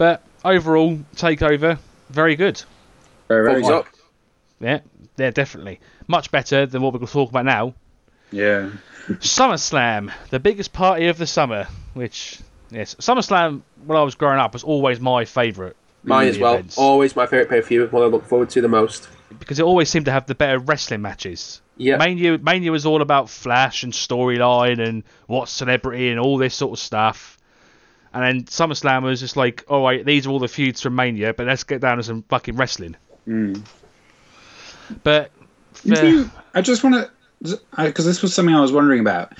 But 0.00 0.22
overall, 0.42 0.98
Takeover, 1.14 1.78
very 2.08 2.34
good. 2.34 2.62
Very, 3.28 3.60
very 3.60 3.74
up. 3.74 3.86
Yeah, 4.58 4.80
yeah, 5.18 5.30
definitely. 5.30 5.78
Much 6.06 6.30
better 6.30 6.64
than 6.64 6.80
what 6.80 6.94
we're 6.94 7.00
going 7.00 7.08
to 7.08 7.12
talk 7.12 7.28
about 7.28 7.44
now. 7.44 7.74
Yeah. 8.32 8.70
SummerSlam, 9.08 10.10
the 10.30 10.40
biggest 10.40 10.72
party 10.72 11.08
of 11.08 11.18
the 11.18 11.26
summer. 11.26 11.68
Which, 11.92 12.40
yes, 12.70 12.94
SummerSlam 12.94 13.60
when 13.84 13.98
I 13.98 14.02
was 14.02 14.14
growing 14.14 14.38
up 14.38 14.54
was 14.54 14.64
always 14.64 15.00
my 15.00 15.26
favourite. 15.26 15.76
Mine 16.02 16.28
as 16.28 16.38
well. 16.38 16.54
events. 16.54 16.78
Always 16.78 17.14
my 17.14 17.26
favourite 17.26 17.50
pay 17.50 17.60
per 17.60 17.66
view. 17.66 17.86
One 17.88 18.02
I 18.02 18.06
look 18.06 18.24
forward 18.24 18.48
to 18.50 18.62
the 18.62 18.68
most. 18.68 19.06
because 19.38 19.58
it 19.58 19.64
always 19.64 19.90
seemed 19.90 20.06
to 20.06 20.12
have 20.12 20.24
the 20.24 20.34
better 20.34 20.58
wrestling 20.60 21.02
matches. 21.02 21.60
Yeah. 21.76 21.98
Mania, 21.98 22.38
Mania 22.38 22.72
was 22.72 22.86
all 22.86 23.02
about 23.02 23.28
flash 23.28 23.82
and 23.82 23.92
storyline 23.92 24.82
and 24.82 25.04
what 25.26 25.50
celebrity 25.50 26.08
and 26.08 26.18
all 26.18 26.38
this 26.38 26.54
sort 26.54 26.72
of 26.72 26.78
stuff. 26.78 27.36
And 28.12 28.24
then 28.24 28.44
SummerSlam 28.44 29.02
was 29.02 29.20
just 29.20 29.36
like, 29.36 29.64
all 29.68 29.84
right, 29.84 30.04
these 30.04 30.26
are 30.26 30.30
all 30.30 30.40
the 30.40 30.48
feuds 30.48 30.80
from 30.80 30.96
Mania, 30.96 31.32
but 31.32 31.46
let's 31.46 31.62
get 31.62 31.80
down 31.80 31.98
to 31.98 32.02
some 32.02 32.22
fucking 32.24 32.56
wrestling. 32.56 32.96
Mm. 33.28 33.62
But 35.04 35.30
for- 35.72 36.06
you- 36.06 36.30
I 36.54 36.60
just 36.62 36.82
want 36.82 36.96
to, 37.42 37.60
because 37.76 38.04
this 38.04 38.22
was 38.22 38.34
something 38.34 38.54
I 38.54 38.60
was 38.60 38.72
wondering 38.72 39.00
about. 39.00 39.32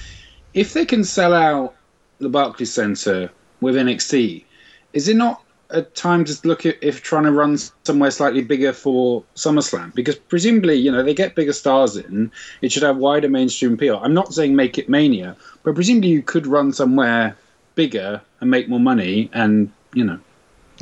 If 0.55 0.73
they 0.73 0.85
can 0.87 1.03
sell 1.03 1.35
out 1.35 1.75
the 2.19 2.29
Barclays 2.29 2.73
Center 2.73 3.30
with 3.61 3.75
NXT, 3.75 4.45
is 4.93 5.09
it 5.09 5.16
not 5.16 5.43
a 5.71 5.83
time 5.83 6.25
to 6.25 6.37
look 6.47 6.66
at 6.66 6.77
if 6.83 7.02
trying 7.02 7.25
to 7.25 7.33
run 7.33 7.57
somewhere 7.85 8.11
slightly 8.11 8.43
bigger 8.43 8.73
for 8.73 9.25
SummerSlam? 9.35 9.93
Because 9.95 10.15
presumably, 10.16 10.75
you 10.75 10.93
know, 10.93 11.02
they 11.02 11.15
get 11.15 11.35
bigger 11.35 11.52
stars 11.52 11.97
in, 11.97 12.30
it 12.63 12.71
should 12.71 12.83
have 12.85 12.97
wider 12.97 13.29
mainstream 13.29 13.75
appeal. 13.75 14.01
I'm 14.02 14.15
not 14.15 14.33
saying 14.33 14.55
make 14.55 14.79
it 14.79 14.89
Mania, 14.89 15.37
but 15.65 15.75
presumably 15.75 16.11
you 16.11 16.23
could 16.23 16.47
run 16.47 16.73
somewhere 16.73 17.37
bigger 17.80 18.20
and 18.41 18.51
make 18.51 18.69
more 18.69 18.84
money, 18.93 19.30
and 19.33 19.73
you 19.95 20.05
know, 20.05 20.21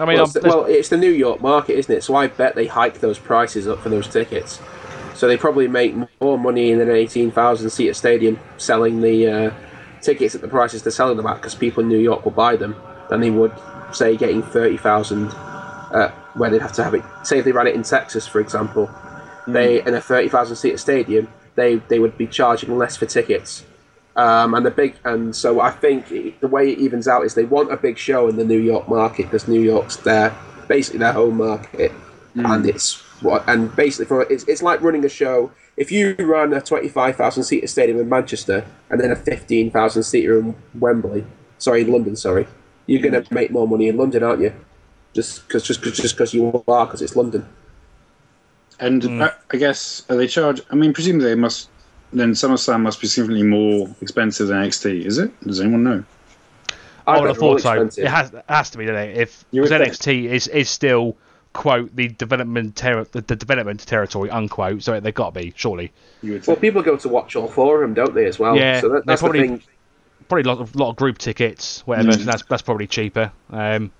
I 0.01 0.05
mean, 0.05 0.17
well, 0.17 0.25
it's 0.25 0.33
the, 0.33 0.41
well, 0.43 0.65
it's 0.65 0.89
the 0.89 0.97
New 0.97 1.13
York 1.13 1.41
market, 1.41 1.79
isn't 1.79 1.95
it? 1.95 2.03
So 2.03 2.17
I 2.17 2.27
bet 2.27 2.57
they 2.57 2.67
hike 2.67 2.99
those 2.99 3.21
prices 3.21 3.69
up 3.69 3.79
for 3.79 3.89
those 3.89 4.09
tickets. 4.09 4.61
So 5.15 5.29
they 5.29 5.37
probably 5.37 5.69
make 5.69 5.95
more 6.21 6.39
money 6.39 6.73
in 6.73 6.81
an 6.81 6.91
18,000 6.91 7.71
seat 7.71 7.95
stadium 7.95 8.39
selling 8.57 9.01
the 9.01 9.29
uh, 9.29 9.51
tickets 10.03 10.35
at 10.35 10.41
the 10.41 10.49
prices 10.49 10.83
they're 10.83 10.91
selling 10.91 11.17
them 11.17 11.27
at 11.27 11.37
because 11.37 11.55
people 11.55 11.85
in 11.85 11.89
New 11.89 11.99
York 11.99 12.25
will 12.25 12.33
buy 12.33 12.57
them 12.57 12.75
than 13.11 13.21
they 13.21 13.31
would, 13.31 13.53
say, 13.93 14.17
getting 14.17 14.43
30,000 14.43 15.29
uh, 15.29 16.11
where 16.35 16.51
they'd 16.51 16.63
have 16.63 16.73
to 16.73 16.85
have 16.85 16.95
it. 16.95 17.05
Say 17.23 17.39
if 17.39 17.45
they 17.45 17.53
ran 17.53 17.69
it 17.69 17.77
in 17.77 17.85
Texas, 17.85 18.27
for 18.27 18.41
example, 18.41 18.91
they 19.47 19.83
in 19.83 19.95
a 19.95 20.01
30,000 20.01 20.57
seat 20.57 20.81
stadium, 20.81 21.29
they, 21.55 21.77
they 21.77 22.01
would 22.01 22.19
be 22.19 22.27
charging 22.27 22.77
less 22.77 22.97
for 22.97 23.07
tickets. 23.07 23.65
Um, 24.19 24.55
and 24.55 24.67
the 24.67 24.73
big 24.73 24.97
and 25.05 25.35
so 25.35 25.61
I 25.61 25.71
think 25.71 26.11
it, 26.11 26.41
the 26.41 26.49
way 26.49 26.73
it 26.73 26.79
evens 26.79 27.07
out 27.07 27.25
is 27.25 27.35
they 27.35 27.45
want 27.45 27.73
a 27.73 27.77
big 27.77 27.97
show 27.97 28.27
in 28.27 28.35
the 28.35 28.45
New 28.45 28.59
York 28.59 28.89
market 28.89 29.27
because 29.27 29.47
New 29.47 29.61
York's 29.61 29.95
their 29.99 30.37
basically 30.67 30.99
their 30.99 31.13
home 31.13 31.37
market, 31.37 31.93
hmm. 32.35 32.45
and 32.45 32.67
it's 32.67 33.01
what 33.23 33.49
and 33.49 33.75
basically 33.77 34.07
for 34.07 34.23
it's, 34.23 34.43
it's 34.49 34.61
like 34.61 34.81
running 34.81 35.05
a 35.05 35.09
show. 35.09 35.53
If 35.77 35.93
you 35.93 36.17
run 36.19 36.53
a 36.53 36.61
twenty 36.61 36.89
five 36.89 37.15
thousand 37.15 37.45
seater 37.45 37.69
stadium 37.69 38.01
in 38.01 38.09
Manchester 38.09 38.67
and 38.91 39.01
then 39.01 39.13
a 39.13 39.17
fifteen 39.17 39.71
thousand 39.71 40.03
seater 40.03 40.41
in 40.41 40.57
Wembley, 40.75 41.25
sorry, 41.59 41.83
in 41.83 41.93
London, 41.93 42.17
sorry, 42.17 42.49
you're 42.87 43.01
gonna 43.01 43.21
hmm. 43.21 43.33
make 43.33 43.53
more 43.53 43.69
money 43.69 43.87
in 43.87 43.97
London, 43.97 44.25
aren't 44.25 44.43
you? 44.43 44.53
Just 45.15 45.47
because 45.47 45.63
just 45.63 45.81
cause, 45.81 45.97
just 45.97 46.17
because 46.17 46.35
you 46.35 46.65
are 46.67 46.87
because 46.87 47.03
it's 47.03 47.15
London. 47.15 47.49
And 48.81 49.05
hmm. 49.05 49.23
I, 49.23 49.33
I 49.53 49.59
guess 49.59 50.03
are 50.11 50.17
they 50.17 50.27
charge? 50.27 50.61
I 50.73 50.75
mean, 50.75 50.93
presumably 50.93 51.29
they 51.29 51.37
must. 51.37 51.69
Then 52.13 52.33
SummerSlam 52.33 52.81
must 52.83 53.01
be 53.01 53.07
significantly 53.07 53.47
more 53.47 53.95
expensive 54.01 54.49
than 54.49 54.63
NXT, 54.65 55.05
is 55.05 55.19
it? 55.19 55.41
Does 55.47 55.61
anyone 55.61 55.85
know? 55.85 56.05
I 57.07 57.13
would 57.13 57.21
bet 57.21 57.27
have 57.29 57.37
they're 57.37 57.41
thought 57.41 57.61
so. 57.61 57.73
expensive. 57.73 58.05
It 58.05 58.11
has, 58.11 58.33
it 58.33 58.45
has 58.49 58.71
to 58.71 58.79
be, 58.79 58.87
doesn't 58.87 59.11
it? 59.11 59.17
If 59.19 59.45
because. 59.51 59.71
NXT 59.71 60.25
is, 60.27 60.49
is 60.49 60.69
still 60.71 61.17
quote 61.55 61.95
the 61.97 62.09
development 62.09 62.77
ter- 62.77 63.05
the, 63.05 63.21
the 63.23 63.35
development 63.37 63.87
territory 63.87 64.31
unquote, 64.31 64.83
so 64.83 64.99
they've 65.01 65.15
got 65.15 65.35
to 65.35 65.41
be 65.41 65.53
surely. 65.57 65.93
Well, 66.23 66.57
people 66.57 66.83
go 66.83 66.97
to 66.97 67.09
watch 67.09 67.37
all 67.37 67.49
four 67.49 67.77
of 67.77 67.81
them, 67.83 67.95
don't 67.95 68.15
they? 68.15 68.27
As 68.27 68.39
well. 68.39 68.57
Yeah, 68.57 68.81
So 68.81 68.89
that, 68.91 69.07
that's 69.07 69.21
probably- 69.23 69.41
the 69.41 69.47
thing. 69.49 69.63
probably 70.29 70.51
a 70.51 70.55
lot 70.55 70.61
of, 70.61 70.77
lot 70.77 70.91
of 70.91 70.97
group 70.97 71.19
tickets, 71.19 71.87
whatever. 71.87 72.11
Mm. 72.11 72.19
So 72.19 72.25
that's 72.25 72.43
that's 72.45 72.63
probably 72.63 72.87
cheaper. 72.87 73.33
Um, 73.51 73.91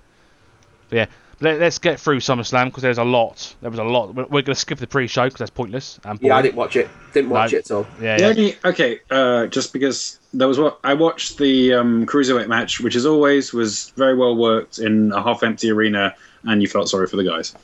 yeah, 0.91 1.05
Let, 1.41 1.61
us 1.61 1.79
get 1.79 1.99
through 1.99 2.19
SummerSlam 2.19 2.65
because 2.65 2.83
there's 2.83 2.97
a 2.97 3.03
lot. 3.03 3.55
There 3.61 3.69
was 3.69 3.79
a 3.79 3.83
lot. 3.83 4.13
We're, 4.13 4.23
we're 4.23 4.41
going 4.41 4.45
to 4.45 4.55
skip 4.55 4.77
the 4.79 4.87
pre-show 4.87 5.25
because 5.25 5.39
that's 5.39 5.51
pointless. 5.51 5.99
And 6.03 6.21
Yeah, 6.21 6.35
I 6.35 6.41
didn't 6.41 6.55
watch 6.55 6.75
it. 6.75 6.89
Didn't 7.13 7.29
watch 7.29 7.53
No. 7.53 7.57
it 7.57 7.65
at 7.65 7.71
all. 7.71 7.87
Yeah, 8.01 8.17
yeah. 8.19 8.27
only 8.27 8.55
okay, 8.65 8.99
uh, 9.09 9.47
just 9.47 9.71
because 9.71 10.19
there 10.33 10.47
was 10.47 10.59
what 10.59 10.79
I 10.83 10.93
watched 10.93 11.37
the 11.37 11.75
um, 11.75 12.05
cruiserweight 12.05 12.47
match, 12.47 12.81
which 12.81 12.95
as 12.95 13.05
always 13.05 13.53
was 13.53 13.89
very 13.91 14.15
well 14.15 14.35
worked 14.35 14.79
in 14.79 15.11
a 15.13 15.23
half-empty 15.23 15.71
arena, 15.71 16.13
and 16.43 16.61
you 16.61 16.67
felt 16.67 16.89
sorry 16.89 17.07
for 17.07 17.15
the 17.15 17.23
guys. 17.23 17.55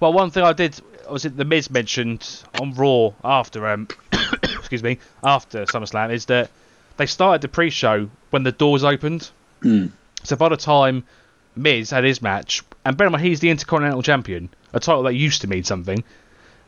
Well, 0.00 0.12
one 0.12 0.30
thing 0.30 0.44
I 0.44 0.52
did 0.52 0.80
was 1.10 1.24
it 1.24 1.36
the 1.36 1.44
Miz 1.44 1.70
mentioned 1.70 2.44
on 2.60 2.72
Raw 2.74 3.10
after 3.24 3.66
um, 3.66 3.88
excuse 4.42 4.82
me, 4.82 4.98
after 5.22 5.64
SummerSlam 5.64 6.12
is 6.12 6.26
that 6.26 6.50
they 6.96 7.06
started 7.06 7.42
the 7.42 7.48
pre-show 7.48 8.10
when 8.30 8.42
the 8.42 8.52
doors 8.52 8.84
opened. 8.84 9.30
Hmm. 9.62 9.86
So 10.24 10.36
by 10.36 10.48
the 10.48 10.56
time 10.56 11.04
Miz 11.58 11.90
had 11.90 12.04
his 12.04 12.22
match, 12.22 12.62
and 12.84 12.96
bear 12.96 13.06
in 13.08 13.12
mind 13.12 13.24
he's 13.24 13.40
the 13.40 13.50
Intercontinental 13.50 14.02
Champion, 14.02 14.48
a 14.72 14.80
title 14.80 15.02
that 15.04 15.14
used 15.14 15.40
to 15.42 15.46
mean 15.48 15.64
something. 15.64 16.02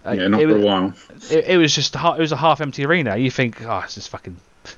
Uh, 0.05 0.13
yeah, 0.13 0.29
not 0.29 0.41
it 0.41 0.49
for 0.49 0.55
was- 0.55 0.63
a 0.63 0.67
while. 0.67 0.95
it, 1.31 1.45
it 1.49 1.57
was 1.59 1.75
just 1.75 1.95
it 1.95 2.19
was 2.19 2.33
a 2.33 2.37
half 2.37 2.61
empty 2.61 2.85
arena. 2.85 3.17
You 3.17 3.31
think, 3.31 3.63
oh, 3.63 3.81
it's 3.85 3.95
just 3.95 4.09
fucking. 4.09 4.37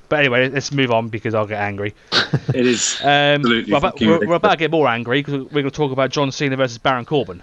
But 0.08 0.20
anyway, 0.20 0.48
let's 0.48 0.70
move 0.72 0.90
on 0.92 1.08
because 1.08 1.34
I'll 1.34 1.46
get 1.46 1.60
angry. 1.60 1.94
It 2.54 2.66
is. 2.66 2.98
Um, 3.02 3.08
Absolutely 3.08 3.72
we're, 3.72 3.78
about, 3.78 4.00
we're, 4.00 4.26
we're 4.26 4.34
about 4.36 4.50
to 4.52 4.56
get 4.56 4.70
more 4.70 4.88
angry 4.88 5.20
because 5.22 5.34
we're 5.34 5.62
going 5.62 5.64
to 5.64 5.70
talk 5.70 5.92
about 5.92 6.10
John 6.10 6.32
Cena 6.32 6.56
versus 6.56 6.78
Baron 6.78 7.04
Corbin. 7.04 7.42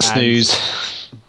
Snooze. 0.00 0.56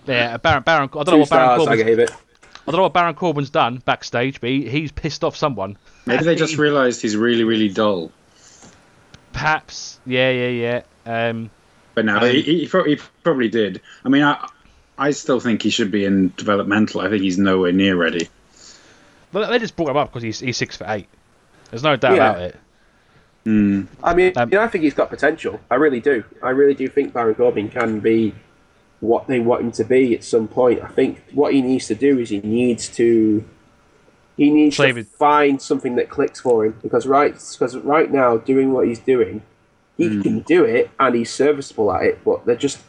Yeah, 0.07 0.38
Baron. 0.38 0.63
Baron. 0.63 0.90
I 0.91 1.03
don't 1.03 1.07
know 1.07 1.18
what 1.19 1.30
Baron 1.30 1.59
stars 1.59 1.62
I 1.62 1.66
Corbin's. 1.66 1.84
gave 1.84 2.00
it. 2.00 2.12
I 2.12 2.72
don't 2.72 2.75
know 2.78 2.84
what 2.84 2.94
Baron 2.94 3.16
Corbin's 3.16 3.50
done 3.50 3.78
backstage, 3.85 4.40
but 4.41 4.50
he, 4.50 4.68
he's 4.69 4.91
pissed 4.91 5.24
off 5.24 5.35
someone. 5.35 5.78
Maybe 6.06 6.24
they 6.24 6.35
just 6.35 6.57
realised 6.57 7.01
he's 7.01 7.16
really, 7.16 7.44
really 7.44 7.69
dull. 7.69 8.12
Perhaps. 9.34 10.00
Yeah, 10.06 10.30
yeah, 10.31 10.81
yeah. 11.06 11.30
Um, 11.30 11.50
But 11.96 12.06
no, 12.06 12.18
Um, 12.18 12.24
he, 12.30 12.42
he, 12.42 12.66
he 12.66 13.00
probably 13.24 13.50
did. 13.50 13.81
I 14.06 14.09
mean, 14.09 14.24
I, 14.24 14.47
I 14.97 15.12
still 15.12 15.40
think 15.40 15.62
he 15.62 15.69
should 15.69 15.92
be 15.92 16.06
in 16.06 16.34
developmental. 16.38 17.02
I 17.02 17.09
think 17.09 17.24
he's 17.24 17.38
nowhere 17.38 17.72
near 17.72 17.96
ready. 17.96 18.30
but 19.31 19.50
they 19.50 19.59
just 19.59 19.75
brought 19.75 19.90
him 19.90 19.97
up 19.97 20.09
because 20.09 20.24
he's 20.24 20.40
he's 20.40 20.58
six 20.58 20.78
foot 20.78 20.88
eight. 20.90 21.08
There's 21.69 21.84
no 21.84 21.96
doubt 21.96 22.16
Yeah. 22.16 22.30
about 22.31 22.42
it. 22.42 22.56
Mm. 23.46 23.88
I 24.03 24.14
mean, 24.14 24.34
Um, 24.36 24.50
yeah, 24.52 24.64
I 24.64 24.68
think 24.68 24.84
he's 24.84 24.94
got 24.94 25.09
potential. 25.09 25.59
I 25.72 25.75
really 25.75 26.00
do. 26.00 26.24
I 26.44 26.50
really 26.52 26.75
do 26.75 26.88
think 26.88 27.13
Baron 27.13 27.34
Corbin 27.36 27.69
can 27.69 28.00
be 28.00 28.36
what 29.00 29.25
they 29.28 29.40
want 29.40 29.62
him 29.63 29.72
to 29.72 29.84
be 29.84 30.13
at 30.13 30.24
some 30.24 30.48
point. 30.48 30.80
I 30.84 30.88
think 30.88 31.24
what 31.34 31.52
he 31.53 31.62
needs 31.63 31.88
to 31.88 31.96
do 31.96 32.19
is 32.19 32.30
he 32.30 32.40
needs 32.42 32.88
to 32.90 33.44
he 34.38 34.50
needs 34.50 34.78
to 34.78 35.03
find 35.03 35.62
something 35.62 35.96
that 35.96 36.09
clicks 36.09 36.40
for 36.40 36.66
him 36.66 36.80
because 36.81 37.06
right 37.06 37.34
because 37.34 37.75
right 37.78 38.12
now 38.12 38.38
doing 38.38 38.74
what 38.74 38.88
he's 38.88 39.00
doing, 39.00 39.42
he 39.97 40.08
hmm. 40.08 40.22
can 40.22 40.40
do 40.40 40.64
it 40.64 40.90
and 41.00 41.16
he's 41.16 41.31
serviceable 41.31 41.92
at 41.92 42.03
it, 42.03 42.24
but 42.24 42.46
there 42.46 42.56
just 42.56 42.80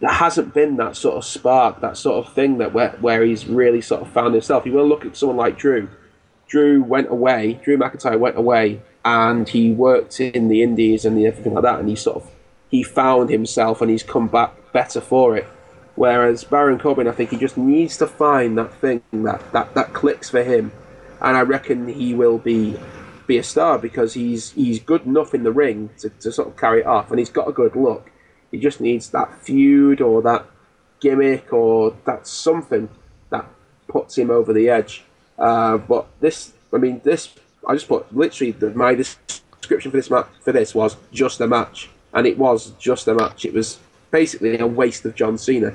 there 0.00 0.10
hasn't 0.10 0.54
been 0.54 0.76
that 0.76 0.96
sort 0.96 1.16
of 1.16 1.24
spark, 1.24 1.80
that 1.80 1.96
sort 1.96 2.26
of 2.26 2.32
thing 2.32 2.58
that 2.58 2.72
where 2.72 2.90
where 3.00 3.22
he's 3.22 3.46
really 3.46 3.80
sort 3.80 4.02
of 4.02 4.10
found 4.10 4.34
himself. 4.34 4.64
You 4.66 4.72
will 4.72 4.88
look 4.88 5.04
at 5.04 5.16
someone 5.16 5.36
like 5.36 5.58
Drew. 5.58 5.88
Drew 6.48 6.82
went 6.82 7.10
away. 7.10 7.60
Drew 7.62 7.76
McIntyre 7.76 8.18
went 8.18 8.36
away, 8.36 8.80
and 9.04 9.48
he 9.48 9.72
worked 9.72 10.18
in 10.20 10.48
the 10.48 10.62
Indies 10.62 11.04
and 11.04 11.22
everything 11.24 11.54
like 11.54 11.62
that. 11.62 11.78
And 11.78 11.88
he 11.88 11.96
sort 11.96 12.16
of 12.16 12.30
he 12.70 12.82
found 12.82 13.30
himself, 13.30 13.80
and 13.80 13.90
he's 13.90 14.02
come 14.02 14.26
back 14.26 14.72
better 14.72 15.00
for 15.00 15.36
it. 15.36 15.46
Whereas 15.96 16.44
Baron 16.44 16.78
Corbin, 16.78 17.06
I 17.06 17.12
think 17.12 17.30
he 17.30 17.36
just 17.36 17.58
needs 17.58 17.98
to 17.98 18.06
find 18.06 18.56
that 18.56 18.72
thing 18.74 19.02
that 19.12 19.52
that, 19.52 19.74
that 19.74 19.92
clicks 19.92 20.30
for 20.30 20.42
him, 20.42 20.72
and 21.20 21.36
I 21.36 21.42
reckon 21.42 21.88
he 21.88 22.14
will 22.14 22.38
be 22.38 22.76
be 23.26 23.38
a 23.38 23.42
star 23.42 23.78
because 23.78 24.14
he's 24.14 24.50
he's 24.52 24.80
good 24.80 25.06
enough 25.06 25.34
in 25.34 25.44
the 25.44 25.52
ring 25.52 25.90
to, 25.98 26.10
to 26.10 26.32
sort 26.32 26.48
of 26.48 26.56
carry 26.56 26.80
it 26.80 26.86
off, 26.86 27.10
and 27.10 27.18
he's 27.18 27.30
got 27.30 27.48
a 27.48 27.52
good 27.52 27.76
look. 27.76 28.10
He 28.50 28.58
just 28.58 28.80
needs 28.80 29.10
that 29.10 29.42
feud 29.42 30.00
or 30.00 30.22
that 30.22 30.46
gimmick 31.00 31.52
or 31.52 31.96
that 32.04 32.26
something 32.26 32.88
that 33.30 33.46
puts 33.88 34.18
him 34.18 34.30
over 34.30 34.52
the 34.52 34.68
edge. 34.68 35.04
Uh, 35.38 35.78
but 35.78 36.06
this, 36.20 36.52
I 36.72 36.78
mean, 36.78 37.00
this, 37.04 37.32
I 37.66 37.74
just 37.74 37.88
put 37.88 38.14
literally 38.14 38.52
the, 38.52 38.70
my 38.70 38.94
description 38.94 39.90
for 39.90 39.96
this 39.96 40.10
match 40.10 40.26
for 40.40 40.52
this 40.52 40.74
was 40.74 40.96
just 41.12 41.40
a 41.40 41.46
match, 41.46 41.88
and 42.12 42.26
it 42.26 42.36
was 42.36 42.72
just 42.72 43.08
a 43.08 43.14
match. 43.14 43.44
It 43.44 43.54
was 43.54 43.78
basically 44.10 44.58
a 44.58 44.66
waste 44.66 45.04
of 45.04 45.14
John 45.14 45.38
Cena. 45.38 45.74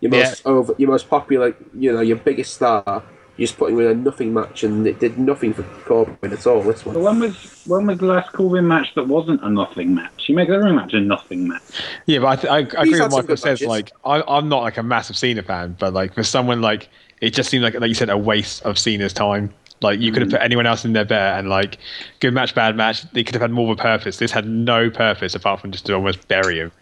Your 0.00 0.10
most 0.10 0.42
over, 0.44 0.74
your 0.76 0.90
most 0.90 1.08
popular, 1.08 1.56
you 1.74 1.92
know, 1.92 2.02
your 2.02 2.18
biggest 2.18 2.54
star. 2.54 3.02
You're 3.36 3.46
just 3.46 3.58
putting 3.58 3.76
him 3.76 3.82
in 3.82 3.90
a 3.90 3.94
nothing 3.94 4.32
match, 4.32 4.64
and 4.64 4.86
it 4.86 4.98
did 4.98 5.18
nothing 5.18 5.52
for 5.52 5.62
Corbin 5.84 6.32
at 6.32 6.46
all. 6.46 6.62
This 6.62 6.82
But 6.82 6.94
one, 6.94 7.02
when 7.02 7.18
was 7.20 7.62
when 7.66 7.86
was 7.86 7.98
the 7.98 8.06
last 8.06 8.32
Corbin 8.32 8.66
match 8.66 8.94
that 8.94 9.06
wasn't 9.06 9.42
a 9.42 9.50
nothing 9.50 9.94
match? 9.94 10.28
You 10.28 10.34
make 10.34 10.48
every 10.48 10.72
match 10.72 10.94
a 10.94 11.00
nothing 11.00 11.48
match. 11.48 11.62
Yeah, 12.06 12.20
but 12.20 12.26
I, 12.26 12.36
th- 12.36 12.50
I, 12.74 12.78
I 12.78 12.82
agree 12.82 13.00
with 13.00 13.12
Michael 13.12 13.36
says. 13.36 13.60
matches. 13.60 13.66
Like, 13.66 13.92
I, 14.04 14.22
I'm 14.26 14.48
not 14.48 14.62
like 14.62 14.78
a 14.78 14.82
massive 14.82 15.18
Cena 15.18 15.42
fan, 15.42 15.76
but 15.78 15.92
like 15.92 16.14
for 16.14 16.22
someone 16.22 16.62
like 16.62 16.88
it 17.20 17.30
just 17.34 17.50
seemed 17.50 17.64
like 17.64 17.74
like 17.74 17.88
you 17.88 17.94
said 17.94 18.10
a 18.10 18.18
waste 18.18 18.62
of 18.62 18.78
Cena's 18.78 19.12
time. 19.12 19.52
Like 19.82 20.00
you 20.00 20.10
could 20.10 20.22
have 20.22 20.30
mm. 20.30 20.34
put 20.34 20.42
anyone 20.42 20.66
else 20.66 20.86
in 20.86 20.94
there 20.94 21.04
better, 21.04 21.38
and 21.38 21.50
like 21.50 21.78
good 22.20 22.32
match, 22.32 22.54
bad 22.54 22.76
match. 22.76 23.02
They 23.12 23.22
could 23.22 23.34
have 23.34 23.42
had 23.42 23.50
more 23.50 23.70
of 23.70 23.78
a 23.78 23.82
purpose. 23.82 24.16
This 24.16 24.30
had 24.30 24.46
no 24.46 24.88
purpose 24.88 25.34
apart 25.34 25.60
from 25.60 25.72
just 25.72 25.84
to 25.86 25.94
almost 25.94 26.26
bury 26.28 26.58
him. 26.58 26.72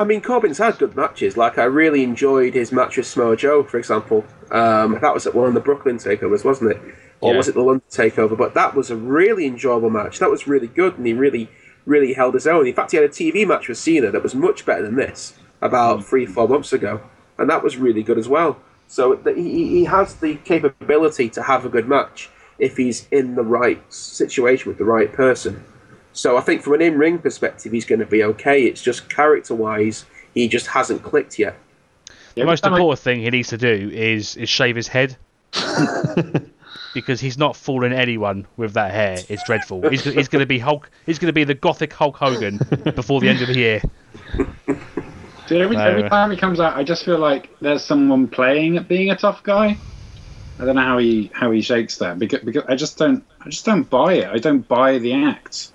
I 0.00 0.04
mean, 0.04 0.22
Corbin's 0.22 0.56
had 0.56 0.78
good 0.78 0.96
matches. 0.96 1.36
Like, 1.36 1.58
I 1.58 1.64
really 1.64 2.02
enjoyed 2.02 2.54
his 2.54 2.72
match 2.72 2.96
with 2.96 3.04
Samoa 3.06 3.36
Joe, 3.36 3.62
for 3.62 3.76
example. 3.78 4.24
Um, 4.50 4.98
that 5.02 5.12
was 5.12 5.26
at 5.26 5.34
one 5.34 5.46
of 5.46 5.52
the 5.52 5.60
Brooklyn 5.60 5.98
takeovers, 5.98 6.42
wasn't 6.42 6.70
it? 6.70 6.80
Or 7.20 7.32
Yeah. 7.32 7.36
was 7.36 7.48
it 7.48 7.54
the 7.54 7.60
London 7.60 7.82
takeover? 7.90 8.34
But 8.34 8.54
that 8.54 8.74
was 8.74 8.90
a 8.90 8.96
really 8.96 9.44
enjoyable 9.44 9.90
match. 9.90 10.18
That 10.18 10.30
was 10.30 10.48
really 10.48 10.68
good, 10.68 10.96
and 10.96 11.06
he 11.06 11.12
really, 11.12 11.50
really 11.84 12.14
held 12.14 12.32
his 12.32 12.46
own. 12.46 12.66
In 12.66 12.72
fact, 12.72 12.92
he 12.92 12.96
had 12.96 13.04
a 13.04 13.10
TV 13.10 13.44
match 13.44 13.68
with 13.68 13.76
Cena 13.76 14.10
that 14.10 14.22
was 14.22 14.34
much 14.34 14.64
better 14.64 14.82
than 14.82 14.96
this 14.96 15.34
about 15.60 16.02
three, 16.02 16.24
four 16.24 16.48
months 16.48 16.72
ago, 16.72 17.02
and 17.36 17.50
that 17.50 17.62
was 17.62 17.76
really 17.76 18.02
good 18.02 18.16
as 18.16 18.26
well. 18.26 18.56
So 18.88 19.16
he, 19.34 19.68
he 19.68 19.84
has 19.84 20.14
the 20.14 20.36
capability 20.36 21.28
to 21.28 21.42
have 21.42 21.66
a 21.66 21.68
good 21.68 21.86
match 21.86 22.30
if 22.58 22.78
he's 22.78 23.06
in 23.10 23.34
the 23.34 23.44
right 23.44 23.82
situation 23.92 24.70
with 24.70 24.78
the 24.78 24.84
right 24.86 25.12
person. 25.12 25.62
So 26.12 26.36
I 26.36 26.40
think 26.40 26.62
from 26.62 26.74
an 26.74 26.82
in-ring 26.82 27.18
perspective, 27.18 27.72
he's 27.72 27.84
going 27.84 28.00
to 28.00 28.06
be 28.06 28.24
okay. 28.24 28.64
It's 28.64 28.82
just 28.82 29.08
character-wise, 29.08 30.04
he 30.34 30.48
just 30.48 30.66
hasn't 30.66 31.02
clicked 31.02 31.38
yet. 31.38 31.56
The 32.34 32.44
most 32.44 32.64
important 32.64 33.00
thing 33.00 33.20
he 33.20 33.30
needs 33.30 33.48
to 33.48 33.58
do 33.58 33.90
is 33.92 34.36
is 34.36 34.48
shave 34.48 34.76
his 34.76 34.88
head. 34.88 35.16
because 36.94 37.20
he's 37.20 37.38
not 37.38 37.56
fooling 37.56 37.92
anyone 37.92 38.46
with 38.56 38.74
that 38.74 38.92
hair. 38.92 39.18
It's 39.28 39.44
dreadful. 39.44 39.88
He's, 39.88 40.04
he's 40.04 40.28
going 40.28 40.40
to 40.40 40.46
be 40.46 40.58
Hulk. 40.58 40.90
He's 41.06 41.18
going 41.18 41.28
to 41.28 41.32
be 41.32 41.44
the 41.44 41.54
gothic 41.54 41.92
Hulk 41.92 42.16
Hogan 42.16 42.58
before 42.94 43.20
the 43.20 43.28
end 43.28 43.42
of 43.42 43.48
the 43.48 43.54
year. 43.54 43.82
Dude, 45.46 45.62
every, 45.62 45.76
No. 45.76 45.82
every 45.84 46.08
time 46.08 46.30
he 46.30 46.36
comes 46.36 46.60
out, 46.60 46.76
I 46.76 46.84
just 46.84 47.04
feel 47.04 47.18
like 47.18 47.50
there's 47.60 47.84
someone 47.84 48.28
playing 48.28 48.76
at 48.76 48.88
being 48.88 49.10
a 49.10 49.16
tough 49.16 49.42
guy. 49.42 49.76
I 50.58 50.64
don't 50.64 50.76
know 50.76 50.82
how 50.82 50.98
he 50.98 51.30
how 51.32 51.50
he 51.50 51.62
shakes 51.62 51.96
that 51.98 52.18
because, 52.18 52.40
because 52.40 52.64
I 52.68 52.76
just 52.76 52.98
don't 52.98 53.24
I 53.40 53.48
just 53.48 53.64
don't 53.64 53.88
buy 53.88 54.14
it. 54.14 54.28
I 54.28 54.36
don't 54.36 54.66
buy 54.68 54.98
the 54.98 55.14
act. 55.14 55.72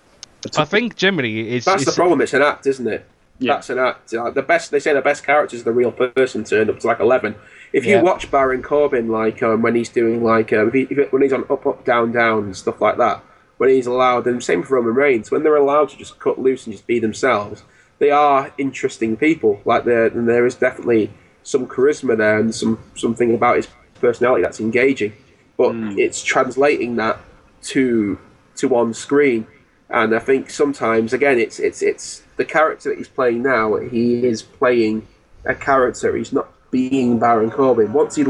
I 0.57 0.65
think 0.65 0.95
generally 0.95 1.50
it's, 1.56 1.65
That's 1.65 1.86
the 1.86 1.92
problem. 1.92 2.21
It's 2.21 2.33
an 2.33 2.42
act, 2.42 2.68
isn't 2.68 2.88
it? 2.88 3.06
Yeah. 3.39 3.56
That's 3.56 3.69
an 3.69 3.80
act. 3.80 4.13
Uh, 4.13 4.30
the 4.30 4.42
best 4.42 4.71
they 4.71 4.80
say 4.80 4.94
the 4.94 5.01
best 5.01 5.25
character 5.25 5.56
is 5.56 5.63
the 5.63 5.71
real 5.74 5.92
person 5.92 6.44
turned 6.44 6.69
up 6.69 6.80
to 6.80 6.88
like 6.88 7.00
eleven. 7.00 7.36
If 7.74 7.86
you 7.86 7.95
Yeah. 7.95 8.01
watch 8.01 8.31
Baron 8.31 8.62
Corbin, 8.63 9.09
like 9.09 9.44
um, 9.44 9.62
when 9.62 9.75
he's 9.75 9.89
doing 9.89 10.24
like 10.24 10.53
um, 10.53 10.69
if 10.69 10.74
he, 10.74 10.81
if, 10.89 11.12
when 11.12 11.21
he's 11.21 11.33
on 11.33 11.44
up 11.50 11.65
up 11.65 11.83
down 11.83 12.12
down 12.13 12.45
and 12.45 12.56
stuff 12.56 12.80
like 12.80 12.97
that, 12.97 13.21
when 13.57 13.69
he's 13.69 13.88
allowed, 13.88 14.25
and 14.27 14.42
same 14.42 14.63
for 14.63 14.75
Roman 14.75 14.95
Reigns, 14.95 15.31
when 15.31 15.44
they're 15.44 15.56
allowed 15.57 15.89
to 15.89 15.97
just 15.97 16.19
cut 16.19 16.39
loose 16.39 16.65
and 16.65 16.74
just 16.74 16.88
be 16.88 17.00
themselves, 17.00 17.63
they 18.00 18.12
are 18.12 18.53
interesting 18.57 19.18
people. 19.18 19.59
Like 19.65 19.83
there, 19.83 20.06
and 20.06 20.30
there 20.30 20.45
is 20.45 20.56
definitely 20.56 21.12
some 21.44 21.68
charisma 21.68 22.15
there 22.18 22.39
and 22.39 22.56
some 22.56 22.80
something 22.95 23.36
about 23.36 23.57
his 23.57 23.68
personality 24.00 24.44
that's 24.44 24.62
engaging. 24.62 25.12
But 25.57 25.75
it's 25.97 26.24
translating 26.24 26.95
that 26.97 27.19
to 27.63 28.18
to 28.57 28.75
on 28.77 28.94
screen, 28.94 29.47
and 29.90 30.16
I 30.16 30.20
think 30.20 30.50
sometimes 30.50 31.14
again 31.14 31.40
it's 31.40 31.60
it's 31.60 31.82
it's 31.82 32.24
the 32.38 32.46
character 32.46 32.90
that 32.90 32.98
he's 32.98 33.08
playing 33.08 33.44
now. 33.44 33.76
He 33.78 34.26
is 34.26 34.42
playing 34.42 35.08
a 35.46 35.56
character. 35.56 36.16
He's 36.16 36.34
not 36.34 36.50
being 36.72 37.20
Baron 37.20 37.52
Corbin. 37.52 37.94
Once 37.94 38.16
he 38.16 38.26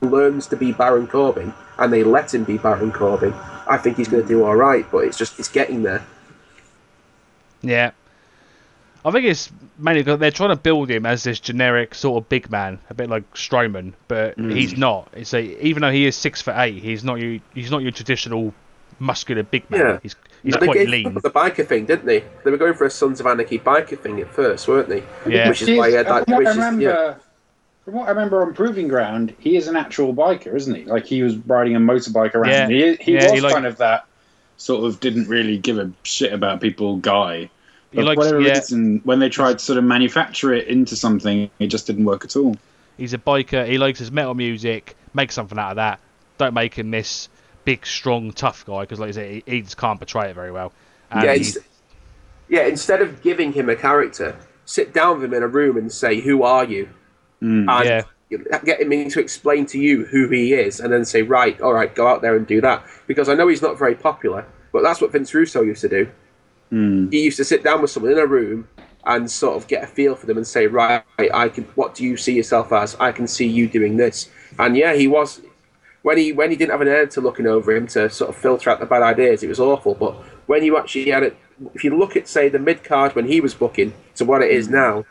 learns 0.00 0.46
to 0.48 0.56
be 0.56 0.72
Baron 0.72 1.06
Corbin 1.06 1.54
and 1.78 1.92
they 1.92 2.02
let 2.02 2.34
him 2.34 2.44
be 2.44 2.58
Baron 2.58 2.92
Corbin, 2.92 3.32
I 3.68 3.76
think 3.76 3.96
he's 3.96 4.08
going 4.08 4.22
to 4.22 4.28
do 4.28 4.44
all 4.44 4.56
right. 4.56 4.84
But 4.90 5.04
it's 5.04 5.18
just 5.18 5.38
it's 5.38 5.48
getting 5.48 5.82
there. 5.82 6.04
yeah. 7.62 7.92
I 9.04 9.12
think 9.12 9.24
it's 9.24 9.52
mainly 9.78 10.02
because 10.02 10.18
they're 10.18 10.32
trying 10.32 10.48
to 10.48 10.56
build 10.56 10.90
him 10.90 11.06
as 11.06 11.22
this 11.22 11.38
generic 11.38 11.94
sort 11.94 12.20
of 12.20 12.28
big 12.28 12.50
man, 12.50 12.80
a 12.90 12.94
bit 12.94 13.08
like 13.08 13.34
Strowman, 13.34 13.92
but 14.08 14.36
mm. 14.36 14.52
he's 14.52 14.76
not. 14.76 15.08
It's 15.12 15.32
a, 15.32 15.64
even 15.64 15.82
though 15.82 15.92
he 15.92 16.06
is 16.06 16.16
six 16.16 16.42
foot 16.42 16.56
eight, 16.56 16.82
he's 16.82 17.04
not 17.04 17.20
your 17.20 17.38
he's 17.54 17.70
not 17.70 17.82
your 17.82 17.92
traditional 17.92 18.52
muscular 18.98 19.42
big 19.42 19.68
man. 19.70 19.80
Yeah. 19.80 19.98
He's 20.02 20.16
he's 20.42 20.54
they 20.54 20.66
quite 20.66 20.74
gave 20.78 20.88
lean. 20.88 21.14
the 21.14 21.30
biker 21.30 21.66
thing, 21.66 21.86
didn't 21.86 22.06
they? 22.06 22.24
They 22.44 22.50
were 22.50 22.56
going 22.56 22.74
for 22.74 22.84
a 22.86 22.90
Sons 22.90 23.20
of 23.20 23.26
Anarchy 23.26 23.58
biker 23.58 23.98
thing 23.98 24.20
at 24.20 24.32
first, 24.32 24.66
weren't 24.68 24.88
they? 24.88 25.02
Yeah. 25.26 25.48
Which 25.48 25.62
is 25.62 25.76
why 25.78 25.88
he 25.90 25.94
had 25.96 26.06
that. 26.06 26.24
from 26.24 26.32
what 26.34 26.38
Which 26.40 26.46
I 26.48 26.50
is, 26.50 26.56
remember, 26.56 26.82
yeah. 26.82 27.14
from 27.84 27.94
what 27.94 28.06
I 28.06 28.10
remember 28.10 28.42
on 28.42 28.54
Proving 28.54 28.88
Ground, 28.88 29.34
he 29.38 29.56
is 29.56 29.68
an 29.68 29.76
actual 29.76 30.14
biker, 30.14 30.54
isn't 30.54 30.74
he? 30.74 30.84
Like 30.84 31.04
he 31.06 31.22
was 31.22 31.36
riding 31.36 31.76
a 31.76 31.80
motorbike 31.80 32.34
around. 32.34 32.70
Yeah. 32.70 32.94
He, 32.96 32.96
he 32.96 33.12
Yeah, 33.14 33.24
was 33.24 33.32
he 33.32 33.40
like- 33.40 33.52
kind 33.54 33.66
of 33.66 33.76
that 33.78 34.06
sort 34.58 34.84
of 34.84 35.00
didn't 35.00 35.28
really 35.28 35.58
give 35.58 35.78
a 35.78 35.90
shit 36.02 36.32
about 36.32 36.60
people 36.62 36.96
guy. 36.96 37.50
He 37.92 37.96
But 37.98 38.02
for 38.02 38.02
likes- 38.04 38.18
whatever 38.18 38.40
yeah. 38.40 38.54
reason, 38.54 39.00
when 39.04 39.18
they 39.18 39.28
tried 39.28 39.58
to 39.58 39.64
sort 39.64 39.78
of 39.78 39.84
manufacture 39.84 40.52
it 40.54 40.66
into 40.68 40.96
something, 40.96 41.50
it 41.58 41.66
just 41.68 41.86
didn't 41.86 42.04
work 42.06 42.24
at 42.24 42.34
all. 42.36 42.56
He's 42.96 43.12
a 43.12 43.18
biker. 43.18 43.66
He 43.66 43.76
likes 43.76 43.98
his 43.98 44.10
metal 44.10 44.34
music. 44.34 44.96
Make 45.12 45.30
something 45.30 45.58
out 45.58 45.70
of 45.72 45.76
that. 45.76 46.00
Don't 46.38 46.54
make 46.54 46.72
him 46.74 46.90
this 46.90 47.28
big, 47.66 47.84
strong, 47.84 48.32
tough 48.32 48.64
guy 48.64 48.80
because, 48.82 48.98
like 48.98 49.08
I 49.08 49.12
say, 49.12 49.42
he, 49.46 49.52
he 49.56 49.60
just 49.60 49.76
can't 49.76 49.98
portray 50.00 50.30
it 50.30 50.34
very 50.34 50.50
well. 50.52 50.72
And 51.10 51.22
yeah, 51.24 51.34
he's- 51.34 51.58
yeah. 52.48 52.64
Instead 52.66 53.02
of 53.02 53.20
giving 53.22 53.52
him 53.52 53.68
a 53.68 53.76
character, 53.76 54.34
sit 54.64 54.94
down 54.94 55.16
with 55.16 55.24
him 55.24 55.34
in 55.34 55.42
a 55.42 55.48
room 55.48 55.76
and 55.76 55.92
say, 55.92 56.20
"Who 56.20 56.42
are 56.42 56.64
you?" 56.64 56.88
Mm. 57.42 57.68
and 57.68 58.04
Yeah. 58.30 58.58
get 58.64 58.80
him 58.80 59.10
to 59.10 59.20
explain 59.20 59.66
to 59.66 59.78
you 59.78 60.06
who 60.06 60.28
he 60.28 60.54
is, 60.54 60.80
and 60.80 60.90
then 60.92 61.04
say, 61.04 61.20
"Right, 61.22 61.60
all 61.60 61.74
right, 61.74 61.94
go 61.94 62.06
out 62.08 62.22
there 62.22 62.34
and 62.36 62.46
do 62.46 62.60
that." 62.62 62.82
Because 63.06 63.28
I 63.28 63.34
know 63.34 63.46
he's 63.48 63.62
not 63.62 63.78
very 63.78 63.94
popular, 63.94 64.46
but 64.72 64.82
that's 64.82 65.00
what 65.02 65.12
Vince 65.12 65.34
Russo 65.34 65.60
used 65.62 65.82
to 65.82 65.88
do. 65.88 66.08
Mm. 66.72 67.12
He 67.12 67.22
used 67.22 67.36
to 67.36 67.44
sit 67.44 67.62
down 67.62 67.82
with 67.82 67.90
someone 67.90 68.12
in 68.12 68.18
a 68.18 68.26
room 68.26 68.68
and 69.04 69.30
sort 69.30 69.56
of 69.56 69.68
get 69.68 69.84
a 69.84 69.86
feel 69.86 70.16
for 70.16 70.26
them 70.26 70.36
and 70.36 70.46
say, 70.46 70.66
"Right, 70.66 71.02
I 71.18 71.48
can. 71.48 71.64
What 71.74 71.94
do 71.94 72.04
you 72.04 72.16
see 72.16 72.32
yourself 72.34 72.72
as? 72.72 72.96
I 72.98 73.12
can 73.12 73.26
see 73.28 73.46
you 73.46 73.68
doing 73.68 73.96
this." 73.96 74.28
And 74.58 74.76
yeah, 74.76 74.94
he 74.94 75.06
was 75.06 75.40
when 76.06 76.18
he 76.18 76.30
when 76.30 76.50
he 76.52 76.56
didn't 76.56 76.70
have 76.70 76.80
an 76.80 76.86
editor 76.86 77.20
looking 77.20 77.48
over 77.48 77.74
him 77.74 77.88
to 77.88 78.08
sort 78.08 78.30
of 78.30 78.36
filter 78.36 78.70
out 78.70 78.78
the 78.78 78.86
bad 78.86 79.02
ideas, 79.02 79.42
it 79.42 79.48
was 79.48 79.58
awful. 79.58 79.92
But 79.92 80.14
when 80.46 80.62
you 80.62 80.78
actually 80.78 81.10
had 81.10 81.24
it, 81.24 81.36
if 81.74 81.82
you 81.82 81.98
look 81.98 82.14
at 82.14 82.28
say 82.28 82.48
the 82.48 82.60
mid 82.60 82.84
card 82.84 83.16
when 83.16 83.26
he 83.26 83.40
was 83.40 83.54
booking 83.54 83.92
to 84.14 84.24
what 84.24 84.40
it 84.40 84.52
is 84.52 84.68
mm. 84.68 84.74
now, 84.74 85.04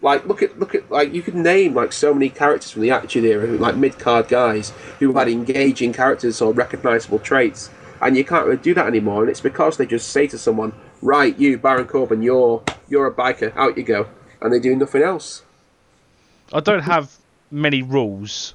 like 0.00 0.26
look 0.26 0.42
at 0.42 0.58
look 0.58 0.74
at 0.74 0.90
like 0.90 1.14
you 1.14 1.22
could 1.22 1.36
name 1.36 1.74
like 1.74 1.92
so 1.92 2.12
many 2.12 2.28
characters 2.28 2.72
from 2.72 2.82
the 2.82 2.90
Attitude 2.90 3.24
Era, 3.24 3.46
who, 3.46 3.56
like 3.56 3.76
mid 3.76 4.00
card 4.00 4.26
guys 4.26 4.70
who 4.98 5.12
had 5.12 5.28
engaging 5.28 5.92
characters 5.92 6.40
or 6.40 6.52
recognizable 6.52 7.20
traits, 7.20 7.70
and 8.00 8.16
you 8.16 8.24
can't 8.24 8.44
really 8.44 8.60
do 8.60 8.74
that 8.74 8.88
anymore. 8.88 9.20
And 9.20 9.30
it's 9.30 9.40
because 9.40 9.76
they 9.76 9.86
just 9.86 10.08
say 10.08 10.26
to 10.26 10.38
someone, 10.38 10.72
"Right, 11.02 11.38
you 11.38 11.56
Baron 11.56 11.86
Corbin, 11.86 12.20
you're 12.20 12.64
you're 12.88 13.06
a 13.06 13.14
biker, 13.14 13.56
out 13.56 13.78
you 13.78 13.84
go," 13.84 14.08
and 14.40 14.52
they 14.52 14.58
do 14.58 14.74
nothing 14.74 15.02
else. 15.04 15.42
I 16.52 16.58
don't 16.58 16.82
have 16.82 17.16
many 17.52 17.80
rules, 17.80 18.54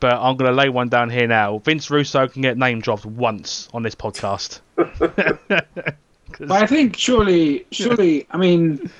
but 0.00 0.12
I'm 0.12 0.36
going 0.36 0.50
to 0.50 0.56
lay 0.56 0.68
one 0.68 0.88
down 0.88 1.10
here 1.10 1.26
now. 1.26 1.58
Vince 1.58 1.90
Russo 1.90 2.26
can 2.28 2.42
get 2.42 2.56
name 2.58 2.80
dropped 2.80 3.06
once 3.06 3.68
on 3.74 3.82
this 3.82 3.94
podcast. 3.94 4.60
'Cause- 4.76 5.38
But 6.40 6.50
I 6.50 6.66
think 6.66 6.96
surely, 6.98 7.66
surely, 7.70 8.26
I 8.30 8.36
mean, 8.36 8.90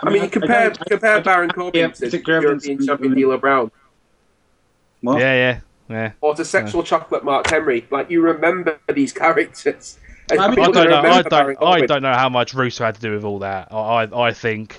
I 0.00 0.10
mean, 0.10 0.22
you 0.24 0.28
compare 0.28 0.70
don't- 0.70 0.80
I- 0.80 0.84
compare 0.88 1.16
I- 1.16 1.20
Baron 1.20 1.50
Corbin 1.50 1.92
to 1.92 2.00
particularly 2.06 2.44
European 2.46 2.84
champion 2.86 3.14
D'Lo 3.14 3.36
Brown. 3.38 3.70
What? 5.02 5.20
yeah, 5.20 5.34
yeah, 5.34 5.60
yeah. 5.88 6.12
or 6.20 6.34
to 6.34 6.44
sexual 6.44 6.82
chocolate 6.82 7.24
Mark 7.24 7.48
Henry. 7.48 7.86
Like 7.90 8.10
you 8.10 8.20
remember 8.20 8.78
these 8.92 9.12
characters. 9.12 9.98
I 10.30 10.48
mean, 10.50 10.58
I 10.58 10.70
don't 10.70 10.90
know. 10.90 10.96
I 11.00 11.22
don't. 11.22 11.34
I 11.50 11.54
Corbin. 11.54 11.86
don't 11.86 12.02
know 12.02 12.14
how 12.14 12.28
much 12.28 12.52
Russo 12.54 12.84
had 12.84 12.96
to 12.96 13.00
do 13.00 13.12
with 13.12 13.24
all 13.24 13.38
that. 13.40 13.68
I, 13.70 13.76
I, 14.04 14.28
I 14.28 14.32
think 14.32 14.78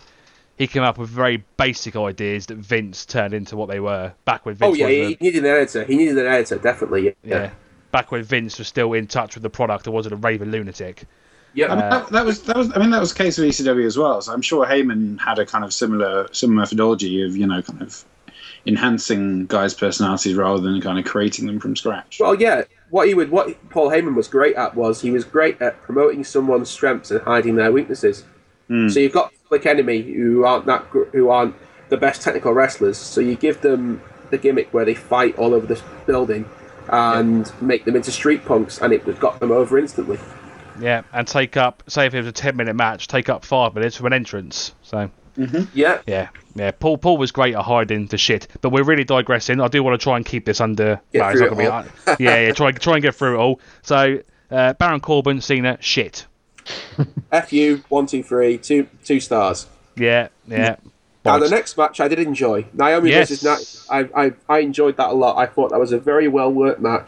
he 0.59 0.67
came 0.67 0.83
up 0.83 0.97
with 0.97 1.09
very 1.09 1.41
basic 1.55 1.95
ideas 1.95 2.45
that 2.47 2.57
Vince 2.57 3.05
turned 3.05 3.33
into 3.33 3.55
what 3.55 3.69
they 3.69 3.79
were 3.79 4.11
back 4.25 4.45
when 4.45 4.55
oh, 4.61 4.71
Vince 4.71 4.81
Oh 4.81 4.87
yeah, 4.87 5.07
was 5.07 5.07
he 5.07 5.17
needed 5.21 5.45
an 5.45 5.51
editor. 5.51 5.83
He 5.85 5.95
needed 5.95 6.17
an 6.17 6.27
editor, 6.27 6.57
definitely. 6.57 7.05
Yeah. 7.05 7.13
yeah. 7.23 7.51
Back 7.91 8.11
when 8.11 8.21
Vince 8.23 8.59
was 8.59 8.67
still 8.67 8.91
in 8.93 9.07
touch 9.07 9.35
with 9.35 9.41
the 9.41 9.49
product 9.49 9.87
and 9.87 9.93
wasn't 9.93 10.13
a 10.13 10.17
raving 10.17 10.51
lunatic. 10.51 11.05
Yeah. 11.53 11.67
I 11.67 11.69
mean, 11.69 11.89
that, 11.89 12.09
that 12.09 12.25
was 12.25 12.43
that 12.43 12.57
was. 12.57 12.71
I 12.75 12.79
mean, 12.79 12.91
that 12.91 12.99
was 12.99 13.13
the 13.13 13.23
case 13.23 13.37
with 13.37 13.49
ECW 13.49 13.85
as 13.85 13.97
well. 13.97 14.21
So 14.21 14.33
I'm 14.33 14.41
sure 14.41 14.65
Heyman 14.65 15.19
had 15.21 15.39
a 15.39 15.45
kind 15.45 15.63
of 15.63 15.73
similar 15.73 16.27
similar 16.33 16.59
methodology 16.59 17.23
of 17.23 17.37
you 17.37 17.47
know 17.47 17.61
kind 17.61 17.81
of 17.81 18.03
enhancing 18.65 19.45
guys' 19.45 19.73
personalities 19.73 20.35
rather 20.35 20.59
than 20.59 20.81
kind 20.81 20.99
of 20.99 21.05
creating 21.05 21.45
them 21.45 21.61
from 21.61 21.77
scratch. 21.77 22.17
Well, 22.19 22.35
yeah. 22.35 22.63
What 22.89 23.07
he 23.07 23.13
would, 23.13 23.29
what 23.29 23.69
Paul 23.69 23.91
Heyman 23.91 24.15
was 24.15 24.27
great 24.27 24.55
at 24.55 24.75
was 24.75 24.99
he 24.99 25.11
was 25.11 25.23
great 25.23 25.61
at 25.61 25.81
promoting 25.83 26.23
someone's 26.23 26.69
strengths 26.69 27.11
and 27.11 27.21
hiding 27.21 27.55
their 27.55 27.71
weaknesses. 27.71 28.25
Hmm. 28.67 28.89
So 28.89 28.99
you've 28.99 29.13
got 29.13 29.31
Public 29.49 29.65
Enemy 29.65 30.01
who 30.03 30.45
aren't 30.45 30.67
that 30.67 30.89
gr- 30.91 31.05
who 31.11 31.29
aren't 31.29 31.55
the 31.89 31.97
best 31.97 32.21
technical 32.21 32.53
wrestlers. 32.53 32.97
So 32.99 33.19
you 33.19 33.35
give 33.35 33.61
them 33.61 34.01
the 34.29 34.37
gimmick 34.37 34.71
where 34.73 34.85
they 34.85 34.93
fight 34.93 35.35
all 35.39 35.55
over 35.55 35.65
the 35.65 35.81
building 36.05 36.47
and 36.87 37.51
make 37.61 37.83
them 37.85 37.95
into 37.95 38.11
street 38.11 38.45
punks, 38.45 38.79
and 38.79 38.93
it 38.93 39.19
got 39.19 39.39
them 39.39 39.51
over 39.51 39.77
instantly. 39.79 40.19
Yeah, 40.79 41.01
and 41.13 41.27
take 41.27 41.57
up, 41.57 41.83
say 41.87 42.05
if 42.05 42.13
it 42.13 42.19
was 42.19 42.27
a 42.27 42.31
10 42.31 42.55
minute 42.55 42.75
match, 42.75 43.07
take 43.07 43.27
up 43.27 43.43
five 43.43 43.73
minutes 43.73 43.97
from 43.97 44.05
an 44.05 44.13
entrance. 44.13 44.73
So, 44.83 45.09
Yeah. 45.73 45.99
yeah, 46.05 46.29
yeah. 46.55 46.71
Paul 46.71 46.97
Paul 46.99 47.17
was 47.17 47.31
great 47.31 47.55
at 47.55 47.63
hiding 47.63 48.05
the 48.07 48.17
shit, 48.19 48.47
but 48.61 48.69
we're 48.69 48.83
really 48.83 49.03
digressing. 49.03 49.59
I 49.61 49.67
do 49.67 49.81
want 49.83 49.99
to 49.99 50.03
try 50.03 50.15
and 50.15 50.25
keep 50.25 50.45
this 50.45 50.61
under. 50.61 51.01
Get 51.11 51.21
well, 51.21 51.29
it's 51.31 51.39
through 51.39 51.49
not 51.49 51.59
it 51.85 51.91
gonna 52.05 52.17
be- 52.17 52.23
yeah, 52.23 52.39
yeah. 52.47 52.51
Try 52.53 52.71
try 52.73 52.93
and 52.93 53.01
get 53.03 53.15
through 53.15 53.35
it 53.35 53.39
all. 53.39 53.59
So, 53.81 54.19
uh, 54.51 54.73
Baron 54.73 54.99
Corbin, 54.99 55.41
Cena, 55.41 55.77
shit. 55.79 56.25
F 57.31 57.53
you 57.53 57.83
one 57.89 58.05
two 58.05 58.23
three 58.23 58.57
two 58.57 58.87
two 59.03 59.19
stars. 59.19 59.67
Yeah, 59.95 60.29
yeah. 60.47 60.75
Now 61.25 61.37
the 61.37 61.49
next 61.49 61.77
match 61.77 61.99
I 61.99 62.07
did 62.07 62.19
enjoy 62.19 62.65
Naomi 62.73 63.09
Yes. 63.11 63.29
versus 63.29 63.43
Nat. 63.89 64.07
I, 64.15 64.25
I 64.25 64.33
I 64.47 64.59
enjoyed 64.59 64.97
that 64.97 65.09
a 65.09 65.13
lot. 65.13 65.37
I 65.37 65.45
thought 65.45 65.71
that 65.71 65.79
was 65.79 65.91
a 65.91 65.99
very 65.99 66.27
well 66.27 66.51
worked 66.51 66.81
match. 66.81 67.05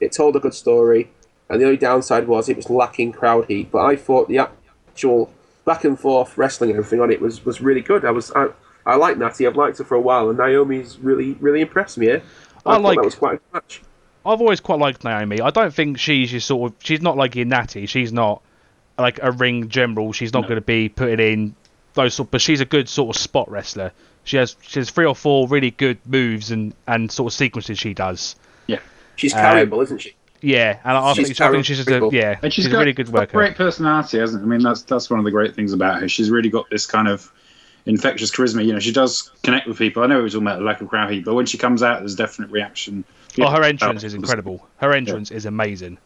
It 0.00 0.12
told 0.12 0.36
a 0.36 0.40
good 0.40 0.54
story, 0.54 1.10
and 1.48 1.60
the 1.60 1.64
only 1.64 1.76
downside 1.76 2.26
was 2.26 2.48
it 2.48 2.56
was 2.56 2.70
lacking 2.70 3.12
crowd 3.12 3.46
heat. 3.46 3.70
But 3.70 3.84
I 3.84 3.96
thought 3.96 4.28
the 4.28 4.38
actual 4.38 5.32
back 5.64 5.84
and 5.84 5.98
forth 5.98 6.36
wrestling 6.38 6.70
and 6.70 6.78
everything 6.78 7.00
on 7.00 7.10
it 7.10 7.20
was, 7.20 7.44
was 7.44 7.60
really 7.60 7.80
good. 7.80 8.04
I 8.04 8.10
was 8.10 8.30
I, 8.32 8.48
I 8.86 8.96
like 8.96 9.18
Natty. 9.18 9.46
I've 9.46 9.56
liked 9.56 9.78
her 9.78 9.84
for 9.84 9.94
a 9.96 10.00
while, 10.00 10.28
and 10.28 10.38
Naomi's 10.38 10.98
really 10.98 11.32
really 11.34 11.60
impressed 11.60 11.98
me. 11.98 12.06
Here. 12.06 12.22
I, 12.64 12.70
I 12.70 12.74
thought 12.74 12.82
like- 12.82 12.96
that 12.98 13.04
was 13.04 13.14
quite 13.14 13.34
a 13.34 13.36
good 13.36 13.52
match. 13.54 13.82
I've 14.24 14.40
always 14.40 14.58
quite 14.58 14.80
liked 14.80 15.04
Naomi. 15.04 15.40
I 15.40 15.50
don't 15.50 15.72
think 15.72 15.98
she's 16.00 16.32
your 16.32 16.40
sort 16.40 16.72
of. 16.72 16.78
She's 16.82 17.00
not 17.00 17.16
like 17.16 17.36
your 17.36 17.44
Natty. 17.46 17.86
She's 17.86 18.12
not 18.12 18.42
like 18.98 19.18
a 19.22 19.30
ring 19.32 19.68
general. 19.68 20.12
She's 20.12 20.32
not 20.32 20.42
going 20.44 20.56
to 20.56 20.60
be 20.60 20.88
putting 20.88 21.20
in 21.20 21.54
those 21.94 22.14
sort. 22.14 22.30
But 22.30 22.40
she's 22.40 22.60
a 22.60 22.64
good 22.64 22.88
sort 22.88 23.14
of 23.16 23.20
spot 23.20 23.50
wrestler. 23.50 23.92
She 24.24 24.36
has 24.38 24.56
she 24.62 24.80
has 24.80 24.90
three 24.90 25.06
or 25.06 25.14
four 25.14 25.46
really 25.48 25.70
good 25.70 25.98
moves 26.06 26.50
and 26.50 26.74
and 26.86 27.10
sort 27.12 27.32
of 27.32 27.36
sequences 27.36 27.78
she 27.78 27.94
does. 27.94 28.36
Yeah, 28.66 28.78
she's 29.16 29.32
Um, 29.34 29.40
carryable, 29.40 29.82
isn't 29.84 29.98
she? 29.98 30.14
Yeah, 30.42 30.78
and 30.84 30.96
I 30.96 31.12
She's 31.14 31.28
think, 31.28 31.40
I 31.40 31.50
think 31.50 31.64
she's 31.64 31.78
just 31.78 31.88
a 31.88 32.08
yeah. 32.12 32.38
And 32.42 32.52
she's, 32.52 32.64
she's 32.64 32.66
a 32.66 32.70
got, 32.70 32.80
really 32.80 32.92
good 32.92 33.06
got 33.06 33.14
worker. 33.14 33.32
great 33.38 33.56
personality, 33.56 34.18
hasn't? 34.18 34.42
I 34.42 34.46
mean, 34.46 34.60
that's 34.62 34.82
that's 34.82 35.08
one 35.08 35.18
of 35.18 35.24
the 35.24 35.30
great 35.30 35.54
things 35.54 35.72
about 35.72 36.00
her. 36.00 36.08
She's 36.08 36.28
really 36.30 36.50
got 36.50 36.68
this 36.70 36.86
kind 36.86 37.08
of 37.08 37.32
infectious 37.86 38.30
charisma. 38.30 38.64
You 38.64 38.74
know, 38.74 38.78
she 38.78 38.92
does 38.92 39.30
connect 39.42 39.66
with 39.66 39.78
people. 39.78 40.02
I 40.02 40.06
know 40.06 40.16
we 40.16 40.22
were 40.22 40.28
talking 40.28 40.46
about 40.46 40.58
the 40.58 40.64
lack 40.64 40.80
of 40.82 40.88
crowd 40.88 41.10
heat, 41.10 41.24
but 41.24 41.34
when 41.34 41.46
she 41.46 41.56
comes 41.56 41.82
out, 41.82 42.00
there's 42.00 42.14
definite 42.16 42.50
reaction. 42.50 43.04
Oh, 43.40 43.50
her 43.50 43.62
entrance 43.62 44.02
Oh, 44.02 44.06
is 44.06 44.14
incredible. 44.14 44.66
Her 44.78 44.92
entrance 44.92 45.30
is 45.30 45.46
amazing. 45.46 45.98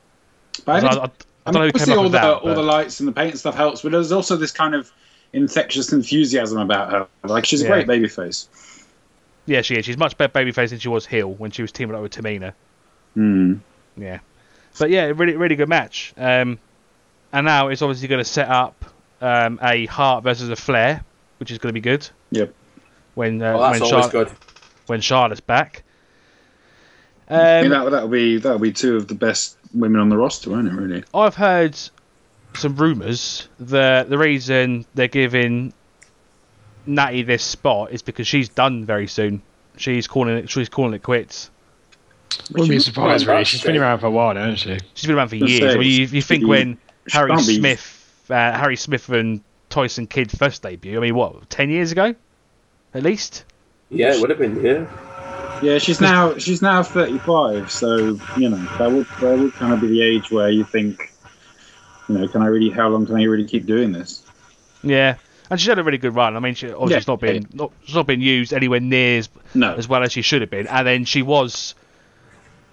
But 0.64 0.84
I 0.84 0.88
I, 0.88 0.92
think- 1.06 1.12
I, 1.46 1.50
I 1.50 1.50
I 1.50 1.52
don't 1.52 1.54
mean, 1.54 1.54
know 1.54 1.60
who 1.62 1.68
obviously 1.68 1.94
all 1.94 2.02
the 2.04 2.08
that. 2.10 2.34
all 2.50 2.54
the 2.54 2.62
lights 2.62 3.00
and 3.00 3.08
the 3.08 3.12
paint 3.12 3.30
and 3.30 3.38
stuff 3.38 3.54
helps, 3.54 3.82
but 3.82 3.92
there's 3.92 4.12
also 4.12 4.36
this 4.36 4.52
kind 4.52 4.74
of 4.74 4.90
infectious 5.32 5.92
enthusiasm 5.92 6.58
about 6.58 6.90
her. 6.92 7.06
Like 7.24 7.44
she's 7.46 7.62
a 7.62 7.64
Yeah. 7.64 7.82
great 7.82 7.86
babyface. 8.02 8.46
Yeah, 9.46 9.62
she 9.62 9.74
is. 9.76 9.84
She's 9.84 9.96
much 9.96 10.16
better 10.18 10.32
babyface 10.32 10.70
than 10.70 10.78
she 10.78 10.88
was 10.88 11.06
heel 11.06 11.32
when 11.32 11.50
she 11.50 11.62
was 11.62 11.72
teaming 11.72 11.96
up 11.96 12.02
with 12.02 12.12
Tamina. 12.12 12.52
Hmm. 13.14 13.54
Yeah, 13.96 14.18
but 14.78 14.90
yeah, 14.90 15.06
really, 15.14 15.36
really 15.36 15.56
good 15.56 15.68
match. 15.68 16.12
Um, 16.16 16.58
and 17.32 17.46
now 17.46 17.68
it's 17.68 17.82
obviously 17.82 18.08
going 18.08 18.22
to 18.22 18.30
set 18.30 18.48
up 18.48 18.84
um, 19.20 19.58
a 19.62 19.86
Hart 19.86 20.22
versus 20.24 20.48
a 20.50 20.56
Flair, 20.56 21.04
which 21.38 21.50
is 21.50 21.58
going 21.58 21.70
to 21.70 21.74
be 21.74 21.80
good. 21.80 22.08
Yep. 22.30 22.54
When 23.14 23.42
uh, 23.42 23.54
Well, 23.56 23.70
that's 23.72 23.80
when, 23.80 23.92
always 23.92 24.04
Char- 24.06 24.24
good. 24.24 24.32
when 24.86 25.00
Charlotte's 25.00 25.40
back. 25.40 25.82
I 27.30 27.62
mean, 27.62 27.72
Um, 27.72 27.84
that 27.84 27.90
that'll 27.90 28.08
be 28.08 28.38
that'll 28.38 28.58
be 28.58 28.72
two 28.72 28.96
of 28.96 29.06
the 29.08 29.14
best 29.14 29.56
women 29.72 30.00
on 30.00 30.08
the 30.08 30.16
roster, 30.16 30.50
won't 30.50 30.66
it? 30.68 30.72
Really. 30.74 31.04
I've 31.14 31.36
heard 31.36 31.78
some 32.54 32.74
rumours 32.76 33.48
that 33.60 34.10
the 34.10 34.18
reason 34.18 34.84
they're 34.94 35.06
giving 35.08 35.72
Natty 36.86 37.22
this 37.22 37.42
spot 37.44 37.92
is 37.92 38.02
because 38.02 38.26
she's 38.26 38.48
done 38.48 38.84
very 38.84 39.06
soon. 39.06 39.42
She's 39.76 40.06
calling 40.06 40.36
it. 40.36 40.50
She's 40.50 40.68
calling 40.68 40.92
it 40.94 41.02
quits. 41.02 41.50
Wouldn't 42.52 42.68
be 42.68 42.74
you- 42.74 42.80
surprised, 42.80 43.26
well, 43.26 43.36
really. 43.36 43.44
She's 43.44 43.62
been 43.62 43.76
around 43.76 43.98
for 44.00 44.06
a 44.06 44.10
while 44.10 44.34
now, 44.34 44.40
hasn't 44.50 44.58
she? 44.58 44.86
She's 44.94 45.06
been 45.06 45.16
around 45.16 45.28
for 45.28 45.36
I 45.36 45.40
was 45.40 45.50
years. 45.50 45.60
gonna 45.60 45.72
I 45.72 45.78
mean, 45.78 46.00
you, 46.00 46.06
you 46.06 46.22
think 46.22 46.46
when 46.46 46.78
Harry 47.12 47.30
can't 47.30 47.46
be- 47.46 47.56
Smith, 47.58 48.24
uh, 48.30 48.52
Harry 48.52 48.76
Smith 48.76 49.08
and 49.08 49.40
Tyson 49.68 50.06
Kidd 50.06 50.30
first 50.36 50.62
debut. 50.62 50.96
I 50.96 51.00
mean, 51.00 51.14
what, 51.14 51.48
ten 51.50 51.70
years 51.70 51.92
ago, 51.92 52.14
at 52.94 53.02
least? 53.02 53.44
Yeah, 53.90 54.14
it 54.14 54.20
would 54.20 54.30
have 54.30 54.38
been. 54.38 54.62
Yeah. 54.64 54.86
Yeah, 55.62 55.78
she's 55.78 56.00
now 56.00 56.36
she's 56.38 56.62
now 56.62 56.82
35, 56.82 57.70
so 57.70 58.18
you 58.36 58.48
know 58.48 58.64
that 58.78 58.90
would 58.90 59.06
that 59.20 59.38
would 59.38 59.52
kind 59.54 59.72
of 59.72 59.80
be 59.80 59.88
the 59.88 60.02
age 60.02 60.30
where 60.30 60.48
you 60.50 60.64
think, 60.64 61.12
you 62.08 62.16
know, 62.18 62.28
can 62.28 62.42
I 62.42 62.46
really? 62.46 62.70
How 62.70 62.88
long 62.88 63.06
can 63.06 63.16
I 63.16 63.24
really 63.24 63.44
keep 63.46 63.66
doing 63.66 63.92
this? 63.92 64.24
Yeah, 64.82 65.16
and 65.50 65.60
she's 65.60 65.68
had 65.68 65.78
a 65.78 65.84
really 65.84 65.98
good 65.98 66.14
run. 66.14 66.36
I 66.36 66.40
mean, 66.40 66.54
she 66.54 66.72
obviously 66.72 66.92
Yeah, 66.92 66.98
she's 67.00 67.08
not 67.08 67.20
been 67.20 67.46
not, 67.52 67.72
she's 67.84 67.94
not 67.94 68.06
been 68.06 68.20
used 68.22 68.52
anywhere 68.54 68.80
near 68.80 69.18
as, 69.18 69.28
No. 69.54 69.74
as 69.74 69.86
well 69.86 70.02
as 70.02 70.12
she 70.12 70.22
should 70.22 70.40
have 70.40 70.50
been. 70.50 70.66
And 70.66 70.86
then 70.86 71.04
she 71.04 71.20
was 71.22 71.74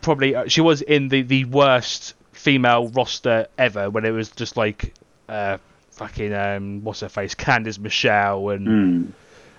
probably 0.02 0.36
uh, 0.36 0.48
she 0.48 0.62
was 0.62 0.82
in 0.82 1.10
the 1.10 1.24
the 1.24 1.44
worst 1.46 2.14
female 2.32 2.88
roster 2.90 3.48
ever 3.58 3.90
when 3.90 4.06
it 4.06 4.12
was 4.12 4.30
just 4.30 4.56
like 4.56 4.94
uh 5.28 5.58
fucking 5.92 6.34
um 6.34 6.84
what's 6.84 7.00
her 7.02 7.10
face 7.10 7.34
Candice 7.36 7.80
Michelle 7.80 8.50
and 8.50 8.68
Hmm. 8.68 9.12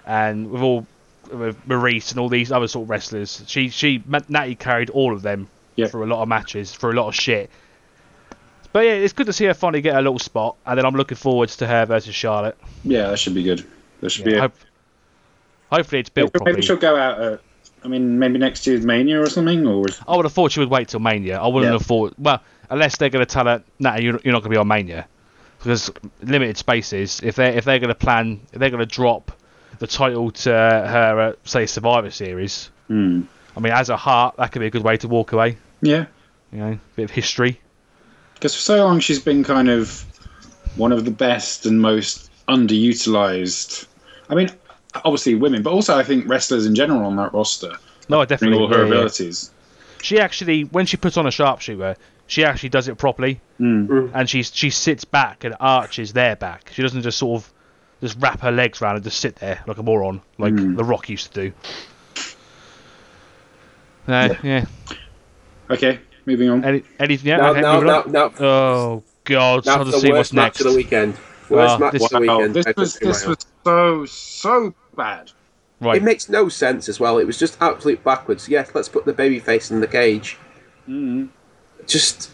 and 0.06 0.50
with 0.50 0.62
all 0.62 0.86
Maryse 1.28 2.10
and 2.12 2.20
all 2.20 2.28
these 2.28 2.50
other 2.52 2.68
sort 2.68 2.84
of 2.84 2.90
wrestlers. 2.90 3.42
She 3.46 3.68
she 3.68 4.02
Natty 4.28 4.54
carried 4.54 4.90
all 4.90 5.12
of 5.12 5.22
them 5.22 5.48
Yeah. 5.76 5.86
for 5.86 6.02
a 6.02 6.06
lot 6.06 6.22
of 6.22 6.28
matches 6.28 6.72
for 6.74 6.90
a 6.90 6.94
lot 6.94 7.08
of 7.08 7.14
shit. 7.14 7.50
But 8.72 8.84
yeah, 8.84 8.92
it's 8.92 9.12
good 9.14 9.26
to 9.26 9.32
see 9.32 9.46
her 9.46 9.54
finally 9.54 9.80
get 9.80 9.96
a 9.96 10.00
little 10.00 10.18
spot, 10.18 10.56
and 10.66 10.76
then 10.78 10.84
I'm 10.84 10.94
looking 10.94 11.16
forwards 11.16 11.56
to 11.58 11.66
her 11.66 11.86
versus 11.86 12.14
Charlotte. 12.14 12.56
Yeah, 12.84 13.08
that 13.10 13.18
should 13.18 13.34
be 13.34 13.42
good. 13.42 13.64
That 14.00 14.10
should 14.10 14.26
Yeah, 14.26 14.32
be. 14.32 14.36
A, 14.36 14.40
hope, 14.42 14.54
hopefully 15.72 16.00
it's 16.00 16.10
built 16.10 16.32
maybe 16.34 16.44
properly. 16.44 16.62
she'll 16.62 16.76
go 16.76 16.96
out. 16.96 17.20
At, 17.20 17.40
I 17.84 17.88
mean, 17.88 18.18
maybe 18.18 18.38
next 18.38 18.66
year's 18.66 18.84
Mania 18.84 19.20
or 19.22 19.28
something, 19.28 19.66
or 19.66 19.86
I 20.06 20.16
would 20.16 20.24
have 20.24 20.32
thought 20.32 20.52
she 20.52 20.60
would 20.60 20.68
wait 20.70 20.88
till 20.88 21.00
Mania. 21.00 21.38
I 21.40 21.46
wouldn't 21.46 21.70
Yeah. 21.72 21.78
have 21.78 21.86
thought. 21.86 22.14
Well, 22.18 22.42
unless 22.70 22.96
they're 22.98 23.08
going 23.08 23.24
to 23.24 23.32
tell 23.32 23.46
her, 23.46 23.62
"Nah, 23.78 23.96
you're, 23.96 24.20
you're 24.24 24.32
not 24.32 24.42
going 24.42 24.50
to 24.50 24.56
be 24.56 24.56
on 24.56 24.68
Mania," 24.68 25.06
because 25.58 25.90
limited 26.22 26.56
spaces. 26.58 27.20
If 27.22 27.36
they 27.36 27.56
if 27.56 27.64
they're 27.64 27.78
going 27.78 27.88
to 27.88 27.94
plan, 27.94 28.40
if 28.52 28.58
they're 28.58 28.70
going 28.70 28.80
to 28.80 28.86
drop 28.86 29.32
the 29.78 29.86
title 29.86 30.30
to 30.30 30.50
her, 30.50 31.20
uh, 31.20 31.32
say 31.44 31.66
Survivor 31.66 32.10
Series. 32.10 32.70
Hmm. 32.88 33.22
I 33.56 33.60
mean, 33.60 33.72
as 33.72 33.88
a 33.90 33.96
Hart, 33.96 34.36
that 34.36 34.52
could 34.52 34.60
be 34.60 34.66
a 34.66 34.70
good 34.70 34.84
way 34.84 34.96
to 34.98 35.08
walk 35.08 35.32
away. 35.32 35.56
yeah, 35.82 36.06
You 36.52 36.58
know, 36.58 36.78
bit 36.96 37.04
of 37.04 37.10
history. 37.10 37.60
because 38.34 38.54
for 38.54 38.60
so 38.60 38.76
long 38.84 39.00
she's 39.00 39.18
been 39.20 39.42
kind 39.44 39.68
of 39.68 40.04
one 40.76 40.92
of 40.92 41.04
the 41.04 41.10
best 41.10 41.66
and 41.66 41.80
most 41.80 42.30
underutilized. 42.48 43.86
I 44.28 44.34
mean, 44.34 44.50
obviously 45.04 45.34
women, 45.34 45.62
but 45.62 45.72
also 45.72 45.96
I 45.98 46.02
think 46.04 46.28
wrestlers 46.28 46.66
in 46.66 46.74
general 46.74 47.04
on 47.04 47.16
that 47.16 47.32
roster. 47.32 47.72
No, 48.08 48.20
I 48.20 48.24
Bring 48.24 48.28
definitely. 48.28 48.58
all 48.58 48.68
her 48.68 48.78
yeah, 48.84 48.84
yeah. 48.84 48.94
abilities. 48.94 49.50
She 50.02 50.20
actually, 50.20 50.62
when 50.64 50.86
she 50.86 50.96
puts 50.96 51.16
on 51.16 51.26
a 51.26 51.30
sharpshooter, 51.30 51.96
she 52.26 52.44
actually 52.44 52.68
does 52.68 52.88
it 52.88 52.96
properly, 52.98 53.40
Mm. 53.60 54.12
and 54.14 54.30
she 54.30 54.42
she 54.44 54.70
sits 54.70 55.04
back 55.04 55.42
and 55.44 55.56
arches 55.58 56.12
their 56.12 56.36
back. 56.36 56.70
She 56.72 56.82
doesn't 56.82 57.02
just 57.02 57.18
sort 57.18 57.42
of 57.42 57.52
just 58.00 58.16
wrap 58.20 58.40
her 58.40 58.50
legs 58.52 58.80
around 58.82 58.96
and 58.96 59.04
just 59.04 59.20
sit 59.20 59.36
there 59.36 59.62
like 59.66 59.78
a 59.78 59.82
moron, 59.82 60.20
like 60.38 60.52
Mm. 60.52 60.76
The 60.76 60.84
Rock 60.84 61.08
used 61.08 61.32
to 61.34 61.50
do. 61.50 61.52
Uh, 64.06 64.34
yeah. 64.42 64.64
Okay, 65.70 66.00
moving 66.24 66.48
on. 66.48 66.64
Any, 66.64 66.82
anything? 66.98 67.28
Yeah. 67.28 67.36
now, 67.38 67.50
okay, 67.50 67.60
now, 67.60 67.72
moving 67.74 67.86
now, 67.88 68.02
on. 68.02 68.12
now, 68.12 68.32
Oh 68.46 69.02
God! 69.24 69.66
now 69.66 69.72
I'll 69.72 69.84
for 69.84 69.90
just 69.90 70.00
see 70.02 70.08
worst 70.10 70.18
what's 70.18 70.32
match 70.32 70.44
next. 70.54 70.60
of 70.62 70.72
the 70.72 70.76
weekend. 70.76 71.14
Worst 71.50 71.74
Oh, 71.74 71.78
match 71.78 71.92
this- 71.92 72.02
of 72.04 72.10
the 72.10 72.20
weekend. 72.20 72.54
this 72.54 72.66
was 72.76 72.94
this 72.98 73.26
right 73.26 73.28
was 73.28 73.46
so 73.64 74.04
so 74.06 74.74
bad. 74.96 75.30
Right. 75.80 75.98
It 75.98 76.02
makes 76.02 76.28
no 76.28 76.48
sense 76.48 76.88
as 76.88 76.98
well. 76.98 77.18
It 77.18 77.24
was 77.26 77.38
just 77.38 77.56
absolute 77.60 78.02
backwards. 78.02 78.48
Yes, 78.48 78.70
let's 78.74 78.88
put 78.88 79.04
the 79.04 79.12
baby 79.12 79.38
face 79.38 79.70
in 79.70 79.80
the 79.80 79.86
cage. 79.86 80.36
Mm. 80.88 81.28
Just 81.86 82.30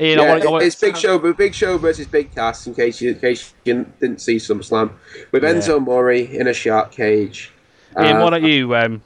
Ian, 0.00 0.18
I 0.18 0.22
yeah, 0.24 0.28
want, 0.30 0.44
I 0.44 0.50
want, 0.50 0.64
it's 0.64 0.74
Big 0.76 0.96
Show, 0.96 1.18
but 1.18 1.36
Big 1.36 1.54
Show 1.54 1.78
versus 1.78 2.06
Big 2.06 2.34
Cass. 2.34 2.66
In 2.66 2.74
case 2.74 3.00
you, 3.00 3.10
in 3.12 3.18
case 3.20 3.54
you 3.64 3.86
didn't 4.00 4.20
see 4.20 4.36
SummerSlam, 4.36 4.90
with 5.30 5.44
Yeah. 5.44 5.50
Enzo 5.52 5.76
Amore 5.76 6.12
in 6.12 6.48
a 6.48 6.52
shark 6.54 6.90
cage. 6.90 7.52
Ian, 8.00 8.16
Uh, 8.16 8.24
why 8.24 8.30
don't 8.30 8.44
you 8.44 8.74
um, 8.74 9.02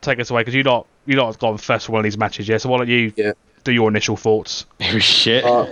take 0.00 0.20
us 0.20 0.30
away 0.30 0.42
because 0.42 0.54
you 0.54 0.62
not 0.62 0.86
you 1.06 1.16
not 1.16 1.36
gone 1.40 1.58
first 1.58 1.86
for 1.86 1.92
one 1.92 1.98
of 2.00 2.04
these 2.04 2.16
matches, 2.18 2.48
yeah? 2.48 2.56
So 2.58 2.68
why 2.68 2.78
don't 2.78 2.88
you 2.88 3.12
Yeah. 3.16 3.32
do 3.64 3.72
your 3.72 3.88
initial 3.88 4.16
thoughts? 4.16 4.64
It 4.78 4.94
was 4.94 5.02
shit. 5.18 5.44
uh, 5.44 5.66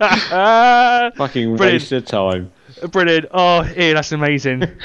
Ah, 0.00 1.10
Fucking 1.16 1.56
Brilliant. 1.56 1.60
waste 1.82 1.92
of 1.92 2.04
time. 2.06 2.52
brilliant! 2.92 3.26
Oh, 3.32 3.64
Ian, 3.76 3.94
that's 3.96 4.12
amazing. 4.12 4.62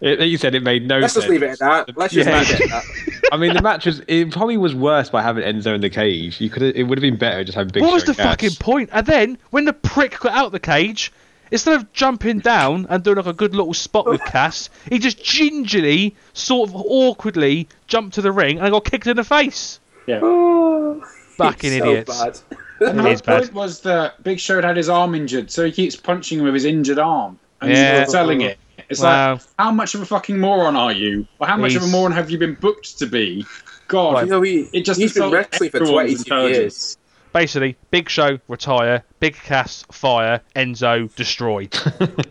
It, 0.00 0.20
you 0.28 0.38
said 0.38 0.54
it 0.54 0.62
made 0.62 0.86
no 0.88 0.98
let's 0.98 1.12
sense. 1.12 1.24
just 1.26 1.30
leave 1.30 1.42
it 1.42 1.50
at 1.50 1.58
that. 1.58 1.96
Let's 1.96 2.14
just 2.14 2.28
Yeah. 2.28 2.38
leave 2.38 2.50
it 2.50 2.60
at 2.62 2.68
that. 2.70 2.84
I 3.32 3.36
mean, 3.36 3.52
the 3.54 3.62
match 3.62 3.86
was. 3.86 4.00
It 4.08 4.30
probably 4.32 4.56
was 4.56 4.74
worse 4.74 5.10
by 5.10 5.22
having 5.22 5.44
Enzo 5.44 5.74
in 5.74 5.80
the 5.82 5.90
cage. 5.90 6.40
You 6.40 6.48
could. 6.50 6.62
It 6.62 6.84
would 6.84 6.96
have 6.98 7.02
been 7.02 7.16
better 7.18 7.44
just 7.44 7.56
having 7.56 7.70
Big 7.72 7.82
what 7.82 7.90
Show 7.90 7.94
was 7.94 8.04
the 8.04 8.10
and 8.10 8.16
Cass. 8.18 8.26
fucking 8.32 8.50
point? 8.58 8.90
And 8.92 9.06
then 9.06 9.38
when 9.50 9.66
the 9.66 9.72
prick 9.72 10.18
got 10.18 10.32
out 10.32 10.52
the 10.52 10.58
cage, 10.60 11.12
instead 11.50 11.74
of 11.74 11.92
jumping 11.92 12.38
down 12.40 12.86
and 12.88 13.04
doing 13.04 13.18
like 13.18 13.26
a 13.26 13.32
good 13.32 13.54
little 13.54 13.74
spot 13.74 14.06
with 14.06 14.20
Cass, 14.26 14.70
he 14.88 14.98
just 14.98 15.22
gingerly, 15.22 16.16
sort 16.32 16.70
of 16.70 16.76
awkwardly 16.76 17.68
jumped 17.86 18.14
to 18.14 18.22
the 18.22 18.32
ring 18.32 18.58
and 18.58 18.70
got 18.70 18.84
kicked 18.84 19.06
in 19.06 19.16
the 19.16 19.24
face. 19.24 19.80
Yeah. 20.06 20.20
Oh, 20.22 21.02
Fucking 21.36 21.72
it's 21.72 21.84
so 21.84 21.90
idiots. 21.90 22.18
bad. 22.18 22.88
And 22.88 22.98
the 23.00 23.10
It 23.10 23.24
bad. 23.24 23.42
point 23.42 23.54
was 23.54 23.80
that 23.82 24.22
Big 24.24 24.40
Show 24.40 24.60
had 24.62 24.76
his 24.76 24.88
arm 24.88 25.14
injured, 25.14 25.50
so 25.50 25.64
he 25.66 25.72
keeps 25.72 25.94
punching 25.96 26.38
him 26.38 26.44
with 26.46 26.54
his 26.54 26.64
injured 26.64 26.98
arm 26.98 27.38
and 27.60 27.70
Yeah. 27.70 28.00
he's 28.00 28.10
selling 28.10 28.40
it. 28.40 28.58
It's 28.90 29.00
Wow. 29.00 29.34
like, 29.34 29.42
how 29.58 29.70
much 29.70 29.94
of 29.94 30.02
a 30.02 30.06
fucking 30.06 30.38
moron 30.38 30.76
are 30.76 30.92
you? 30.92 31.26
Or 31.38 31.46
how 31.46 31.56
much 31.56 31.74
of 31.76 31.82
a 31.82 31.86
moron 31.86 32.12
have 32.12 32.28
you 32.30 32.38
been 32.38 32.54
booked 32.54 32.98
to 32.98 33.06
be? 33.06 33.46
God, 33.88 34.14
Right. 34.14 34.24
You 34.24 34.30
know, 34.30 34.42
he, 34.42 34.68
it 34.72 34.84
just 34.84 35.00
he's 35.00 35.14
been 35.14 35.30
wrestling 35.30 35.70
for 35.70 35.78
everyone's 35.78 36.24
22 36.24 36.48
years. 36.60 36.96
Basically, 37.32 37.76
Big 37.92 38.08
Show 38.08 38.38
retire, 38.48 39.04
Big 39.20 39.34
Cass 39.34 39.84
fire, 39.92 40.40
Enzo 40.56 41.14
destroy. 41.14 41.68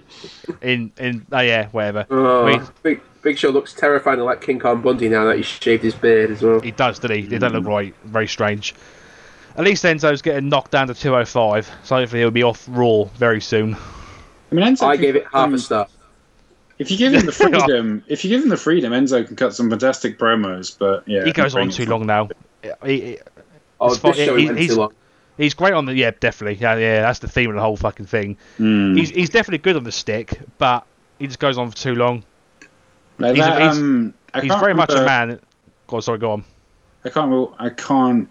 in 0.62 0.92
in 0.98 1.25
oh 1.32 1.39
yeah, 1.39 1.68
whatever. 1.68 2.06
Oh, 2.10 2.46
I 2.46 2.51
mean, 2.58 2.68
Big, 2.84 3.01
Big 3.22 3.38
Show 3.38 3.50
looks 3.50 3.74
terrifying 3.74 4.20
like 4.20 4.42
King 4.42 4.60
Kong 4.60 4.82
Bundy 4.82 5.08
now 5.08 5.24
that 5.25 5.38
he's 5.38 5.46
shaved 5.46 5.84
his 5.84 5.96
beard 5.96 6.32
as 6.32 6.42
well. 6.42 6.60
He 6.60 6.72
does, 6.72 7.00
doesn't 7.00 7.16
he? 7.16 7.34
It 7.34 7.39
doesn't 7.39 7.58
look 7.58 7.66
right. 7.66 7.96
Very 8.04 8.28
strange. 8.28 8.75
At 9.56 9.63
least 9.63 9.86
Enzo's 9.86 10.22
getting 10.22 10.50
knocked 10.50 10.72
down 10.72 10.88
to 10.88 10.94
205, 10.94 11.70
so 11.84 11.96
hopefully 11.96 12.22
he'll 12.22 12.32
be 12.32 12.44
off 12.44 12.66
Raw 12.70 13.06
very 13.16 13.42
soon. 13.42 13.75
I 14.51 14.56
mean, 14.56 14.66
Enzo 14.66 14.84
I 14.84 14.98
gave 14.98 15.16
it 15.16 15.25
half 15.32 15.51
a 15.51 15.60
star. 15.60 15.88
If 16.79 16.89
you 16.89 16.98
give 16.98 17.13
him 17.13 17.25
the 17.25 17.31
freedom, 17.33 18.03
if 18.07 18.24
you 18.24 18.29
give 18.29 18.41
him 18.41 18.50
the 18.50 18.57
freedom, 18.57 18.93
Enzo 18.93 19.25
can 19.27 19.36
cut 19.36 19.53
some 19.53 19.69
fantastic 19.69 20.17
promos. 20.17 20.75
But 20.77 21.07
yeah, 21.07 21.25
he 21.25 21.31
goes 21.33 21.55
on 21.55 21.69
too 21.69 21.86
long 21.86 22.05
now. 22.07 22.29
He- 22.86 23.01
he- 23.01 23.17
Oh, 23.81 23.93
this 23.95 24.17
show 24.17 24.36
He- 24.36 24.48
he's- 24.48 24.67
too 24.71 24.75
long. 24.75 24.93
he's 25.38 25.53
great 25.53 25.74
on 25.74 25.86
the 25.86 25.93
yeah, 25.95 26.12
definitely. 26.19 26.59
Yeah, 26.59 26.75
yeah, 26.75 27.01
that's 27.01 27.19
the 27.19 27.29
theme 27.29 27.50
of 27.50 27.55
the 27.55 27.62
whole 27.62 27.77
fucking 27.77 28.07
thing. 28.07 28.36
Mm. 28.59 28.98
He's 28.98 29.09
he's 29.09 29.29
definitely 29.29 29.59
good 29.59 29.75
on 29.77 29.83
the 29.86 29.91
stick, 29.91 30.38
but 30.57 30.86
he 31.17 31.27
just 31.27 31.39
goes 31.39 31.57
on 31.57 31.69
for 31.71 31.77
too 31.77 31.95
long. 31.95 32.24
Like 33.19 33.36
he's- 33.36 33.48
that, 33.48 33.62
he's- 33.62 33.77
um, 33.77 34.13
He's 34.41 34.50
can't 34.51 34.59
very 34.62 34.74
much 34.74 34.91
a 34.93 35.03
man. 35.05 35.39
Go 35.88 35.95
on, 35.98 36.01
sorry, 36.01 36.19
go 36.19 36.31
on. 36.33 36.43
I 37.03 37.09
can't. 37.09 37.29
remember- 37.31 37.53
I 37.57 37.69
can't. 37.69 38.27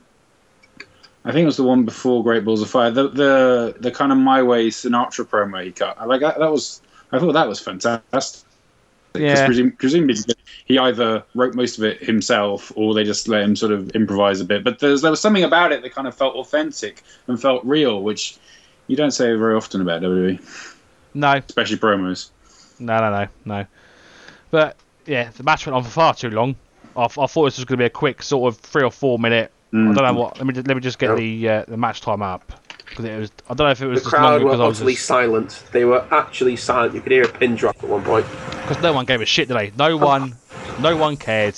I 1.24 1.32
think 1.32 1.42
it 1.42 1.46
was 1.46 1.56
the 1.56 1.64
one 1.64 1.84
before 1.84 2.22
Great 2.22 2.44
Balls 2.44 2.62
of 2.62 2.70
Fire. 2.70 2.90
The 2.90 3.08
the 3.08 3.76
the 3.80 3.90
kind 3.90 4.12
of 4.12 4.18
My 4.18 4.42
Way 4.42 4.68
Sinatra 4.68 5.24
promo 5.26 5.62
he 5.64 5.72
cut. 5.72 6.06
Like 6.06 6.20
that. 6.20 6.38
That 6.38 6.50
was. 6.50 6.80
I 7.12 7.18
thought 7.18 7.32
that 7.32 7.48
was 7.48 7.60
fantastic. 7.60 8.44
Yeah. 9.14 9.46
presum- 9.48 9.76
presumably 9.78 10.16
he 10.66 10.78
either 10.78 11.24
wrote 11.34 11.54
most 11.54 11.78
of 11.78 11.84
it 11.84 12.00
himself 12.02 12.70
or 12.76 12.92
they 12.94 13.04
just 13.04 13.26
let 13.26 13.42
him 13.42 13.56
sort 13.56 13.72
of 13.72 13.90
improvise 13.96 14.40
a 14.40 14.44
bit. 14.44 14.62
But 14.62 14.78
there's, 14.78 15.00
there 15.02 15.10
was 15.10 15.20
something 15.20 15.42
about 15.44 15.72
it 15.72 15.82
that 15.82 15.94
kind 15.94 16.06
of 16.06 16.14
felt 16.14 16.36
authentic 16.36 17.02
and 17.26 17.40
felt 17.40 17.64
real, 17.64 18.02
which 18.02 18.36
you 18.86 18.96
don't 18.96 19.10
say 19.10 19.34
very 19.34 19.54
often 19.56 19.80
about 19.80 20.02
WWE, 20.02 20.38
No, 21.14 21.32
especially 21.32 21.78
promos. 21.78 22.28
no, 22.78 22.98
no, 22.98 23.10
no, 23.10 23.28
no. 23.46 23.66
But 24.50 24.76
yeah, 25.06 25.30
the 25.36 25.42
match 25.42 25.66
went 25.66 25.74
on 25.74 25.82
for 25.84 25.90
far 25.90 26.14
too 26.14 26.30
long. 26.30 26.54
I, 26.96 27.04
I 27.04 27.06
thought 27.26 27.44
this 27.46 27.56
was 27.58 27.64
going 27.64 27.78
to 27.78 27.82
be 27.82 27.86
a 27.86 27.90
quick 27.90 28.22
sort 28.22 28.52
of 28.52 28.60
three 28.60 28.82
or 28.82 28.90
four 28.90 29.18
minute. 29.18 29.50
I 29.72 29.76
Mm. 29.76 29.94
don't 29.94 30.04
know 30.04 30.20
what. 30.20 30.38
Let 30.38 30.46
me 30.46 30.54
let 30.54 30.74
me 30.76 30.80
just 30.80 30.98
get 30.98 31.08
Yep. 31.10 31.18
the 31.18 31.48
uh, 31.48 31.64
the 31.68 31.76
match 31.76 32.00
time 32.00 32.22
up 32.22 32.52
because 32.98 33.10
it 33.10 33.18
was. 33.18 33.32
I 33.48 33.54
don't 33.54 33.66
know 33.66 33.70
if 33.70 33.80
it 33.82 33.86
was 33.86 34.00
The 34.00 34.10
just 34.10 34.14
crowd 34.16 34.42
were 34.42 34.50
was 34.50 34.60
utterly 34.60 34.94
just, 34.94 35.06
silent. 35.06 35.64
They 35.72 35.84
were 35.84 36.04
actually 36.10 36.56
silent. 36.56 36.94
You 36.94 37.00
could 37.00 37.12
hear 37.12 37.24
a 37.24 37.28
pin 37.28 37.54
drop 37.54 37.76
at 37.82 37.88
one 37.88 38.02
point. 38.02 38.26
because 38.62 38.82
no 38.82 38.92
one 38.92 39.04
gave 39.06 39.20
a 39.20 39.26
shit, 39.26 39.48
did 39.48 39.56
they? 39.56 39.72
No 39.78 39.96
one, 39.96 40.34
no 40.80 40.96
one 40.96 41.16
cared. 41.16 41.54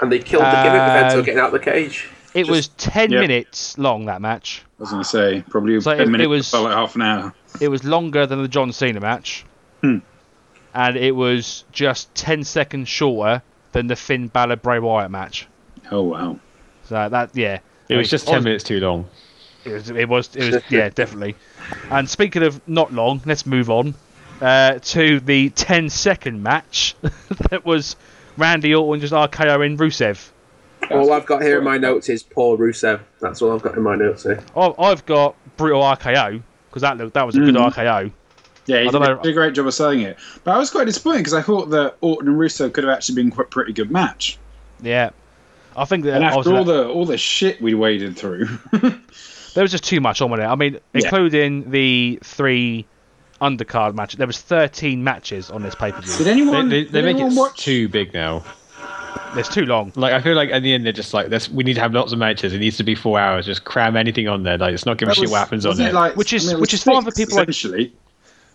And 0.00 0.12
they 0.12 0.20
killed 0.20 0.44
the 0.44 0.50
gimmick 0.62 0.72
with 0.72 1.12
Enzo 1.12 1.18
Um, 1.18 1.24
getting 1.24 1.40
out 1.40 1.46
of 1.46 1.52
the 1.52 1.58
cage. 1.70 2.08
It 2.34 2.40
Just- 2.46 2.50
was 2.50 2.68
ten 2.68 3.10
Yeah. 3.10 3.20
minutes 3.20 3.76
long 3.78 4.06
that 4.06 4.20
match. 4.20 4.62
I 4.78 4.82
was 4.82 4.90
going 4.90 5.02
to 5.02 5.08
say 5.08 5.44
probably 5.50 5.80
So 5.80 5.96
ten 5.96 6.14
it- 6.14 6.20
it 6.20 6.26
was- 6.28 6.48
felt 6.50 6.64
like 6.64 6.74
half 6.74 6.94
an 6.94 7.02
hour. 7.02 7.34
It 7.60 7.68
was 7.68 7.82
longer 7.82 8.26
than 8.26 8.40
the 8.42 8.48
John 8.48 8.70
Cena 8.70 9.00
match, 9.00 9.44
Hmm. 9.82 9.98
and 10.74 10.96
it 10.96 11.16
was 11.16 11.64
just 11.72 12.14
ten 12.14 12.44
seconds 12.44 12.88
shorter 12.88 13.42
than 13.72 13.88
the 13.88 13.96
Finn 13.96 14.28
Balor 14.28 14.56
Bray 14.56 14.78
Wyatt 14.78 15.10
match. 15.10 15.48
Oh 15.90 16.02
wow. 16.02 16.38
So 16.84 17.08
that 17.08 17.30
yeah, 17.34 17.58
It 17.88 17.96
was 17.96 18.10
just 18.10 18.26
ten 18.26 18.44
minutes 18.44 18.64
too 18.64 18.80
long. 18.80 19.06
It 19.64 19.72
was, 19.72 19.90
it 19.90 20.08
was, 20.08 20.36
it 20.36 20.52
was, 20.54 20.62
yeah, 20.70 20.88
definitely. 20.88 21.34
And 21.90 22.08
speaking 22.08 22.42
of 22.42 22.66
not 22.68 22.92
long, 22.92 23.20
let's 23.26 23.44
move 23.44 23.68
on 23.70 23.94
uh, 24.40 24.78
to 24.78 25.20
the 25.20 25.50
10 25.50 25.90
second 25.90 26.42
match 26.42 26.94
that 27.50 27.64
was 27.66 27.96
Randy 28.36 28.74
Orton 28.74 29.00
just 29.00 29.12
RKOing 29.12 29.76
Rusev. 29.76 30.30
All 30.90 31.12
I've 31.12 31.26
got 31.26 31.42
here 31.42 31.58
in 31.58 31.64
my 31.64 31.76
notes 31.76 32.08
is 32.08 32.22
poor 32.22 32.56
Rusev. 32.56 33.00
That's 33.20 33.42
all 33.42 33.52
I've 33.52 33.62
got 33.62 33.76
in 33.76 33.82
my 33.82 33.96
notes 33.96 34.22
here. 34.22 34.42
I- 34.56 34.74
I've 34.78 35.04
got 35.04 35.34
brutal 35.56 35.82
RKO 35.82 36.40
because 36.70 36.82
that 36.82 36.96
looked, 36.96 37.14
that 37.14 37.26
was 37.26 37.36
a 37.36 37.40
good 37.40 37.54
Mhm. 37.56 37.72
RKO. 37.72 38.12
Yeah, 38.66 38.82
he 38.82 38.88
I 38.88 38.90
don't 38.90 39.02
did, 39.02 39.08
know. 39.24 39.30
a 39.30 39.32
great 39.32 39.54
job 39.54 39.66
of 39.66 39.74
selling 39.74 40.00
it. 40.02 40.18
But 40.44 40.52
I 40.54 40.58
was 40.58 40.70
quite 40.70 40.84
disappointed 40.84 41.18
because 41.18 41.34
I 41.34 41.42
thought 41.42 41.70
that 41.70 41.96
Orton 42.00 42.28
and 42.28 42.38
Rusev 42.38 42.72
could 42.72 42.84
have 42.84 42.92
actually 42.96 43.16
been 43.16 43.30
quite 43.32 43.50
pretty 43.50 43.72
good 43.72 43.90
match. 43.90 44.38
Yeah, 44.80 45.10
I 45.78 45.84
think 45.84 46.04
that 46.04 46.14
And 46.14 46.24
after 46.24 46.54
all 46.54 46.64
the 46.64 46.88
all 46.88 47.04
the 47.06 47.18
shit 47.18 47.60
we 47.62 47.74
waded 47.74 48.16
through, 48.16 48.46
there 48.72 49.62
was 49.64 49.70
just 49.70 49.84
too 49.84 50.00
much 50.00 50.20
on 50.20 50.30
with 50.30 50.40
it. 50.40 50.44
I 50.46 50.54
mean, 50.54 50.74
Yeah. 50.74 51.00
including 51.02 51.70
the 51.70 52.18
three 52.22 52.86
undercard 53.40 53.94
matches. 53.94 54.18
There 54.18 54.26
was 54.26 54.40
13 54.40 55.02
matches 55.04 55.50
on 55.50 55.62
this 55.62 55.74
pay 55.74 55.92
per 55.92 56.00
did 56.00 56.08
view. 56.10 56.24
They, 56.24 56.30
anyone? 56.32 56.68
they, 56.68 56.84
did 56.84 56.92
they 56.92 57.02
make 57.02 57.14
anyone 57.16 57.32
it 57.32 57.36
watch? 57.38 57.60
too 57.60 57.88
big 57.88 58.12
now. 58.12 58.44
It's 59.34 59.48
too 59.48 59.64
long. 59.66 59.92
Like 59.94 60.12
I 60.12 60.20
feel 60.20 60.34
like 60.34 60.50
at 60.50 60.62
the 60.62 60.72
end 60.72 60.84
they're 60.86 60.92
just 60.92 61.12
like, 61.14 61.28
this, 61.28 61.48
we 61.48 61.62
need 61.62 61.74
to 61.74 61.80
have 61.80 61.92
lots 61.92 62.12
of 62.12 62.18
matches. 62.18 62.52
It 62.52 62.58
needs 62.58 62.76
to 62.78 62.82
be 62.84 62.94
four 62.94 63.18
hours. 63.20 63.46
Just 63.46 63.64
cram 63.64 63.96
anything 63.96 64.26
on 64.26 64.42
there. 64.42 64.58
Like 64.58 64.74
it's 64.74 64.86
not 64.86 64.96
giving 64.98 65.10
a 65.12 65.14
That 65.14 65.20
shit 65.20 65.30
what 65.30 65.38
happens 65.38 65.66
on 65.66 65.76
there. 65.76 65.88
it 65.90 65.94
like- 65.94 66.16
Which 66.16 66.32
is- 66.32 66.46
I 66.46 66.52
mean, 66.52 66.56
it 66.56 66.60
which 66.60 66.74
is 66.74 66.82
fine 66.82 67.02
for 67.04 67.10
six, 67.10 67.16
people 67.18 67.36
like- 67.38 67.48
essentially. 67.48 67.92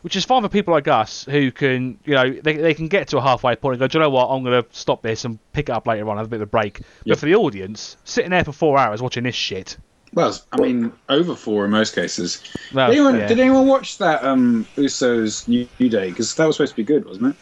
Which 0.04 0.18
is 0.18 0.26
fine 0.26 0.42
for 0.42 0.50
people 0.50 0.74
like 0.74 0.88
us 0.88 1.26
who 1.30 1.50
can, 1.50 1.98
you 2.04 2.13
know, 2.13 2.30
they, 2.30 2.58
they 2.58 2.74
can 2.74 2.89
get 2.89 3.08
to 3.08 3.18
a 3.18 3.22
halfway 3.22 3.56
point 3.56 3.76
and 3.76 3.80
go, 3.80 3.88
do 3.88 3.98
you 3.98 4.04
know 4.04 4.10
what, 4.10 4.28
I'm 4.28 4.44
going 4.44 4.62
to 4.62 4.70
stop 4.72 5.02
this 5.02 5.24
and 5.24 5.39
pick 5.54 5.70
it 5.70 5.72
up 5.72 5.88
later 5.88 6.08
on, 6.10 6.18
have 6.18 6.26
a 6.26 6.30
bit 6.30 6.38
of 6.38 6.42
a 6.42 6.46
break. 6.46 6.80
Yep. 6.80 6.88
But 7.08 7.20
for 7.20 7.26
the 7.26 7.36
audience, 7.36 7.96
sitting 8.04 8.32
there 8.32 8.44
for 8.44 8.52
four 8.52 8.78
hours 8.78 9.02
watching 9.02 9.24
this 9.24 9.34
shit. 9.34 9.78
Well, 10.13 10.38
I 10.52 10.60
mean, 10.60 10.92
over 11.08 11.36
four 11.36 11.63
in 11.66 11.72
most 11.72 11.96
cases. 11.96 12.44
Well, 12.74 12.89
did, 12.89 12.98
anyone, 12.98 13.18
yeah. 13.18 13.28
did 13.28 13.39
anyone 13.39 13.66
watch 13.66 13.98
that 13.98 14.24
um, 14.24 14.68
Usos 14.76 15.48
New, 15.48 15.89
Day? 15.89 16.10
Because 16.10 16.36
that 16.36 16.46
was 16.46 16.58
supposed 16.58 16.74
to 16.74 16.76
be 16.76 16.84
good, 16.84 17.06
wasn't 17.06 17.28
it? 17.28 17.36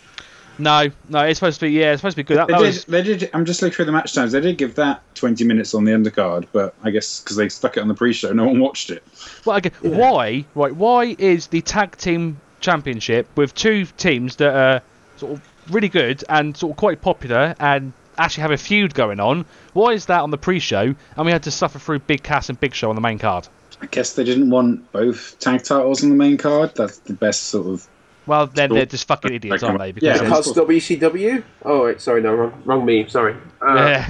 No, 0.60 0.88
no, 1.10 1.19
it's 1.21 1.39
supposed 1.39 1.60
to 1.62 1.65
be, 1.65 1.71
yeah, 1.71 1.93
it's 1.93 2.02
supposed 2.02 2.15
to 2.15 2.24
be 2.24 2.28
good. 2.28 2.38
That, 2.38 2.47
They 2.47 2.54
that 2.54 2.60
did. 2.60 2.67
was, 2.67 2.86
They 2.86 3.02
did. 3.02 3.30
I'm 3.34 3.45
just 3.45 3.63
looking 3.63 3.76
through 3.76 3.86
the 3.86 3.91
match 3.91 4.13
times. 4.13 4.34
They 4.34 4.39
did 4.39 4.60
give 4.60 4.76
that 4.76 5.02
20 5.15 5.43
minutes 5.45 5.74
on 5.74 5.86
the 5.86 5.91
undercard, 5.91 6.45
but 6.52 6.76
I 6.84 6.91
guess 6.91 7.19
because 7.19 7.36
they 7.36 7.50
stuck 7.50 7.78
it 7.78 7.80
on 7.80 7.88
the 7.88 7.95
pre-show, 7.95 8.32
no 8.32 8.45
one 8.45 8.60
watched 8.60 8.91
it. 8.91 9.04
well, 9.43 9.58
again, 9.58 9.71
why, 9.82 10.45
right, 10.54 10.76
why 10.76 11.15
is 11.17 11.47
the 11.47 11.62
tag 11.62 11.97
team 11.97 12.39
championship 12.62 13.28
with 13.36 13.54
two 13.54 13.86
teams 13.97 14.38
that 14.38 14.56
are 14.56 14.82
sort 15.17 15.34
of 15.34 15.41
really 15.69 15.89
good 15.89 16.24
and 16.30 16.56
sort 16.56 16.71
of 16.71 16.78
quite 16.78 17.02
popular 17.02 17.56
and 17.60 17.93
actually 18.17 18.41
have 18.41 18.52
a 18.52 18.58
feud 18.58 18.93
going 18.93 19.19
on, 19.19 19.45
why 19.74 19.91
is 19.91 20.06
that 20.08 20.21
on 20.21 20.30
the 20.32 20.38
pre-show 20.38 20.95
and 21.17 21.26
we 21.26 21.32
had 21.32 21.43
to 21.43 21.52
suffer 21.52 21.80
through 21.80 22.00
Big 22.00 22.24
Cass 22.24 22.50
and 22.50 22.60
Big 22.60 22.74
Show 22.74 22.89
on 22.89 22.95
the 22.95 23.02
main 23.02 23.19
card? 23.19 23.47
I 23.82 23.88
guess 23.88 24.13
they 24.13 24.24
didn't 24.24 24.50
want 24.52 24.91
both 24.91 25.39
tag 25.39 25.63
titles 25.63 26.04
on 26.04 26.10
the 26.12 26.15
main 26.15 26.38
card. 26.38 26.74
That's 26.76 27.00
the 27.00 27.13
best 27.13 27.43
sort 27.45 27.65
of. 27.67 27.88
Well, 28.28 28.45
then 28.45 28.71
they're 28.71 28.86
just 28.86 29.08
fucking 29.08 29.34
idiots, 29.34 29.63
aren't 29.63 29.80
they? 29.80 29.93
Yeah, 30.06 30.21
Because 30.21 30.56
of 30.56 30.69
it's- 30.69 31.00
WCW? 31.00 31.43
Oh, 31.65 31.86
wait, 31.86 32.00
sorry, 32.00 32.21
no, 32.21 32.36
wrong, 32.36 32.62
wrong 32.65 32.86
me. 32.86 33.08
Sorry. 33.10 33.36
Uh, 33.60 34.06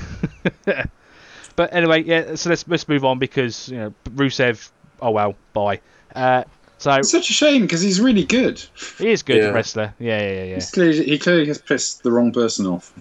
Yeah. 0.68 0.86
but 1.56 1.74
anyway, 1.74 2.04
yeah. 2.04 2.36
So 2.36 2.50
let's 2.50 2.68
let's 2.68 2.88
move 2.90 3.06
on 3.06 3.20
because 3.20 3.70
you 3.70 3.78
know 3.78 3.94
Rusev. 4.10 4.70
Oh 5.02 5.12
well, 5.12 5.36
bye. 5.54 5.80
Uh, 6.14 6.44
so 6.82 6.92
It's 6.96 7.12
such 7.12 7.30
a 7.30 7.34
shame 7.34 7.62
because 7.62 7.82
he's 7.82 8.02
really 8.02 8.24
good. 8.26 8.62
he 8.98 9.10
is 9.12 9.24
good 9.24 9.38
Yeah. 9.38 9.50
wrestler. 9.52 9.94
Yeah, 10.00 10.20
yeah, 10.22 10.32
yeah. 10.34 10.44
yeah. 10.44 10.56
He's 10.56 10.72
clearly, 10.72 11.04
he 11.06 11.18
clearly 11.18 11.46
has 11.48 11.60
pissed 11.60 12.04
the 12.04 12.12
wrong 12.12 12.32
person 12.32 12.66
off. 12.66 12.92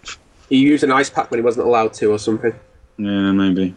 He 0.49 0.59
used 0.59 0.85
an 0.85 0.93
ice 0.93 1.09
pack 1.11 1.31
when 1.31 1.39
he 1.41 1.45
wasn't 1.45 1.67
allowed 1.67 1.93
to, 1.95 2.07
or 2.13 2.19
something. 2.19 2.53
Yeah, 2.99 3.33
maybe. 3.33 3.75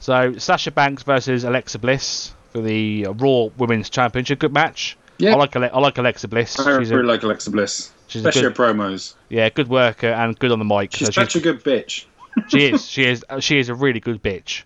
So 0.00 0.34
Sasha 0.38 0.70
Banks 0.70 1.02
versus 1.02 1.44
Alexa 1.44 1.78
Bliss 1.78 2.32
for 2.52 2.60
the 2.60 3.06
Raw 3.16 3.48
Women's 3.56 3.90
Championship. 3.90 4.38
Good 4.38 4.52
match. 4.52 4.96
Yeah. 5.18 5.32
I 5.32 5.36
like 5.36 5.56
I 5.56 5.78
like 5.78 5.98
Alexa 5.98 6.28
Bliss. 6.28 6.58
I 6.60 6.78
She's 6.78 6.90
really 6.90 7.04
a, 7.04 7.08
like 7.12 7.22
Alexa 7.24 7.50
Bliss, 7.50 7.90
she's 8.06 8.24
a 8.24 8.28
especially 8.28 8.50
good, 8.52 8.56
her 8.58 8.74
promos. 8.74 9.14
yeah, 9.28 9.48
good 9.48 9.68
worker 9.68 10.06
and 10.08 10.38
good 10.38 10.52
on 10.52 10.58
the 10.60 10.64
mic. 10.64 10.94
She's 10.94 11.08
So 11.08 11.12
such 11.12 11.34
a 11.34 11.40
good 11.40 11.64
bitch. 11.64 12.04
she 12.48 12.66
is. 12.72 12.86
She 12.86 13.04
is. 13.04 13.24
She 13.40 13.58
is 13.58 13.68
a 13.68 13.74
really 13.74 13.98
good 14.00 14.22
bitch. 14.22 14.62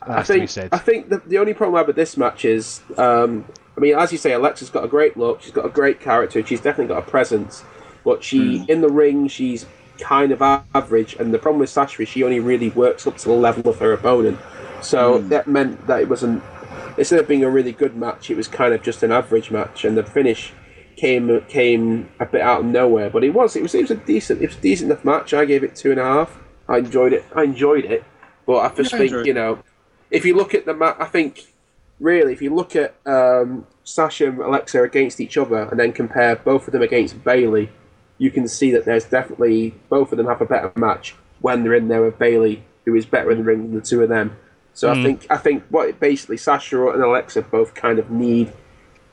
That 0.00 0.08
I 0.10 0.16
has 0.18 0.26
to 0.28 0.32
think, 0.34 0.50
said. 0.50 0.68
I 0.72 0.78
think 0.78 1.08
the, 1.08 1.20
the 1.26 1.38
only 1.38 1.52
problem 1.54 1.74
I 1.74 1.78
have 1.78 1.86
with 1.88 1.96
this 1.96 2.16
match 2.16 2.44
is, 2.44 2.80
um, 2.96 3.44
I 3.76 3.80
mean, 3.80 3.96
as 3.96 4.12
you 4.12 4.18
say, 4.18 4.32
Alexa's 4.32 4.70
got 4.70 4.84
a 4.84 4.88
great 4.88 5.16
look. 5.16 5.42
She's 5.42 5.52
got 5.52 5.64
a 5.64 5.70
great 5.70 6.00
character. 6.00 6.38
and 6.38 6.48
She's 6.48 6.60
definitely 6.60 6.94
got 6.94 7.06
a 7.06 7.10
presence. 7.10 7.64
But 8.04 8.22
she, 8.22 8.58
mm. 8.58 8.68
in 8.68 8.80
the 8.80 8.88
ring, 8.88 9.28
she's 9.28 9.66
kind 9.98 10.32
of 10.32 10.42
average. 10.42 11.14
And 11.14 11.32
the 11.32 11.38
problem 11.38 11.60
with 11.60 11.70
Sasha 11.70 12.02
is 12.02 12.08
she 12.08 12.22
only 12.22 12.40
really 12.40 12.70
works 12.70 13.06
up 13.06 13.16
to 13.18 13.28
the 13.28 13.34
level 13.34 13.70
of 13.70 13.78
her 13.78 13.92
opponent. 13.92 14.38
So 14.82 15.20
mm. 15.20 15.28
that 15.28 15.46
meant 15.46 15.86
that 15.86 16.02
it 16.02 16.08
wasn't. 16.08 16.42
Instead 16.98 17.20
of 17.20 17.28
being 17.28 17.44
a 17.44 17.50
really 17.50 17.72
good 17.72 17.96
match, 17.96 18.30
it 18.30 18.36
was 18.36 18.48
kind 18.48 18.74
of 18.74 18.82
just 18.82 19.02
an 19.02 19.12
average 19.12 19.50
match. 19.50 19.84
And 19.84 19.96
the 19.96 20.02
finish 20.02 20.52
came 20.96 21.40
came 21.46 22.10
a 22.20 22.26
bit 22.26 22.42
out 22.42 22.60
of 22.60 22.66
nowhere. 22.66 23.08
But 23.08 23.24
it 23.24 23.30
was 23.30 23.56
it 23.56 23.62
was 23.62 23.74
it 23.74 23.82
was 23.82 23.90
a 23.90 23.96
decent 23.96 24.42
it 24.42 24.48
was 24.48 24.56
a 24.56 24.60
decent 24.60 24.90
enough 24.90 25.04
match. 25.04 25.32
I 25.32 25.44
gave 25.44 25.64
it 25.64 25.74
two 25.74 25.90
and 25.90 26.00
a 26.00 26.04
half. 26.04 26.38
I 26.68 26.78
enjoyed 26.78 27.12
it. 27.12 27.24
I 27.34 27.44
enjoyed 27.44 27.84
it. 27.84 28.04
But 28.46 28.58
I 28.58 28.74
just 28.74 28.92
I 28.92 28.98
think 28.98 29.26
you 29.26 29.34
know 29.34 29.60
if 30.10 30.24
you 30.24 30.36
look 30.36 30.54
at 30.54 30.66
the 30.66 30.74
match, 30.74 30.96
I 30.98 31.06
think 31.06 31.51
really, 32.02 32.32
if 32.32 32.42
you 32.42 32.54
look 32.54 32.74
at 32.76 32.94
um, 33.06 33.66
Sasha 33.84 34.28
and 34.28 34.40
Alexa 34.40 34.82
against 34.82 35.20
each 35.20 35.38
other 35.38 35.68
and 35.70 35.78
then 35.78 35.92
compare 35.92 36.36
both 36.36 36.66
of 36.66 36.72
them 36.72 36.82
against 36.82 37.22
Bayley, 37.24 37.70
you 38.18 38.30
can 38.30 38.48
see 38.48 38.70
that 38.72 38.84
there's 38.84 39.04
definitely 39.04 39.74
both 39.88 40.12
of 40.12 40.18
them 40.18 40.26
have 40.26 40.40
a 40.40 40.46
better 40.46 40.72
match 40.76 41.14
when 41.40 41.62
they're 41.62 41.74
in 41.74 41.88
there 41.88 42.02
with 42.02 42.18
Bayley, 42.18 42.64
who 42.84 42.94
is 42.94 43.06
better 43.06 43.30
in 43.30 43.38
the 43.38 43.44
ring 43.44 43.62
than 43.62 43.74
the 43.74 43.80
two 43.80 44.02
of 44.02 44.08
them. 44.08 44.36
So 44.74 44.90
I 44.90 45.02
think 45.02 45.26
I 45.28 45.36
think 45.36 45.64
what 45.68 46.00
basically 46.00 46.38
Sasha 46.38 46.88
and 46.88 47.02
Alexa 47.02 47.42
both 47.42 47.74
kind 47.74 47.98
of 47.98 48.10
need 48.10 48.52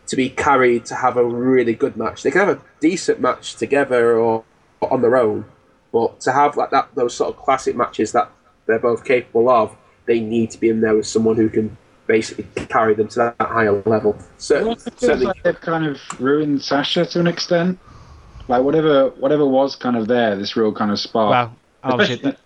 to 0.08 0.16
be 0.16 0.30
carried 0.30 0.86
to 0.86 0.96
have 0.96 1.18
a 1.18 1.24
really 1.24 1.74
good 1.74 1.98
match. 1.98 2.24
They 2.24 2.32
can 2.32 2.48
have 2.48 2.58
a 2.58 2.62
decent 2.80 3.20
match 3.20 3.56
together 3.56 4.18
or, 4.18 4.46
or 4.80 4.94
on 4.94 5.02
their 5.02 5.18
own, 5.18 5.46
but 5.92 6.22
to 6.22 6.32
have 6.32 6.56
like 6.56 6.72
that 6.72 6.90
those 6.96 7.14
sort 7.14 7.36
of 7.36 7.44
classic 7.44 7.76
matches 7.76 8.14
that 8.14 8.32
they're 8.68 8.80
both 8.80 9.04
capable 9.04 9.50
of, 9.50 9.76
they 10.06 10.22
need 10.22 10.50
to 10.52 10.58
be 10.58 10.70
in 10.70 10.80
there 10.80 10.96
with 10.96 11.08
someone 11.08 11.36
who 11.36 11.50
can 11.50 11.78
basically 12.10 12.46
carry 12.66 12.96
them 12.96 13.08
to 13.08 13.16
that 13.20 13.36
higher 13.40 13.82
level. 13.86 14.18
So, 14.40 14.56
It 14.58 14.82
feels 14.82 14.84
certainly, 14.98 15.26
like 15.28 15.44
they've 15.44 15.62
kind 15.62 15.86
of 15.86 16.00
ruined 16.20 16.62
Sasha 16.62 17.06
to 17.06 17.20
an 17.20 17.28
extent. 17.28 17.78
Like 18.48 18.64
whatever, 18.64 19.10
whatever 19.12 19.46
was 19.46 19.76
kind 19.76 19.96
of 19.96 20.08
there, 20.08 20.36
this 20.36 20.58
real 20.58 20.74
kind 20.74 20.90
of 20.92 21.00
spark. 21.00 21.30
well, 21.30 21.56
oh, 21.84 21.92
obviously, 21.92 22.16
Especially- 22.16 22.32
that, 22.32 22.40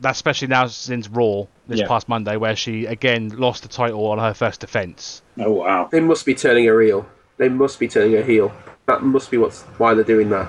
that's 0.00 0.18
especially 0.18 0.48
now 0.48 0.66
since 0.66 1.08
Raw 1.08 1.44
this 1.68 1.80
Yeah. 1.80 1.86
past 1.86 2.08
Monday, 2.08 2.36
where 2.38 2.56
she 2.56 2.86
again 2.86 3.28
lost 3.36 3.62
the 3.62 3.68
title 3.68 4.04
on 4.06 4.18
her 4.18 4.32
first 4.34 4.60
defense. 4.60 5.20
oh 5.38 5.52
wow! 5.52 5.88
they 5.92 6.00
must 6.00 6.24
be 6.26 6.34
turning 6.34 6.64
her 6.66 6.80
heel. 6.80 7.06
They 7.36 7.50
must 7.50 7.78
be 7.78 7.86
turning 7.86 8.12
her 8.14 8.22
heel. 8.22 8.50
that 8.86 9.02
must 9.02 9.30
be 9.30 9.36
what's 9.36 9.62
why 9.78 9.92
they're 9.94 10.02
doing 10.04 10.30
that. 10.30 10.48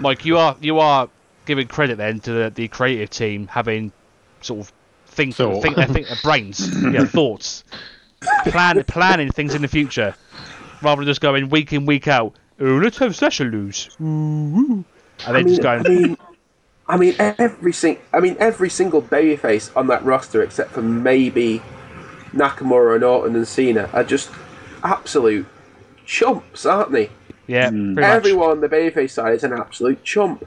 Mike, 0.00 0.24
you 0.26 0.36
are 0.36 0.56
you 0.60 0.78
are 0.80 1.08
giving 1.46 1.68
credit 1.68 1.96
then 1.96 2.18
to 2.20 2.32
the, 2.32 2.50
the 2.50 2.66
creative 2.68 3.08
team 3.08 3.46
having 3.46 3.92
sort 4.40 4.58
of 4.60 4.72
think 5.16 5.34
Thought. 5.34 5.62
think 5.62 5.76
their 5.76 5.86
think 5.86 6.06
their 6.06 6.16
brains, 6.22 6.82
yeah, 6.92 7.04
thoughts, 7.04 7.64
plan 8.46 8.82
planning 8.84 9.30
things 9.32 9.54
in 9.54 9.62
the 9.62 9.68
future, 9.68 10.14
rather 10.82 11.00
than 11.00 11.06
just 11.06 11.20
going 11.20 11.48
week 11.48 11.72
in 11.72 11.86
week 11.86 12.06
out. 12.06 12.34
Oh, 12.60 12.76
let's 12.76 12.98
have 12.98 13.16
Sasha 13.16 13.44
lose, 13.44 13.88
Ooh, 14.00 14.04
ooh," 14.04 14.84
and 15.26 15.34
then 15.34 15.36
I 15.36 15.42
mean, 15.42 15.48
just 15.48 15.62
going. 15.62 15.86
I 15.86 15.88
mean, 15.88 16.16
I 16.88 16.96
mean 16.96 17.14
every 17.18 17.72
sing- 17.72 17.98
I 18.12 18.20
mean 18.20 18.36
every 18.38 18.70
single 18.70 19.02
babyface 19.02 19.74
on 19.76 19.88
that 19.88 20.04
roster, 20.04 20.42
except 20.42 20.70
for 20.72 20.82
maybe 20.82 21.60
Nakamura 22.32 22.94
and 22.94 23.04
Orton 23.04 23.34
and 23.34 23.48
Cena, 23.48 23.90
are 23.92 24.04
just 24.04 24.30
absolute 24.84 25.46
chumps, 26.04 26.64
aren't 26.64 26.92
they? 26.92 27.10
yeah, 27.46 27.70
hmm. 27.70 27.94
pretty 27.94 28.08
much. 28.08 28.16
Everyone 28.16 28.50
on 28.50 28.60
the 28.60 28.68
babyface 28.68 29.10
side 29.10 29.34
is 29.34 29.44
an 29.44 29.52
absolute 29.52 30.02
chump. 30.04 30.44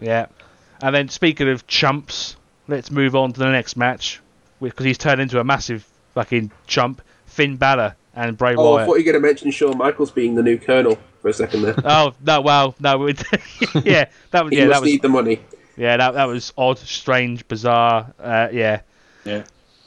Yeah. 0.00 0.26
And 0.80 0.94
then 0.94 1.08
speaking 1.08 1.48
of 1.48 1.66
chumps, 1.66 2.36
let's 2.68 2.90
move 2.90 3.16
on 3.16 3.32
to 3.32 3.38
the 3.40 3.50
next 3.50 3.76
match 3.76 4.20
because 4.60 4.86
he's 4.86 4.98
turned 4.98 5.20
into 5.20 5.40
a 5.40 5.44
massive 5.44 5.86
fucking 6.14 6.50
chump. 6.66 7.02
Finn 7.26 7.56
Balor 7.56 7.94
and 8.14 8.36
Bray 8.36 8.56
Wyatt. 8.56 8.58
Oh, 8.66 8.76
I 8.76 8.84
thought 8.86 8.94
you 8.98 9.04
were 9.04 9.12
going 9.12 9.22
to 9.22 9.26
mention 9.28 9.50
Shawn 9.50 9.76
Michaels 9.78 10.10
being 10.10 10.34
the 10.34 10.42
new 10.42 10.58
Colonel 10.58 10.98
for 11.22 11.28
a 11.28 11.32
second 11.32 11.62
there. 11.62 11.74
Oh 11.84 12.14
no! 12.24 12.40
Well, 12.40 12.74
no. 12.80 13.06
it- 13.06 13.22
yeah, 13.84 14.06
that 14.30 14.44
was 14.44 14.50
He 14.52 14.58
yeah, 14.58 14.66
must 14.66 14.74
that 14.76 14.80
was 14.82 14.90
need 14.90 15.02
the 15.02 15.08
money. 15.08 15.40
yeah, 15.76 15.96
that 15.98 16.14
that 16.14 16.24
was 16.24 16.52
odd, 16.56 16.78
strange, 16.78 17.46
bizarre. 17.48 18.12
Uh, 18.18 18.48
yeah, 18.52 18.80
Yeah. 19.24 19.44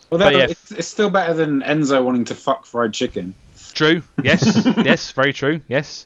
Well, 0.10 0.20
that, 0.20 0.34
yeah. 0.34 0.48
it's, 0.50 0.72
it's 0.74 0.88
still 0.89 1.10
better 1.10 1.34
than 1.34 1.62
Enzo 1.62 2.04
wanting 2.04 2.26
to 2.26 2.36
fuck 2.36 2.65
fried 2.65 2.94
chicken. 2.94 3.34
true. 3.74 4.04
Yes, 4.24 4.65
yes, 4.78 5.12
very 5.12 5.32
true. 5.34 5.62
Yes. 5.70 6.06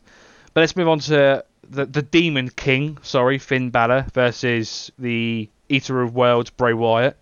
But 0.53 0.61
let's 0.61 0.75
move 0.75 0.88
on 0.88 0.99
to 0.99 1.43
the 1.69 1.85
the 1.85 2.01
Demon 2.01 2.49
King. 2.49 2.97
Sorry, 3.03 3.38
Finn 3.39 3.71
Balor 3.71 4.05
versus 4.13 4.91
the 4.97 5.49
Eater 5.69 6.01
of 6.01 6.13
Worlds, 6.15 6.49
Bray 6.49 6.73
Wyatt. 6.73 7.17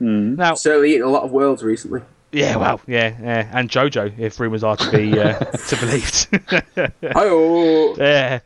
Mm. 0.00 0.36
Now, 0.36 0.54
Certainly 0.54 0.92
eaten 0.94 1.06
a 1.06 1.10
lot 1.10 1.24
of 1.24 1.30
worlds 1.30 1.62
recently. 1.62 2.00
yeah, 2.32 2.56
well, 2.56 2.80
yeah, 2.86 3.14
yeah, 3.20 3.50
and 3.52 3.68
JoJo, 3.68 4.18
if 4.18 4.40
rumours 4.40 4.64
are 4.64 4.76
to 4.76 4.90
be 4.90 5.18
uh, 5.18 5.34
to 5.68 5.76
believed. 5.76 6.92
Oh, 7.16 7.94
Yeah. 7.98 8.40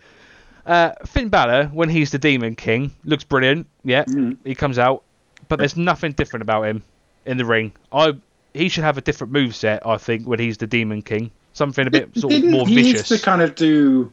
Uh, 0.67 0.93
Finn 1.07 1.29
Balor, 1.29 1.67
when 1.75 1.91
he's 1.91 2.11
the 2.11 2.19
Demon 2.19 2.57
King, 2.57 2.91
looks 3.05 3.23
brilliant. 3.23 3.67
Yeah, 3.85 4.05
Mm. 4.05 4.39
he 4.45 4.55
comes 4.55 4.79
out, 4.79 5.03
but 5.49 5.59
there's 5.59 5.77
nothing 5.77 6.13
different 6.13 6.43
about 6.43 6.63
him 6.63 6.83
in 7.27 7.37
the 7.37 7.45
ring. 7.45 7.73
I 7.93 8.15
he 8.55 8.69
should 8.69 8.85
have 8.85 8.97
a 8.97 9.01
different 9.03 9.33
move 9.33 9.55
set. 9.55 9.87
I 9.87 9.97
think 9.99 10.27
when 10.27 10.39
he's 10.39 10.57
the 10.59 10.67
Demon 10.67 11.03
King, 11.03 11.31
something 11.53 11.87
a 11.87 11.91
bit 11.91 12.09
sort 12.17 12.33
of 12.33 12.41
Didn't 12.41 12.53
more 12.53 12.67
he 12.67 12.77
vicious. 12.77 13.11
needs 13.11 13.21
to 13.21 13.25
kind 13.25 13.43
of 13.43 13.55
do? 13.57 14.11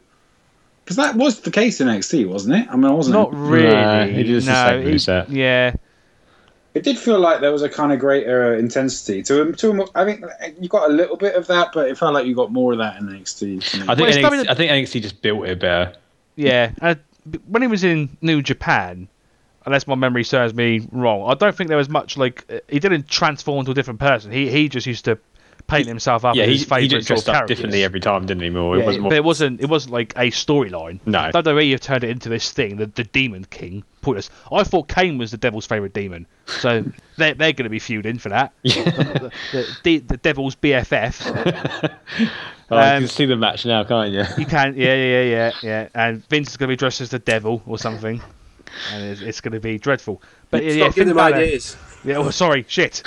Because 0.84 0.96
that 0.96 1.14
was 1.16 1.40
the 1.40 1.50
case 1.50 1.80
in 1.80 1.88
NXT, 1.88 2.26
wasn't 2.28 2.56
it? 2.56 2.68
I 2.70 2.76
mean, 2.76 2.90
it 2.90 2.94
wasn't. 2.96 3.14
Not 3.14 3.32
really. 3.34 3.68
Nah, 3.72 4.04
he 4.06 4.22
does 4.24 4.46
the 4.46 4.52
no, 4.52 4.68
same 4.68 4.82
he- 4.82 4.94
moveset. 4.94 5.26
yeah, 5.30 5.74
It 6.74 6.82
did 6.82 6.98
feel 6.98 7.20
like 7.20 7.40
there 7.40 7.52
was 7.52 7.62
a 7.62 7.68
kind 7.68 7.92
of 7.92 7.98
greater 8.00 8.54
intensity 8.56 9.22
to 9.24 9.40
him. 9.42 9.54
To 9.54 9.70
him, 9.70 9.82
I 9.94 10.04
think 10.04 10.24
you 10.60 10.68
got 10.68 10.90
a 10.90 10.92
little 10.92 11.16
bit 11.16 11.34
of 11.36 11.46
that, 11.46 11.70
but 11.72 11.88
it 11.88 11.96
felt 11.98 12.14
like 12.14 12.26
you 12.26 12.34
got 12.34 12.50
more 12.50 12.72
of 12.72 12.78
that 12.78 13.00
in 13.00 13.06
NXT. 13.06 13.58
I 13.58 13.60
think 13.60 13.86
Well, 13.86 13.96
NXT, 13.96 14.20
probably 14.22 14.48
I 14.48 14.54
think 14.54 14.70
NXT 14.72 15.02
just 15.02 15.22
built 15.22 15.46
it 15.46 15.60
better. 15.60 15.94
yeah. 16.36 16.72
Uh, 16.80 16.94
when 17.46 17.62
he 17.62 17.68
was 17.68 17.84
in 17.84 18.16
New 18.20 18.42
Japan, 18.42 19.06
unless 19.64 19.86
my 19.86 19.94
memory 19.94 20.24
serves 20.24 20.52
me 20.54 20.88
wrong, 20.90 21.30
I 21.30 21.34
don't 21.34 21.54
think 21.54 21.68
there 21.68 21.76
was 21.76 21.88
much 21.88 22.16
like 22.16 22.44
uh, 22.50 22.58
he 22.68 22.80
didn't 22.80 23.06
transform 23.06 23.60
into 23.60 23.70
a 23.70 23.74
different 23.74 24.00
person. 24.00 24.32
He 24.32 24.50
he 24.50 24.68
just 24.68 24.86
used 24.88 25.04
to 25.04 25.16
paint 25.66 25.86
himself 25.86 26.24
up 26.24 26.36
Yeah, 26.36 26.42
as 26.42 26.48
he, 26.48 26.54
his 26.54 26.64
favourite 26.64 26.88
just 26.88 27.08
sort 27.08 27.20
of 27.20 27.24
dressed 27.24 27.42
up 27.42 27.46
differently 27.46 27.84
every 27.84 28.00
time, 28.00 28.26
didn't 28.26 28.42
he? 28.42 28.50
More, 28.50 28.76
Yeah, 28.76 28.82
it 28.82 28.86
wasn't 28.86 29.04
but 29.04 29.12
it 29.14 29.24
wasn't. 29.24 29.60
It 29.60 29.68
wasn't 29.68 29.92
like 29.92 30.12
a 30.16 30.30
storyline. 30.30 31.00
No. 31.06 31.30
WWE 31.32 31.70
have 31.72 31.80
turned 31.80 32.04
it 32.04 32.10
into 32.10 32.28
this 32.28 32.52
thing, 32.52 32.76
the, 32.76 32.86
the 32.86 33.04
Demon 33.04 33.44
King. 33.46 33.84
Pointless. 34.00 34.30
I 34.50 34.64
thought 34.64 34.88
Kane 34.88 35.16
was 35.16 35.30
the 35.30 35.36
Devil's 35.36 35.64
favorite 35.66 35.94
demon, 35.94 36.26
so 36.46 36.84
they're 37.16 37.34
they're 37.34 37.52
going 37.52 37.64
to 37.64 37.70
be 37.70 37.78
feuding 37.78 38.18
for 38.18 38.30
that. 38.30 38.52
the, 38.62 39.32
the, 39.52 39.76
the, 39.84 39.98
the 39.98 40.16
Devil's 40.16 40.56
BFF. 40.56 41.94
Oh, 42.70 42.76
you 42.76 42.82
um, 42.82 42.98
can 43.02 43.08
see 43.08 43.26
the 43.26 43.36
match 43.36 43.66
now, 43.66 43.84
can't 43.84 44.12
you? 44.12 44.24
You 44.38 44.46
can, 44.46 44.74
yeah, 44.76 44.94
yeah, 44.94 45.22
yeah, 45.22 45.52
yeah. 45.62 45.88
And 45.94 46.26
Vince 46.28 46.52
is 46.52 46.56
going 46.56 46.68
to 46.68 46.72
be 46.72 46.76
dressed 46.76 47.02
as 47.02 47.10
the 47.10 47.18
Devil 47.18 47.62
or 47.66 47.76
something, 47.76 48.18
and 48.90 49.04
it's, 49.04 49.20
it's 49.20 49.40
going 49.42 49.52
to 49.52 49.60
be 49.60 49.78
dreadful. 49.78 50.22
But 50.50 50.64
yeah, 50.64 50.70
stop 50.70 50.78
yeah, 50.78 50.84
Finn 50.84 50.94
giving 50.94 51.10
him 51.10 51.16
Balor. 51.16 51.36
ideas. 51.36 51.76
Yeah, 52.02 52.16
oh, 52.16 52.30
sorry, 52.30 52.64
shit. 52.66 53.02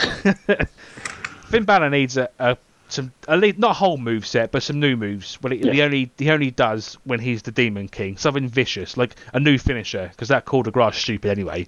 Finn 1.46 1.64
Balor 1.64 1.90
needs 1.90 2.18
a, 2.18 2.30
a 2.40 2.58
some 2.88 3.12
a 3.28 3.36
lead, 3.36 3.58
not 3.58 3.72
a 3.72 3.74
whole 3.74 3.98
move 3.98 4.26
set, 4.28 4.52
but 4.52 4.62
some 4.64 4.80
new 4.80 4.96
moves. 4.96 5.40
Well, 5.42 5.52
he, 5.54 5.60
he 5.60 5.82
only 5.82 6.12
he 6.18 6.30
only 6.32 6.52
does 6.52 6.98
when 7.04 7.20
he's 7.20 7.42
the 7.42 7.52
Demon 7.52 7.88
King, 7.88 8.18
something 8.18 8.48
vicious, 8.48 8.96
like 8.98 9.16
a 9.34 9.40
new 9.40 9.58
finisher, 9.58 10.10
because 10.12 10.28
that 10.30 10.46
Coup 10.46 10.64
de 10.64 10.72
Grâce 10.72 10.96
stupid 10.96 11.32
anyway. 11.32 11.68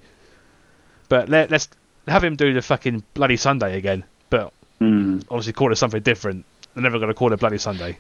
But 1.10 1.30
let, 1.30 1.50
let's 1.52 1.70
have 2.08 2.24
him 2.24 2.36
do 2.36 2.54
the 2.54 2.62
fucking 2.62 3.04
bloody 3.14 3.38
Sunday 3.38 3.78
again, 3.78 4.04
but 4.30 4.54
Mm. 4.80 5.24
obviously 5.32 5.54
call 5.54 5.72
it 5.72 5.76
something 5.78 6.04
different. 6.04 6.46
They're 6.76 6.84
never 6.84 7.00
going 7.00 7.08
to 7.08 7.16
call 7.16 7.34
it 7.34 7.40
bloody 7.40 7.58
Sunday. 7.58 7.98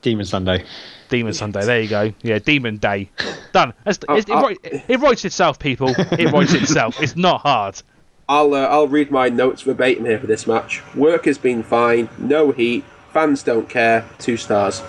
Demon 0.00 0.24
Sunday. 0.24 0.64
Demon 1.10 1.34
Sunday. 1.34 1.62
There 1.62 1.78
you 1.82 1.88
go. 1.90 2.14
Yeah, 2.22 2.38
Demon 2.38 2.78
Day. 2.78 3.10
Done. 3.52 3.74
That's, 3.84 3.98
Oh, 4.08 4.14
it, 4.16 4.26
it, 4.26 4.32
oh. 4.32 4.40
write- 4.40 4.58
it 4.88 4.98
writes 5.00 5.26
itself, 5.26 5.58
people. 5.58 5.90
It 5.98 6.32
writes 6.32 6.54
itself. 6.54 7.02
It's 7.02 7.16
not 7.16 7.42
hard. 7.42 7.82
I'll 8.30 8.54
uh, 8.54 8.60
I'll 8.60 8.86
read 8.86 9.10
my 9.10 9.28
notes 9.28 9.62
verbatim 9.62 10.04
here 10.04 10.20
for 10.20 10.28
this 10.28 10.46
match. 10.46 10.82
Work 10.94 11.24
has 11.24 11.36
been 11.36 11.64
fine, 11.64 12.08
no 12.16 12.52
heat, 12.52 12.84
fans 13.12 13.42
don't 13.42 13.68
care, 13.68 14.08
two 14.18 14.36
stars. 14.36 14.82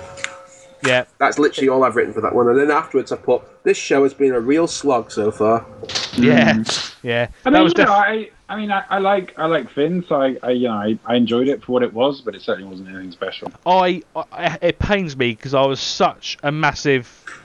Yeah. 0.85 1.05
That's 1.17 1.39
literally 1.39 1.67
all 1.67 1.83
I've 1.83 1.95
written 1.95 2.13
for 2.13 2.21
that 2.21 2.35
one. 2.35 2.47
And 2.47 2.57
then 2.57 2.69
afterwards 2.69 3.11
I 3.11 3.15
put 3.15 3.41
this 3.63 3.77
show 3.77 4.03
has 4.03 4.13
been 4.13 4.33
a 4.33 4.39
real 4.39 4.67
slog 4.67 5.11
so 5.11 5.31
far. 5.31 5.65
Yeah. 6.13 6.63
Yeah. 7.01 7.29
I 7.45 7.49
that 7.49 7.53
mean, 7.53 7.63
was 7.63 7.73
you 7.75 7.83
know, 7.83 7.91
I, 7.91 8.29
I 8.47 8.55
mean, 8.55 8.71
I, 8.71 8.83
I 8.89 8.99
like, 8.99 9.33
I 9.37 9.47
like 9.47 9.71
Finn, 9.71 10.05
so 10.07 10.21
I, 10.21 10.37
I 10.43 10.51
you 10.51 10.67
know, 10.67 10.73
I, 10.73 10.99
I 11.05 11.15
enjoyed 11.15 11.47
it 11.47 11.63
for 11.63 11.71
what 11.71 11.81
it 11.81 11.93
was, 11.93 12.21
but 12.21 12.35
it 12.35 12.41
certainly 12.41 12.69
wasn't 12.69 12.89
anything 12.89 13.11
special. 13.11 13.51
I, 13.65 14.03
I 14.15 14.59
it 14.61 14.77
pains 14.77 15.17
me 15.17 15.33
because 15.33 15.55
I 15.55 15.65
was 15.65 15.79
such 15.79 16.37
a 16.43 16.51
massive 16.51 17.41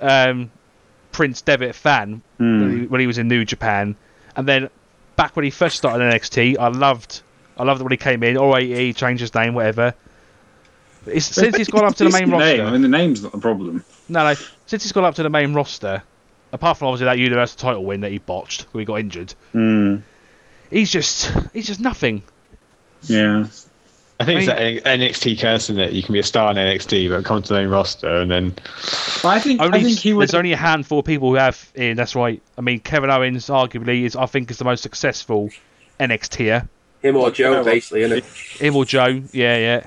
um, 0.00 0.52
Prince 1.10 1.42
Devitt 1.42 1.74
fan 1.74 2.22
when, 2.36 2.80
he, 2.80 2.86
when 2.86 3.00
he 3.00 3.08
was 3.08 3.18
in 3.18 3.26
New 3.26 3.44
Japan, 3.44 3.96
and 4.36 4.46
then 4.46 4.70
back 5.22 5.36
when 5.36 5.44
he 5.44 5.50
first 5.50 5.76
started 5.76 6.04
in 6.04 6.10
NXT, 6.12 6.58
I 6.58 6.66
loved 6.68 7.22
I 7.56 7.62
loved 7.62 7.80
when 7.80 7.92
he 7.92 7.96
came 7.96 8.24
in. 8.24 8.36
All 8.36 8.48
right, 8.50 8.64
he 8.66 8.92
changed 8.92 9.20
his 9.20 9.32
name, 9.34 9.54
whatever. 9.54 9.94
It's, 11.06 11.26
since 11.26 11.56
he's 11.56 11.68
gone 11.68 11.84
up 11.84 11.94
to 11.96 12.04
the 12.04 12.10
main 12.10 12.28
roster, 12.30 12.56
name. 12.56 12.66
I 12.66 12.70
mean, 12.72 12.82
the 12.82 12.88
name's 12.88 13.22
not 13.22 13.30
the 13.32 13.38
problem. 13.38 13.84
no, 14.08 14.24
no, 14.24 14.34
since 14.66 14.82
he's 14.82 14.90
gone 14.92 15.04
up 15.04 15.14
to 15.16 15.22
the 15.22 15.30
main 15.30 15.52
roster, 15.54 16.02
apart 16.52 16.76
from 16.78 16.88
obviously 16.88 17.04
that 17.06 17.18
Universal 17.18 17.58
title 17.58 17.84
win 17.84 18.00
that 18.00 18.10
he 18.10 18.18
botched, 18.18 18.62
when 18.72 18.80
he 18.82 18.84
got 18.84 18.98
injured, 18.98 19.32
Mm. 19.54 20.02
he's 20.70 20.90
just 20.90 21.30
he's 21.52 21.66
just 21.68 21.78
nothing. 21.80 22.22
Yeah. 23.02 23.46
I 24.22 24.24
think 24.24 24.48
I 24.48 24.54
it's 24.54 24.84
that 24.84 24.98
NXT 24.98 25.40
curse 25.40 25.70
in 25.70 25.78
it. 25.78 25.92
You 25.92 26.02
can 26.02 26.12
be 26.12 26.20
a 26.20 26.24
star 26.24 26.50
in 26.50 26.56
NXT, 26.56 27.08
but 27.10 27.24
come 27.24 27.42
to 27.42 27.48
the 27.48 27.60
main 27.60 27.68
roster 27.68 28.20
and 28.20 28.30
then 28.30 28.54
I 29.24 29.38
think, 29.40 29.60
Only, 29.60 29.80
I 29.80 29.82
think 29.82 29.98
he 29.98 30.12
would. 30.12 30.28
There's 30.28 30.34
only 30.34 30.52
a 30.52 30.56
handful 30.56 31.00
of 31.00 31.04
people 31.04 31.30
who 31.30 31.34
have 31.34 31.70
in. 31.74 31.96
That's 31.96 32.14
right. 32.14 32.40
I 32.56 32.60
mean, 32.60 32.80
Kevin 32.80 33.10
Owens 33.10 33.46
arguably 33.46 34.04
is, 34.04 34.16
I 34.16 34.26
think, 34.26 34.50
is 34.50 34.58
the 34.58 34.64
most 34.64 34.82
successful 34.82 35.50
NXTer. 35.98 36.68
Him 37.02 37.16
or 37.16 37.30
Joe, 37.30 37.64
basically, 37.64 38.02
isn't 38.02 38.18
it? 38.18 38.24
Him 38.24 38.76
or 38.76 38.84
Joe, 38.84 39.22
yeah, 39.32 39.56
yeah. 39.56 39.86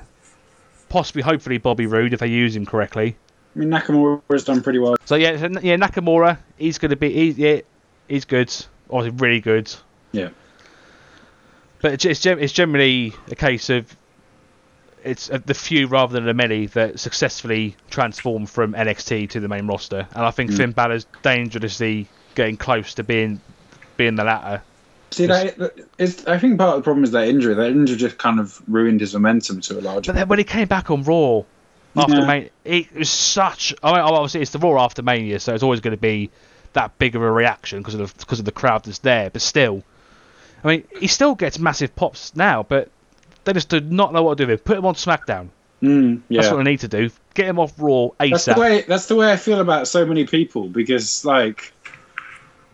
Possibly, 0.90 1.22
hopefully, 1.22 1.58
Bobby 1.58 1.86
Roode 1.86 2.14
if 2.14 2.20
they 2.20 2.28
use 2.28 2.56
him 2.56 2.66
correctly. 2.66 3.16
I 3.56 3.60
mean, 3.60 3.70
Nakamura's 3.70 4.44
done 4.44 4.62
pretty 4.62 4.80
well. 4.80 4.96
So 5.06 5.16
yeah, 5.16 5.38
so, 5.38 5.48
yeah, 5.62 5.78
Nakamura, 5.78 6.38
he's 6.58 6.78
going 6.78 6.90
to 6.90 6.98
be, 6.98 7.12
he, 7.12 7.30
yeah, 7.32 7.62
he's 8.10 8.26
good, 8.26 8.54
obviously 8.90 9.18
really 9.18 9.40
good. 9.40 9.74
Yeah. 10.12 10.30
But 11.82 11.94
it's 11.94 12.06
it's, 12.06 12.26
it's 12.26 12.54
generally 12.54 13.14
a 13.32 13.36
case 13.36 13.70
of 13.70 13.96
it's 15.06 15.30
uh, 15.30 15.40
the 15.46 15.54
few 15.54 15.88
rather 15.88 16.14
than 16.14 16.26
the 16.26 16.34
many 16.34 16.66
that 16.68 17.00
successfully 17.00 17.76
transform 17.90 18.46
from 18.46 18.74
NXT 18.74 19.30
to 19.32 19.40
the 19.40 19.48
main 19.48 19.68
roster, 19.68 20.08
and 20.14 20.26
I 20.26 20.32
think 20.32 20.52
Mm. 20.52 20.58
Finn 20.58 20.72
Balor's 20.72 21.06
dangerously 21.22 22.08
getting 22.36 22.58
close 22.58 22.96
to 22.96 23.04
being 23.04 23.40
being 23.98 24.16
the 24.16 24.24
latter. 24.24 24.62
See, 25.12 25.28
that, 25.28 25.74
it's, 25.98 26.26
I 26.28 26.38
think 26.40 26.58
part 26.58 26.72
of 26.72 26.82
the 26.82 26.84
problem 26.84 27.06
is 27.06 27.12
that 27.12 27.28
injury. 27.30 27.54
That 27.54 27.68
injury 27.72 27.96
just 27.96 28.18
kind 28.18 28.40
of 28.40 28.62
ruined 28.68 29.00
his 29.00 29.14
momentum 29.14 29.62
to 29.62 29.80
a 29.80 29.82
large 29.82 30.08
But 30.08 30.16
then 30.16 30.28
when 30.28 30.40
he 30.40 30.44
came 30.44 30.68
back 30.68 30.92
on 30.92 31.04
Raw 31.04 31.44
after 31.96 32.16
Yeah. 32.16 32.26
Mania, 32.28 32.50
it 32.66 32.94
was 32.94 33.10
such. 33.10 33.74
I 33.82 33.92
mean, 33.94 34.02
obviously 34.02 34.42
it's 34.42 34.52
the 34.52 34.60
Raw 34.60 34.84
after 34.84 35.02
Mania, 35.04 35.40
so 35.40 35.54
it's 35.54 35.64
always 35.64 35.80
going 35.80 35.96
to 35.96 36.02
be 36.02 36.32
that 36.74 36.98
big 37.00 37.16
of 37.16 37.22
a 37.22 37.32
reaction 37.32 37.80
because 37.80 37.94
of 37.94 38.12
the 38.14 38.20
because 38.20 38.40
of 38.40 38.46
the 38.46 38.52
crowd 38.52 38.84
that's 38.84 39.00
there. 39.00 39.30
But 39.30 39.42
still, 39.42 39.84
I 40.64 40.68
mean, 40.68 40.84
he 41.00 41.08
still 41.08 41.36
gets 41.36 41.60
massive 41.60 41.96
pops 41.96 42.36
now, 42.36 42.64
but 42.64 42.90
they 43.46 43.54
just 43.54 43.70
do 43.70 43.80
not 43.80 44.14
know 44.14 44.24
what 44.24 44.38
to 44.38 44.46
do 44.46 44.52
with 44.52 44.60
him. 44.60 44.64
Put 44.64 44.78
him 44.78 44.86
on 44.86 44.96
SmackDown. 44.96 45.50
Mm, 45.82 46.22
yeah. 46.30 46.42
That's 46.42 46.52
what 46.52 46.64
they 46.64 46.72
need 46.72 46.80
to 46.82 46.88
do. 46.88 47.10
Get 47.34 47.48
him 47.48 47.60
off 47.60 47.74
Raw 47.78 48.10
ASAP. 48.20 48.32
That's 48.32 48.46
the 48.46 48.60
way. 48.60 48.82
That's 48.88 49.06
the 49.08 49.16
way 49.16 49.32
I 49.32 49.38
feel 49.38 49.60
about 49.60 49.88
so 49.88 50.06
many 50.06 50.26
people 50.26 50.68
because, 50.68 51.24
like, 51.26 51.74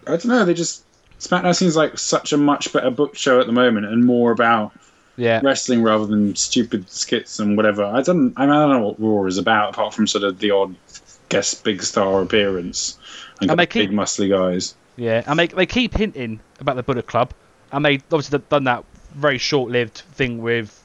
I 0.07 0.12
don't 0.12 0.25
know. 0.25 0.45
They 0.45 0.53
just 0.53 0.84
SmackDown 1.19 1.55
seems 1.55 1.75
like 1.75 1.97
such 1.97 2.34
a 2.34 2.38
much 2.38 2.71
better 2.73 2.89
book 2.89 3.15
show 3.15 3.39
at 3.39 3.47
the 3.47 3.53
moment 3.53 3.86
and 3.86 4.05
more 4.05 4.31
about 4.31 4.71
Yeah. 5.17 5.41
wrestling 5.43 5.84
rather 5.84 6.05
than 6.05 6.36
stupid 6.36 6.89
skits 6.89 7.39
and 7.39 7.57
whatever. 7.57 7.84
I 7.84 8.01
don't. 8.01 8.34
I, 8.38 8.45
mean, 8.45 8.55
I 8.55 8.60
don't 8.60 8.69
know 8.71 8.88
what 8.88 8.99
Raw 8.99 9.25
is 9.25 9.38
about 9.38 9.71
apart 9.71 9.93
from 9.93 10.07
sort 10.07 10.23
of 10.23 10.39
the 10.39 10.51
odd 10.51 10.75
guest 11.29 11.63
big 11.63 11.81
star 11.81 12.21
appearance 12.21 12.97
and, 13.39 13.49
And 13.51 13.60
they 13.60 13.65
got 13.65 13.73
big 13.73 13.91
muscly 13.91 14.29
guys. 14.29 14.75
Yeah, 14.97 15.23
and 15.25 15.39
they 15.39 15.47
they 15.47 15.65
keep 15.65 15.95
hinting 15.95 16.39
about 16.60 16.75
the 16.75 16.84
Bullet 16.84 17.07
Club, 17.07 17.34
and 17.71 17.84
they 17.84 17.95
obviously 18.12 18.39
done 18.49 18.65
that 18.65 18.84
very 19.15 19.38
short-lived 19.38 19.97
thing 20.13 20.41
with 20.41 20.78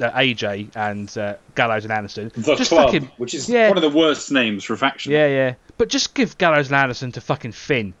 uh, 0.00 0.10
AJ 0.10 0.74
and 0.76 1.16
uh, 1.18 1.34
Gallows 1.54 1.84
and 1.84 1.92
Anderson. 1.92 2.30
The 2.34 2.56
just 2.56 2.70
Club, 2.70 2.86
fucking 2.86 3.10
which 3.16 3.34
is 3.34 3.48
yeah. 3.48 3.68
one 3.68 3.76
of 3.76 3.82
the 3.82 3.90
worst 3.96 4.30
names 4.32 4.64
for 4.64 4.72
a 4.74 4.78
faction. 4.78 5.12
yeah, 5.12 5.26
yeah. 5.26 5.54
But 5.78 5.88
just 5.88 6.14
give 6.14 6.38
Gallows 6.38 6.68
and 6.68 6.76
Anderson 6.76 7.12
to 7.12 7.20
fucking 7.20 7.52
Finn. 7.52 7.92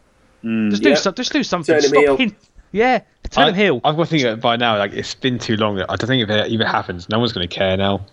Mm. 0.42 0.70
Just 0.70 0.82
do 0.82 0.90
Yeah. 0.90 0.94
some, 0.96 1.14
just 1.14 1.32
do 1.32 1.42
something. 1.42 1.74
Turn 1.74 1.82
him 1.84 1.88
Stop 1.90 2.02
heel. 2.02 2.16
hint- 2.16 2.36
Yeah, 2.72 2.98
turn 3.30 3.44
I, 3.44 3.48
him 3.50 3.54
heel. 3.54 3.80
I've 3.84 3.96
got 3.96 4.04
to 4.04 4.10
think 4.10 4.22
that 4.22 4.40
by 4.40 4.56
now, 4.56 4.78
like 4.78 4.92
it's 4.92 5.14
been 5.14 5.38
too 5.38 5.56
long. 5.56 5.80
I 5.80 5.96
don't 5.96 6.06
think 6.06 6.22
if 6.22 6.30
it 6.30 6.50
even 6.50 6.66
happens, 6.66 7.08
no 7.08 7.18
one's 7.18 7.32
going 7.32 7.48
to 7.48 7.54
care 7.54 7.76
now. 7.76 8.06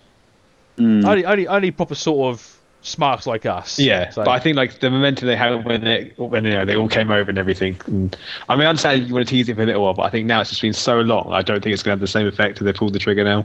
Mm. 0.78 1.04
Only, 1.06 1.24
only, 1.24 1.46
only 1.46 1.70
proper 1.70 1.94
sort 1.94 2.34
of 2.34 2.58
smarts 2.84 3.26
like 3.26 3.44
us. 3.46 3.78
Yeah, 3.78 4.10
So- 4.10 4.22
but 4.24 4.30
I 4.30 4.38
think 4.38 4.56
like 4.56 4.78
the 4.78 4.90
momentum 4.90 5.26
they 5.26 5.34
had 5.36 5.64
when 5.64 5.82
they 5.82 6.12
when 6.16 6.44
you 6.44 6.52
know 6.52 6.64
they 6.64 6.76
all 6.76 6.88
came 6.88 7.10
over 7.10 7.28
and 7.30 7.38
everything. 7.38 7.76
And, 7.86 8.16
I 8.48 8.54
mean, 8.54 8.66
I 8.66 8.70
understand 8.70 9.08
you 9.08 9.14
want 9.14 9.26
to 9.26 9.30
tease 9.30 9.48
it 9.48 9.56
for 9.56 9.62
a 9.62 9.66
little 9.66 9.82
while, 9.82 9.94
but 9.94 10.02
I 10.02 10.10
think 10.10 10.26
now 10.26 10.40
it's 10.40 10.50
just 10.50 10.62
been 10.62 10.72
so 10.72 11.00
long. 11.00 11.32
I 11.32 11.42
don't 11.42 11.62
think 11.62 11.72
it's 11.74 11.82
going 11.82 11.96
to 11.96 11.98
have 11.98 12.00
the 12.00 12.06
same 12.06 12.26
effect 12.28 12.58
if 12.58 12.64
they 12.64 12.72
pulled 12.72 12.92
the 12.92 12.98
trigger 13.00 13.24
now. 13.24 13.44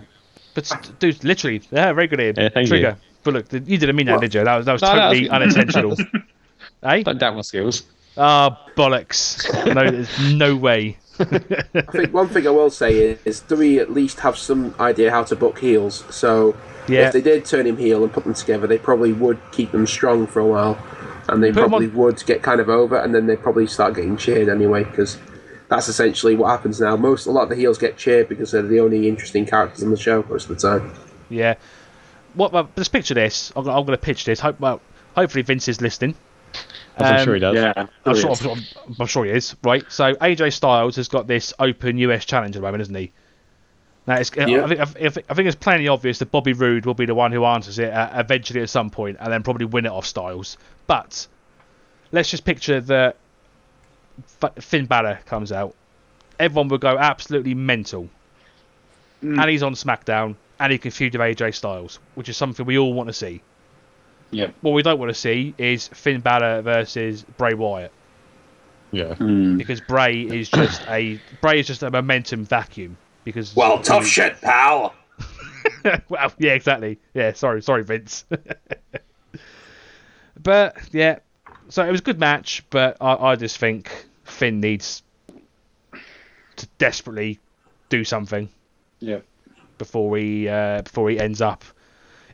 But 0.53 0.71
s- 0.71 0.89
dude, 0.99 1.23
literally, 1.23 1.61
yeah, 1.71 1.91
very 1.93 2.07
good. 2.07 2.37
Yeah, 2.37 2.49
thank 2.49 2.67
Trigger. 2.67 2.97
But 3.23 3.33
look, 3.33 3.51
you 3.53 3.77
didn't 3.77 3.95
mean 3.95 4.05
that, 4.07 4.13
Well- 4.13 4.21
did 4.21 4.33
you? 4.35 4.43
That 4.43 4.57
was 4.57 4.65
that 4.65 4.73
was 4.73 4.81
No, 4.81 4.93
no, 4.93 4.95
totally 4.95 5.27
that's- 5.27 5.55
unintentional. 5.55 5.97
eh? 6.83 7.03
Don't 7.03 7.17
doubt 7.17 7.35
my 7.35 7.41
skills. 7.41 7.83
Ah, 8.17 8.59
bollocks. 8.75 9.47
No, 9.73 9.89
there's 9.89 10.33
no 10.33 10.55
way. 10.55 10.97
I 11.19 11.81
think 11.91 12.13
one 12.13 12.27
thing 12.29 12.47
I 12.47 12.49
will 12.49 12.69
say 12.69 12.97
is, 12.97 13.19
is 13.25 13.39
do 13.41 13.55
we 13.57 13.79
at 13.79 13.91
least 13.91 14.21
have 14.21 14.37
some 14.37 14.73
idea 14.79 15.11
how 15.11 15.23
to 15.25 15.35
book 15.35 15.59
heels? 15.59 16.03
So 16.09 16.55
Yeah. 16.89 17.07
if 17.07 17.13
they 17.13 17.21
did 17.21 17.45
turn 17.45 17.65
him 17.67 17.77
heel 17.77 18.03
and 18.03 18.11
put 18.11 18.23
them 18.23 18.33
together, 18.33 18.67
they 18.67 18.77
probably 18.77 19.13
would 19.13 19.39
keep 19.51 19.71
them 19.71 19.85
strong 19.87 20.27
for 20.27 20.39
a 20.39 20.45
while, 20.47 20.77
and 21.27 21.43
they 21.43 21.51
Put 21.51 21.63
'em 21.63 21.69
probably 21.69 21.87
on- 21.87 21.93
would 21.95 22.25
get 22.25 22.41
kind 22.43 22.59
of 22.59 22.69
over, 22.69 22.97
and 22.97 23.13
then 23.15 23.27
they 23.27 23.35
probably 23.35 23.67
start 23.67 23.95
getting 23.95 24.17
cheered 24.17 24.49
anyway 24.49 24.83
because 24.83 25.17
that's 25.69 25.87
essentially 25.87 26.35
what 26.35 26.49
happens 26.49 26.79
now. 26.81 26.95
Most 26.95 27.25
a 27.27 27.31
lot 27.31 27.43
of 27.43 27.49
the 27.49 27.55
heels 27.55 27.77
get 27.77 27.97
cheered 27.97 28.27
because 28.29 28.51
they're 28.51 28.61
the 28.63 28.79
only 28.79 29.07
interesting 29.07 29.45
characters 29.45 29.83
on 29.83 29.91
the 29.91 29.97
show 29.97 30.23
most 30.29 30.49
of 30.49 30.59
the 30.59 30.67
time. 30.67 30.91
Yeah. 31.29 31.55
What? 32.33 32.51
Well, 32.53 32.69
just 32.75 32.91
picture 32.91 33.13
this. 33.13 33.51
I'm, 33.55 33.67
I'm 33.67 33.85
going 33.85 33.97
to 33.97 34.03
pitch 34.03 34.25
this. 34.25 34.39
Hope, 34.39 34.59
well, 34.59 34.81
hopefully 35.15 35.41
Vince 35.43 35.67
is 35.67 35.81
listening. 35.81 36.15
As 36.97 37.11
I'm 37.11 37.19
Um, 37.19 37.25
sure 37.25 37.33
he 37.35 37.39
does. 37.39 37.55
Yeah, 37.55 37.73
I'm 38.05 38.15
sure, 38.15 38.29
I'm, 38.31 38.35
sure, 38.35 38.55
I'm 38.99 39.07
sure 39.07 39.25
he 39.25 39.31
is. 39.31 39.55
Right. 39.63 39.83
So 39.89 40.13
AJ 40.15 40.53
Styles 40.53 40.95
has 40.97 41.07
got 41.07 41.27
this 41.27 41.53
open 41.59 41.97
US 41.99 42.25
challenge 42.25 42.55
at 42.55 42.61
the 42.61 42.65
moment, 42.67 42.81
isn't 42.81 42.95
he? 42.95 43.11
Now, 44.09 44.15
it's, 44.15 44.31
Yeah. 44.35 44.65
I, 44.65 44.67
think, 44.67 44.79
I, 44.79 44.85
think- 44.85 45.25
I 45.29 45.33
think 45.35 45.47
it's 45.47 45.55
plainly 45.55 45.87
obvious 45.87 46.17
that 46.17 46.31
Bobby 46.31 46.53
Roode 46.53 46.85
will 46.87 46.95
be 46.95 47.05
the 47.05 47.13
one 47.13 47.31
who 47.31 47.45
answers 47.45 47.77
it 47.77 47.93
uh, 47.93 48.09
eventually 48.15 48.59
at 48.61 48.69
some 48.69 48.89
point, 48.89 49.17
and 49.19 49.31
then 49.31 49.43
probably 49.43 49.67
win 49.67 49.85
it 49.85 49.91
off 49.91 50.05
Styles. 50.07 50.57
But 50.87 51.27
let's 52.11 52.31
just 52.31 52.43
picture 52.43 52.81
that 52.81 53.17
Finn 54.59 54.87
Balor 54.87 55.19
comes 55.27 55.51
out. 55.51 55.75
Everyone 56.39 56.69
will 56.69 56.79
go 56.79 56.97
absolutely 56.97 57.53
mental, 57.53 58.09
Mm. 59.23 59.39
and 59.41 59.49
he's 59.49 59.61
on 59.63 59.73
SmackDown, 59.73 60.35
and 60.59 60.71
he 60.71 60.77
can 60.79 60.91
feud 60.91 61.13
with 61.13 61.21
AJ 61.21 61.53
Styles, 61.53 61.99
which 62.15 62.29
is 62.29 62.37
something 62.37 62.65
we 62.65 62.77
all 62.79 62.93
want 62.93 63.07
to 63.09 63.13
see. 63.13 63.41
Yeah. 64.31 64.47
What 64.61 64.71
we 64.71 64.81
don't 64.81 64.97
want 64.97 65.09
to 65.09 65.13
see 65.19 65.53
is 65.57 65.87
Finn 65.89 66.21
Balor 66.21 66.61
versus 66.61 67.23
Bray 67.37 67.53
Wyatt 67.53 67.91
Yeah. 68.91 69.15
Mm. 69.15 69.57
because 69.57 69.81
Bray 69.81 70.21
is 70.21 70.49
just 70.49 70.81
a 70.87 71.19
Bray 71.41 71.59
is 71.59 71.67
just 71.67 71.83
a 71.83 71.91
momentum 71.91 72.45
vacuum. 72.45 72.97
Because 73.23 73.55
Well, 73.55 73.79
tough 73.81 74.05
shit, 74.05 74.39
pal. 74.41 74.93
well, 76.09 76.31
yeah, 76.37 76.53
exactly. 76.53 76.99
Yeah, 77.13 77.33
sorry, 77.33 77.61
sorry, 77.61 77.83
Vince. 77.83 78.25
but 80.41 80.77
yeah, 80.91 81.19
so 81.69 81.85
it 81.85 81.91
was 81.91 82.01
a 82.01 82.03
good 82.03 82.19
match, 82.19 82.63
but 82.69 82.97
I, 83.01 83.31
I 83.31 83.35
just 83.35 83.57
think 83.57 83.89
Finn 84.23 84.59
needs 84.59 85.03
to 86.55 86.67
desperately 86.77 87.39
do 87.89 88.03
something 88.03 88.49
Yeah. 88.99 89.19
before 89.77 90.17
he 90.17 90.47
uh, 90.47 90.81
before 90.81 91.09
he 91.09 91.19
ends 91.19 91.41
up 91.41 91.63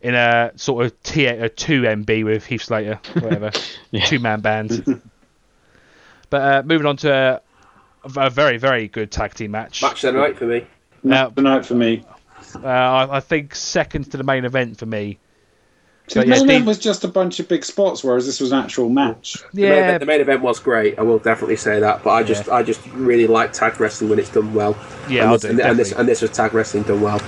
in 0.01 0.15
a 0.15 0.51
sort 0.55 0.85
of 0.85 1.03
T 1.03 1.25
a 1.25 1.49
two 1.49 1.81
MB 1.81 2.23
with 2.25 2.45
Heath 2.45 2.63
Slater, 2.63 2.99
whatever, 3.13 3.51
Yeah. 3.91 4.05
two 4.05 4.19
man 4.19 4.41
band. 4.41 5.01
but 6.29 6.41
uh, 6.41 6.63
moving 6.65 6.87
on 6.87 6.97
to 6.97 7.11
a, 7.11 7.41
a 8.19 8.29
very 8.29 8.57
very 8.57 8.87
good 8.87 9.11
tag 9.11 9.33
team 9.33 9.51
match. 9.51 9.81
Match 9.81 10.03
of 10.03 10.13
the 10.13 10.19
night 10.19 10.37
for 10.37 10.45
me. 10.45 10.65
Not 11.05 11.35
tonight 11.35 11.65
for 11.65 11.75
me. 11.75 12.03
Uh, 12.55 12.67
I, 12.67 13.17
I 13.17 13.19
think 13.19 13.53
second 13.55 14.11
to 14.11 14.17
the 14.17 14.23
main 14.23 14.45
event 14.45 14.77
for 14.77 14.85
me. 14.85 15.19
See, 16.07 16.19
But 16.19 16.27
the 16.27 16.27
yeah, 16.27 16.35
main 16.35 16.43
event 16.43 16.49
Steve- 16.59 16.67
was 16.67 16.79
just 16.79 17.03
a 17.03 17.07
bunch 17.07 17.39
of 17.39 17.47
big 17.47 17.65
spots, 17.65 18.03
whereas 18.03 18.25
this 18.27 18.39
was 18.39 18.51
an 18.51 18.59
actual 18.59 18.89
match. 18.89 19.37
The 19.53 19.61
main, 19.61 19.71
Yeah, 19.71 19.77
event, 19.85 19.99
the 20.01 20.05
main 20.05 20.21
event 20.21 20.41
was 20.41 20.59
great. 20.59 20.99
I 20.99 21.01
will 21.01 21.17
definitely 21.19 21.55
say 21.55 21.79
that. 21.79 22.03
But 22.03 22.11
I 22.11 22.23
just, 22.23 22.47
I 22.49 22.61
just 22.63 22.85
really 22.93 23.25
like 23.27 23.53
tag 23.53 23.79
wrestling 23.79 24.09
when 24.11 24.19
it's 24.19 24.29
done 24.29 24.53
well. 24.53 24.77
Yeah, 25.09 25.23
and 25.23 25.29
I 25.29 25.33
this, 25.33 25.41
do, 25.41 25.49
and, 25.49 25.59
and 25.61 25.79
this, 25.79 25.91
and 25.93 26.07
this 26.07 26.21
was 26.21 26.31
tag 26.31 26.53
wrestling 26.53 26.83
done 26.83 27.01
well. 27.01 27.19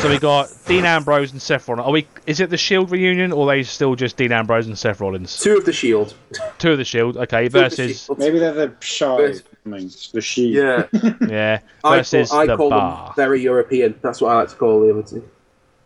so 0.00 0.08
we 0.08 0.18
got 0.18 0.48
Dean 0.66 0.84
Ambrose 0.84 1.32
and 1.32 1.42
Seth 1.42 1.68
Rollins. 1.68 1.86
Are 1.86 1.92
we? 1.92 2.06
Is 2.26 2.38
it 2.40 2.50
the 2.50 2.56
Shield 2.56 2.90
reunion, 2.92 3.32
or 3.32 3.48
are 3.50 3.56
they 3.56 3.62
still 3.64 3.96
just 3.96 4.16
Dean 4.16 4.30
Ambrose 4.32 4.66
and 4.68 4.78
Seth 4.78 5.00
Rollins? 5.00 5.36
Two 5.40 5.56
of 5.58 5.64
the 5.64 5.72
Shield. 5.72 6.14
Two 6.58 6.70
of 6.72 6.78
the 6.78 6.84
Shield, 6.84 7.16
okay, 7.16 7.44
Two 7.48 7.50
versus 7.50 8.04
Shield. 8.04 8.18
Maybe 8.18 8.38
they're 8.38 8.52
the 8.52 8.72
shy. 8.80 9.34
Vers- 9.70 9.80
I 9.80 9.84
mean, 9.84 9.90
the 10.12 10.20
she. 10.20 10.48
Yeah, 10.48 10.86
yeah, 11.28 11.60
I 11.84 12.02
call, 12.02 12.32
I 12.38 12.46
the 12.46 12.56
call 12.56 12.70
Bar. 12.70 13.06
them 13.06 13.14
very 13.16 13.40
European. 13.42 13.98
That's 14.02 14.20
what 14.20 14.30
I 14.32 14.40
like 14.40 14.48
to 14.50 14.56
call 14.56 14.80
the 14.80 14.90
other 14.90 15.02
two. 15.02 15.28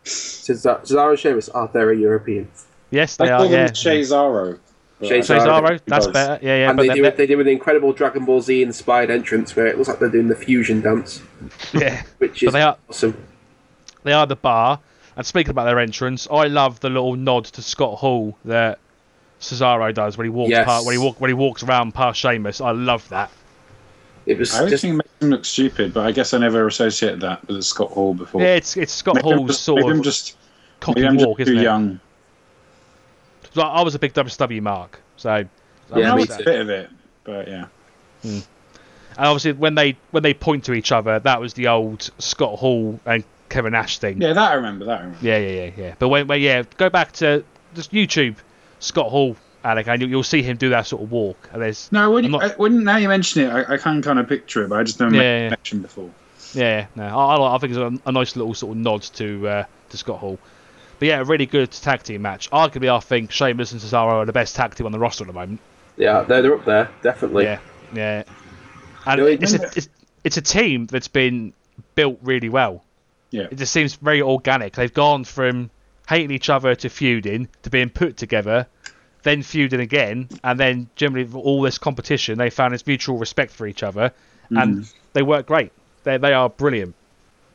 Cesaro 0.05 0.81
Cesaro 0.83 1.11
and 1.11 1.18
Sheamus 1.18 1.49
are 1.49 1.68
very 1.68 2.01
European. 2.01 2.49
Yes, 2.90 3.18
I 3.20 3.25
they 3.25 3.31
call 3.31 3.42
are. 3.42 3.49
them 3.49 3.53
Yeah, 3.53 3.66
Cesaro. 3.70 4.59
Cesaro. 5.01 5.23
Cesaro, 5.40 5.81
that's 5.87 6.07
better. 6.07 6.38
Yeah, 6.44 6.57
yeah, 6.59 6.68
and 6.70 6.77
but 6.77 6.83
they 6.85 6.88
they, 6.88 6.94
do, 6.94 7.05
it, 7.05 7.16
they 7.16 7.27
do 7.27 7.40
an 7.40 7.49
incredible 7.49 7.92
Dragon 7.92 8.25
Ball 8.25 8.40
Z 8.40 8.62
inspired 8.62 9.11
entrance 9.11 9.55
where 9.57 9.66
it 9.66 9.77
looks 9.77 9.88
like 9.88 9.99
they're 9.99 10.09
doing 10.11 10.29
the 10.29 10.37
fusion 10.37 10.81
dance, 10.81 11.20
yeah, 11.73 12.03
which 12.18 12.40
but 12.40 12.47
is 12.49 12.53
they 12.53 12.62
are 12.62 12.77
awesome. 12.88 13.16
they 14.03 14.12
are 14.12 14.27
the 14.27 14.37
Bar. 14.37 14.81
And 15.16 15.25
speaking 15.25 15.51
about 15.51 15.64
their 15.64 15.79
entrance, 15.79 16.27
I 16.31 16.47
love 16.49 16.81
the 16.81 16.88
little 16.90 17.14
nod 17.16 17.44
to 17.47 17.62
Scott 17.62 17.99
Hall 17.99 18.37
that 18.44 18.79
Cesaro 19.40 19.92
does 19.94 20.16
when 20.18 20.25
he 20.25 20.29
walks 20.31 20.51
Yes. 20.51 20.64
past, 20.64 20.87
when 20.87 20.92
he 20.94 20.99
walk 20.99 21.20
when 21.20 21.29
he 21.31 21.35
walks 21.35 21.62
around 21.62 21.92
past 21.94 22.18
Sheamus. 22.20 22.61
I 22.61 22.70
love 22.73 23.09
that. 23.11 23.31
It 24.26 24.38
was 24.38 24.54
I 24.54 24.58
always 24.58 24.72
just 24.72 24.82
think 24.82 24.94
it 24.94 24.96
makes 24.96 25.10
him 25.20 25.30
look 25.30 25.44
stupid, 25.44 25.92
but 25.92 26.06
I 26.06 26.12
guess 26.12 26.32
I 26.32 26.38
never 26.38 26.66
associated 26.66 27.20
that 27.20 27.46
with 27.46 27.62
Scott 27.64 27.90
Hall 27.90 28.14
before. 28.14 28.40
Yeah, 28.40 28.54
it's 28.54 28.76
it's 28.76 28.92
Scott 28.92 29.16
maybe 29.16 29.28
Hall's 29.28 29.50
just, 29.50 29.62
sort 29.64 29.80
maybe 29.80 29.90
of 29.90 29.96
I'm 29.96 30.02
just, 30.02 30.37
cocky 30.80 31.00
maybe 31.02 31.08
I'm 31.08 31.18
just 31.37 31.48
too 31.48 31.58
it? 31.58 31.62
young. 31.62 32.00
So 33.52 33.62
I 33.62 33.82
was 33.82 33.94
a 33.94 33.98
big 33.98 34.12
WCW 34.14 34.62
mark, 34.62 35.00
so 35.16 35.30
I 35.30 35.48
Yeah, 35.94 36.12
I 36.12 36.16
me 36.16 36.20
was 36.22 36.28
that. 36.30 36.40
a 36.40 36.44
bit 36.44 36.60
of 36.60 36.70
it, 36.70 36.90
but 37.24 37.48
yeah. 37.48 37.66
Hmm. 38.22 38.38
And 39.16 39.26
obviously, 39.26 39.52
when 39.52 39.74
they 39.74 39.96
when 40.10 40.22
they 40.22 40.34
point 40.34 40.64
to 40.64 40.72
each 40.72 40.90
other, 40.90 41.18
that 41.20 41.40
was 41.40 41.54
the 41.54 41.68
old 41.68 42.10
Scott 42.18 42.58
Hall 42.58 42.98
and 43.06 43.22
Kevin 43.48 43.72
Nash 43.72 43.98
thing. 43.98 44.20
Yeah, 44.20 44.32
that 44.32 44.50
I 44.50 44.54
remember. 44.54 44.87
That 44.87 45.00
I 45.00 45.02
remember. 45.04 45.24
yeah, 45.24 45.38
yeah, 45.38 45.64
yeah. 45.66 45.70
yeah. 45.76 45.94
But 45.98 46.08
when, 46.08 46.26
when 46.26 46.40
yeah, 46.40 46.64
go 46.78 46.90
back 46.90 47.12
to 47.12 47.44
just 47.74 47.92
YouTube 47.92 48.37
Scott 48.80 49.10
Hall, 49.10 49.37
Alec, 49.64 49.88
and 49.88 50.00
you'll, 50.00 50.11
you'll 50.11 50.22
see 50.22 50.42
him 50.42 50.57
do 50.57 50.68
that 50.70 50.87
sort 50.87 51.03
of 51.03 51.11
walk. 51.11 51.48
And 51.53 51.62
there's 51.62 51.90
No, 51.90 52.11
when, 52.11 52.24
you, 52.24 52.31
not- 52.31 52.42
I, 52.42 52.48
when 52.57 52.85
now 52.85 52.96
you 52.96 53.09
mention 53.09 53.42
it, 53.44 53.50
I, 53.50 53.74
I 53.74 53.77
can 53.79 54.03
kind 54.03 54.18
of 54.18 54.29
picture 54.29 54.62
it, 54.64 54.68
but 54.68 54.79
I 54.79 54.83
just 54.85 55.00
never 55.00 55.14
Yeah, 55.14 55.20
made 55.20 55.40
yeah. 55.42 55.48
connection 55.48 55.83
before. 55.83 56.11
yeah, 56.53 56.87
no, 56.94 57.05
I, 57.07 57.37
I, 57.37 57.55
I 57.55 57.59
think 57.59 57.70
it's 57.74 57.79
a, 57.79 58.09
a 58.09 58.12
nice 58.12 58.37
little 58.37 58.55
sort 58.55 58.77
of 58.77 58.83
nod 58.83 59.03
to 59.03 59.48
uh, 59.48 59.64
to 59.90 59.96
Scott 59.96 60.18
Hall. 60.18 60.38
But 60.98 61.09
yeah, 61.09 61.20
a 61.20 61.24
really 61.24 61.46
good 61.46 61.70
tag 61.72 62.03
team 62.05 62.22
match. 62.22 62.48
Arguably, 62.50 62.88
I 62.94 63.00
think 63.00 63.33
Sheamus 63.33 63.72
and 63.72 63.81
Cesaro 63.81 64.12
are 64.12 64.24
the 64.27 64.33
best 64.33 64.55
tag 64.55 64.74
team 64.74 64.87
on 64.87 64.92
the 64.92 64.98
roster 64.98 65.24
at 65.24 65.27
the 65.29 65.33
moment. 65.33 65.61
yeah, 65.96 66.22
they're, 66.22 66.42
they're 66.42 66.55
up 66.55 66.64
there 66.64 66.90
definitely. 67.03 67.44
Yeah, 67.44 67.59
yeah. 67.94 68.22
And 69.07 69.20
No, 69.20 69.27
it's, 69.27 69.55
a, 69.55 69.62
it's 69.77 69.88
it's 70.22 70.37
a 70.37 70.42
team 70.42 70.87
that's 70.87 71.09
been 71.09 71.53
built 71.94 72.18
really 72.22 72.48
well. 72.48 72.85
Yeah. 73.31 73.48
It 73.50 73.57
just 73.57 73.72
seems 73.72 73.94
very 73.96 74.22
organic. 74.22 74.74
They've 74.74 74.92
gone 74.94 75.24
from 75.24 75.70
hating 76.09 76.31
each 76.31 76.48
other 76.48 76.74
to 76.77 76.88
feuding 76.88 77.48
to 77.64 77.70
being 77.70 77.90
put 77.90 78.16
together, 78.16 78.66
then 79.24 79.42
feuding 79.42 79.80
again, 79.80 80.28
and 80.44 80.58
then 80.60 80.88
generally 80.96 81.24
with 81.24 81.34
all 81.34 81.60
this 81.62 81.78
competition, 81.78 82.38
they 82.38 82.50
found 82.50 82.72
this 82.72 82.87
mutual 82.87 83.18
respect 83.18 83.50
for 83.52 83.66
each 83.66 83.82
other, 83.82 84.12
and 84.50 84.88
they 85.12 85.22
work 85.22 85.46
great. 85.46 85.72
They 86.04 86.16
they 86.18 86.32
are 86.32 86.48
brilliant. 86.48 86.94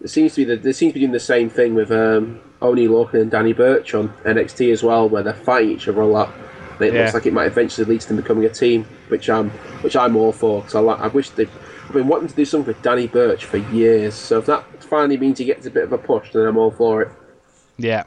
It 0.02 0.10
seems 0.10 0.34
to 0.36 0.42
be 0.42 0.46
that 0.46 0.64
they 0.64 0.74
seem 0.74 0.90
to 0.92 0.94
be 0.94 1.00
doing 1.02 1.12
the 1.12 1.20
same 1.20 1.50
thing 1.50 1.76
with 1.76 1.92
um, 1.92 2.40
Oni 2.62 2.88
Lorcan 2.88 3.22
and 3.22 3.32
Danny 3.32 3.54
Burch 3.54 3.94
on 3.94 4.10
NXT 4.26 4.72
as 4.72 4.82
well, 4.84 5.08
where 5.10 5.24
they're 5.24 5.34
fighting 5.34 5.72
each 5.72 5.88
other 5.88 6.02
a 6.02 6.08
lot. 6.08 6.34
And 6.80 6.88
it 6.88 6.94
Yeah. 6.94 7.02
looks 7.02 7.14
like 7.14 7.26
it 7.26 7.34
might 7.34 7.48
eventually 7.48 7.86
lead 7.86 8.02
to 8.02 8.08
them 8.10 8.18
becoming 8.18 8.46
a 8.46 8.50
team, 8.50 8.86
which 9.10 9.30
I'm 9.30 9.50
which 9.82 9.96
I'm 9.96 10.16
all 10.16 10.32
for. 10.32 10.62
Because 10.62 10.76
I, 10.76 10.80
like, 10.80 11.00
I 11.00 11.08
wish 11.08 11.30
they. 11.32 11.48
I've 11.86 11.94
been 11.94 12.08
wanting 12.08 12.28
to 12.30 12.36
do 12.36 12.46
something 12.46 12.68
with 12.68 12.82
Danny 12.82 13.08
Burch 13.08 13.46
for 13.46 13.58
years. 13.58 14.14
So 14.16 14.38
if 14.40 14.46
that 14.46 14.64
finally 14.84 15.18
means 15.18 15.40
he 15.40 15.46
gets 15.46 15.66
a 15.66 15.72
bit 15.72 15.84
of 15.84 15.92
a 15.92 15.98
push, 15.98 16.32
then 16.32 16.46
I'm 16.46 16.58
all 16.58 16.72
for 16.72 17.02
it. 17.02 17.12
Yeah, 17.78 18.04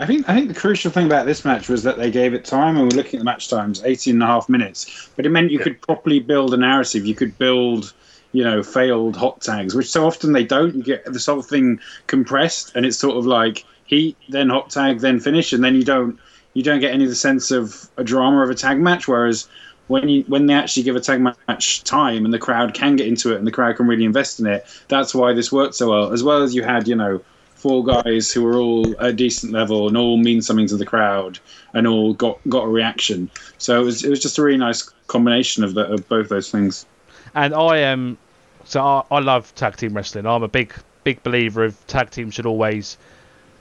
I 0.00 0.06
think 0.06 0.28
I 0.28 0.34
think 0.34 0.48
the 0.48 0.54
crucial 0.54 0.90
thing 0.90 1.06
about 1.06 1.26
this 1.26 1.44
match 1.44 1.68
was 1.68 1.82
that 1.82 1.98
they 1.98 2.10
gave 2.10 2.32
it 2.34 2.44
time, 2.44 2.76
and 2.76 2.84
we're 2.90 2.96
looking 2.96 3.18
at 3.18 3.20
the 3.20 3.24
match 3.24 3.48
times, 3.48 3.82
18 3.84 4.14
and 4.14 4.22
a 4.22 4.26
half 4.26 4.48
minutes. 4.48 5.10
But 5.16 5.26
it 5.26 5.30
meant 5.30 5.50
you 5.50 5.58
Yeah. 5.58 5.64
could 5.64 5.80
properly 5.82 6.20
build 6.20 6.54
a 6.54 6.56
narrative. 6.56 7.04
You 7.06 7.14
could 7.14 7.36
build 7.38 7.92
you 8.32 8.44
know, 8.44 8.62
failed 8.62 9.16
hot 9.16 9.40
tags, 9.40 9.74
which 9.74 9.90
so 9.90 10.06
often 10.06 10.32
they 10.32 10.44
don't. 10.44 10.74
You 10.74 10.82
get 10.82 11.10
this 11.10 11.24
whole 11.26 11.40
thing 11.42 11.80
compressed, 12.06 12.72
and 12.74 12.84
it's 12.84 12.98
sort 12.98 13.16
of 13.16 13.24
like 13.26 13.64
heat, 13.86 14.18
then 14.28 14.50
hot 14.50 14.68
tag, 14.70 15.00
then 15.00 15.18
finish, 15.18 15.52
and 15.52 15.64
then 15.64 15.74
you 15.74 15.82
don't 15.84 16.18
you 16.54 16.62
don't 16.62 16.80
get 16.80 16.92
any 16.92 17.04
of 17.04 17.10
the 17.10 17.16
sense 17.16 17.50
of 17.50 17.88
a 17.96 18.04
drama 18.04 18.42
of 18.42 18.50
a 18.50 18.54
tag 18.54 18.78
match. 18.80 19.08
Whereas 19.08 19.48
when 19.86 20.08
you 20.08 20.24
when 20.28 20.46
they 20.46 20.54
actually 20.54 20.82
give 20.82 20.96
a 20.96 21.00
tag 21.00 21.20
match 21.48 21.82
time 21.84 22.24
and 22.24 22.34
the 22.34 22.38
crowd 22.38 22.74
can 22.74 22.96
get 22.96 23.06
into 23.06 23.32
it 23.32 23.38
and 23.38 23.46
the 23.46 23.50
crowd 23.52 23.76
can 23.76 23.86
really 23.86 24.04
invest 24.04 24.40
in 24.40 24.46
it, 24.46 24.66
that's 24.88 25.14
why 25.14 25.32
this 25.32 25.50
worked 25.50 25.74
so 25.74 25.90
well. 25.90 26.12
As 26.12 26.22
well 26.22 26.42
as 26.42 26.54
you 26.54 26.62
had, 26.62 26.86
you 26.86 26.96
know, 26.96 27.20
four 27.58 27.84
guys 27.84 28.30
who 28.32 28.42
were 28.42 28.56
all 28.56 28.94
a 28.98 29.12
decent 29.12 29.52
level 29.52 29.88
and 29.88 29.96
all 29.96 30.16
mean 30.16 30.40
something 30.40 30.66
to 30.68 30.76
the 30.76 30.86
crowd 30.86 31.38
and 31.74 31.86
all 31.86 32.14
got 32.14 32.38
got 32.48 32.64
a 32.64 32.68
reaction. 32.68 33.30
So 33.58 33.80
it 33.80 33.84
was 33.84 34.04
it 34.04 34.10
was 34.10 34.20
just 34.20 34.38
a 34.38 34.42
really 34.42 34.58
nice 34.58 34.82
combination 35.08 35.64
of, 35.64 35.74
the, 35.74 35.86
of 35.86 36.08
both 36.08 36.28
those 36.28 36.50
things. 36.50 36.86
And 37.34 37.54
I 37.54 37.78
am 37.78 38.16
so 38.64 38.80
I, 38.80 39.02
I 39.10 39.18
love 39.20 39.54
tag 39.54 39.76
team 39.76 39.94
wrestling. 39.94 40.26
I'm 40.26 40.42
a 40.42 40.48
big 40.48 40.72
big 41.04 41.22
believer 41.22 41.64
of 41.64 41.86
tag 41.86 42.10
teams 42.10 42.34
should 42.34 42.46
always 42.46 42.96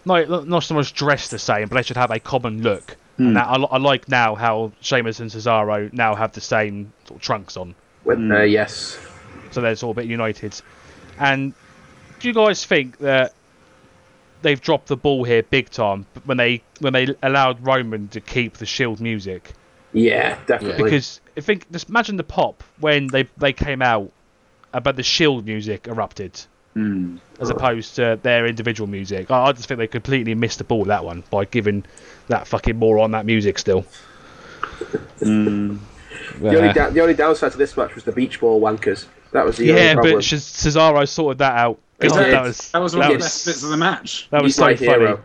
not 0.06 0.48
not 0.48 0.64
so 0.64 0.76
much 0.76 0.94
dress 0.94 1.30
the 1.30 1.40
same, 1.40 1.68
but 1.68 1.76
they 1.76 1.84
should 1.84 1.98
have 1.98 2.12
a 2.12 2.20
common 2.20 2.62
look. 2.62 2.96
Hmm. 3.18 3.28
And 3.28 3.36
that, 3.38 3.48
I, 3.48 3.56
I 3.56 3.78
like 3.78 4.08
now 4.10 4.36
how 4.36 4.72
Sheamus 4.82 5.20
and 5.20 5.32
Cesaro 5.32 5.92
now 5.92 6.14
have 6.14 6.34
the 6.34 6.42
same 6.42 6.94
sort 7.08 7.18
of 7.18 7.22
trunks 7.24 7.58
on, 7.58 7.74
With, 8.06 8.20
Mm. 8.20 8.40
uh, 8.40 8.44
yes. 8.44 9.00
so 9.50 9.60
they're 9.60 9.76
sort 9.76 9.96
of 9.96 9.98
a 9.98 10.02
bit 10.02 10.10
united. 10.10 10.62
And 11.20 11.54
do 12.20 12.28
you 12.28 12.34
guys 12.34 12.64
think 12.64 13.00
that 13.00 13.34
they've 14.42 14.60
dropped 14.62 14.88
the 14.88 14.98
ball 14.98 15.24
here 15.24 15.44
big 15.44 15.70
time 15.70 16.06
when 16.26 16.38
they 16.38 16.62
when 16.80 16.94
they 16.94 17.08
allowed 17.24 17.66
Roman 17.66 18.08
to 18.10 18.22
keep 18.22 18.54
the 18.58 18.66
Shield 18.66 19.00
music? 19.02 19.52
Yeah, 19.94 20.38
definitely. 20.48 20.84
Because 20.84 21.22
I 21.38 21.42
think 21.42 21.72
just 21.72 21.90
imagine 21.90 22.18
the 22.18 22.24
pop 22.24 22.64
when 22.80 23.08
they 23.08 23.28
they 23.38 23.54
came 23.54 23.82
out, 23.82 24.12
but 24.72 24.96
the 24.96 25.04
Shield 25.04 25.46
music 25.46 25.88
erupted 25.88 26.40
Mm. 26.76 27.18
as 27.40 27.50
opposed 27.50 27.96
to 27.96 28.20
their 28.22 28.46
individual 28.46 28.88
music. 28.88 29.32
I, 29.32 29.46
I 29.46 29.52
just 29.52 29.68
think 29.68 29.80
they 29.80 29.88
completely 29.88 30.36
missed 30.36 30.60
the 30.60 30.64
ball 30.64 30.80
with 30.80 30.90
that 30.90 31.04
one 31.04 31.24
by 31.32 31.46
giving 31.46 31.84
that 32.28 32.46
fucking 32.48 32.78
moron 32.78 33.10
that 33.12 33.26
music 33.26 33.58
still. 33.58 33.84
Mm. 35.20 35.80
the, 36.40 36.48
only 36.56 36.70
Uh, 36.70 36.74
da- 36.74 36.90
the 36.92 37.02
only 37.02 37.14
downside 37.16 37.52
to 37.54 37.58
this 37.58 37.76
match 37.76 37.96
was 37.96 38.04
the 38.04 38.12
beach 38.12 38.40
ball 38.40 38.62
wankers. 38.62 39.06
That 39.32 39.44
was 39.46 39.58
the 39.58 39.66
yeah, 39.66 39.74
only 39.74 39.94
problem. 39.96 40.14
but 40.18 40.24
Cesaro 40.24 41.08
sorted 41.08 41.40
that 41.40 41.58
out. 41.58 41.80
He 42.02 42.08
God, 42.10 42.18
that 42.20 42.44
was 42.44 42.72
That 42.72 42.82
was 42.82 42.96
one 42.96 43.06
of 43.06 43.08
the 43.10 43.14
Yes. 43.16 43.24
best 43.24 43.46
bits 43.46 43.64
of 43.64 43.70
the 43.70 43.78
match. 43.78 44.28
that 44.32 44.44
was 44.44 44.50
He's 44.52 44.56
so 44.58 44.64
funny. 44.66 44.78
hero. 44.78 45.20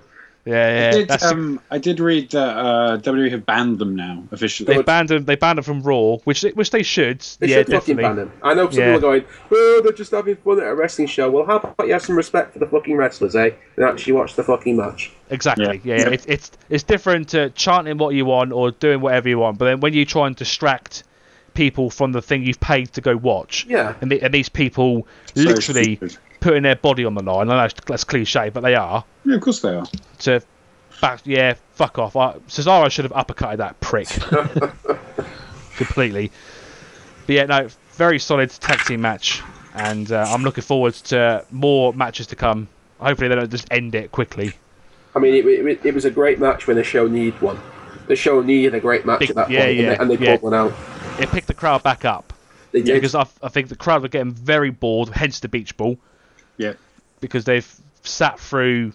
Yeah, 0.45 0.55
I 0.55 0.69
yeah. 0.71 0.91
did, 0.91 1.23
um, 1.23 1.61
I 1.71 1.79
did 1.79 2.01
read 2.01 2.33
that 2.33 2.57
uh, 2.57 2.97
WWE 2.99 3.31
have 3.31 3.47
banned 3.47 3.79
them 3.79 3.95
now 3.95 4.25
officially. 4.33 4.75
they 4.75 4.83
banned 4.83 5.09
them. 5.09 5.25
They 5.25 5.37
banned 5.37 5.59
them 5.59 5.63
from 5.65 5.83
Raw, 5.83 6.17
which 6.25 6.41
they, 6.43 6.51
which 6.51 6.71
they 6.73 6.83
should. 6.83 7.21
They 7.39 7.47
yeah, 7.47 7.59
should 7.59 7.67
fucking 7.69 7.95
definitely. 7.97 8.03
ban 8.03 8.17
them. 8.17 8.33
I 8.43 8.55
know 8.55 8.69
some 8.69 8.81
Yeah. 8.81 8.95
people 8.95 9.09
are 9.11 9.21
going, 9.21 9.25
oh, 9.53 9.81
they're 9.85 9.93
just 9.93 10.11
having 10.11 10.35
fun 10.35 10.59
at 10.59 10.67
a 10.67 10.75
wrestling 10.75 11.07
show. 11.07 11.31
Well, 11.31 11.47
how 11.47 11.59
about 11.59 11.87
you 11.87 11.93
have 11.93 12.03
some 12.03 12.17
respect 12.17 12.55
for 12.55 12.59
the 12.59 12.67
fucking 12.67 12.97
wrestlers, 12.97 13.37
eh? 13.37 13.51
And 13.77 13.85
actually 13.85 14.15
watch 14.15 14.35
the 14.35 14.43
fucking 14.43 14.77
match. 14.77 15.13
Exactly. 15.31 15.81
Yeah. 15.85 15.95
Yeah, 15.95 15.97
yeah. 15.97 16.01
Yeah. 16.09 16.09
It's, 16.15 16.27
it's 16.27 16.51
it's 16.71 16.83
different 16.83 17.29
to 17.29 17.51
chanting 17.51 17.99
what 17.99 18.17
you 18.17 18.25
want 18.25 18.51
or 18.51 18.73
doing 18.73 19.01
whatever 19.01 19.29
you 19.29 19.39
want, 19.39 19.59
but 19.59 19.67
then 19.67 19.79
when 19.79 19.93
you 19.93 20.05
try 20.05 20.27
and 20.27 20.35
distract 20.35 21.05
people 21.55 21.89
from 21.89 22.11
the 22.11 22.23
thing 22.23 22.43
you've 22.43 22.59
paid 22.59 22.93
to 22.95 23.01
go 23.01 23.17
watch, 23.17 23.65
Yeah. 23.69 23.95
and, 24.01 24.11
the, 24.11 24.21
and 24.23 24.35
these 24.35 24.49
people 24.49 25.07
So 25.37 25.43
literally 25.43 25.95
stupid. 25.97 26.17
Putting 26.43 26.63
their 26.63 26.77
body 26.77 27.05
on 27.05 27.15
the 27.15 27.23
line. 27.23 27.49
I 27.49 27.55
know 27.55 27.57
that's, 27.63 27.75
that's 27.87 28.05
cliche, 28.05 28.51
but 28.51 28.61
they 28.61 28.75
are. 28.75 29.05
Yeah, 29.25 29.37
of 29.37 29.41
course 29.41 29.61
they 29.61 29.75
are. 29.75 29.87
To 30.21 30.43
back, 31.01 31.21
yeah, 31.25 31.55
fuck 31.73 31.99
off. 31.99 32.17
I, 32.17 32.35
Cesaro 32.49 32.91
should 32.91 33.05
have 33.05 33.13
uppercutted 33.13 33.59
that 33.59 33.81
prick 33.81 34.09
completely. 35.77 36.31
But 37.27 37.33
yeah, 37.35 37.47
no, 37.47 37.69
very 37.93 38.19
solid 38.19 38.51
tag 38.51 38.81
team 38.81 39.01
match, 39.01 39.43
and 39.75 40.11
uh, 40.11 40.27
I'm 40.29 40.43
looking 40.43 40.65
forward 40.65 40.95
to 40.95 41.47
more 41.51 41.95
matches 41.95 42.27
to 42.29 42.37
come. 42.37 42.69
Hopefully, 42.99 43.29
they 43.29 43.37
don't 43.37 43.51
just 43.51 43.69
end 43.71 43.95
it 43.95 44.13
quickly. 44.13 44.53
I 45.15 45.19
mean, 45.19 45.35
it, 45.35 45.47
it, 45.47 45.87
it 45.87 45.95
was 45.95 46.05
a 46.05 46.11
great 46.11 46.39
match 46.39 46.67
when 46.67 46.77
the 46.77 46.85
show 46.85 47.07
needed 47.07 47.41
one. 47.41 47.61
The 48.09 48.17
show 48.17 48.43
needed 48.43 48.75
a 48.75 48.81
great 48.81 49.07
match 49.07 49.21
Big- 49.21 49.31
at 49.31 49.37
that 49.37 49.51
yeah, 49.51 49.67
point, 49.67 49.77
yeah, 49.77 49.83
and 49.83 50.11
they, 50.11 50.15
and 50.15 50.23
they 50.23 50.25
yeah. 50.25 50.37
pulled 50.37 50.53
one 50.53 50.55
out. 50.55 50.73
It 51.21 51.29
picked 51.29 51.47
the 51.47 51.55
crowd 51.55 51.83
back 51.83 52.05
up 52.05 52.33
They 52.73 52.83
did. 52.83 52.95
because 52.95 53.15
I, 53.15 53.27
I 53.43 53.49
think 53.49 53.69
the 53.69 53.77
crowd 53.77 54.03
were 54.03 54.09
getting 54.09 54.33
very 54.33 54.71
bored, 54.71 55.11
hence 55.11 55.41
the 55.41 55.49
beach 55.49 55.77
ball, 55.77 55.99
Yeah. 56.63 56.73
because 57.21 57.45
they've 57.45 57.69
sat 58.05 58.39
through, 58.41 58.93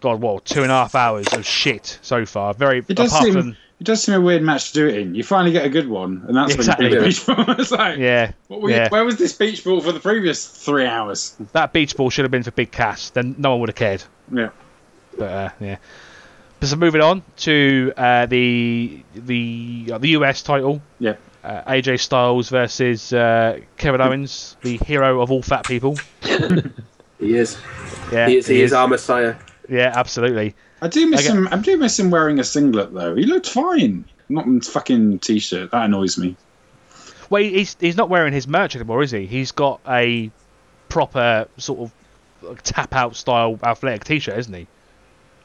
God, 0.00 0.20
what, 0.20 0.44
two 0.44 0.62
and 0.62 0.70
a 0.70 0.74
half 0.74 0.94
hours 0.94 1.26
of 1.32 1.44
shit 1.44 1.98
so 2.02 2.24
far. 2.26 2.54
Very 2.54 2.78
It 2.88 2.96
does 2.96 3.10
apart 3.12 3.24
seem 3.24 3.32
from 3.34 3.56
it 3.80 3.84
does 3.84 4.02
seem 4.02 4.16
a 4.16 4.20
weird 4.20 4.42
match 4.42 4.72
to 4.72 4.74
do 4.74 4.88
it 4.88 4.96
in. 4.98 5.14
You 5.14 5.22
finally 5.22 5.52
get 5.52 5.64
a 5.64 5.68
good 5.68 5.88
one, 5.88 6.24
and 6.26 6.36
that's 6.36 6.52
Exactly. 6.54 6.86
when 6.86 6.92
you 6.94 6.98
do 6.98 7.04
the 7.04 7.08
beach 7.10 7.26
ball. 7.46 7.54
it's 7.60 7.70
like, 7.70 7.98
yeah, 7.98 8.32
what 8.48 8.60
were 8.60 8.70
yeah. 8.70 8.88
where 8.88 9.04
was 9.04 9.16
this 9.18 9.32
beach 9.34 9.62
ball 9.64 9.80
for 9.80 9.92
the 9.92 10.00
previous 10.00 10.44
three 10.48 10.84
hours? 10.86 11.36
that 11.52 11.72
beach 11.72 11.96
ball 11.96 12.10
should 12.10 12.24
have 12.24 12.32
been 12.32 12.42
for 12.42 12.50
Big 12.50 12.72
Cass. 12.72 13.10
Then 13.10 13.36
no 13.38 13.50
one 13.52 13.60
would 13.60 13.68
have 13.68 13.76
cared. 13.76 14.02
Yeah. 14.32 14.50
But 15.16 15.30
uh, 15.30 15.50
yeah. 15.60 15.76
But 16.58 16.68
so 16.70 16.74
moving 16.76 17.00
on 17.02 17.22
to 17.38 17.92
uh, 17.96 18.26
the 18.26 19.00
the 19.14 19.90
uh, 19.92 19.98
the 19.98 20.08
US 20.10 20.42
title, 20.42 20.82
Yeah. 20.98 21.14
uh, 21.44 21.62
AJ 21.70 22.00
Styles 22.00 22.48
versus 22.48 23.12
uh, 23.12 23.60
Kevin 23.76 24.00
Owens, 24.00 24.56
the 24.62 24.76
hero 24.78 25.20
of 25.20 25.30
all 25.30 25.40
fat 25.42 25.64
people. 25.64 25.96
he 27.18 27.36
is. 27.36 27.58
Yeah, 28.12 28.28
he 28.28 28.36
is, 28.38 28.46
he 28.46 28.62
is 28.62 28.72
our 28.72 28.88
messiah. 28.88 29.36
Yeah, 29.68 29.92
absolutely. 29.94 30.54
I 30.80 30.88
do 30.88 31.08
miss 31.10 31.26
Okay. 31.28 31.36
him. 31.36 31.48
I 31.50 31.56
do 31.56 31.76
miss 31.76 31.98
him 31.98 32.10
wearing 32.10 32.38
a 32.38 32.44
singlet 32.44 32.94
though. 32.94 33.14
He 33.14 33.24
looked 33.24 33.48
fine. 33.50 34.04
Not 34.28 34.46
in 34.46 34.60
fucking 34.60 35.20
t-shirt. 35.20 35.70
That 35.70 35.84
annoys 35.86 36.18
me. 36.18 36.36
Well, 37.30 37.42
he's 37.42 37.76
he's 37.80 37.96
not 37.96 38.08
wearing 38.08 38.32
his 38.32 38.46
merch 38.46 38.76
anymore, 38.76 39.02
is 39.02 39.10
he? 39.10 39.26
He's 39.26 39.52
got 39.52 39.80
a 39.88 40.30
proper 40.88 41.48
sort 41.58 41.90
of 42.44 42.62
tap 42.62 42.94
out 42.94 43.16
style 43.16 43.58
athletic 43.62 44.04
T-shirt, 44.04 44.38
isn't 44.38 44.54
he? 44.54 44.66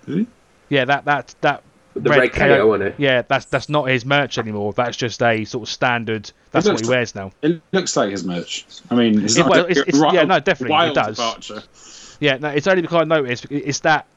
Is 0.07 0.15
he? 0.19 0.27
Yeah, 0.69 0.85
that 0.85 1.05
that 1.05 1.35
that 1.41 1.63
The 1.95 2.09
red, 2.09 2.31
KO 2.33 2.73
on 2.73 2.81
it. 2.81 2.95
Yeah, 2.97 3.21
that's 3.21 3.45
that's 3.45 3.69
not 3.69 3.87
his 3.89 4.03
merch 4.05 4.37
anymore. 4.37 4.73
That's 4.73 4.97
just 4.97 5.21
a 5.21 5.45
sort 5.45 5.67
of 5.67 5.71
standard. 5.71 6.31
That's 6.51 6.67
what 6.67 6.81
he 6.81 6.87
wears 6.87 7.13
now. 7.13 7.31
It 7.41 7.61
looks 7.71 7.95
like 7.95 8.09
his 8.11 8.23
merch. 8.23 8.65
I 8.89 8.95
mean, 8.95 9.23
it's 9.23 9.35
It- 9.35 9.41
not 9.41 9.49
well, 9.49 9.65
it's- 9.65 9.77
it's- 9.87 10.01
wild- 10.01 10.13
yeah, 10.15 10.23
no, 10.23 10.39
definitely, 10.39 10.87
it 10.89 10.95
does. 10.95 11.17
departure. 11.17 11.63
Yeah, 12.19 12.37
no, 12.37 12.49
it's 12.49 12.67
only 12.67 12.81
because 12.81 13.01
I 13.01 13.03
noticed 13.05 13.45
it's 13.51 13.81
that 13.81 14.07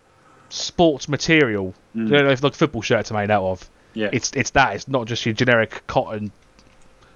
sports 0.48 1.08
material. 1.08 1.74
You 1.94 2.04
know, 2.04 2.28
if 2.30 2.42
like 2.42 2.54
football 2.54 2.82
shirts 2.82 3.10
are 3.10 3.14
made 3.14 3.30
out 3.30 3.44
of. 3.44 3.68
Yeah. 3.94 4.10
It's 4.12 4.30
it's 4.34 4.50
that. 4.50 4.74
It's 4.76 4.88
not 4.88 5.06
just 5.06 5.24
your 5.26 5.32
generic 5.34 5.82
cotton 5.86 6.30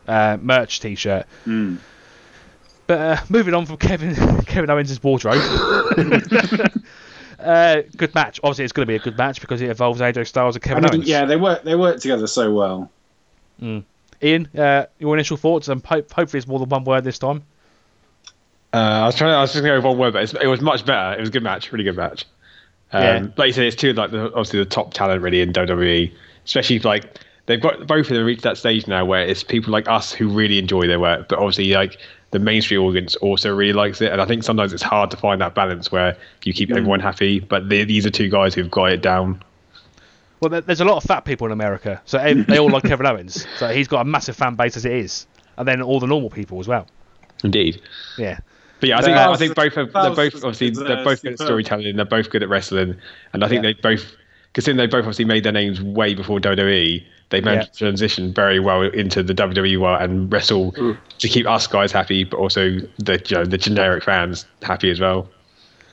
uh, 0.08 0.38
merch 0.40 0.80
T-shirt. 0.80 1.26
Mm. 1.46 1.76
But 2.86 2.98
uh, 2.98 3.16
moving 3.28 3.54
on 3.54 3.66
from 3.66 3.76
Kevin 3.76 4.14
Kevin 4.46 4.68
Owens' 4.70 5.02
wardrobe. 5.02 5.36
uh, 7.42 7.82
good 7.96 8.14
match. 8.14 8.40
Obviously, 8.42 8.64
it's 8.64 8.72
going 8.72 8.86
to 8.86 8.90
be 8.90 8.96
a 8.96 9.00
good 9.00 9.16
match 9.18 9.40
because 9.40 9.60
it 9.62 9.68
involves 9.70 10.00
AJ 10.00 10.26
Styles 10.26 10.56
and 10.56 10.64
I 10.64 10.68
Kevin 10.68 10.84
mean, 10.84 10.94
Owens. 10.94 11.08
yeah, 11.08 11.24
they 11.24 11.36
work. 11.36 11.62
They 11.62 11.74
work 11.74 12.00
together 12.00 12.26
so 12.26 12.52
well. 12.52 12.90
Ian, 14.22 14.48
uh, 14.56 14.86
your 14.98 15.14
initial 15.14 15.36
thoughts, 15.36 15.68
and 15.68 15.84
hope, 15.84 16.10
hopefully 16.12 16.38
it's 16.38 16.46
more 16.46 16.58
than 16.58 16.68
one 16.68 16.84
word 16.84 17.04
this 17.04 17.18
time. 17.18 17.42
Uh, 18.72 18.76
I 18.76 19.06
was 19.06 19.16
trying. 19.16 19.32
I 19.32 19.40
was 19.40 19.52
just 19.52 19.62
going 19.62 19.74
to 19.74 19.80
go 19.80 19.88
with 19.88 19.96
one 19.96 19.98
word, 19.98 20.12
but 20.12 20.22
it's, 20.22 20.34
it 20.34 20.46
was 20.46 20.60
much 20.60 20.84
better. 20.84 21.16
It 21.16 21.20
was 21.20 21.28
a 21.28 21.32
good 21.32 21.42
match, 21.42 21.72
really 21.72 21.84
good 21.84 21.96
match. 21.96 22.24
Um, 22.92 23.02
Yeah. 23.02 23.26
Like 23.36 23.46
you 23.48 23.52
said, 23.52 23.64
it's 23.64 23.76
two 23.76 23.92
like 23.92 24.10
the, 24.10 24.26
obviously 24.26 24.58
the 24.60 24.64
top 24.66 24.92
talent 24.94 25.22
really 25.22 25.40
in 25.40 25.52
WWE, 25.52 26.12
especially 26.44 26.78
like 26.80 27.18
they've 27.46 27.60
got 27.60 27.86
both 27.86 28.10
of 28.10 28.16
them 28.16 28.24
reached 28.24 28.42
that 28.42 28.58
stage 28.58 28.86
now 28.86 29.04
where 29.04 29.22
it's 29.22 29.42
people 29.42 29.72
like 29.72 29.88
us 29.88 30.12
who 30.12 30.28
really 30.28 30.58
enjoy 30.58 30.86
their 30.86 31.00
work, 31.00 31.28
but 31.28 31.38
obviously 31.38 31.72
like 31.72 31.98
the 32.30 32.38
mainstream 32.38 32.80
audience 32.82 33.16
also 33.16 33.54
really 33.54 33.72
likes 33.72 34.00
it, 34.00 34.12
and 34.12 34.20
I 34.20 34.24
think 34.24 34.44
sometimes 34.44 34.72
it's 34.72 34.82
hard 34.82 35.10
to 35.10 35.16
find 35.16 35.40
that 35.40 35.54
balance 35.54 35.90
where 35.90 36.16
you 36.44 36.52
keep 36.52 36.68
hmm. 36.68 36.76
everyone 36.76 37.00
happy, 37.00 37.40
but 37.40 37.68
they, 37.68 37.84
these 37.84 38.06
are 38.06 38.10
two 38.10 38.28
guys 38.28 38.54
who've 38.54 38.70
got 38.70 38.92
it 38.92 39.02
down. 39.02 39.42
Well, 40.40 40.62
there's 40.62 40.80
a 40.80 40.86
lot 40.86 40.96
of 40.96 41.02
fat 41.02 41.26
people 41.26 41.46
in 41.46 41.52
America, 41.52 42.00
so 42.06 42.18
they 42.18 42.58
all 42.58 42.70
like 42.70 42.84
Kevin 42.84 43.04
Owens. 43.06 43.46
So 43.58 43.68
he's 43.68 43.88
got 43.88 44.00
a 44.00 44.04
massive 44.04 44.36
fan 44.36 44.54
base 44.54 44.76
as 44.76 44.86
it 44.86 44.92
is, 44.92 45.26
and 45.58 45.68
then 45.68 45.82
all 45.82 46.00
the 46.00 46.06
normal 46.06 46.30
people 46.30 46.60
as 46.60 46.68
well. 46.68 46.86
Indeed. 47.44 47.82
Yeah, 48.16 48.38
But 48.80 48.88
yeah, 48.88 48.98
I 48.98 49.02
think 49.02 49.16
Styles- 49.16 49.36
I 49.36 49.38
think 49.38 49.54
both 49.54 49.74
have, 49.74 49.92
they're 49.92 50.14
both 50.14 50.34
obviously 50.36 50.68
is, 50.68 50.78
they're 50.78 51.04
both 51.04 51.22
good 51.22 51.32
at 51.32 51.38
superb. 51.38 51.46
storytelling. 51.46 51.96
They're 51.96 52.04
both 52.04 52.30
good 52.30 52.42
at 52.42 52.48
wrestling, 52.48 52.96
and 53.32 53.44
I 53.44 53.48
think 53.48 53.64
Yeah. 53.64 53.72
they 53.72 53.80
both 53.80 54.16
considering 54.52 54.78
they 54.78 54.86
both 54.86 55.00
obviously 55.00 55.24
made 55.24 55.44
their 55.44 55.52
names 55.52 55.80
way 55.82 56.14
before 56.14 56.40
WWE. 56.40 57.04
They 57.30 57.40
managed 57.40 57.68
Yeah. 57.68 57.72
to 57.72 57.78
transition 57.78 58.32
very 58.34 58.58
well 58.60 58.82
into 58.82 59.22
the 59.22 59.32
WWE 59.34 59.78
world 59.80 60.02
and 60.02 60.30
wrestle 60.32 60.72
to 60.72 61.28
keep 61.28 61.46
us 61.46 61.66
guys 61.66 61.92
happy, 61.92 62.24
but 62.24 62.36
also 62.38 62.78
the 62.98 63.22
you 63.26 63.36
know, 63.36 63.44
the 63.44 63.58
generic 63.58 64.04
fans 64.04 64.46
happy 64.62 64.90
as 64.90 65.00
well. 65.00 65.28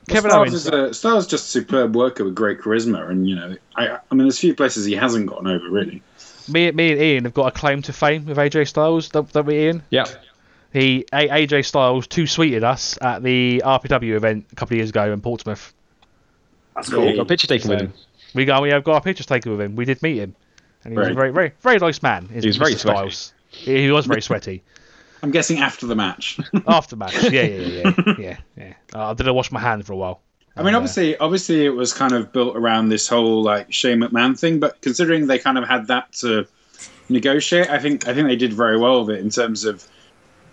Kevin 0.08 0.30
Styles 0.30 0.48
Owens. 0.48 0.54
is 0.54 0.66
a 0.66 0.94
Styles 0.94 1.26
just 1.26 1.46
a 1.46 1.50
superb 1.50 1.94
worker 1.94 2.24
with 2.24 2.34
great 2.34 2.58
charisma, 2.60 3.08
and 3.10 3.28
you 3.28 3.36
know, 3.36 3.54
I, 3.76 3.98
I 4.10 4.14
mean, 4.14 4.22
there's 4.24 4.38
few 4.38 4.54
places 4.54 4.84
he 4.86 4.94
hasn't 4.94 5.26
gotten 5.26 5.46
over 5.46 5.68
really. 5.68 6.02
me, 6.48 6.70
me 6.72 6.92
and 6.92 7.00
Ian 7.00 7.24
have 7.24 7.34
got 7.34 7.46
a 7.46 7.50
claim 7.58 7.82
to 7.82 7.92
fame 7.92 8.24
with 8.26 8.36
AJ 8.38 8.68
Styles. 8.68 9.10
Don't, 9.10 9.30
don't 9.32 9.46
we, 9.46 9.66
Ian? 9.66 9.82
Yeah, 9.90 10.06
He 10.72 11.04
AJ 11.12 11.66
Styles 11.66 12.06
two 12.06 12.26
sweeted 12.26 12.64
us 12.64 12.98
at 13.02 13.22
the 13.22 13.62
RPW 13.64 14.14
event 14.16 14.46
a 14.50 14.54
couple 14.56 14.74
of 14.74 14.78
years 14.78 14.88
ago 14.90 15.12
in 15.12 15.20
Portsmouth. 15.20 15.72
That's 16.74 16.88
Yeah. 16.88 16.94
cool. 16.96 17.16
got 17.16 17.22
a 17.22 17.24
picture 17.26 17.46
taken 17.46 17.70
with 17.70 17.80
him. 17.82 17.92
We 18.34 18.44
go, 18.46 18.60
we 18.62 18.70
have 18.70 18.84
got 18.84 18.94
our 18.94 19.00
pictures 19.02 19.26
taken 19.26 19.52
with 19.52 19.60
him. 19.60 19.76
We 19.76 19.84
did 19.84 20.02
meet 20.02 20.16
him, 20.18 20.34
and 20.84 20.92
he 20.92 20.98
was 20.98 21.08
a 21.08 21.14
very, 21.14 21.30
very, 21.32 21.52
very 21.60 21.78
nice 21.78 22.02
man. 22.02 22.28
He 22.28 22.46
was 22.46 22.56
very 22.56 22.74
Mr. 22.74 22.78
Styles. 22.80 23.32
He, 23.48 23.82
he 23.82 23.90
was 23.90 24.06
very 24.06 24.22
sweaty. 24.22 24.62
I'm 25.22 25.30
guessing 25.32 25.58
after 25.58 25.86
the 25.86 25.96
match. 25.96 26.38
After 26.68 26.94
match, 26.94 27.14
yeah, 27.24 27.42
yeah, 27.42 27.42
yeah, 27.42 27.92
yeah, 27.96 28.14
yeah. 28.18 28.36
yeah. 28.56 28.72
Uh, 28.94 29.10
I 29.10 29.14
didn't 29.14 29.34
wash 29.34 29.50
my 29.50 29.58
hand 29.58 29.84
for 29.84 29.92
a 29.92 29.96
while. 29.96 30.20
I 30.56 30.62
mean, 30.62 30.74
Uh, 30.74 30.78
obviously, 30.78 31.16
obviously, 31.16 31.64
it 31.64 31.70
was 31.70 31.92
kind 31.92 32.12
of 32.12 32.32
built 32.32 32.56
around 32.56 32.88
this 32.88 33.08
whole 33.08 33.42
like 33.42 33.72
Shane 33.72 33.98
McMahon 33.98 34.38
thing. 34.38 34.60
But 34.60 34.80
considering 34.80 35.26
they 35.26 35.40
kind 35.40 35.58
of 35.58 35.66
had 35.66 35.88
that 35.88 36.12
to 36.20 36.46
negotiate, 37.08 37.68
I 37.68 37.78
think 37.80 38.06
I 38.06 38.14
think 38.14 38.28
they 38.28 38.36
did 38.36 38.52
very 38.52 38.78
well 38.78 39.04
with 39.04 39.16
it 39.16 39.20
in 39.20 39.30
terms 39.30 39.64
of, 39.64 39.84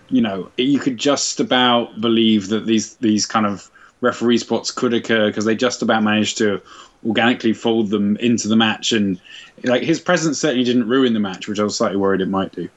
you 0.09 0.21
know, 0.21 0.49
you 0.57 0.79
could 0.79 0.97
just 0.97 1.39
about 1.39 2.01
believe 2.01 2.47
that 2.47 2.65
these 2.65 2.95
these 2.95 3.27
kind 3.27 3.45
of 3.45 3.69
referee 4.01 4.39
spots 4.39 4.71
could 4.71 4.93
occur 4.95 5.27
because 5.27 5.45
they 5.45 5.55
just 5.55 5.83
about 5.83 6.01
managed 6.01 6.39
to 6.39 6.59
organically 7.05 7.53
fold 7.53 7.89
them 7.89 8.17
into 8.17 8.47
the 8.47 8.55
match, 8.55 8.91
and 8.91 9.19
like 9.63 9.83
his 9.83 9.99
presence 9.99 10.39
certainly 10.39 10.63
didn't 10.63 10.87
ruin 10.87 11.13
the 11.13 11.19
match, 11.19 11.47
which 11.47 11.59
I 11.59 11.63
was 11.63 11.77
slightly 11.77 11.97
worried 11.97 12.21
it 12.21 12.29
might 12.29 12.51
do. 12.51 12.69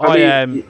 I, 0.00 0.16
mean, 0.16 0.30
um. 0.62 0.64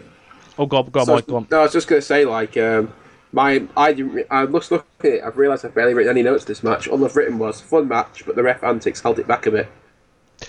Oh 0.59 0.66
god, 0.66 0.93
go 0.93 1.01
on, 1.01 1.07
So- 1.07 1.14
Mike, 1.14 1.26
go 1.26 1.36
on. 1.36 1.47
No, 1.51 1.61
I 1.61 1.62
was 1.62 1.72
just 1.72 1.88
going 1.88 2.01
to 2.01 2.07
say, 2.07 2.24
like, 2.24 2.57
um, 2.57 2.93
my 3.32 3.62
I 3.76 3.88
I 4.30 4.47
just 4.47 4.70
look 4.70 4.86
at 5.01 5.07
it. 5.07 5.22
I've 5.24 5.38
realised 5.38 5.64
I've 5.64 5.74
barely 5.74 5.95
written 5.95 6.11
any 6.11 6.22
notes 6.22 6.45
this 6.45 6.62
match. 6.62 6.86
All 6.88 7.03
I've 7.05 7.16
written 7.16 7.38
was 7.38 7.61
fun 7.61 7.88
match, 7.88 8.24
but 8.26 8.36
the 8.36 8.43
ref 8.43 8.62
antics 8.62 9.01
held 9.01 9.18
it 9.18 9.26
back 9.26 9.47
a 9.47 9.51
bit. 9.51 9.68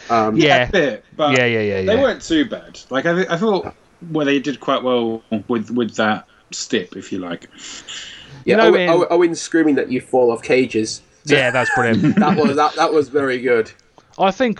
Um, 0.09 0.35
Yeah, 0.35 0.67
A 0.67 0.71
bit, 0.71 1.05
but 1.15 1.37
yeah, 1.37 1.45
yeah, 1.45 1.61
yeah, 1.61 1.81
they 1.83 1.95
weren't 2.01 2.21
too 2.21 2.45
bad. 2.45 2.79
Like 2.89 3.05
I, 3.05 3.25
I 3.29 3.37
thought, 3.37 3.73
well, 4.11 4.25
they 4.25 4.39
did 4.39 4.59
quite 4.59 4.83
well 4.83 5.23
with 5.47 5.69
with 5.71 5.95
that 5.95 6.27
stip, 6.51 6.97
if 6.97 7.11
you 7.11 7.19
like. 7.19 7.47
yeah. 8.43 8.55
You 8.55 8.57
know, 8.57 8.67
Owen, 8.69 8.89
Owen, 8.89 9.07
Owen 9.11 9.35
screaming 9.35 9.75
that 9.75 9.89
you 9.91 10.01
fall 10.01 10.31
off 10.31 10.43
cages. 10.43 11.01
Yeah, 11.26 11.51
that's 11.51 11.74
brilliant. 11.76 12.15
That 12.19 12.38
was 12.38 12.55
that. 12.55 12.76
That 12.76 12.93
was 12.93 13.09
very 13.09 13.39
good. 13.39 13.71
I 14.19 14.32
think 14.32 14.59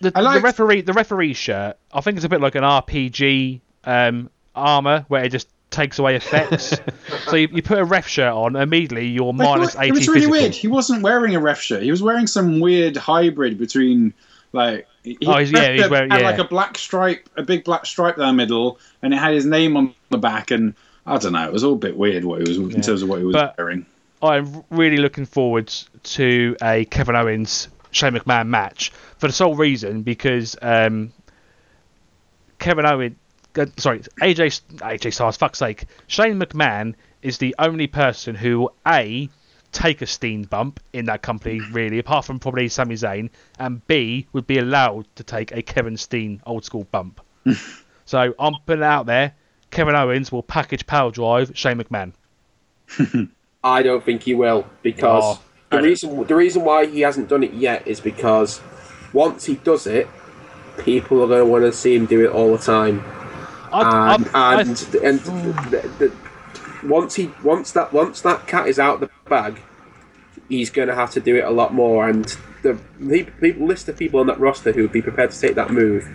the, 0.00 0.12
I 0.14 0.20
like- 0.20 0.36
the 0.36 0.40
referee 0.42 0.80
the 0.82 0.92
referee 0.92 1.34
shirt. 1.34 1.76
I 1.92 2.00
think 2.00 2.16
it's 2.16 2.24
a 2.24 2.28
bit 2.28 2.40
like 2.40 2.54
an 2.54 2.62
RPG 2.64 3.60
um, 3.84 4.30
armor 4.54 5.04
where 5.08 5.24
it 5.24 5.30
just 5.30 5.48
takes 5.70 5.98
away 5.98 6.16
effects. 6.16 6.74
so 7.26 7.36
you, 7.36 7.48
you 7.52 7.62
put 7.62 7.78
a 7.78 7.84
ref 7.84 8.08
shirt 8.08 8.32
on, 8.32 8.56
immediately 8.56 9.06
you're 9.08 9.26
Like, 9.32 9.34
minus 9.36 9.74
it 9.74 9.92
was 9.92 10.08
really 10.08 10.20
physical. 10.20 10.30
weird. 10.40 10.54
He 10.54 10.68
wasn't 10.68 11.02
wearing 11.02 11.34
a 11.36 11.40
ref 11.40 11.60
shirt. 11.60 11.82
He 11.82 11.90
was 11.90 12.02
wearing 12.02 12.26
some 12.26 12.60
weird 12.60 12.96
hybrid 12.96 13.58
between 13.58 14.14
like. 14.52 14.86
He 15.04 15.16
Oh, 15.26 15.38
he's- 15.38 15.50
yeah, 15.52 15.72
he's 15.72 15.82
had 15.82 15.90
wearing- 15.90 16.10
had 16.10 16.20
yeah. 16.20 16.26
like 16.30 16.38
a 16.38 16.44
black 16.44 16.76
stripe, 16.78 17.28
a 17.36 17.42
big 17.42 17.64
black 17.64 17.86
stripe 17.86 18.16
down 18.16 18.28
the 18.28 18.32
middle, 18.42 18.78
and 19.02 19.12
it 19.14 19.16
had 19.18 19.34
his 19.34 19.46
name 19.46 19.76
on 19.76 19.94
the 20.10 20.18
back. 20.18 20.50
And 20.50 20.74
I 21.06 21.16
don't 21.18 21.32
know, 21.32 21.44
it 21.46 21.52
was 21.52 21.64
all 21.64 21.74
a 21.74 21.76
bit 21.76 21.96
weird 21.96 22.24
what 22.24 22.40
he 22.40 22.48
was 22.48 22.56
in 22.74 22.80
terms 22.82 23.02
of 23.02 23.08
what 23.08 23.18
he 23.18 23.24
was 23.24 23.34
But- 23.34 23.56
wearing. 23.58 23.86
I'm 24.22 24.64
really 24.70 24.96
looking 24.96 25.26
forward 25.26 25.72
to 26.02 26.56
a 26.62 26.84
Kevin 26.86 27.14
Owens 27.14 27.68
Shane 27.90 28.12
McMahon 28.12 28.48
match 28.48 28.90
for 29.18 29.26
the 29.26 29.32
sole 29.32 29.54
reason 29.54 30.02
because 30.02 30.56
um, 30.60 31.12
Kevin 32.58 32.86
Owens, 32.86 33.16
uh, 33.56 33.66
sorry, 33.76 34.00
AJ 34.20 34.60
AJ 34.78 35.14
Styles, 35.14 35.36
fuck's 35.36 35.58
sake, 35.58 35.86
Shane 36.06 36.40
McMahon 36.40 36.94
is 37.22 37.38
the 37.38 37.54
only 37.58 37.86
person 37.86 38.34
who 38.34 38.60
will 38.60 38.74
a 38.86 39.28
take 39.70 40.02
a 40.02 40.06
Steen 40.06 40.44
bump 40.44 40.80
in 40.92 41.04
that 41.06 41.22
company 41.22 41.60
really, 41.72 41.98
apart 41.98 42.24
from 42.24 42.38
probably 42.38 42.68
Sami 42.68 42.94
Zayn, 42.94 43.30
and 43.58 43.86
B 43.86 44.26
would 44.32 44.46
be 44.46 44.58
allowed 44.58 45.06
to 45.16 45.22
take 45.22 45.52
a 45.52 45.62
Kevin 45.62 45.96
Steen 45.96 46.40
old 46.46 46.64
school 46.64 46.84
bump. 46.90 47.20
so 48.04 48.34
I'm 48.38 48.54
putting 48.66 48.82
it 48.82 48.86
out 48.86 49.06
there. 49.06 49.34
Kevin 49.70 49.94
Owens 49.94 50.32
will 50.32 50.42
package 50.42 50.86
power 50.86 51.10
drive 51.10 51.52
Shane 51.54 51.78
McMahon. 51.78 52.12
I 53.68 53.82
don't 53.82 54.04
think 54.04 54.22
he 54.22 54.34
will 54.34 54.66
because 54.82 55.38
Oh, 55.38 55.42
the 55.70 55.82
reason 55.82 56.26
the 56.26 56.34
reason 56.34 56.64
why 56.64 56.86
he 56.86 57.00
hasn't 57.02 57.28
done 57.28 57.42
it 57.42 57.52
yet 57.52 57.86
is 57.86 58.00
because 58.00 58.60
once 59.12 59.44
he 59.44 59.56
does 59.56 59.86
it, 59.86 60.08
people 60.78 61.22
are 61.22 61.26
going 61.26 61.44
to 61.44 61.50
want 61.50 61.64
to 61.64 61.72
see 61.72 61.94
him 61.94 62.06
do 62.06 62.24
it 62.24 62.30
all 62.32 62.52
the 62.56 62.62
time. 62.62 63.04
I, 63.72 64.14
and 64.14 64.28
I, 64.34 64.60
and, 64.62 64.68
and 65.02 65.20
the, 65.20 65.90
the, 65.98 66.12
once 66.86 67.16
he 67.16 67.30
once 67.44 67.72
that 67.72 67.92
once 67.92 68.22
that 68.22 68.46
cat 68.46 68.66
is 68.66 68.78
out 68.78 68.94
of 68.94 69.00
the 69.00 69.10
bag, 69.28 69.60
he's 70.48 70.70
going 70.70 70.88
to 70.88 70.94
have 70.94 71.10
to 71.12 71.20
do 71.20 71.36
it 71.36 71.44
a 71.44 71.50
lot 71.50 71.74
more. 71.74 72.08
And 72.08 72.24
the, 72.62 72.78
the 72.98 73.24
people 73.24 73.66
list 73.66 73.88
of 73.88 73.98
people 73.98 74.20
on 74.20 74.26
that 74.28 74.40
roster 74.40 74.72
who 74.72 74.82
would 74.82 74.92
be 74.92 75.02
prepared 75.02 75.30
to 75.32 75.40
take 75.40 75.54
that 75.56 75.70
move 75.70 76.08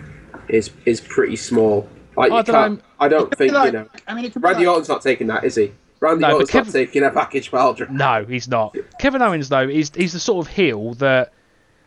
is 0.48 0.70
is 0.84 1.00
pretty 1.00 1.36
small. 1.36 1.88
Like 2.16 2.32
I 2.32 2.38
you 2.38 2.42
don't 2.42 2.54
can't. 2.54 2.82
I 2.98 3.08
don't 3.08 3.36
think 3.36 3.52
Like, 3.52 3.72
you 3.72 3.78
know. 3.78 3.88
I 4.06 4.14
mean, 4.14 4.24
it 4.24 4.32
could 4.32 4.42
Randy 4.42 4.66
like- 4.66 4.74
Orton's 4.74 4.88
not 4.88 5.02
taking 5.02 5.28
that, 5.28 5.44
is 5.44 5.56
he? 5.56 5.72
Randy 6.04 6.20
No, 6.22 6.28
but 6.28 6.34
Orton's 6.34 6.50
Kevin- 6.50 6.66
not 6.66 6.72
taking 6.72 7.02
a 7.02 7.10
package 7.10 7.50
Baldra. 7.50 7.90
No, 7.90 8.24
he's 8.24 8.48
not. 8.48 8.76
Kevin 8.98 9.22
Owens 9.22 9.48
though, 9.48 9.66
he's 9.68 9.94
he's 9.94 10.12
the 10.12 10.20
sort 10.20 10.46
of 10.46 10.52
heel 10.52 10.94
that, 10.94 11.32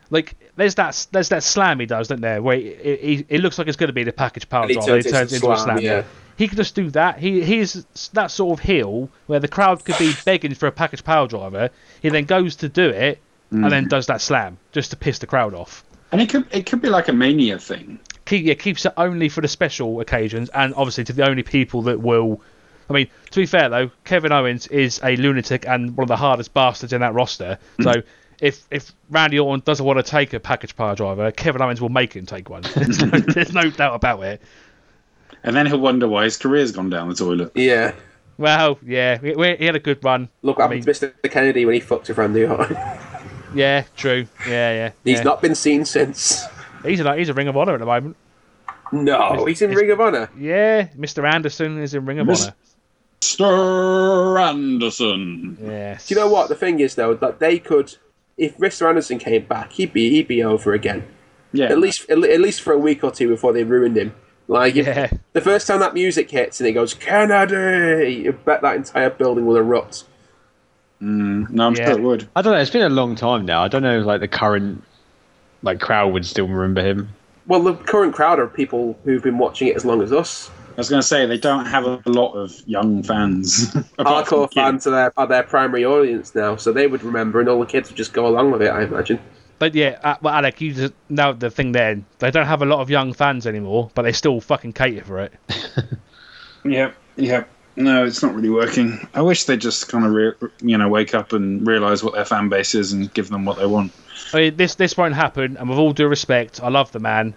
like, 0.09 0.35
there's 0.55 0.75
that 0.75 1.07
there's 1.11 1.29
that 1.29 1.43
slam 1.43 1.79
he 1.79 1.85
does, 1.85 2.07
don't 2.07 2.21
there? 2.21 2.41
Where 2.41 2.57
he, 2.57 2.73
he, 3.01 3.25
it 3.29 3.41
looks 3.41 3.57
like 3.57 3.67
it's 3.67 3.77
going 3.77 3.87
to 3.89 3.93
be 3.93 4.03
the 4.03 4.11
package 4.13 4.47
power 4.49 4.63
And 4.63 4.71
he 4.71 4.75
turns 4.77 4.87
and 4.89 5.05
he 5.05 5.11
turns 5.11 5.33
into 5.33 5.45
into 5.45 5.53
a 5.53 5.57
slam, 5.57 5.77
slam. 5.79 5.85
yeah. 5.85 6.03
He 6.37 6.47
can 6.47 6.57
just 6.57 6.75
do 6.75 6.89
that. 6.91 7.17
He 7.19 7.43
he's 7.43 7.85
that 8.13 8.31
sort 8.31 8.59
of 8.59 8.63
heel 8.65 9.09
where 9.25 9.39
the 9.39 9.47
crowd 9.47 9.83
could 9.83 9.97
be 9.97 10.13
begging 10.25 10.53
for 10.53 10.67
a 10.67 10.71
package 10.71 11.03
power 11.03 11.27
driver. 11.27 11.69
He 12.01 12.09
then 12.09 12.25
goes 12.25 12.55
to 12.57 12.69
do 12.69 12.89
it 12.89 13.19
and 13.49 13.63
Mm. 13.65 13.69
then 13.69 13.87
does 13.87 14.07
that 14.07 14.19
slam 14.21 14.57
just 14.73 14.91
to 14.91 14.97
piss 14.97 15.19
the 15.19 15.25
crowd 15.27 15.53
off. 15.53 15.83
and 16.11 16.21
it 16.21 16.29
could 16.29 16.45
it 16.51 16.65
could 16.65 16.81
be 16.81 16.89
like 16.89 17.07
a 17.07 17.13
mania 17.13 17.57
thing. 17.59 17.99
Keep, 18.25 18.45
yeah, 18.45 18.53
keeps 18.55 18.85
it 18.85 18.91
only 18.97 19.29
for 19.29 19.39
the 19.41 19.47
special 19.47 20.01
occasions 20.01 20.49
and 20.49 20.73
obviously 20.75 21.05
to 21.05 21.13
the 21.13 21.27
only 21.29 21.43
people 21.43 21.81
that 21.83 21.99
will. 22.01 22.41
I 22.89 22.93
mean, 22.93 23.07
to 23.31 23.39
be 23.39 23.45
fair 23.45 23.69
though, 23.69 23.91
Kevin 24.05 24.31
Owens 24.31 24.67
is 24.67 24.99
a 25.03 25.15
lunatic 25.15 25.67
and 25.67 25.95
one 25.95 26.03
of 26.03 26.07
the 26.07 26.15
hardest 26.15 26.53
bastards 26.53 26.93
in 26.93 27.01
that 27.01 27.13
roster. 27.13 27.59
Mm. 27.79 27.83
So 27.83 28.01
if 28.39 28.65
if 28.71 28.93
Randy 29.09 29.39
Orton 29.39 29.63
doesn't 29.65 29.85
want 29.85 29.97
to 29.97 30.03
take 30.03 30.33
a 30.33 30.39
package 30.39 30.75
power 30.75 30.95
driver, 30.95 31.31
Kevin 31.31 31.61
Owens 31.61 31.81
will 31.81 31.89
make 31.89 32.15
him 32.15 32.25
take 32.25 32.49
one. 32.49 32.61
There's 32.75 32.99
no, 32.99 33.19
there's 33.19 33.53
no 33.53 33.69
doubt 33.69 33.95
about 33.95 34.23
it. 34.23 34.41
And 35.43 35.55
then 35.55 35.65
he'll 35.65 35.79
wonder 35.79 36.07
why 36.07 36.23
his 36.23 36.37
career's 36.37 36.71
gone 36.71 36.89
down 36.89 37.09
the 37.09 37.15
toilet. 37.15 37.51
Yeah. 37.55 37.93
Well, 38.37 38.77
yeah, 38.85 39.17
we, 39.21 39.33
we, 39.33 39.55
he 39.55 39.65
had 39.65 39.75
a 39.75 39.79
good 39.79 40.03
run. 40.03 40.29
Look 40.41 40.59
I 40.59 40.63
what 40.63 40.75
happened 40.75 40.85
mean, 40.85 40.95
Mr. 40.95 41.31
Kennedy 41.31 41.65
when 41.65 41.73
he 41.73 41.79
fucked 41.79 42.07
with 42.07 42.17
Randy 42.17 42.45
Orton. 42.45 42.77
yeah, 43.55 43.83
true. 43.95 44.27
Yeah, 44.47 44.71
yeah. 44.71 44.91
He's 45.03 45.17
yeah. 45.19 45.23
not 45.23 45.41
been 45.41 45.55
seen 45.55 45.85
since. 45.85 46.45
He's 46.83 46.99
a 46.99 47.15
he's 47.15 47.29
a 47.29 47.33
Ring 47.33 47.47
of 47.47 47.57
Honor 47.57 47.73
at 47.73 47.79
the 47.79 47.85
moment. 47.85 48.15
No, 48.91 49.45
he's 49.45 49.61
in 49.61 49.71
it's- 49.71 49.81
Ring 49.81 49.91
of 49.91 49.99
Honor. 49.99 50.29
Yeah, 50.37 50.87
Mr. 50.97 51.29
Anderson 51.31 51.81
is 51.81 51.93
in 51.93 52.05
Ring 52.05 52.19
of 52.19 52.27
Mis- 52.27 52.43
Honor. 52.43 52.55
Mr. 53.21 54.39
Anderson. 54.39 55.57
Yes. 55.61 56.07
Do 56.07 56.15
you 56.15 56.21
know 56.21 56.27
what 56.29 56.49
the 56.49 56.55
thing 56.55 56.79
is 56.79 56.95
though? 56.95 57.13
That 57.13 57.39
they 57.39 57.59
could, 57.59 57.95
if 58.37 58.57
Mr. 58.57 58.87
Anderson 58.87 59.19
came 59.19 59.45
back, 59.45 59.73
he'd 59.73 59.93
be 59.93 60.09
he'd 60.09 60.27
be 60.27 60.43
over 60.43 60.73
again. 60.73 61.05
Yeah. 61.53 61.65
At 61.67 61.79
least 61.79 62.09
at 62.09 62.23
at 62.23 62.39
least 62.41 62.61
for 62.61 62.73
a 62.73 62.77
week 62.77 63.03
or 63.03 63.11
two 63.11 63.27
before 63.29 63.53
they 63.53 63.63
ruined 63.63 63.97
him. 63.97 64.13
Like 64.47 64.75
Yeah. 64.75 65.09
the 65.33 65.41
first 65.41 65.67
time 65.67 65.79
that 65.79 65.93
music 65.93 66.29
hits 66.31 66.59
and 66.59 66.67
he 66.67 66.73
goes 66.73 66.93
Kennedy, 66.93 68.13
you 68.13 68.31
bet 68.33 68.61
that 68.61 68.75
entire 68.75 69.09
building 69.09 69.45
will 69.45 69.57
erupt. 69.57 70.05
Mm, 71.01 71.49
no, 71.49 71.67
I'm 71.67 71.75
Yeah. 71.75 71.85
sure 71.85 71.97
it 71.99 72.01
would. 72.03 72.27
I 72.35 72.41
don't 72.41 72.53
know. 72.53 72.59
It's 72.59 72.71
been 72.71 72.81
a 72.83 72.89
long 72.89 73.15
time 73.15 73.45
now. 73.45 73.63
I 73.63 73.67
don't 73.67 73.83
know. 73.83 73.99
Like 73.99 74.19
the 74.21 74.27
current 74.27 74.83
like 75.63 75.79
crowd 75.79 76.13
would 76.13 76.25
still 76.25 76.47
remember 76.47 76.81
him. 76.81 77.09
Well, 77.47 77.61
the 77.63 77.73
current 77.73 78.13
crowd 78.13 78.39
are 78.39 78.47
people 78.47 78.97
who've 79.05 79.23
been 79.23 79.37
watching 79.37 79.67
it 79.69 79.75
as 79.75 79.85
long 79.85 80.01
as 80.01 80.11
us. 80.13 80.49
I 80.77 80.79
was 80.81 80.89
going 80.89 81.01
to 81.01 81.07
say 81.07 81.25
they 81.25 81.39
don't 81.39 81.65
have 81.65 81.85
a 81.85 82.01
lot 82.05 82.33
of 82.33 82.55
young 82.67 83.01
fans. 83.01 83.73
Hardcore 83.99 84.53
fans 84.53 84.85
are 84.85 84.91
their, 84.91 85.13
are 85.17 85.25
their 85.25 85.41
primary 85.41 85.83
audience 85.83 86.35
now, 86.35 86.55
so 86.55 86.71
they 86.71 86.85
would 86.85 87.01
remember, 87.01 87.39
and 87.39 87.49
all 87.49 87.59
the 87.59 87.65
kids 87.65 87.89
would 87.89 87.97
just 87.97 88.13
go 88.13 88.27
along 88.27 88.51
with 88.51 88.61
it. 88.61 88.67
I 88.69 88.83
imagine. 88.83 89.19
But 89.57 89.73
yeah, 89.73 89.99
uh, 90.03 90.17
well, 90.21 90.35
Alec, 90.35 90.61
you 90.61 90.73
just 90.73 90.93
know 91.09 91.33
the 91.33 91.49
thing 91.49 91.71
there. 91.71 91.99
They 92.19 92.29
don't 92.29 92.45
have 92.45 92.61
a 92.61 92.65
lot 92.65 92.79
of 92.79 92.91
young 92.91 93.11
fans 93.13 93.47
anymore, 93.47 93.89
but 93.95 94.03
they 94.03 94.11
still 94.11 94.39
fucking 94.39 94.73
cater 94.73 95.03
for 95.03 95.19
it. 95.19 95.33
Yep, 96.63 96.95
yep. 97.15 97.49
No, 97.75 98.05
it's 98.05 98.23
not 98.23 98.33
really 98.33 98.49
working. 98.49 99.07
I 99.13 99.21
wish 99.21 99.43
they 99.43 99.55
just 99.55 99.87
kind 99.87 100.05
of, 100.05 100.11
re- 100.11 100.49
you 100.61 100.77
know, 100.77 100.89
wake 100.89 101.13
up 101.13 101.31
and 101.31 101.65
realize 101.65 102.03
what 102.03 102.13
their 102.13 102.25
fan 102.25 102.49
base 102.49 102.73
is 102.73 102.91
and 102.91 103.13
give 103.13 103.29
them 103.29 103.45
what 103.45 103.57
they 103.57 103.67
want. 103.67 103.91
I 104.33 104.37
mean, 104.37 104.57
this 104.57 104.75
this 104.75 104.97
won't 104.97 105.13
happen, 105.13 105.57
and 105.57 105.69
with 105.69 105.77
all 105.77 105.93
due 105.93 106.07
respect, 106.07 106.61
I 106.61 106.69
love 106.69 106.91
the 106.91 106.99
man, 106.99 107.35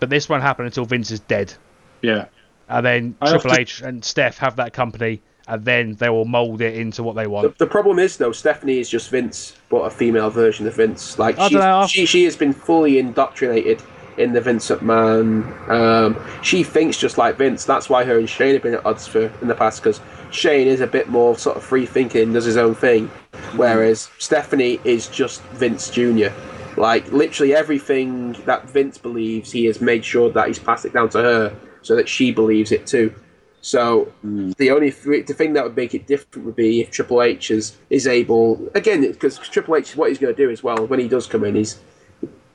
but 0.00 0.08
this 0.08 0.28
won't 0.28 0.42
happen 0.42 0.64
until 0.64 0.86
Vince 0.86 1.10
is 1.10 1.20
dead, 1.20 1.52
Yeah, 2.00 2.26
and 2.74 2.84
then 2.84 3.16
I 3.20 3.30
Triple 3.30 3.52
H 3.54 3.80
and 3.82 4.04
Steph 4.04 4.38
have 4.38 4.56
that 4.56 4.72
company, 4.72 5.22
and 5.46 5.64
then 5.64 5.94
they 5.94 6.08
will 6.08 6.24
mold 6.24 6.60
it 6.60 6.74
into 6.76 7.02
what 7.02 7.14
they 7.14 7.26
want. 7.26 7.56
the 7.58 7.66
problem 7.66 7.98
is 7.98 8.16
though, 8.16 8.32
Stephanie 8.32 8.78
is 8.78 8.88
just 8.88 9.10
Vince, 9.10 9.56
but 9.68 9.82
a 9.82 9.90
female 9.90 10.30
version 10.30 10.66
of 10.66 10.74
Vince. 10.74 11.18
Like 11.18 11.38
I 11.38 11.48
she's, 11.48 11.58
dunno, 11.58 11.76
I've- 11.80 11.88
she 11.90 12.06
she 12.06 12.24
has 12.24 12.36
been 12.36 12.52
fully 12.52 12.98
indoctrinated 12.98 13.82
in 14.16 14.32
the 14.32 14.40
Vince 14.40 14.68
McMahon. 14.70 15.68
Um, 15.68 16.16
she 16.42 16.62
thinks 16.62 16.98
just 16.98 17.18
like 17.18 17.36
Vince. 17.36 17.64
That's 17.64 17.88
why 17.88 18.04
her 18.04 18.18
and 18.18 18.28
Shane 18.28 18.54
have 18.54 18.62
been 18.62 18.74
at 18.74 18.86
odds 18.86 19.06
for 19.06 19.30
in 19.40 19.48
the 19.48 19.54
past 19.54 19.82
because 19.82 20.00
Shane 20.30 20.68
is 20.68 20.80
a 20.80 20.86
bit 20.86 21.08
more 21.08 21.36
sort 21.36 21.56
of 21.56 21.62
free 21.64 21.86
thinking, 21.86 22.32
does 22.32 22.44
his 22.44 22.56
own 22.56 22.74
thing, 22.74 23.08
whereas 23.56 24.10
Stephanie 24.18 24.80
is 24.84 25.08
just 25.08 25.42
Vince 25.54 25.90
Junior. 25.90 26.32
Like 26.76 27.10
literally 27.12 27.54
everything 27.54 28.32
that 28.46 28.68
Vince 28.68 28.98
believes, 28.98 29.52
he 29.52 29.64
has 29.66 29.80
made 29.80 30.04
sure 30.04 30.30
that 30.30 30.48
he's 30.48 30.58
passed 30.58 30.84
it 30.84 30.92
down 30.92 31.08
to 31.10 31.18
her 31.18 31.56
so 31.84 31.94
that 31.94 32.08
she 32.08 32.32
believes 32.32 32.72
it 32.72 32.86
too. 32.86 33.14
So 33.60 34.06
hmm. 34.22 34.50
the 34.58 34.70
only 34.70 34.90
th- 34.90 35.26
the 35.26 35.34
thing 35.34 35.52
that 35.52 35.64
would 35.64 35.76
make 35.76 35.94
it 35.94 36.06
different 36.06 36.44
would 36.44 36.56
be 36.56 36.80
if 36.80 36.90
Triple 36.90 37.22
H 37.22 37.50
is, 37.50 37.76
is 37.88 38.06
able 38.06 38.68
again 38.74 39.00
because 39.00 39.38
Triple 39.38 39.76
H 39.76 39.96
what 39.96 40.08
he's 40.08 40.18
going 40.18 40.34
to 40.34 40.42
do 40.42 40.50
as 40.50 40.62
well 40.62 40.86
when 40.86 40.98
he 40.98 41.08
does 41.08 41.26
come 41.26 41.44
in 41.44 41.56
is 41.56 41.78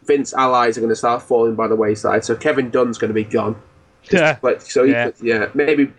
Vince 0.04 0.34
allies 0.34 0.78
are 0.78 0.82
going 0.82 0.92
to 0.92 0.96
start 0.96 1.22
falling 1.22 1.56
by 1.56 1.68
the 1.68 1.76
wayside. 1.76 2.26
So 2.26 2.36
Kevin 2.36 2.70
Dunn's 2.70 2.98
going 2.98 3.10
to 3.10 3.14
be 3.14 3.24
gone. 3.24 3.56
Yeah. 4.12 4.38
But 4.42 4.62
so 4.62 4.84
Yeah. 4.84 5.12
could- 5.12 5.16
yeah 5.22 5.50
maybe 5.54 5.92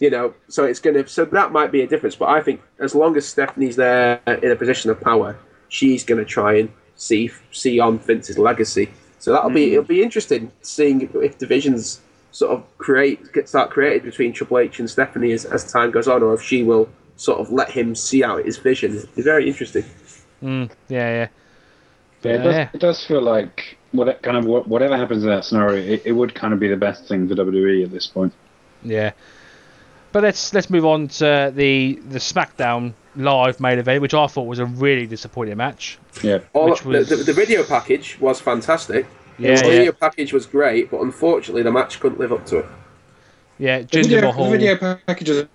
You 0.00 0.10
know, 0.10 0.34
so 0.48 0.64
it's 0.64 0.78
going 0.78 0.94
to. 0.94 1.08
So 1.08 1.24
that 1.24 1.50
might 1.50 1.72
be 1.72 1.82
a 1.82 1.86
difference. 1.86 2.14
But 2.14 2.28
I 2.28 2.40
think 2.40 2.60
as 2.78 2.94
long 2.94 3.16
as 3.16 3.26
Stephanie's 3.26 3.74
there 3.74 4.20
in 4.26 4.50
a 4.52 4.56
position 4.56 4.90
of 4.90 5.00
power, 5.00 5.36
she's 5.68 6.04
going 6.04 6.18
to 6.18 6.24
try 6.24 6.58
and 6.58 6.68
see 6.94 7.30
see 7.52 7.80
on 7.80 7.98
Vince's 7.98 8.38
legacy. 8.38 8.90
So 9.18 9.32
that'll 9.32 9.50
be 9.50 9.68
hmm. 9.68 9.72
it'll 9.74 9.84
be 9.84 10.02
interesting 10.02 10.52
seeing 10.62 11.00
if, 11.00 11.14
if 11.14 11.38
divisions 11.38 12.00
sort 12.38 12.52
of 12.52 12.78
create 12.78 13.32
get 13.32 13.48
start 13.48 13.70
created 13.70 14.04
between 14.04 14.32
Triple 14.32 14.58
H 14.58 14.78
and 14.78 14.88
Stephanie 14.88 15.32
as, 15.32 15.44
as 15.44 15.70
time 15.72 15.90
goes 15.90 16.06
on, 16.06 16.22
or 16.22 16.34
if 16.34 16.42
she 16.42 16.62
will 16.62 16.88
sort 17.16 17.40
of 17.40 17.50
let 17.50 17.70
him 17.70 17.94
see 17.96 18.22
out 18.22 18.44
his 18.44 18.58
vision. 18.58 18.94
It's 19.16 19.24
very 19.24 19.48
interesting. 19.48 19.84
Mm, 20.42 20.70
yeah, 20.88 20.98
yeah. 21.10 21.28
Yeah, 22.22 22.32
it 22.32 22.38
does, 22.44 22.54
Yeah. 22.54 22.68
it 22.72 22.80
does 22.80 23.04
feel 23.04 23.22
like 23.22 23.76
what 23.92 24.22
kind 24.22 24.36
of 24.36 24.44
wha- 24.44 24.62
whatever 24.62 24.96
happens 24.96 25.22
in 25.24 25.28
that 25.30 25.44
scenario, 25.44 25.82
it, 25.82 26.02
it 26.04 26.12
would 26.12 26.32
kind 26.34 26.52
of 26.54 26.60
be 26.60 26.68
the 26.68 26.76
best 26.76 27.08
thing 27.08 27.28
for 27.28 27.34
WWE 27.34 27.82
at 27.84 27.90
this 27.90 28.06
point. 28.06 28.32
Yeah. 28.84 29.10
But 30.12 30.22
let's 30.22 30.54
let's 30.54 30.70
move 30.70 30.84
on 30.86 31.08
to 31.08 31.52
the 31.54 32.00
the 32.08 32.18
SmackDown 32.20 32.92
live 33.16 33.58
main 33.60 33.78
event, 33.80 34.00
which 34.00 34.14
I 34.14 34.26
thought 34.28 34.44
was 34.46 34.58
a 34.60 34.64
really 34.64 35.06
disappointing 35.06 35.56
match. 35.56 35.98
Yeah, 36.22 36.38
All 36.52 36.68
was- 36.70 36.80
the, 37.08 37.16
the, 37.16 37.24
the 37.24 37.32
video 37.32 37.64
package 37.64 38.16
was 38.20 38.40
fantastic. 38.40 39.06
Yeah, 39.38 39.62
the 39.62 39.84
yeah. 39.84 39.90
package 39.92 40.32
was 40.32 40.46
great, 40.46 40.90
but 40.90 41.00
unfortunately 41.00 41.62
the 41.62 41.72
match 41.72 42.00
couldn't 42.00 42.18
live 42.18 42.32
up 42.32 42.44
to 42.46 42.58
it. 42.58 42.66
Yeah, 43.58 43.80
the 43.80 43.86
Jinder 43.86 44.08
video, 44.08 44.32
the 44.32 44.50
video 44.50 44.94
packages 45.06 45.46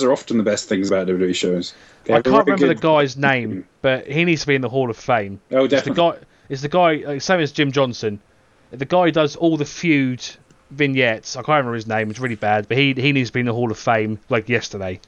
are 0.00 0.12
often 0.12 0.38
the 0.38 0.42
best 0.42 0.68
things 0.68 0.90
about 0.90 1.06
WWE 1.06 1.34
shows. 1.34 1.74
They 2.04 2.14
I 2.14 2.22
can't 2.22 2.26
really 2.26 2.52
remember 2.52 2.66
the 2.68 2.74
guy's 2.74 3.16
name, 3.16 3.66
but 3.82 4.06
he 4.06 4.24
needs 4.24 4.42
to 4.42 4.46
be 4.46 4.54
in 4.54 4.60
the 4.60 4.68
Hall 4.68 4.90
of 4.90 4.96
Fame. 4.96 5.40
Oh, 5.50 5.66
definitely. 5.66 5.76
It's 5.76 5.84
the 5.84 5.94
guy. 5.94 6.26
It's 6.48 6.62
the 6.62 6.68
guy. 6.68 7.12
Like, 7.12 7.22
same 7.22 7.40
as 7.40 7.52
Jim 7.52 7.72
Johnston. 7.72 8.20
The 8.70 8.84
guy 8.84 9.06
who 9.06 9.12
does 9.12 9.36
all 9.36 9.56
the 9.56 9.64
feud 9.64 10.24
vignettes. 10.70 11.36
I 11.36 11.40
can't 11.40 11.48
remember 11.48 11.74
his 11.74 11.86
name. 11.86 12.10
It's 12.10 12.20
really 12.20 12.36
bad, 12.36 12.68
but 12.68 12.76
he 12.76 12.94
he 12.94 13.12
needs 13.12 13.30
to 13.30 13.34
be 13.34 13.40
in 13.40 13.46
the 13.46 13.54
Hall 13.54 13.70
of 13.70 13.78
Fame 13.78 14.18
like 14.28 14.48
yesterday, 14.48 15.00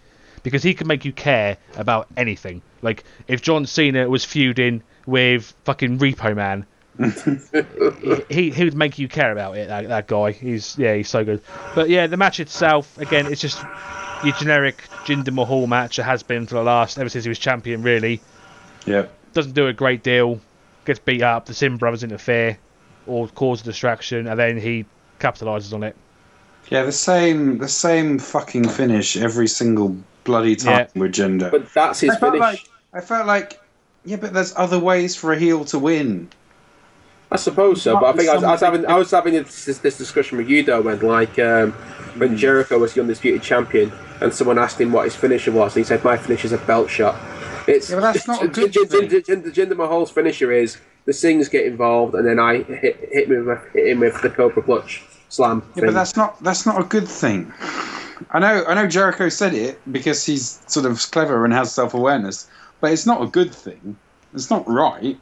because 0.43 0.63
he 0.63 0.75
can 0.75 0.87
make 0.87 1.05
you 1.05 1.13
care 1.13 1.57
about 1.77 2.07
anything. 2.17 2.63
Like 2.83 3.05
if 3.27 3.43
John 3.43 3.67
Cena 3.67 4.09
was 4.09 4.25
feuding 4.25 4.83
with 5.07 5.55
fucking 5.65 5.99
Repo 5.99 6.35
Man. 6.35 6.67
He 8.29 8.51
he 8.51 8.65
would 8.65 8.75
make 8.75 8.99
you 8.99 9.09
care 9.09 9.33
about 9.33 9.57
it. 9.57 9.69
That, 9.69 9.89
that 9.89 10.07
guy. 10.07 10.33
He's 10.33 10.77
yeah, 10.79 10.95
he's 10.95 11.09
so 11.09 11.25
good. 11.25 11.43
But 11.75 11.89
yeah, 11.89 12.07
the 12.07 12.17
match 12.17 12.41
itself, 12.41 12.97
again, 12.99 13.27
it's 13.27 13.41
just 13.41 13.63
your 14.25 14.35
generic 14.35 14.83
Jinder 15.05 15.33
Mahal 15.33 15.67
match. 15.67 15.99
It 15.99 16.05
has 16.05 16.23
been 16.23 16.47
for 16.47 16.55
the 16.55 16.63
last 16.63 16.99
ever 16.99 17.09
since 17.09 17.25
he 17.25 17.29
was 17.29 17.39
champion. 17.39 17.83
Really, 17.83 18.21
Yeah. 18.87 19.07
doesn't 19.33 19.53
do 19.53 19.67
a 19.69 19.73
great 19.73 20.03
deal. 20.03 20.41
Gets 20.85 21.01
beat 21.01 21.23
up. 21.23 21.47
The 21.47 21.55
Singh 21.55 21.77
brothers 21.79 22.03
interfere 22.03 22.59
or 23.07 23.29
cause 23.29 23.61
a 23.63 23.65
distraction, 23.65 24.27
and 24.27 24.39
then 24.39 24.59
he 24.59 24.85
capitalizes 25.21 25.73
on 25.73 25.83
it. 25.83 25.97
Yeah, 26.71 26.85
the 26.85 26.93
same 26.93 27.59
the 27.59 27.69
same 27.69 28.19
fucking 28.19 28.69
finish 28.69 29.17
every 29.17 29.49
single 29.49 29.97
bloody 30.25 30.57
time 30.57 30.89
with 30.95 31.13
Jinder. 31.13 31.51
But 31.51 31.73
that's 31.75 32.01
his 32.01 32.11
I 32.11 32.17
felt 32.19 32.33
finish. 32.35 32.41
like 32.41 32.61
I 32.95 33.01
felt 33.01 33.27
like 33.27 33.61
yeah, 34.07 34.17
but 34.17 34.33
there's 34.33 34.55
other 34.57 34.79
ways 34.79 35.17
for 35.17 35.33
a 35.33 35.39
heel 35.39 35.65
to 35.67 35.79
win. 35.79 36.29
I 37.31 37.37
suppose 37.37 37.83
so, 37.83 37.99
but 37.99 38.15
I 38.15 38.17
think 38.17 38.29
I 38.29 38.35
was, 38.35 38.45
I 38.45 38.53
was 38.53 38.61
having 38.61 38.87
I 38.87 38.95
was 38.97 39.11
having 39.11 39.35
this, 39.35 39.79
this 39.79 39.99
discussion 39.99 40.39
with 40.39 40.49
you 40.49 40.63
though 40.63 40.83
when 40.83 41.01
like 41.01 41.39
um, 41.39 41.73
when 42.17 42.37
Jericho 42.37 42.79
was 42.79 42.95
the 42.95 43.01
undisputed 43.01 43.43
champion 43.43 43.93
and 44.21 44.33
someone 44.33 44.59
asked 44.59 44.81
him 44.81 44.93
what 44.93 45.05
his 45.05 45.17
finisher 45.17 45.51
was 45.51 45.75
and 45.75 45.85
he 45.85 45.89
said 45.89 46.05
my 46.05 46.17
finisher 46.17 46.47
is 46.47 46.53
a 46.53 46.59
belt 46.59 46.91
shot. 46.91 47.17
It's 47.67 47.91
Yeah, 47.91 48.01
that's 48.01 48.29
not 48.29 48.43
a 48.43 48.49
good 48.61 48.73
thing. 48.73 49.09
Jinder, 49.09 49.53
Jinder, 49.53 49.77
Mahal's 49.77 50.11
finisher 50.11 50.53
is 50.53 50.79
the 51.07 51.13
Singhs 51.13 51.51
get 51.51 51.67
involved 51.67 52.15
and 52.15 52.27
then 52.27 52.39
I 52.39 52.63
hit 52.63 53.09
hit 53.11 53.29
me 53.29 53.41
with, 53.41 53.59
hit 53.73 53.89
him 53.89 54.01
with 54.01 54.21
the 54.23 54.31
Cobra 54.31 54.63
Clutch 54.63 55.03
slam. 55.29 55.63
Yeah, 55.69 55.75
thing. 55.75 55.85
but 55.87 55.95
that's 55.95 56.17
not 56.17 56.43
that's 56.43 56.67
not 56.67 56.81
a 56.81 56.85
good 56.85 57.09
thing. 57.09 57.53
I 58.31 58.39
know 58.39 58.65
I 58.67 58.75
know 58.75 58.87
Jericho 58.87 59.29
said 59.29 59.55
it 59.55 59.81
because 59.91 60.25
he's 60.25 60.63
sort 60.67 60.87
of 60.87 61.11
clever 61.11 61.45
and 61.45 61.53
has 61.53 61.73
self 61.73 61.95
awareness, 61.95 62.49
but 62.81 62.93
it's 62.93 63.07
not 63.07 63.23
a 63.23 63.27
good 63.27 63.53
thing. 63.53 63.97
It's 64.35 64.51
not 64.51 64.69
right. 64.69 65.19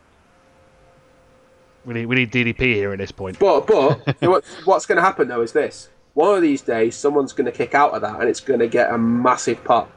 We 1.85 1.95
need 1.95 2.07
we 2.07 2.17
need 2.17 2.31
DDP 2.33 2.61
here 2.75 2.93
at 2.93 2.99
this 2.99 3.11
point. 3.13 3.39
But 3.39 3.67
but 3.67 4.17
what, 4.21 4.45
what's 4.65 4.87
going 4.87 4.97
to 4.97 5.03
happen 5.03 5.29
though 5.29 5.43
is 5.43 5.53
this: 5.53 5.89
one 6.15 6.35
of 6.37 6.43
these 6.43 6.63
days, 6.63 6.95
someone's 6.97 7.33
going 7.33 7.47
to 7.47 7.53
kick 7.53 7.75
out 7.75 7.93
of 7.93 8.03
that, 8.03 8.21
and 8.21 8.29
it's 8.29 8.41
going 8.41 8.61
to 8.61 8.69
get 8.69 8.93
a 8.93 8.99
massive 8.99 9.63
pop 9.65 9.91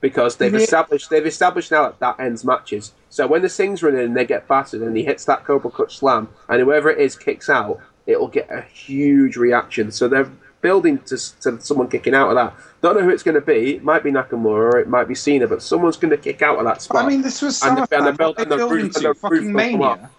because 0.00 0.36
they've 0.36 0.52
Yeah. 0.52 0.60
established 0.60 1.10
they've 1.10 1.26
established 1.26 1.70
now 1.70 1.82
that 1.84 1.98
that 2.00 2.20
ends 2.20 2.44
matches. 2.44 2.92
So 3.08 3.26
when 3.26 3.42
the 3.42 3.48
Singhs 3.48 3.82
run 3.82 3.94
in 3.94 4.00
and 4.00 4.16
they 4.16 4.24
get 4.24 4.48
battered, 4.48 4.82
and 4.82 4.96
he 4.96 5.04
hits 5.04 5.24
that 5.26 5.44
Cobra 5.44 5.70
Clutch 5.70 5.98
slam, 5.98 6.28
and 6.48 6.60
whoever 6.60 6.90
it 6.90 6.98
is 6.98 7.16
kicks 7.16 7.48
out, 7.48 7.80
it'll 8.06 8.28
get 8.28 8.50
a 8.50 8.62
huge 8.62 9.36
reaction. 9.36 9.90
So 9.92 10.08
they're 10.08 10.30
building 10.60 10.98
to, 10.98 11.16
to 11.40 11.60
someone 11.60 11.88
kicking 11.88 12.14
out 12.16 12.30
of 12.30 12.34
that. 12.34 12.52
Don't 12.82 12.96
know 12.96 13.02
who 13.02 13.10
it's 13.10 13.22
going 13.22 13.36
to 13.36 13.40
be. 13.40 13.76
It 13.76 13.84
might 13.84 14.02
be 14.02 14.10
Nakamura, 14.10 14.72
or 14.74 14.78
it 14.80 14.88
might 14.88 15.06
be 15.06 15.14
Cena, 15.14 15.46
but 15.46 15.62
someone's 15.62 15.96
going 15.96 16.10
to 16.10 16.16
kick 16.16 16.42
out 16.42 16.58
of 16.58 16.64
that 16.64 16.82
spot. 16.82 17.04
I 17.04 17.08
mean, 17.08 17.22
this 17.22 17.40
was 17.42 17.62
And 17.62 17.76
the- 17.78 17.82
SummerSlam. 17.82 17.96
and 17.98 18.06
the 18.06 18.10
What 18.10 18.18
belt- 18.18 18.36
they 18.36 18.42
and 18.42 18.50
the 18.52 18.56
build 18.56 18.72
roof- 18.72 18.84
into 18.86 18.98
and 18.98 19.06
the 19.06 19.14
fucking 19.14 19.38
will 19.38 19.44
come 19.46 19.52
mania. 19.54 20.10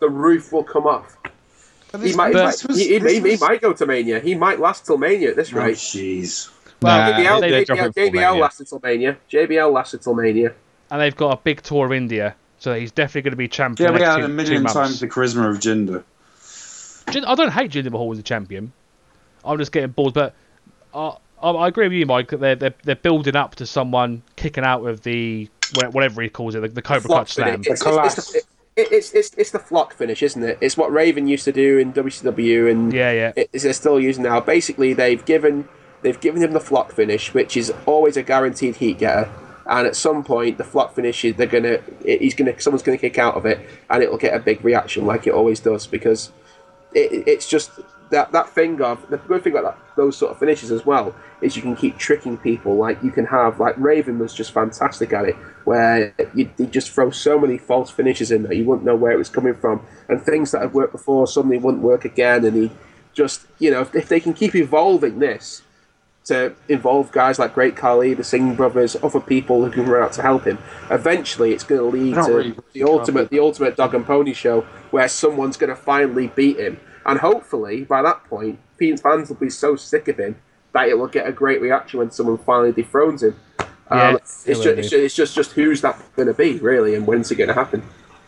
The 0.00 0.08
roof 0.08 0.52
will 0.52 0.64
come 0.64 0.86
off. 0.86 1.16
But 1.92 2.02
He 2.02 2.14
might, 2.14 2.32
this 2.32 2.60
he, 2.62 2.66
was- 2.68 2.78
he, 2.78 2.88
he, 2.88 2.98
this 2.98 3.12
he 3.12 3.20
was- 3.20 3.40
might 3.40 3.60
go 3.60 3.72
to 3.72 3.86
Mania. 3.86 4.20
He 4.20 4.34
might 4.34 4.60
last 4.60 4.86
till 4.86 4.98
Mania 4.98 5.30
at 5.30 5.36
this 5.36 5.52
Oh, 5.52 5.58
rate. 5.58 5.76
jeez. 5.76 6.50
Well, 6.82 7.10
Nah, 7.12 7.18
JBL, 7.18 7.40
they're 7.40 7.62
JBL, 7.62 7.66
dropping 7.66 7.92
JBL 7.92 8.12
Mania. 8.12 8.40
lasted 8.40 8.66
till 8.68 8.80
Mania. 8.82 9.16
JBL 9.30 9.72
lasted 9.72 10.02
till 10.02 10.14
Mania. 10.14 10.52
And 10.90 11.00
they've 11.00 11.16
got 11.16 11.38
a 11.38 11.40
big 11.42 11.62
tour 11.62 11.86
of 11.86 11.92
India, 11.92 12.34
so 12.58 12.74
he's 12.74 12.90
definitely 12.90 13.22
going 13.22 13.32
to 13.32 13.36
be 13.36 13.48
champion. 13.48 13.92
Yeah, 13.92 13.98
we 13.98 14.04
had 14.04 14.18
a 14.20 14.26
two 14.26 14.32
million 14.32 14.62
months. 14.62 14.74
times 14.74 15.00
the 15.00 15.06
charisma 15.08 15.50
of 15.50 15.58
Jinder. 15.58 16.02
I 17.26 17.34
don't 17.34 17.50
hate 17.52 17.72
Jinder 17.72 17.90
Mahal 17.90 18.12
as 18.12 18.18
a 18.18 18.22
champion. 18.22 18.72
I'm 19.44 19.58
just 19.58 19.72
getting 19.72 19.90
bored, 19.90 20.14
but 20.14 20.34
I, 20.94 21.16
I, 21.42 21.50
I 21.50 21.68
agree 21.68 21.86
with 21.88 21.92
you, 21.98 22.06
Mike. 22.06 22.28
That 22.28 22.40
they're, 22.40 22.54
they're 22.54 22.74
they're 22.84 22.96
building 22.96 23.36
up 23.36 23.56
to 23.56 23.66
someone 23.66 24.22
kicking 24.36 24.64
out 24.64 24.84
of 24.86 25.02
the 25.02 25.48
whatever 25.92 26.22
he 26.22 26.28
calls 26.28 26.54
it, 26.54 26.60
the, 26.60 26.68
the 26.68 26.82
Cobra 26.82 27.00
Flock 27.02 27.16
Clutch 27.26 27.32
slam. 27.34 27.62
finish. 27.62 27.66
It's, 27.68 27.84
The 27.84 28.02
it's, 28.04 28.18
it's, 28.18 28.32
the- 28.32 28.42
it- 28.80 28.92
it's, 28.92 29.12
it's, 29.12 29.30
it's 29.36 29.50
the 29.50 29.58
flock 29.58 29.94
finish, 29.94 30.22
isn't 30.22 30.42
it? 30.42 30.58
It's 30.60 30.76
what 30.76 30.92
Raven 30.92 31.26
used 31.28 31.44
to 31.44 31.52
do 31.52 31.78
in 31.78 31.92
WCW, 31.92 32.70
and 32.70 32.92
Yeah, 32.92 33.12
yeah. 33.12 33.32
it, 33.36 33.50
they're 33.52 33.72
still 33.72 34.00
using 34.00 34.22
now. 34.24 34.40
Basically, 34.40 34.92
they've 34.92 35.24
given 35.24 35.68
they've 36.02 36.20
given 36.20 36.42
him 36.42 36.52
the 36.52 36.60
flock 36.60 36.92
finish, 36.92 37.34
which 37.34 37.56
is 37.56 37.72
always 37.86 38.16
a 38.16 38.22
guaranteed 38.22 38.76
heat 38.76 38.98
getter. 38.98 39.30
And 39.66 39.86
at 39.86 39.94
some 39.94 40.24
point, 40.24 40.58
the 40.58 40.64
flock 40.64 40.94
finish, 40.94 41.22
they're 41.22 41.46
gonna, 41.46 41.78
he's 42.04 42.34
gonna, 42.34 42.58
someone's 42.60 42.82
gonna 42.82 42.98
kick 42.98 43.18
out 43.18 43.34
of 43.36 43.46
it, 43.46 43.60
and 43.90 44.02
it'll 44.02 44.16
get 44.16 44.34
a 44.34 44.38
big 44.40 44.64
reaction, 44.64 45.06
like 45.06 45.26
it 45.26 45.32
always 45.34 45.60
does, 45.60 45.86
because 45.86 46.32
it, 46.94 47.28
it's 47.28 47.48
just 47.48 47.70
that 48.10 48.32
that 48.32 48.48
thing 48.50 48.80
of 48.82 49.08
the 49.08 49.16
good 49.16 49.42
thing 49.42 49.56
about 49.56 49.76
that, 49.76 49.96
those 49.96 50.16
sort 50.16 50.32
of 50.32 50.38
finishes 50.38 50.70
as 50.70 50.84
well 50.84 51.14
is 51.40 51.56
you 51.56 51.62
can 51.62 51.76
keep 51.76 51.96
tricking 51.96 52.36
people. 52.36 52.76
Like 52.76 53.02
you 53.02 53.10
can 53.10 53.26
have 53.26 53.60
like 53.60 53.76
Raven 53.78 54.18
was 54.18 54.34
just 54.34 54.52
fantastic 54.52 55.12
at 55.12 55.26
it, 55.26 55.36
where 55.64 56.14
you, 56.34 56.50
you 56.58 56.66
just 56.66 56.90
throw 56.90 57.10
so 57.10 57.38
many 57.38 57.58
false 57.58 57.90
finishes 57.90 58.30
in 58.30 58.42
that 58.44 58.56
you 58.56 58.64
wouldn't 58.64 58.84
know 58.84 58.96
where 58.96 59.12
it 59.12 59.18
was 59.18 59.28
coming 59.28 59.54
from, 59.54 59.84
and 60.08 60.22
things 60.22 60.50
that 60.52 60.62
had 60.62 60.74
worked 60.74 60.92
before 60.92 61.26
suddenly 61.26 61.58
wouldn't 61.58 61.82
work 61.82 62.04
again. 62.04 62.44
And 62.44 62.56
he 62.56 62.70
just 63.12 63.46
you 63.58 63.70
know 63.70 63.80
if, 63.80 63.94
if 63.94 64.08
they 64.08 64.20
can 64.20 64.34
keep 64.34 64.54
evolving 64.54 65.18
this 65.18 65.62
to 66.24 66.54
involve 66.68 67.10
guys 67.12 67.38
like 67.38 67.54
Great 67.54 67.76
Khali, 67.76 68.14
the 68.14 68.22
Singh 68.22 68.54
brothers, 68.54 68.96
other 69.02 69.20
people 69.20 69.64
who 69.64 69.70
can 69.70 69.86
run 69.86 70.02
out 70.02 70.12
to 70.12 70.22
help 70.22 70.44
him. 70.44 70.58
Eventually, 70.90 71.52
it's 71.52 71.64
going 71.64 71.80
to 71.80 71.86
lead 71.86 72.14
to 72.14 72.32
really 72.32 72.54
the 72.72 72.84
ultimate, 72.84 73.30
the 73.30 73.40
ultimate 73.40 73.76
dog 73.76 73.94
and 73.94 74.06
pony 74.06 74.32
show, 74.32 74.60
where 74.90 75.08
someone's 75.08 75.56
going 75.56 75.70
to 75.70 75.76
finally 75.76 76.28
beat 76.28 76.58
him, 76.58 76.78
and 77.10 77.18
hopefully 77.18 77.84
by 77.84 78.02
that 78.02 78.24
point, 78.24 78.58
Fiend's 78.78 79.02
fans 79.02 79.28
will 79.28 79.36
be 79.36 79.50
so 79.50 79.76
sick 79.76 80.08
of 80.08 80.18
him 80.18 80.36
that 80.72 80.88
it 80.88 80.96
will 80.96 81.08
get 81.08 81.26
a 81.26 81.32
great 81.32 81.60
reaction 81.60 81.98
when 81.98 82.10
someone 82.10 82.38
finally 82.38 82.72
dethrones 82.72 83.22
him. 83.22 83.38
Yeah, 83.90 84.10
um, 84.10 84.14
it 84.14 84.22
it's, 84.22 84.44
just, 84.44 84.66
it's, 84.66 84.90
just, 84.90 84.92
it's 84.92 85.14
just 85.14 85.34
just 85.34 85.52
who's 85.52 85.80
that 85.80 86.00
going 86.14 86.28
to 86.28 86.34
be 86.34 86.58
really, 86.58 86.94
and 86.94 87.06
when's 87.06 87.30
it 87.30 87.34
going 87.34 87.48
to 87.48 87.54
happen? 87.54 87.82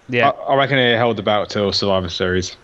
Yeah, 0.09 0.31
I, 0.31 0.53
I 0.53 0.57
reckon 0.57 0.79
it 0.79 0.97
held 0.97 1.21
about 1.21 1.49
till 1.51 1.73
Survivor 1.73 2.09
Series. 2.09 2.57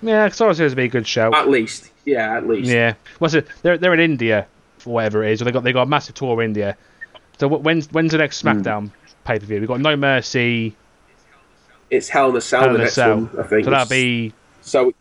yeah. 0.00 0.28
Sorry, 0.30 0.54
to 0.54 0.74
be 0.74 0.84
a 0.84 0.88
good 0.88 1.06
show. 1.06 1.34
At 1.34 1.50
least, 1.50 1.90
yeah, 2.06 2.36
at 2.36 2.48
least. 2.48 2.70
Yeah. 2.70 2.94
What's 3.18 3.34
it? 3.34 3.46
They're 3.62 3.76
they're 3.76 3.92
in 3.92 4.00
India 4.00 4.46
for 4.78 4.94
whatever 4.94 5.22
it 5.22 5.32
is. 5.32 5.42
Or 5.42 5.44
they 5.44 5.52
got 5.52 5.62
they 5.62 5.74
got 5.74 5.82
a 5.82 5.86
massive 5.86 6.14
tour 6.14 6.40
in 6.42 6.50
India. 6.50 6.76
So 7.38 7.48
when's 7.48 7.92
when's 7.92 8.12
the 8.12 8.18
next 8.18 8.42
SmackDown 8.42 8.90
pay 9.24 9.38
per 9.38 9.44
view? 9.44 9.60
We've 9.60 9.68
got 9.68 9.80
No 9.80 9.96
Mercy, 9.96 10.74
It's 11.90 12.08
Hell 12.08 12.30
in 12.30 12.36
a 12.36 12.40
Cell 12.40 12.62
Hell 12.62 12.72
the 12.72 12.80
in 12.80 12.86
a 12.86 12.90
Cell. 12.90 13.16
one, 13.16 13.30
I 13.38 13.42
think. 13.46 13.64
So 13.64 13.70
that'll 13.70 13.88
be 13.88 14.32
So 14.62 14.94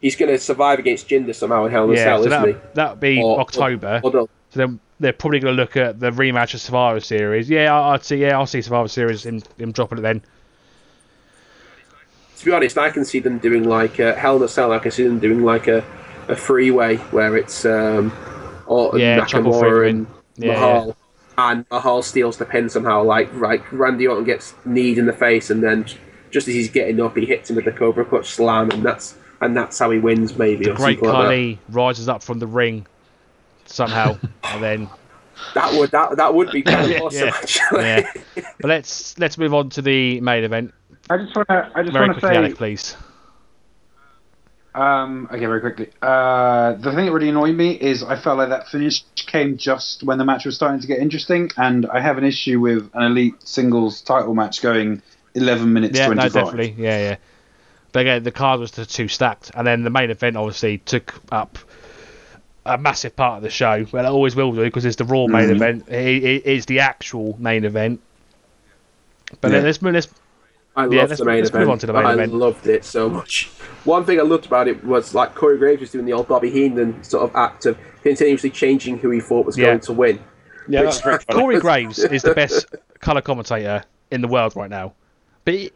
he's 0.00 0.16
going 0.16 0.30
to 0.30 0.38
survive 0.38 0.78
against 0.78 1.08
Jinder 1.08 1.34
somehow 1.34 1.64
in 1.66 1.72
Hell 1.72 1.84
in 1.84 1.90
a 1.90 1.94
yeah. 1.94 2.04
Cell, 2.04 2.22
So 2.22 2.28
isn't 2.28 2.48
he? 2.48 2.54
that'll 2.74 2.96
be 2.96 3.22
Or- 3.22 3.40
October. 3.40 4.00
Or 4.04 4.10
they'll- 4.10 4.30
So 4.50 4.60
then 4.60 4.80
they're 5.00 5.12
probably 5.12 5.40
going 5.40 5.54
to 5.56 5.60
look 5.60 5.76
at 5.76 6.00
the 6.00 6.10
rematch 6.10 6.54
of 6.54 6.60
Survivor 6.60 7.00
Series. 7.00 7.48
Yeah, 7.50 7.74
I- 7.76 7.94
I'd 7.94 8.04
see. 8.04 8.16
Yeah, 8.16 8.38
I'll 8.38 8.46
see 8.46 8.62
Survivor 8.62 8.88
Series. 8.88 9.24
Him, 9.26 9.42
him 9.58 9.72
dropping 9.72 9.98
it 9.98 10.02
then. 10.02 10.22
to 12.38 12.44
be 12.44 12.52
honest, 12.52 12.78
I 12.78 12.90
can 12.90 13.04
see 13.04 13.18
them 13.18 13.38
doing 13.38 13.64
like 13.64 13.98
a 13.98 14.14
Hell 14.14 14.36
in 14.36 14.42
a 14.42 14.48
Cell. 14.48 14.72
I 14.72 14.78
can 14.78 14.90
see 14.92 15.04
them 15.04 15.18
doing 15.18 15.42
like 15.42 15.66
a, 15.66 15.84
a 16.28 16.36
freeway 16.36 16.96
where 16.96 17.36
it's 17.36 17.64
um, 17.64 18.12
or 18.66 18.96
Yeah, 18.98 19.18
Nakamura 19.20 19.88
and 19.90 20.06
Yeah, 20.36 20.52
Mahal, 20.52 20.96
and 21.36 21.64
Mahal 21.70 22.02
steals 22.02 22.36
the 22.36 22.44
pin 22.44 22.68
somehow. 22.68 23.02
Like 23.02 23.32
like 23.34 23.70
Randy 23.72 24.06
Orton 24.06 24.24
gets 24.24 24.54
kneed 24.64 24.98
in 24.98 25.06
the 25.06 25.12
face, 25.12 25.50
and 25.50 25.62
then 25.62 25.84
just 26.30 26.46
as 26.46 26.54
he's 26.54 26.70
getting 26.70 27.00
up, 27.00 27.16
he 27.16 27.26
hits 27.26 27.50
him 27.50 27.56
with 27.56 27.64
the 27.64 27.72
Cobra 27.72 28.04
Clutch 28.04 28.30
slam, 28.30 28.70
and 28.70 28.84
that's 28.84 29.16
and 29.40 29.56
that's 29.56 29.78
how 29.78 29.90
he 29.90 29.98
wins. 29.98 30.36
Maybe 30.36 30.68
or 30.68 30.74
Great 30.74 30.98
something 31.00 31.10
like 31.10 31.58
rises 31.70 32.08
up 32.08 32.22
from 32.22 32.38
the 32.38 32.46
ring, 32.46 32.86
somehow, 33.66 34.18
and 34.44 34.62
then 34.62 34.88
That 35.54 35.72
would 35.78 35.90
that 35.92 36.16
that 36.16 36.34
would 36.34 36.50
be 36.50 36.62
kind 36.62 36.84
of 36.84 36.90
Yeah, 36.90 37.00
awesome. 37.00 37.28
yeah. 37.28 37.34
Actually. 37.34 37.82
yeah. 37.82 38.10
But 38.60 38.68
let's 38.68 39.18
let's 39.18 39.38
move 39.38 39.54
on 39.54 39.70
to 39.70 39.82
the 39.82 40.20
main 40.20 40.44
event. 40.44 40.74
I 41.10 41.16
just 41.18 41.34
want 41.34 41.48
to. 41.48 41.70
I 41.74 41.82
just 41.82 41.94
want 41.94 42.14
to 42.14 42.20
say. 42.20 42.36
Alec, 42.36 42.56
please. 42.56 42.96
Um, 44.74 45.28
okay, 45.32 45.46
very 45.46 45.60
quickly. 45.60 45.88
Uh, 46.02 46.74
the 46.74 46.92
thing 46.94 47.06
that 47.06 47.12
really 47.12 47.30
annoyed 47.30 47.56
me 47.56 47.72
is 47.72 48.02
I 48.02 48.16
felt 48.16 48.38
like 48.38 48.50
that 48.50 48.68
finish 48.68 49.02
came 49.16 49.56
just 49.56 50.04
when 50.04 50.18
the 50.18 50.24
match 50.24 50.44
was 50.44 50.54
starting 50.54 50.80
to 50.80 50.86
get 50.86 50.98
interesting, 50.98 51.50
and 51.56 51.86
I 51.86 52.00
have 52.00 52.18
an 52.18 52.24
issue 52.24 52.60
with 52.60 52.90
an 52.94 53.02
elite 53.04 53.34
singles 53.42 54.02
title 54.02 54.34
match 54.34 54.62
going 54.62 55.02
11 55.34 55.72
minutes 55.72 55.98
Yeah, 55.98 56.08
no, 56.08 56.14
25. 56.14 56.32
definitely. 56.32 56.82
Yeah, 56.84 56.98
yeah. 56.98 57.16
But 57.92 58.00
again, 58.00 58.22
the 58.22 58.30
card 58.32 58.60
was 58.60 58.72
the 58.72 58.84
two 58.86 59.08
stacked, 59.08 59.50
and 59.54 59.66
then 59.66 59.82
the 59.82 59.90
main 59.90 60.10
event 60.10 60.36
obviously 60.36 60.78
took 60.78 61.14
up 61.32 61.58
a 62.66 62.76
massive 62.76 63.16
part 63.16 63.38
of 63.38 63.42
the 63.42 63.50
show. 63.50 63.86
Well, 63.92 64.04
it 64.04 64.08
always 64.08 64.36
will 64.36 64.52
do 64.52 64.62
because 64.64 64.84
it's 64.84 64.96
the 64.96 65.04
Raw 65.04 65.26
main 65.26 65.48
Mhm. 65.48 65.56
event. 65.56 65.88
It, 65.88 66.22
it 66.24 66.44
is 66.46 66.66
the 66.66 66.80
actual 66.80 67.34
main 67.38 67.64
event. 67.64 68.00
But 69.40 69.52
Yeah. 69.52 69.58
let's 69.60 69.80
move. 69.82 69.94
Let's 69.94 70.08
I 70.76 70.82
Yeah, 70.82 71.00
loved 71.00 71.10
let's- 71.10 71.18
the 71.18 71.24
main 71.24 71.36
let's 71.38 71.48
event. 71.50 71.62
move 71.62 71.70
on 71.70 71.78
to 71.80 71.86
the 71.86 71.92
main 71.92 72.04
I 72.04 72.12
event. 72.12 72.34
loved 72.34 72.66
it 72.68 72.84
so 72.84 73.08
much. 73.08 73.50
One 73.84 74.04
thing 74.04 74.20
I 74.20 74.22
loved 74.22 74.46
about 74.46 74.68
it 74.68 74.84
was 74.84 75.12
like 75.12 75.34
Corey 75.34 75.58
Graves 75.58 75.80
was 75.80 75.90
doing 75.90 76.04
the 76.04 76.12
old 76.12 76.28
Bobby 76.28 76.50
Heenan 76.50 77.02
sort 77.02 77.24
of 77.24 77.34
act 77.34 77.66
of 77.66 77.76
continuously 78.04 78.50
changing 78.50 78.98
who 78.98 79.10
he 79.10 79.18
thought 79.18 79.44
was 79.44 79.58
Yeah. 79.58 79.66
going 79.66 79.80
to 79.80 79.92
win. 79.92 80.20
Yeah, 80.68 80.82
Which- 80.82 80.90
that's 80.90 81.00
very 81.00 81.18
funny. 81.18 81.40
Corey 81.40 81.58
Graves 81.60 81.98
is 81.98 82.22
the 82.22 82.32
best 82.34 82.66
color 83.00 83.20
commentator 83.22 83.82
in 84.12 84.20
the 84.20 84.28
world 84.28 84.54
right 84.54 84.70
now. 84.70 84.92
But 85.44 85.54
he, 85.54 85.70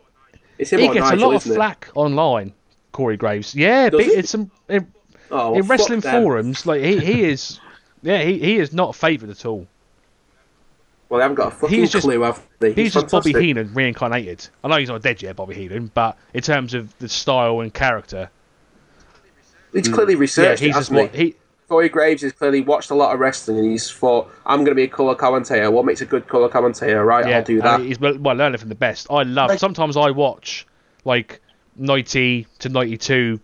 It's 0.59 0.70
he 0.70 0.76
gets 0.76 0.94
Nigel, 0.96 1.18
a 1.18 1.20
lot 1.26 1.34
of 1.34 1.42
isn't 1.42 1.53
it? 1.53 1.55
flack 1.55 1.88
online. 1.94 2.53
Corey 2.92 3.16
Graves, 3.16 3.55
yeah, 3.55 3.88
it's 3.92 4.30
some 4.30 4.50
in, 4.68 4.86
Oh, 5.30 5.53
well, 5.53 5.61
in 5.61 5.66
wrestling 5.66 6.03
forums. 6.03 6.66
Like 6.66 6.82
he, 6.82 6.98
he 6.98 7.24
is, 7.24 7.59
yeah, 8.03 8.22
he, 8.22 8.38
he 8.38 8.59
is 8.59 8.74
not 8.74 8.94
favoured 8.94 9.30
at 9.30 9.46
all. 9.46 9.66
Well, 11.09 11.18
they 11.18 11.22
haven't 11.22 11.36
got 11.36 11.48
a 11.48 11.57
fucking 11.57 11.78
He's 11.78 11.90
just- 11.90 12.05
clue, 12.05 12.20
have 12.20 12.46
they? 12.59 12.74
He's, 12.74 12.92
just 12.92 13.11
Bobby. 13.11 13.32
Heenan 13.32 13.72
reincarnated. 13.72 14.46
I 14.62 14.68
know 14.68 14.76
he's 14.76 14.88
not 14.88 15.03
dead 15.03 15.22
yet, 15.22 15.36
Bobby 15.36 15.55
Heenan, 15.55 15.90
but 15.94 16.18
in 16.34 16.42
terms 16.42 16.74
of 16.74 16.96
the 16.98 17.09
style 17.09 17.61
and 17.61 17.72
character, 17.72 18.30
He's 19.72 19.88
clearly 19.88 20.16
mm. 20.16 20.20
researched. 20.20 20.61
yeah, 20.61 20.66
he's 20.68 20.76
it, 20.76 20.80
just 20.80 20.90
what 20.90 21.14
he? 21.14 21.34
He. 21.81 21.89
Corey 21.89 21.89
Graves 21.89 22.23
has 22.23 22.33
clearly 22.33 22.61
watched 22.61 22.91
a 22.91 22.95
lot 22.95 23.12
of 23.14 23.20
wrestling 23.20 23.59
and 23.59 23.70
he's 23.70 23.91
thought, 23.91 24.31
I'm 24.47 24.59
going 24.61 24.70
to 24.70 24.75
be 24.75 24.83
a 24.85 24.89
colour 24.89 25.14
commentator. 25.14 25.70
What 25.70 25.85
makes 25.85 26.01
a 26.01 26.07
good 26.07 26.29
colour 26.29 26.49
commentator? 26.49 27.05
Right, 27.05 27.27
Yeah, 27.27 27.39
I'll 27.39 27.45
do 27.45 27.61
uh, 27.62 27.79
that. 27.79 27.85
he's 27.87 27.99
well 28.01 28.16
well, 28.18 28.37
learning 28.37 28.59
from 28.59 28.68
the 28.68 28.75
best. 28.75 29.07
I 29.11 29.23
love. 29.23 29.51
Like- 29.51 29.59
sometimes 29.59 29.97
I 29.97 30.11
watch 30.11 30.66
like 31.05 31.41
ninety 31.77 32.47
to 32.61 32.68
ninety-two 32.68 33.41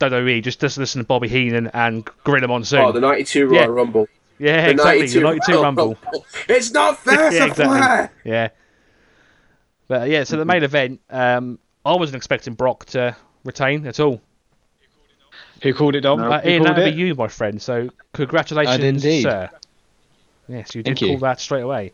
WWE 0.00 0.42
just 0.42 0.60
just 0.60 0.78
listen 0.78 1.00
to 1.02 1.06
Bobby 1.06 1.28
Heenan 1.28 1.68
and 1.74 2.08
Gorilla 2.24 2.48
Monsoon. 2.48 2.80
oh, 2.80 2.92
the 2.92 3.00
92 3.00 3.46
Royal 3.46 3.54
Yeah. 3.54 3.66
Rumble. 3.66 4.08
yeah, 4.38 4.64
The 4.64 4.70
exactly. 4.70 4.98
92 5.00 5.18
The 5.20 5.24
ninety-two 5.26 5.62
Rumble. 5.62 5.98
It's 6.48 6.70
not 6.72 6.98
fair 7.04 7.32
yeah, 7.32 7.46
to 7.46 7.54
play. 7.54 8.08
Yeah. 8.24 8.48
But 9.88 10.02
uh, 10.02 10.04
yeah, 10.04 10.24
so 10.24 10.36
the 10.38 10.44
main 10.44 10.62
event, 10.62 11.00
um, 11.10 11.58
I 11.84 11.94
wasn't 11.96 12.16
expecting 12.16 12.54
Brock 12.54 12.86
to 12.86 13.14
retain 13.44 13.86
at 13.86 14.00
all. 14.00 14.20
Who 15.62 15.74
called 15.74 15.94
it, 15.94 16.00
Dom? 16.02 16.20
No. 16.20 16.30
Uh, 16.32 16.40
Who 16.40 16.48
Ian, 16.48 16.62
that'd 16.62 16.86
it? 16.86 16.94
be 16.94 17.00
you, 17.00 17.14
my 17.14 17.28
friend. 17.28 17.60
So 17.60 17.90
congratulations, 18.12 18.82
indeed. 18.82 19.22
sir. 19.22 19.50
Yes, 20.48 20.74
you 20.74 20.82
did 20.82 20.90
Thank 20.90 20.98
call 21.00 21.08
you. 21.10 21.18
that 21.18 21.40
straight 21.40 21.60
away. 21.62 21.92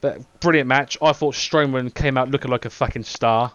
But 0.00 0.20
brilliant 0.40 0.68
match. 0.68 0.98
I 1.00 1.12
thought 1.12 1.34
Strowman 1.34 1.92
came 1.94 2.16
out 2.18 2.30
looking 2.30 2.50
like 2.50 2.64
a 2.66 2.70
fucking 2.70 3.04
star. 3.04 3.52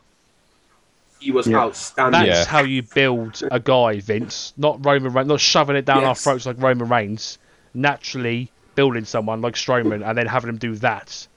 He 1.19 1.31
was 1.31 1.45
Yeah. 1.47 1.57
outstanding. 1.59 2.25
That's 2.25 2.45
Yeah. 2.47 2.51
how 2.51 2.63
you 2.63 2.81
build 2.81 3.41
a 3.51 3.59
guy, 3.59 3.99
Vince. 3.99 4.53
Not 4.57 4.83
Roman 4.83 5.13
Reigns, 5.13 5.27
not 5.27 5.39
shoving 5.39 5.75
it 5.75 5.85
down 5.85 6.03
our 6.03 6.15
throats 6.15 6.47
like 6.47 6.55
Roman 6.59 6.89
Reigns. 6.89 7.37
Naturally 7.75 8.51
building 8.75 9.05
someone 9.05 9.39
like 9.41 9.53
Strowman 9.53 10.05
and 10.05 10.17
then 10.17 10.25
having 10.25 10.49
him 10.49 10.57
do 10.57 10.75
that. 10.77 11.27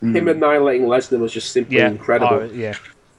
Him 0.00 0.28
annihilating 0.28 0.86
Lesnar 0.86 1.18
was 1.18 1.32
just 1.32 1.52
simply 1.52 1.76
Yeah, 1.76 1.88
incredible. 1.88 2.34
Oh, 2.42 2.44
yeah. 2.52 2.74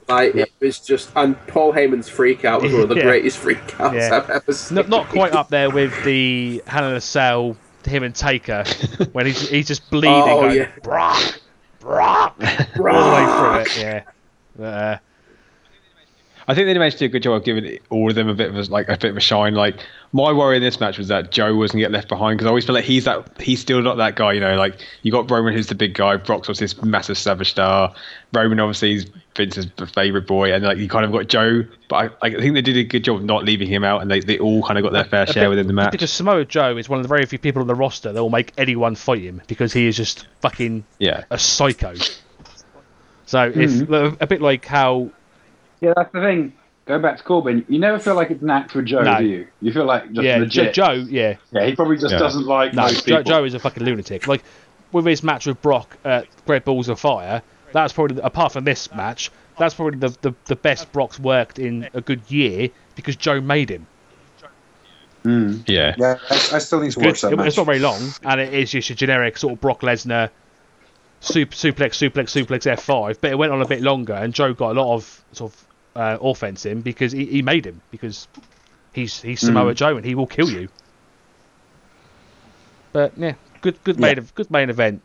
Like 0.08 0.34
it 0.34 0.50
was 0.60 0.78
just, 0.80 1.10
and 1.16 1.36
Paul 1.48 1.72
Heyman's 1.72 2.08
freak 2.08 2.44
out 2.44 2.62
was 2.62 2.72
one 2.72 2.82
of 2.82 2.88
the 2.88 2.94
Yeah. 2.96 3.02
greatest 3.02 3.38
freak 3.38 3.58
outs 3.80 3.94
Yeah. 3.94 4.16
I've 4.16 4.30
ever 4.30 4.52
seen. 4.52 4.76
Not, 4.76 4.88
not 4.88 5.08
quite 5.08 5.32
up 5.32 5.48
there 5.50 5.70
with 5.70 5.92
the 6.04 6.62
Hell 6.66 6.88
in 6.88 6.94
a 6.94 7.00
Cell, 7.00 7.56
him 7.84 8.02
and 8.02 8.14
Taker, 8.14 8.64
when 9.12 9.26
he's 9.26 9.48
he's 9.48 9.66
just 9.68 9.88
bleeding, 9.90 10.10
Oh, 10.12 10.42
going, 10.42 10.56
yeah. 10.56 10.70
Brock, 10.82 11.40
Brock, 11.80 12.38
Brock, 12.74 12.94
all 12.94 13.10
the 13.10 13.16
way 13.16 13.64
through 13.66 13.72
it. 13.72 13.78
Yeah. 13.78 14.02
But, 14.56 14.64
uh, 14.64 14.98
I 16.50 16.54
think 16.54 16.64
they 16.66 16.72
managed 16.72 16.96
to 16.96 17.00
do 17.00 17.04
a 17.04 17.08
good 17.10 17.22
job 17.22 17.34
of 17.34 17.44
giving 17.44 17.78
all 17.90 18.08
of 18.08 18.14
them 18.14 18.26
a 18.28 18.34
bit 18.34 18.48
of 18.48 18.56
a, 18.56 18.62
like 18.72 18.88
a 18.88 18.96
bit 18.96 19.10
of 19.10 19.16
a 19.18 19.20
shine. 19.20 19.54
Like 19.54 19.76
my 20.14 20.32
worry 20.32 20.56
in 20.56 20.62
this 20.62 20.80
match 20.80 20.96
was 20.96 21.08
that 21.08 21.30
Joe 21.30 21.54
was 21.54 21.72
gonna 21.72 21.82
get 21.84 21.90
left 21.90 22.08
behind 22.08 22.38
because 22.38 22.46
I 22.46 22.48
always 22.48 22.64
feel 22.64 22.74
like 22.74 22.86
he's 22.86 23.04
that 23.04 23.38
he's 23.38 23.60
still 23.60 23.82
not 23.82 23.98
that 23.98 24.16
guy. 24.16 24.32
You 24.32 24.40
know, 24.40 24.56
like 24.56 24.80
you 25.02 25.12
got 25.12 25.30
Roman 25.30 25.52
who's 25.52 25.66
the 25.66 25.74
big 25.74 25.92
guy, 25.92 26.16
Brock's 26.16 26.48
was 26.48 26.58
this 26.58 26.80
massive 26.82 27.18
savage 27.18 27.50
star. 27.50 27.94
Roman 28.32 28.60
obviously 28.60 28.94
is 28.94 29.06
Vince's 29.38 29.66
favorite 29.94 30.26
boy, 30.26 30.52
and 30.52 30.62
like 30.62 30.76
you 30.76 30.88
kind 30.88 31.06
of 31.06 31.12
got 31.12 31.28
Joe. 31.28 31.62
But 31.88 32.12
I, 32.22 32.26
I 32.26 32.30
think 32.32 32.52
they 32.52 32.60
did 32.60 32.76
a 32.76 32.84
good 32.84 33.04
job 33.04 33.16
of 33.16 33.24
not 33.24 33.44
leaving 33.44 33.68
him 33.68 33.84
out, 33.84 34.02
and 34.02 34.10
they, 34.10 34.20
they 34.20 34.38
all 34.38 34.62
kind 34.62 34.76
of 34.78 34.82
got 34.84 34.92
their 34.92 35.04
fair 35.04 35.22
a 35.22 35.26
share 35.26 35.44
bit- 35.44 35.50
within 35.50 35.66
the 35.66 35.72
match. 35.72 35.92
Because 35.92 36.12
Samoa 36.12 36.44
Joe 36.44 36.76
is 36.76 36.90
one 36.90 36.98
of 36.98 37.04
the 37.04 37.08
very 37.08 37.24
few 37.24 37.38
people 37.38 37.62
on 37.62 37.68
the 37.68 37.74
roster 37.74 38.12
that 38.12 38.22
will 38.22 38.28
make 38.28 38.52
anyone 38.58 38.94
fight 38.94 39.22
him 39.22 39.40
because 39.46 39.72
he 39.72 39.86
is 39.86 39.96
just 39.96 40.26
fucking 40.42 40.84
Yeah, 40.98 41.24
a 41.30 41.38
psycho. 41.38 41.94
So 43.26 43.52
if 43.54 43.80
hmm. 43.86 43.92
a 44.20 44.26
bit 44.26 44.40
like 44.42 44.64
how 44.64 45.10
Yeah, 45.80 45.92
that's 45.96 46.12
the 46.12 46.20
thing. 46.20 46.52
Going 46.86 47.02
back 47.02 47.18
to 47.18 47.22
Corbin, 47.22 47.66
you 47.68 47.78
never 47.78 47.98
feel 47.98 48.14
like 48.14 48.30
it's 48.30 48.42
an 48.42 48.48
act 48.48 48.74
with 48.74 48.86
Joe, 48.86 49.02
No. 49.02 49.18
do 49.18 49.24
you? 49.26 49.46
You 49.60 49.72
feel 49.72 49.84
like 49.84 50.10
just 50.12 50.22
yeah 50.22 50.38
legit. 50.38 50.72
Joe 50.74 50.92
yeah 50.92 51.36
Yeah, 51.52 51.66
he 51.66 51.76
probably 51.76 51.98
just 51.98 52.12
Yeah. 52.12 52.18
doesn't 52.18 52.46
like 52.46 52.72
no 52.72 52.82
most 52.82 53.06
Joe, 53.06 53.18
people. 53.18 53.30
Joe 53.30 53.44
is 53.44 53.52
a 53.54 53.58
fucking 53.58 53.84
lunatic. 53.84 54.26
Like 54.26 54.42
with 54.90 55.04
his 55.04 55.22
match 55.22 55.46
with 55.46 55.60
Brock 55.60 55.98
at 56.04 56.26
Great 56.46 56.64
Balls 56.64 56.88
of 56.88 56.98
Fire, 56.98 57.42
that's 57.72 57.92
probably 57.92 58.20
apart 58.22 58.52
from 58.52 58.64
this 58.64 58.92
match, 58.94 59.30
that's 59.58 59.74
probably 59.74 59.98
the, 59.98 60.08
the 60.22 60.34
the 60.46 60.56
best 60.56 60.90
Brock's 60.92 61.18
worked 61.18 61.58
in 61.58 61.88
a 61.94 62.00
good 62.00 62.22
year 62.28 62.70
because 62.96 63.16
Joe 63.16 63.40
made 63.40 63.70
him. 63.70 63.86
Mm. 65.24 65.68
yeah. 65.68 65.94
Yeah, 65.98 66.16
I, 66.30 66.34
I 66.34 66.58
still 66.58 66.80
need 66.80 66.92
to 66.92 67.00
Good. 67.00 67.06
watch 67.06 67.20
that 67.22 67.32
It- 67.32 67.36
match. 67.36 67.48
it's 67.48 67.56
not 67.56 67.66
very 67.66 67.80
long, 67.80 68.00
and 68.22 68.40
it 68.40 68.54
is 68.54 68.70
just 68.70 68.90
a 68.90 68.94
generic 68.94 69.36
sort 69.36 69.52
of 69.54 69.60
Brock 69.60 69.80
Lesnar 69.80 70.30
super, 71.20 71.54
suplex, 71.56 71.90
suplex, 71.98 72.30
suplex 72.30 72.72
F5. 72.76 73.18
But 73.20 73.32
it 73.32 73.34
went 73.36 73.52
on 73.52 73.60
a 73.60 73.66
bit 73.66 73.82
longer, 73.82 74.12
and 74.14 74.32
Joe 74.32 74.54
got 74.54 74.76
a 74.76 74.80
lot 74.80 74.94
of 74.94 75.24
sort 75.32 75.52
of 75.52 75.66
uh, 75.96 76.18
offense 76.22 76.64
in 76.66 76.80
because 76.82 77.10
he, 77.10 77.26
he 77.26 77.42
made 77.42 77.66
him 77.66 77.80
because 77.90 78.28
he's 78.92 79.20
he's 79.20 79.40
Samoa 79.40 79.74
Joe 79.74 79.96
and 79.96 80.06
he 80.06 80.14
will 80.14 80.28
kill 80.28 80.48
you. 80.48 80.68
But 82.92 83.12
yeah, 83.18 83.34
good 83.60 83.82
good 83.82 83.98
main 83.98 84.16
Yeah. 84.18 84.22
good 84.34 84.50
main 84.52 84.70
event. 84.70 85.02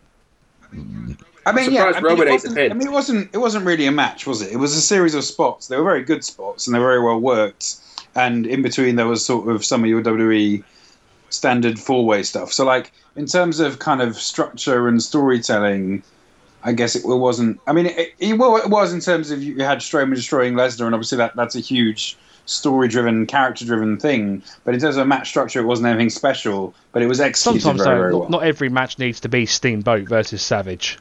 I 1.45 1.51
mean, 1.51 1.71
yeah, 1.71 1.91
I 1.95 1.99
mean, 1.99 2.19
it 2.19 2.29
wasn't. 2.31 2.57
I 2.57 2.73
mean, 2.73 2.87
it 2.87 2.91
wasn't. 2.91 3.29
It 3.33 3.37
wasn't 3.37 3.65
really 3.65 3.85
a 3.85 3.91
match, 3.91 4.25
was 4.25 4.41
it? 4.41 4.51
It 4.51 4.57
was 4.57 4.75
a 4.75 4.81
series 4.81 5.13
of 5.13 5.23
spots. 5.23 5.67
They 5.67 5.77
were 5.77 5.83
very 5.83 6.03
good 6.03 6.23
spots, 6.23 6.67
and 6.67 6.75
they 6.75 6.79
were 6.79 6.87
very 6.87 7.03
well 7.03 7.19
worked. 7.19 7.75
And 8.15 8.45
in 8.45 8.61
between, 8.61 8.95
there 8.95 9.07
was 9.07 9.25
sort 9.25 9.49
of 9.49 9.65
some 9.65 9.83
of 9.83 9.89
your 9.89 10.01
WWE 10.01 10.63
standard 11.29 11.79
four-way 11.79 12.23
stuff. 12.23 12.53
So, 12.53 12.63
like 12.63 12.91
in 13.15 13.25
terms 13.25 13.59
of 13.59 13.79
kind 13.79 14.01
of 14.01 14.15
structure 14.15 14.87
and 14.87 15.01
storytelling, 15.01 16.03
I 16.63 16.71
guess 16.71 16.95
it 16.95 17.03
wasn't. 17.05 17.59
I 17.67 17.73
mean, 17.73 17.87
it, 17.87 18.13
it, 18.19 18.37
well, 18.37 18.55
it 18.55 18.69
was 18.69 18.93
in 18.93 19.01
terms 19.01 19.31
of 19.31 19.43
you 19.43 19.63
had 19.63 19.79
Strowman 19.79 20.15
destroying 20.15 20.53
Lesnar, 20.53 20.85
and 20.85 20.95
obviously 20.95 21.17
that 21.17 21.35
that's 21.35 21.55
a 21.55 21.59
huge 21.59 22.17
story-driven, 22.45 23.25
character-driven 23.25 23.97
thing. 23.99 24.43
But 24.63 24.73
in 24.73 24.79
terms 24.79 24.97
of 24.97 25.07
match 25.07 25.29
structure, 25.29 25.59
it 25.59 25.65
wasn't 25.65 25.87
anything 25.87 26.09
special. 26.09 26.73
But 26.93 27.01
it 27.01 27.07
was 27.07 27.19
executed 27.19 27.61
Sometimes 27.63 27.83
very, 27.83 27.99
very 27.99 28.15
well. 28.15 28.29
not 28.29 28.43
every 28.43 28.69
match 28.69 28.97
needs 28.99 29.19
to 29.21 29.29
be 29.29 29.45
Steamboat 29.45 30.07
versus 30.07 30.41
Savage. 30.41 30.99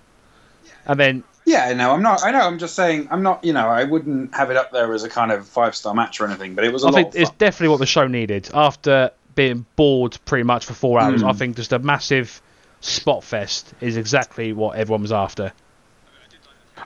And 0.87 0.99
then 0.99 1.23
Yeah, 1.45 1.73
no, 1.75 1.93
I'm 1.93 2.03
not. 2.03 2.25
I 2.25 2.31
know. 2.31 2.41
I'm 2.41 2.59
just 2.59 2.75
saying. 2.75 3.09
I'm 3.11 3.23
not. 3.23 3.45
You 3.45 3.53
know, 3.53 3.69
I 3.69 3.85
wouldn't 3.85 4.35
have 4.35 4.51
it 4.51 4.57
up 4.57 4.71
there 4.73 4.93
as 4.93 5.05
a 5.05 5.09
kind 5.09 5.33
of 5.33 5.47
five 5.47 5.75
star 5.75 5.95
match 5.95 6.21
or 6.21 6.27
anything. 6.27 6.55
But 6.55 6.65
it 6.65 6.73
was 6.73 6.85
a 6.85 6.87
I 6.87 6.91
lot 6.91 6.97
think 6.97 7.09
of 7.15 7.21
it's 7.21 7.31
definitely 7.33 7.69
what 7.69 7.79
the 7.81 7.87
show 7.87 8.07
needed 8.07 8.49
after 8.55 9.11
being 9.35 9.65
bored 9.77 10.19
pretty 10.25 10.45
much 10.45 10.65
for 10.67 10.75
four 10.75 11.01
hours. 11.01 11.23
Mm. 11.23 11.29
I 11.31 11.33
think 11.33 11.57
just 11.57 11.73
a 11.73 11.79
massive 11.79 12.41
spot 12.81 13.25
fest 13.25 13.73
is 13.81 13.97
exactly 13.97 14.53
what 14.53 14.77
everyone 14.77 15.03
was 15.03 15.13
after. 15.13 15.53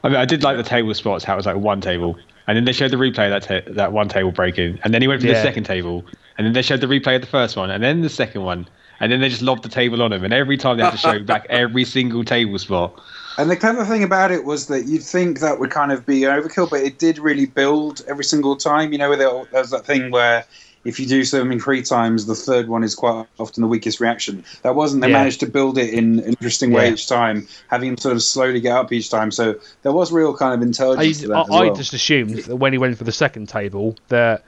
I 0.05 0.09
mean, 0.09 0.19
I 0.19 0.25
did 0.27 0.43
like 0.43 0.57
the 0.57 0.63
table 0.63 0.93
spots. 0.95 1.25
How 1.25 1.35
it 1.35 1.37
was 1.37 1.47
like 1.47 1.57
one 1.57 1.81
table, 1.81 2.19
and 2.47 2.57
then 2.57 2.65
they 2.65 2.73
showed 2.73 2.91
the 2.91 2.97
replay 2.97 3.33
of 3.33 3.43
that 3.43 3.65
ta- 3.65 3.73
that 3.73 3.93
one 3.93 4.09
table 4.09 4.31
breaking, 4.31 4.79
and 4.85 4.93
then 4.93 5.01
he 5.03 5.09
went 5.09 5.21
for 5.23 5.27
Yeah. 5.27 5.35
the 5.35 5.43
second 5.43 5.65
table, 5.65 6.05
and 6.39 6.47
then 6.47 6.53
they 6.53 6.63
showed 6.63 6.81
the 6.81 6.87
replay 6.87 7.17
of 7.17 7.23
the 7.23 7.27
first 7.27 7.57
one, 7.57 7.71
and 7.71 7.83
then 7.83 8.03
the 8.03 8.09
second 8.11 8.43
one, 8.43 8.69
and 9.01 9.11
then 9.11 9.21
they 9.21 9.29
just 9.29 9.43
lobbed 9.43 9.63
the 9.63 9.69
table 9.69 10.03
on 10.03 10.13
him, 10.13 10.23
and 10.25 10.35
every 10.35 10.57
time 10.59 10.77
they 10.77 10.85
had 10.85 10.91
to 10.93 10.97
show 10.99 11.19
back 11.25 11.47
every 11.49 11.85
single 11.85 12.25
table 12.25 12.59
spot. 12.59 13.01
And 13.39 13.51
the 13.51 13.57
clever 13.57 13.85
thing 13.85 14.03
about 14.03 14.31
it 14.31 14.45
was 14.45 14.67
that 14.69 14.87
you'd 14.87 15.03
think 15.03 15.41
that 15.41 15.59
would 15.61 15.71
kind 15.71 15.93
of 15.93 16.07
be 16.07 16.21
overkill, 16.21 16.71
but 16.71 16.81
it 16.81 16.99
did 16.99 17.19
really 17.19 17.47
build 17.47 18.03
every 18.09 18.25
single 18.25 18.57
time. 18.57 18.93
You 18.93 18.99
know, 18.99 19.15
there's 19.53 19.71
that 19.71 19.85
thing 19.85 20.11
where 20.11 20.45
if 20.85 21.01
you 21.01 21.07
do 21.07 21.25
something 21.25 21.59
three 21.59 21.83
times, 21.83 22.27
the 22.27 22.35
third 22.35 22.69
one 22.69 22.83
is 22.85 22.95
quite 22.95 23.27
often 23.39 23.61
the 23.61 23.67
weakest 23.69 24.01
reaction. 24.01 24.45
That 24.63 24.75
wasn't. 24.77 25.03
They 25.03 25.09
Yeah. 25.09 25.15
managed 25.19 25.41
to 25.41 25.47
build 25.47 25.79
it 25.79 25.93
in 25.93 26.21
an 26.21 26.25
interesting 26.27 26.71
way 26.71 26.87
Yeah. 26.87 26.93
each 26.93 27.09
time, 27.09 27.47
having 27.69 27.89
him 27.91 27.99
sort 27.99 28.15
of 28.15 28.23
slowly 28.23 28.61
get 28.61 28.77
up 28.77 28.93
each 28.93 29.11
time. 29.11 29.31
So 29.33 29.57
there 29.83 29.93
was 29.93 30.13
real 30.13 30.35
kind 30.37 30.55
of 30.55 30.61
I, 30.61 30.63
intelligence 30.63 31.21
I, 31.21 31.25
as 31.25 31.29
well. 31.29 31.53
I 31.53 31.71
just 31.71 31.93
assumed 31.93 32.39
that 32.45 32.57
when 32.57 32.73
he 32.73 32.79
went 32.79 32.97
for 32.97 33.05
the 33.05 33.13
second 33.13 33.49
table 33.49 33.97
that 34.09 34.45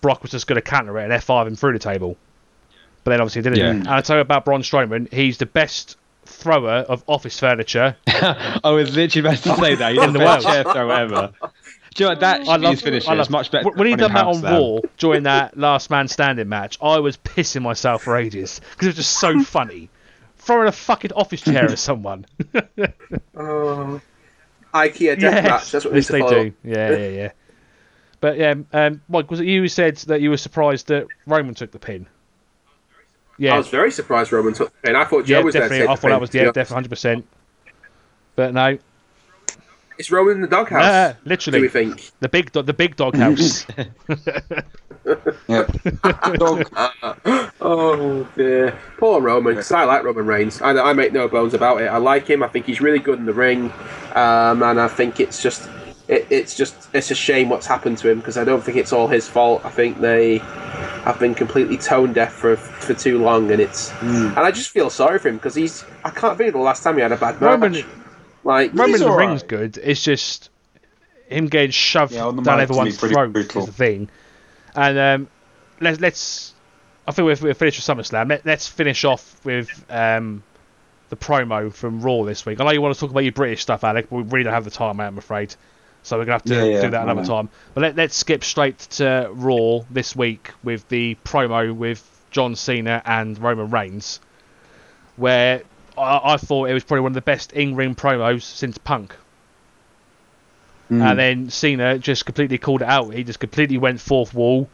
Brock 0.00 0.22
was 0.22 0.30
just 0.32 0.46
going 0.46 0.56
to 0.56 0.62
counter 0.62 0.98
it 0.98 1.04
and 1.04 1.12
F5 1.12 1.46
him 1.46 1.56
through 1.56 1.74
the 1.74 1.78
table. 1.78 2.16
but 3.04 3.10
then 3.10 3.20
obviously 3.20 3.42
didn't. 3.42 3.58
Yeah. 3.58 3.70
And 3.70 3.88
I 3.88 4.00
tell 4.00 4.16
you 4.16 4.22
about 4.22 4.44
Braun 4.44 4.62
Strowman, 4.62 5.12
he's 5.12 5.36
the 5.38 5.46
best 5.46 5.96
thrower 6.24 6.84
of 6.88 7.04
office 7.06 7.38
furniture. 7.38 7.96
I 8.06 8.70
was 8.70 8.94
literally 8.96 9.28
about 9.28 9.42
to 9.42 9.56
say 9.56 9.74
that. 9.74 9.92
He's 9.92 10.02
In 10.04 10.12
the 10.12 10.18
the 10.18 10.24
best 10.24 10.46
world. 10.46 10.64
chair 10.64 10.72
throw 10.72 10.90
ever. 10.90 11.32
Do 11.94 12.04
you 12.04 12.06
know 12.06 12.10
what? 12.12 12.20
That 12.20 12.48
I 12.48 12.56
love 12.56 12.72
his 12.72 12.80
finisher. 12.82 13.10
I 13.10 13.14
love 13.14 13.24
It's 13.24 13.30
much 13.30 13.50
better. 13.50 13.70
When 13.70 13.86
he 13.86 13.96
done 13.96 14.12
that 14.14 14.26
on 14.26 14.34
House 14.34 14.40
Slam. 14.40 14.52
Raw 14.54 14.80
during 14.96 15.22
that 15.24 15.56
last 15.56 15.90
man 15.90 16.08
standing 16.08 16.48
match, 16.48 16.78
I 16.82 17.00
was 17.00 17.16
pissing 17.16 17.62
myself 17.62 18.02
for 18.02 18.16
ages 18.16 18.60
because 18.70 18.86
it 18.86 18.90
was 18.90 18.96
just 18.96 19.18
so 19.18 19.42
funny. 19.44 19.90
Throwing 20.38 20.68
a 20.68 20.72
fucking 20.72 21.12
office 21.12 21.42
chair 21.42 21.70
at 21.70 21.78
someone. 21.78 22.26
Oh, 23.36 24.00
IKEA 24.74 25.18
death 25.18 25.34
yes, 25.34 25.44
match. 25.44 25.70
That's 25.70 25.84
what 25.84 25.92
we 25.92 25.98
yes, 25.98 26.08
they 26.08 26.18
follow. 26.20 26.44
do. 26.44 26.52
Yeah, 26.64 26.90
yeah, 26.90 27.08
yeah. 27.08 27.32
But 28.20 28.38
yeah, 28.38 28.54
um, 28.72 29.02
Mike, 29.08 29.30
was 29.30 29.40
it 29.40 29.46
you 29.46 29.60
who 29.60 29.68
said 29.68 29.96
that 29.98 30.20
you 30.20 30.30
were 30.30 30.36
surprised 30.36 30.88
that 30.88 31.06
Roman 31.26 31.54
took 31.54 31.70
the 31.70 31.78
pin? 31.78 32.06
Yeah, 33.38 33.54
I 33.54 33.58
was 33.58 33.68
very 33.68 33.90
surprised 33.90 34.30
Roman 34.32 34.52
took 34.54 34.72
the 34.72 34.78
pin. 34.88 34.96
I 34.96 35.04
thought 35.04 35.24
Joe 35.24 35.38
yeah, 35.38 35.44
was 35.44 35.54
there 35.54 35.62
definitely. 35.62 35.86
take 35.86 35.90
I 35.90 35.94
thought 35.94 36.00
pin, 36.02 36.10
that 36.10 36.20
was 36.20 36.30
to 36.30 36.32
be 36.34 36.38
yeah, 36.38 36.44
definitely 36.52 36.74
hundred 36.74 36.88
percent. 36.90 37.26
But 38.36 38.54
no, 38.54 38.78
It's 39.98 40.10
Roman 40.10 40.36
in 40.36 40.40
the 40.42 40.48
doghouse. 40.48 40.82
nah, 40.82 41.08
Do 41.12 41.18
we 41.24 41.28
literally 41.30 41.68
think? 41.68 42.10
the 42.20 42.28
big 42.28 42.52
do- 42.52 42.62
the 42.62 42.72
big 42.72 42.96
dog 42.96 43.16
house. 43.16 43.66
Dog. 46.38 46.68
Oh 47.60 48.26
dear, 48.36 48.78
poor 48.98 49.20
Roman. 49.20 49.54
'cause 49.56 49.72
I 49.72 49.84
like 49.84 50.04
Roman 50.04 50.26
Reigns. 50.26 50.60
I, 50.62 50.70
I 50.78 50.92
make 50.92 51.12
no 51.12 51.28
bones 51.28 51.54
about 51.54 51.80
it. 51.80 51.86
I 51.86 51.96
like 51.98 52.26
him. 52.28 52.42
I 52.42 52.48
think 52.48 52.66
he's 52.66 52.80
really 52.80 52.98
good 52.98 53.18
in 53.18 53.26
the 53.26 53.32
ring, 53.32 53.72
um, 54.14 54.62
and 54.62 54.80
I 54.80 54.88
think 54.88 55.18
it's 55.20 55.42
just, 55.42 55.68
it, 56.08 56.26
it's 56.30 56.54
just, 56.54 56.88
it's 56.94 57.10
a 57.10 57.14
shame 57.14 57.48
what's 57.48 57.66
happened 57.66 57.98
to 57.98 58.08
him 58.10 58.18
because 58.18 58.36
I 58.36 58.44
don't 58.44 58.62
think 58.62 58.76
it's 58.76 58.92
all 58.92 59.08
his 59.08 59.28
fault. 59.28 59.64
I 59.64 59.70
think 59.70 60.00
they 60.00 60.38
have 61.04 61.18
been 61.18 61.34
completely 61.34 61.76
tone 61.76 62.12
deaf 62.12 62.32
for 62.32 62.56
for 62.56 62.94
too 62.94 63.18
long, 63.18 63.50
and 63.50 63.60
it's, 63.60 63.92
and 64.02 64.38
I 64.38 64.50
just 64.50 64.70
feel 64.70 64.90
sorry 64.90 65.18
for 65.18 65.28
him 65.28 65.36
because 65.36 65.54
he's. 65.54 65.84
I 66.04 66.10
can't 66.10 66.36
think 66.38 66.48
of 66.48 66.54
the 66.54 66.60
last 66.60 66.82
time 66.82 66.96
he 66.96 67.02
had 67.02 67.12
a 67.12 67.16
bad 67.16 67.40
match. 67.40 67.60
Roman- 67.60 67.84
like 68.44 68.74
Roman 68.74 68.98
the 69.00 69.08
all 69.08 69.16
ring's 69.16 69.42
right. 69.42 69.48
good. 69.48 69.78
It's 69.78 70.02
just 70.02 70.50
him 71.28 71.46
getting 71.46 71.70
shoved 71.70 72.12
Yeah, 72.12 72.22
down 72.22 72.36
mic 72.36 72.44
can 72.44 72.56
be 72.56 72.62
everyone's 72.62 72.96
throat 72.98 73.32
brutal. 73.32 73.60
is 73.62 73.66
the 73.66 73.72
thing. 73.72 74.08
And 74.74 74.98
um, 74.98 75.28
let's 75.80 76.00
let's. 76.00 76.54
I 77.06 77.12
think 77.12 77.26
we've, 77.26 77.42
we've 77.42 77.56
finished 77.56 77.86
with 77.86 77.98
SummerSlam. 77.98 78.28
Let, 78.28 78.46
let's 78.46 78.68
finish 78.68 79.04
off 79.04 79.44
with 79.44 79.84
um, 79.90 80.42
the 81.08 81.16
promo 81.16 81.72
from 81.72 82.00
Raw 82.00 82.22
this 82.22 82.46
week. 82.46 82.60
I 82.60 82.64
know 82.64 82.70
you 82.70 82.80
want 82.80 82.94
to 82.94 83.00
talk 83.00 83.10
about 83.10 83.24
your 83.24 83.32
British 83.32 83.60
stuff, 83.62 83.82
Alec, 83.84 84.08
but 84.08 84.16
we 84.16 84.22
really 84.22 84.44
don't 84.44 84.52
have 84.54 84.64
the 84.64 84.70
time, 84.70 84.96
mate, 84.98 85.06
I'm 85.06 85.18
afraid. 85.18 85.54
So 86.02 86.18
we're 86.18 86.24
gonna 86.24 86.34
have 86.34 86.42
to 86.44 86.54
Yeah, 86.54 86.64
yeah, 86.64 86.82
do 86.82 86.90
that 86.90 87.02
another 87.02 87.24
time. 87.24 87.48
But 87.74 87.82
let, 87.82 87.96
let's 87.96 88.16
skip 88.16 88.42
straight 88.42 88.78
to 88.78 89.30
Raw 89.32 89.80
this 89.90 90.16
week 90.16 90.50
with 90.64 90.88
the 90.88 91.16
promo 91.24 91.74
with 91.74 92.08
John 92.30 92.56
Cena 92.56 93.02
and 93.04 93.38
Roman 93.38 93.70
Reigns, 93.70 94.20
where 95.16 95.62
I, 95.96 96.20
I 96.24 96.36
thought 96.38 96.68
it 96.68 96.74
was 96.74 96.84
probably 96.84 97.02
one 97.02 97.10
of 97.10 97.14
the 97.14 97.20
best 97.20 97.52
in-ring 97.52 97.94
promos 97.94 98.42
since 98.42 98.78
Punk. 98.78 99.14
Hmm. 100.88 101.02
And 101.02 101.18
then 101.18 101.50
Cena 101.50 101.98
just 101.98 102.26
completely 102.26 102.58
called 102.58 102.82
it 102.82 102.88
out. 102.88 103.14
He 103.14 103.22
just 103.22 103.38
completely 103.38 103.78
went 103.78 104.00
fourth 104.00 104.34
wall 104.34 104.68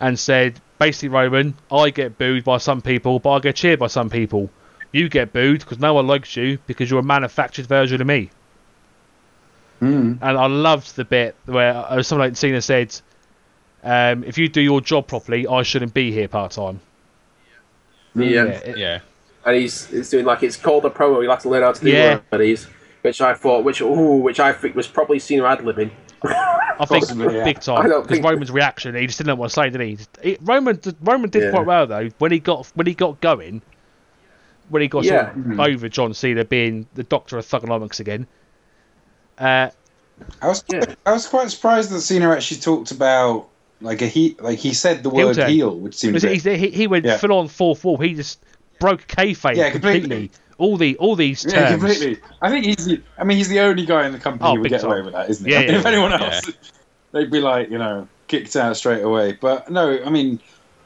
and 0.00 0.18
said, 0.18 0.60
basically, 0.78 1.08
Roman, 1.08 1.54
I 1.70 1.90
get 1.90 2.18
booed 2.18 2.44
by 2.44 2.58
some 2.58 2.82
people, 2.82 3.20
but 3.20 3.30
I 3.30 3.38
get 3.38 3.56
cheered 3.56 3.78
by 3.78 3.86
some 3.86 4.10
people. 4.10 4.50
You 4.92 5.08
get 5.08 5.32
booed 5.32 5.60
because 5.60 5.78
no 5.78 5.94
one 5.94 6.06
likes 6.06 6.36
you 6.36 6.58
because 6.66 6.90
you're 6.90 7.00
a 7.00 7.04
manufactured 7.04 7.66
version 7.66 8.00
of 8.00 8.06
me. 8.06 8.30
Mm. 9.84 10.18
And 10.22 10.38
I 10.38 10.46
loved 10.46 10.96
the 10.96 11.04
bit 11.04 11.34
where 11.46 11.74
uh, 11.74 12.02
someone 12.02 12.28
like 12.28 12.36
Cena 12.36 12.60
said, 12.62 12.98
um, 13.82 14.24
if 14.24 14.38
you 14.38 14.48
do 14.48 14.60
your 14.60 14.80
job 14.80 15.06
properly, 15.06 15.46
I 15.46 15.62
shouldn't 15.62 15.92
be 15.94 16.10
here 16.12 16.28
part 16.28 16.52
time. 16.52 16.80
yeah. 18.14 18.44
it- 18.44 18.78
Yeah. 18.78 19.00
and 19.44 19.56
he's, 19.56 19.86
he's 19.86 20.10
doing 20.10 20.24
like 20.24 20.42
it's 20.42 20.56
called 20.56 20.84
a 20.84 20.90
promo. 20.90 21.22
You'll 21.22 21.30
have 21.32 21.42
to 21.42 21.48
learn 21.48 21.62
how 21.62 21.72
to 21.72 21.80
do 21.84 21.90
Yeah. 21.90 22.14
one 22.14 22.22
of 22.32 22.38
these, 22.40 22.66
which 23.02 23.20
I 23.20 23.34
thought, 23.34 23.64
which 23.64 23.80
ooh, 23.82 24.16
which 24.16 24.40
I 24.40 24.52
think 24.52 24.74
was 24.74 24.86
probably 24.86 25.18
Cena 25.18 25.44
ad 25.44 25.58
libbing. 25.60 25.90
I 26.24 26.86
think 26.86 27.02
Possibly, 27.04 27.36
yeah. 27.36 27.44
big 27.44 27.60
time 27.60 27.84
because 27.84 28.06
think- 28.08 28.24
Roman's 28.24 28.50
reaction, 28.50 28.94
he 28.94 29.06
just 29.06 29.18
didn't 29.18 29.28
know 29.28 29.34
what 29.36 29.48
to 29.48 29.54
say, 29.54 29.70
did 29.70 29.80
he? 29.80 29.98
He- 30.22 30.38
Roman, 30.40 30.80
Roman 31.02 31.30
did 31.30 31.42
Yeah. 31.44 31.50
quite 31.50 31.66
well 31.66 31.86
though 31.86 32.08
when 32.18 32.32
he 32.32 32.38
got 32.38 32.66
when 32.74 32.86
he 32.86 32.94
got 32.94 33.20
going, 33.20 33.60
when 34.70 34.80
he 34.82 34.88
got 34.88 35.04
Yeah. 35.04 35.32
sort 35.34 35.46
of 35.52 35.60
over 35.60 35.88
John 35.90 36.14
Cena 36.14 36.44
being 36.44 36.86
the 36.94 37.02
Doctor 37.02 37.36
of 37.38 37.46
Thuganomics 37.46 38.00
again. 38.00 38.26
Uh, 39.38 39.70
I 40.40 40.48
was 40.48 40.64
Yeah. 40.70 40.84
I 41.06 41.12
was 41.12 41.26
quite 41.26 41.50
surprised 41.50 41.90
that 41.90 42.00
Cena 42.00 42.30
actually 42.30 42.60
talked 42.60 42.90
about 42.90 43.48
like 43.80 44.00
a 44.02 44.06
he 44.06 44.36
like 44.40 44.58
he 44.58 44.72
said 44.72 45.02
the 45.02 45.10
Heel 45.10 45.26
word 45.28 45.36
turn. 45.36 45.50
heel, 45.50 45.76
which 45.76 45.94
seems 45.96 46.14
was 46.14 46.24
a 46.24 46.32
it- 46.32 46.44
bit- 46.44 46.58
he, 46.60 46.70
he 46.70 46.86
went 46.86 47.04
Yeah. 47.04 47.16
full 47.18 47.32
on 47.32 47.48
fourth 47.48 47.84
wall. 47.84 47.98
He 47.98 48.14
just 48.14 48.38
broke 48.80 49.06
kayfabe 49.08 49.56
Yeah, 49.56 49.70
completely. 49.70 50.00
completely. 50.00 50.30
All 50.58 50.76
the 50.76 50.96
all 50.98 51.16
these 51.16 51.42
terms. 51.42 51.54
yeah, 51.54 51.70
completely. 51.72 52.18
I 52.40 52.48
think 52.50 52.64
he's 52.64 52.84
the, 52.86 53.00
I 53.18 53.24
mean 53.24 53.36
he's 53.38 53.48
the 53.48 53.58
only 53.60 53.84
guy 53.84 54.06
in 54.06 54.12
the 54.12 54.18
company 54.20 54.48
Oh, 54.48 54.54
who 54.54 54.60
would 54.62 54.70
get 54.70 54.82
time. 54.82 54.90
away 54.92 55.02
with 55.02 55.12
that, 55.14 55.28
isn't 55.30 55.44
he? 55.44 55.52
Yeah, 55.52 55.58
I 55.58 55.62
mean, 55.62 55.70
yeah, 55.72 55.78
if 55.80 55.86
anyone 55.86 56.10
yeah. 56.12 56.24
else, 56.34 56.50
they'd 57.12 57.30
be 57.30 57.40
like 57.40 57.70
you 57.70 57.78
know 57.78 58.06
kicked 58.28 58.54
out 58.54 58.76
straight 58.76 59.02
away. 59.02 59.32
But 59.32 59.70
no, 59.70 60.02
I 60.04 60.10
mean. 60.10 60.40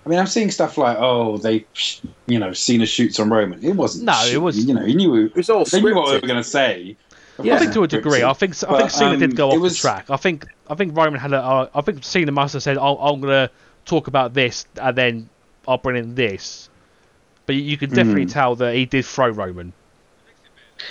I 0.06 0.10
mean, 0.10 0.20
I'm 0.20 0.26
seeing 0.26 0.50
stuff 0.50 0.78
like, 0.78 0.96
oh, 0.98 1.36
they, 1.36 1.66
you 2.26 2.38
know, 2.38 2.54
Cena 2.54 2.86
shoots 2.86 3.20
on 3.20 3.28
Roman. 3.28 3.62
It 3.62 3.76
wasn't. 3.76 4.06
No, 4.06 4.12
it 4.12 4.26
shooting, 4.28 4.42
was- 4.42 4.64
You 4.64 4.72
know, 4.72 4.82
he 4.86 4.94
knew. 4.94 5.26
It 5.26 5.36
was 5.36 5.50
all 5.50 5.66
They 5.66 5.82
knew 5.82 5.94
what 5.94 6.06
they 6.06 6.14
were 6.18 6.26
going 6.26 6.42
to 6.42 6.48
say. 6.48 6.96
Yeah. 7.42 7.54
I 7.54 7.58
think 7.58 7.72
to 7.74 7.82
a 7.84 7.88
degree. 7.88 8.22
I 8.22 8.32
think 8.32 8.52
I 8.64 8.66
think 8.66 8.68
But, 8.68 8.88
Cena 8.88 9.16
did 9.16 9.30
um, 9.30 9.36
go 9.36 9.50
off 9.50 9.60
was- 9.60 9.74
the 9.74 9.80
track. 9.80 10.10
I 10.10 10.16
think 10.16 10.46
I 10.68 10.74
think 10.74 10.96
Roman 10.96 11.20
had 11.20 11.32
a. 11.32 11.38
Uh, 11.42 11.68
I 11.74 11.80
think 11.82 12.04
Cena 12.04 12.32
must 12.32 12.52
have 12.54 12.62
said, 12.62 12.76
"I'm, 12.78 12.96
I'm 12.98 13.20
going 13.20 13.48
to 13.48 13.50
talk 13.84 14.06
about 14.08 14.34
this, 14.34 14.66
and 14.80 14.96
then 14.96 15.28
I'll 15.66 15.78
bring 15.78 15.96
in 15.96 16.14
this." 16.14 16.68
But 17.46 17.54
you 17.56 17.76
can 17.78 17.90
definitely 17.90 18.26
Mm. 18.26 18.32
tell 18.32 18.54
that 18.56 18.74
he 18.74 18.84
did 18.84 19.04
throw 19.06 19.28
Roman. 19.28 19.72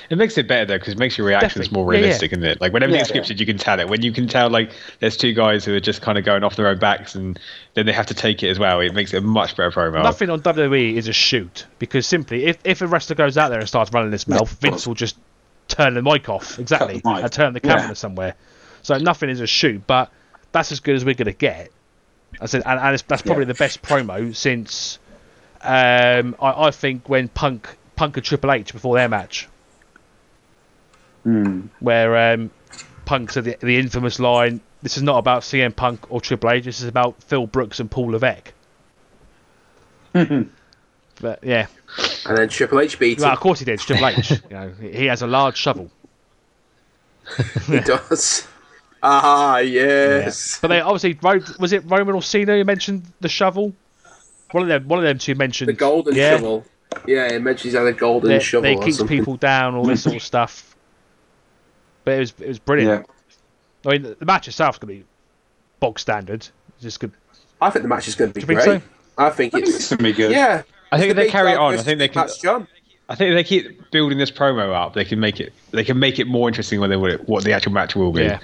It 0.09 0.17
makes 0.17 0.37
it 0.37 0.49
better 0.49 0.65
though 0.65 0.77
because 0.77 0.93
it 0.93 0.99
makes 0.99 1.17
your 1.17 1.25
reactions 1.27 1.67
Definitely. 1.67 1.83
more 1.83 1.93
Yeah, 1.93 1.99
yeah. 1.99 2.03
realistic, 2.05 2.31
isn't 2.33 2.43
it? 2.43 2.59
Like 2.59 2.73
when 2.73 2.83
everything's 2.83 3.09
Yeah, 3.09 3.15
yeah. 3.17 3.21
scripted, 3.21 3.39
you 3.39 3.45
can 3.45 3.57
tell 3.57 3.79
it. 3.79 3.87
When 3.87 4.01
you 4.01 4.11
can 4.11 4.27
tell 4.27 4.49
like 4.49 4.71
there's 4.99 5.15
two 5.15 5.31
guys 5.33 5.63
who 5.63 5.73
are 5.75 5.79
just 5.79 6.01
kind 6.01 6.17
of 6.17 6.25
going 6.25 6.43
off 6.43 6.57
their 6.57 6.67
own 6.67 6.77
backs, 6.77 7.15
and 7.15 7.39
then 7.73 7.85
they 7.85 7.93
have 7.93 8.07
to 8.07 8.13
take 8.13 8.43
it 8.43 8.49
as 8.49 8.59
well. 8.59 8.81
It 8.81 8.93
makes 8.93 9.13
it 9.13 9.17
a 9.19 9.21
much 9.21 9.55
better 9.55 9.71
promo. 9.71 10.03
Nothing 10.03 10.29
on 10.29 10.41
WWE 10.41 10.95
is 10.95 11.07
a 11.07 11.13
shoot 11.13 11.65
because 11.79 12.05
simply, 12.05 12.47
if 12.47 12.57
if 12.65 12.81
a 12.81 12.87
wrestler 12.87 13.15
goes 13.15 13.37
out 13.37 13.47
there 13.49 13.59
and 13.59 13.67
starts 13.67 13.93
running 13.93 14.11
his 14.11 14.27
mouth, 14.27 14.49
Vince 14.59 14.85
will 14.87 14.95
just 14.95 15.15
turn 15.67 15.93
the 15.93 16.01
mic 16.01 16.29
off 16.29 16.59
exactly 16.59 16.95
mic. 17.03 17.23
and 17.23 17.31
turn 17.31 17.53
the 17.53 17.59
camera 17.59 17.87
Yeah. 17.89 17.93
somewhere. 17.93 18.35
So 18.81 18.97
nothing 18.97 19.29
is 19.29 19.41
a 19.41 19.47
shoot, 19.47 19.85
but 19.87 20.11
that's 20.51 20.71
as 20.71 20.79
good 20.79 20.95
as 20.95 21.03
we're 21.05 21.15
going 21.15 21.25
to 21.25 21.33
get. 21.33 21.71
I 22.39 22.45
said, 22.45 22.63
and, 22.65 22.79
and 22.79 22.93
it's, 22.93 23.03
that's 23.03 23.21
probably 23.21 23.43
Yeah. 23.43 23.53
the 23.53 23.53
best 23.55 23.81
promo 23.81 24.35
since 24.35 24.99
um, 25.61 26.35
I, 26.41 26.67
I 26.67 26.71
think 26.71 27.09
when 27.09 27.27
Punk 27.29 27.67
Punk 27.95 28.15
and 28.17 28.25
Triple 28.25 28.51
H 28.51 28.73
before 28.73 28.95
their 28.95 29.09
match, 29.09 29.47
Hmm. 31.23 31.61
where 31.79 32.33
um, 32.33 32.51
Punk 33.05 33.31
said 33.31 33.43
the, 33.45 33.57
the 33.59 33.77
infamous 33.77 34.19
line, 34.19 34.61
"This 34.83 34.97
is 34.97 35.03
not 35.03 35.17
about 35.17 35.41
CM 35.41 35.75
Punk 35.75 36.09
or 36.11 36.21
Triple 36.21 36.51
H. 36.51 36.63
This 36.65 36.79
is 36.81 36.87
about 36.87 37.21
Phil 37.23 37.47
Brooks 37.47 37.79
and 37.79 37.89
Paul 37.91 38.11
Levesque." 38.11 38.53
but 41.21 41.43
yeah, 41.43 41.67
And 42.25 42.37
then 42.37 42.49
Triple 42.49 42.79
H 42.79 42.99
beat 42.99 43.19
well, 43.19 43.29
him. 43.29 43.33
of 43.33 43.39
course 43.39 43.59
he 43.59 43.65
did. 43.65 43.79
Triple 43.79 44.07
H. 44.07 44.31
you 44.31 44.37
know, 44.49 44.71
he 44.79 45.05
has 45.05 45.21
a 45.21 45.27
large 45.27 45.57
shovel. 45.57 45.89
He 47.67 47.79
does. 47.81 48.47
Ah, 49.03 49.59
yes. 49.59 50.59
But 50.59 50.69
they 50.69 50.81
obviously 50.81 51.17
was 51.59 51.73
it 51.73 51.83
Roman 51.85 52.15
or 52.15 52.21
Cena 52.21 52.57
who 52.57 52.63
mentioned 52.63 53.03
the 53.19 53.29
shovel? 53.29 53.73
One 54.51 54.63
of 54.63 54.69
them. 54.69 54.87
One 54.87 54.99
of 54.99 55.05
them 55.05 55.17
two 55.17 55.35
mentioned 55.35 55.67
The 55.67 55.73
golden 55.73 56.15
yeah, 56.15 56.31
shovel. 56.37 56.65
Yeah, 57.05 57.27
it 57.27 57.41
mentions 57.41 57.63
he's 57.63 57.73
had 57.73 57.85
a 57.85 57.93
golden 57.93 58.31
That, 58.31 58.41
shovel 58.41 58.63
that 58.63 58.71
it 58.71 58.77
or 58.79 58.83
keeps 58.85 58.97
something. 58.97 59.17
people 59.17 59.35
down, 59.35 59.75
all 59.75 59.83
this 59.83 60.03
sort 60.03 60.15
of 60.15 60.23
stuff. 60.23 60.75
But 62.05 62.13
it 62.15 62.19
was 62.19 62.33
it 62.39 62.47
was 62.47 62.59
brilliant. 62.59 63.05
Yeah. 63.83 63.91
I 63.91 63.97
mean, 63.97 64.15
the 64.17 64.25
match 64.25 64.47
itself's 64.47 64.79
gonna 64.79 64.93
be 64.93 65.03
bog 65.79 65.99
standard. 65.99 66.47
It's 66.75 66.83
just 66.83 66.99
good. 66.99 67.11
I 67.61 67.69
think 67.69 67.83
the 67.83 67.89
match 67.89 68.07
is 68.07 68.15
going 68.15 68.31
to 68.31 68.33
be 68.35 68.41
Do 68.41 68.43
you 68.53 68.59
think 68.59 68.65
great. 68.65 68.81
so? 68.81 68.87
I 69.17 69.29
think 69.31 69.53
I 69.53 69.57
think 69.57 69.67
it's 69.67 69.75
it's 69.77 69.89
going 69.89 69.97
to 69.97 70.03
be 70.03 70.13
good. 70.13 70.31
yeah. 70.31 70.61
I 70.91 70.97
think 70.97 71.11
if 71.11 71.15
the 71.15 71.23
they 71.23 71.29
carry 71.29 71.51
it 71.51 71.57
on, 71.57 71.73
I 71.73 71.77
think 71.77 71.99
they 71.99 72.07
can. 72.07 72.27
John. 72.41 72.67
I 73.09 73.15
think 73.15 73.29
if 73.31 73.35
they 73.35 73.43
keep 73.43 73.91
building 73.91 74.17
this 74.17 74.31
promo 74.31 74.73
up, 74.73 74.93
they 74.93 75.05
can 75.05 75.19
make 75.19 75.39
it. 75.39 75.53
They 75.71 75.83
can 75.83 75.97
make 75.99 76.19
it 76.19 76.27
more 76.27 76.47
interesting 76.49 76.79
when 76.79 76.89
they 76.89 76.97
what 76.97 77.43
the 77.43 77.53
actual 77.53 77.71
match 77.71 77.95
will 77.95 78.11
be. 78.11 78.23
Yeah, 78.23 78.39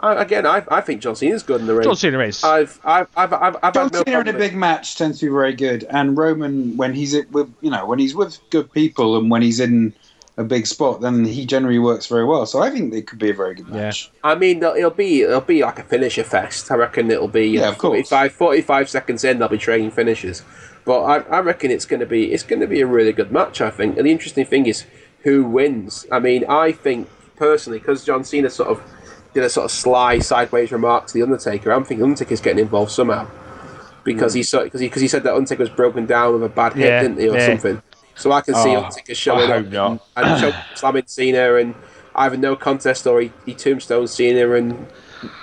I, 0.00 0.20
again, 0.22 0.44
I, 0.46 0.64
I 0.68 0.80
think 0.80 1.00
John 1.00 1.14
Cena's 1.14 1.44
good 1.44 1.60
in 1.60 1.66
the 1.68 1.74
ring. 1.74 1.84
John 1.84 1.94
Cena 1.96 2.18
is. 2.20 2.42
I've 2.42 2.80
I've 2.84 3.06
I've 3.16 3.32
I've, 3.32 3.56
I've 3.62 3.74
John 3.74 3.84
had 3.84 3.92
no 3.92 4.02
Cena 4.04 4.20
in 4.20 4.28
a 4.28 4.32
big 4.32 4.54
match 4.54 4.96
tends 4.96 5.20
to 5.20 5.26
be 5.26 5.30
very 5.32 5.52
good, 5.54 5.84
and 5.84 6.16
Roman 6.16 6.76
when 6.76 6.94
he's 6.94 7.14
with 7.30 7.52
you 7.60 7.70
know 7.70 7.86
when 7.86 7.98
he's 8.00 8.14
with 8.14 8.38
good 8.50 8.72
people 8.72 9.16
and 9.16 9.30
when 9.30 9.42
he's 9.42 9.60
in 9.60 9.92
a 10.38 10.42
big 10.44 10.66
spot, 10.66 11.02
then 11.02 11.24
he 11.26 11.44
generally 11.46 11.78
works 11.78 12.06
very 12.06 12.24
well. 12.24 12.46
So 12.46 12.60
I 12.60 12.70
think 12.70 12.92
it 12.94 13.06
could 13.06 13.18
be 13.18 13.30
a 13.30 13.34
very 13.34 13.54
good 13.54 13.68
match. 13.68 14.10
I 14.24 14.34
mean, 14.34 14.58
it'll- 14.58 14.74
it'll 14.74 14.90
be 14.90 15.20
it'll 15.22 15.42
be 15.42 15.62
like 15.62 15.78
a 15.78 15.84
finisher 15.84 16.24
fest. 16.24 16.70
I 16.72 16.74
reckon 16.74 17.10
it'll 17.10 17.28
be 17.28 17.48
Yeah, 17.50 17.68
uh, 17.68 17.72
of 17.72 17.76
45, 17.76 18.32
45 18.32 18.88
seconds 18.88 19.22
in. 19.24 19.38
They'll 19.38 19.48
be 19.48 19.58
trading 19.58 19.90
finishes, 19.90 20.42
but 20.84 21.00
I, 21.02 21.16
I 21.36 21.40
reckon 21.40 21.70
it's 21.70 21.86
going 21.86 22.00
to 22.00 22.06
be 22.06 22.32
it's 22.32 22.42
going 22.42 22.60
to 22.60 22.66
be 22.66 22.80
a 22.80 22.86
really 22.86 23.12
good 23.12 23.30
match. 23.32 23.60
I 23.60 23.70
think, 23.70 23.96
and 23.96 24.06
the 24.06 24.10
interesting 24.12 24.44
thing 24.44 24.66
is 24.66 24.84
who 25.22 25.44
wins. 25.44 26.06
I 26.10 26.18
mean, 26.18 26.44
I 26.48 26.72
think 26.72 27.08
personally 27.36 27.78
because 27.78 28.04
John 28.04 28.24
Cena 28.24 28.50
sort 28.50 28.68
of 28.70 28.82
did 29.34 29.44
a 29.44 29.48
sort 29.48 29.64
of 29.66 29.70
sly 29.70 30.18
sideways 30.18 30.72
remark 30.72 31.06
to 31.06 31.14
the 31.14 31.22
Undertaker. 31.22 31.70
I'm 31.72 31.84
thinking 31.84 32.04
Undertaker's 32.04 32.40
getting 32.40 32.58
involved 32.60 32.92
somehow. 32.92 33.26
because 34.04 34.34
he 34.34 34.42
saw 34.42 34.64
because 34.64 34.80
he, 34.80 34.88
'cause 34.88 35.00
he 35.00 35.08
said 35.08 35.22
that 35.22 35.32
Undertaker 35.34 35.60
was 35.62 35.70
broken 35.70 36.06
down 36.06 36.34
with 36.34 36.42
a 36.42 36.48
bad 36.48 36.72
hip, 36.74 36.84
Yeah, 36.88 37.02
didn't 37.02 37.18
he, 37.20 37.28
or 37.28 37.36
yeah. 37.36 37.46
something. 37.46 37.80
So 38.16 38.32
I 38.32 38.40
can 38.40 38.54
see 38.54 38.70
Oh, 38.76 38.82
Undertaker 38.82 39.14
showing 39.14 39.50
up 39.50 40.00
and, 40.16 40.40
and 40.42 40.54
slamming 40.74 41.04
Cena 41.06 41.54
and 41.54 41.74
either 42.16 42.36
no 42.36 42.56
contest 42.56 43.06
or 43.06 43.20
he, 43.22 43.32
he 43.46 43.54
tombstone 43.54 44.06
Cena 44.08 44.50
and 44.52 44.86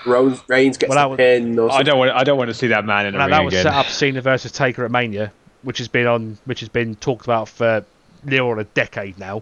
Reigns, 0.05 0.41
Reigns 0.47 0.77
gets 0.77 0.89
Well, 0.89 0.97
that 0.97 1.03
the 1.03 1.09
was- 1.09 1.17
pin 1.17 1.59
or 1.59 1.71
I 1.71 1.84
don't 1.84 1.97
want. 1.99 2.11
I 2.11 2.23
don't 2.23 2.38
want 2.38 2.49
to 2.49 2.53
see 2.53 2.67
that 2.67 2.86
man 2.86 3.05
in 3.05 3.15
a 3.15 3.17
Now, 3.17 3.25
ring 3.25 3.32
that 3.32 3.45
was 3.45 3.53
again. 3.53 3.63
set 3.63 3.73
up 3.73 3.86
Cena 3.88 4.21
versus 4.21 4.51
Taker 4.51 4.84
at 4.86 4.91
Mania, 4.91 5.32
which 5.63 5.77
has 5.77 5.88
been 5.88 6.07
on, 6.07 6.38
which 6.45 6.59
has 6.61 6.69
been 6.69 6.95
talked 6.95 7.25
about 7.25 7.47
for 7.49 7.84
near 8.23 8.43
on 8.43 8.59
a 8.59 8.63
decade 8.65 9.17
now. 9.17 9.41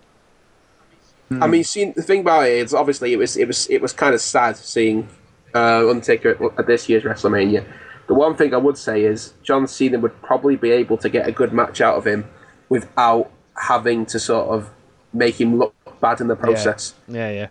I 1.41 1.47
mean, 1.47 1.63
seeing, 1.65 1.91
the 1.91 2.03
thing 2.03 2.21
about 2.21 2.47
it 2.47 2.53
is 2.53 2.73
obviously 2.73 3.11
it 3.11 3.17
was 3.17 3.35
it 3.35 3.47
was 3.47 3.69
it 3.69 3.81
was 3.81 3.91
kind 3.91 4.13
of 4.15 4.21
sad 4.21 4.55
seeing 4.55 5.09
uh, 5.53 5.89
Undertaker 5.89 6.29
at, 6.29 6.59
at 6.59 6.67
this 6.67 6.87
year's 6.87 7.03
WrestleMania. 7.03 7.65
The 8.07 8.13
one 8.13 8.35
thing 8.37 8.53
I 8.53 8.57
would 8.57 8.77
say 8.77 9.03
is 9.03 9.33
John 9.43 9.67
Cena 9.67 9.99
would 9.99 10.21
probably 10.21 10.55
be 10.55 10.71
able 10.71 10.95
to 10.97 11.09
get 11.09 11.27
a 11.27 11.31
good 11.33 11.51
match 11.51 11.81
out 11.81 11.97
of 11.97 12.07
him 12.07 12.25
without 12.69 13.29
having 13.57 14.05
to 14.05 14.19
sort 14.19 14.47
of 14.47 14.69
make 15.11 15.41
him 15.41 15.57
look 15.59 15.73
bad 15.99 16.21
in 16.21 16.27
the 16.27 16.35
process. 16.37 16.93
Yeah, 17.09 17.29
yeah. 17.31 17.47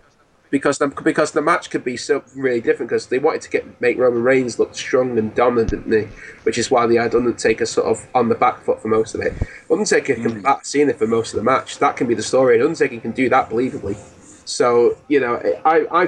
Because 0.49 0.77
the 0.77 0.87
because 0.87 1.31
the 1.31 1.41
match 1.41 1.69
could 1.69 1.83
be 1.83 1.97
so 1.97 2.23
really 2.35 2.61
different 2.61 2.89
because 2.89 3.07
they 3.07 3.19
wanted 3.19 3.41
to 3.41 3.49
get 3.49 3.81
make 3.81 3.97
Roman 3.97 4.23
Reigns 4.23 4.57
look 4.59 4.75
strong 4.75 5.17
and 5.17 5.35
dominant, 5.35 5.71
didn't 5.71 5.89
they? 5.89 6.05
Which 6.43 6.57
is 6.57 6.71
why 6.71 6.87
they 6.87 6.95
had 6.95 7.13
Undertaker 7.13 7.65
sort 7.65 7.87
of 7.87 8.07
on 8.15 8.29
the 8.29 8.35
back 8.35 8.61
foot 8.61 8.81
for 8.81 8.87
most 8.87 9.13
of 9.13 9.21
it. 9.21 9.33
Undertaker 9.69 10.15
can 10.15 10.35
hmm. 10.35 10.41
back 10.41 10.65
Cena 10.65 10.93
for 10.93 11.07
most 11.07 11.33
of 11.33 11.37
the 11.37 11.43
match. 11.43 11.79
That 11.79 11.97
can 11.97 12.07
be 12.07 12.15
the 12.15 12.23
story, 12.23 12.55
and 12.55 12.63
Undertaker 12.63 12.99
can 13.01 13.11
do 13.11 13.27
that 13.29 13.49
believably. 13.49 13.97
So 14.45 14.97
you 15.09 15.19
know, 15.19 15.35
I 15.65 15.85
I 15.91 16.07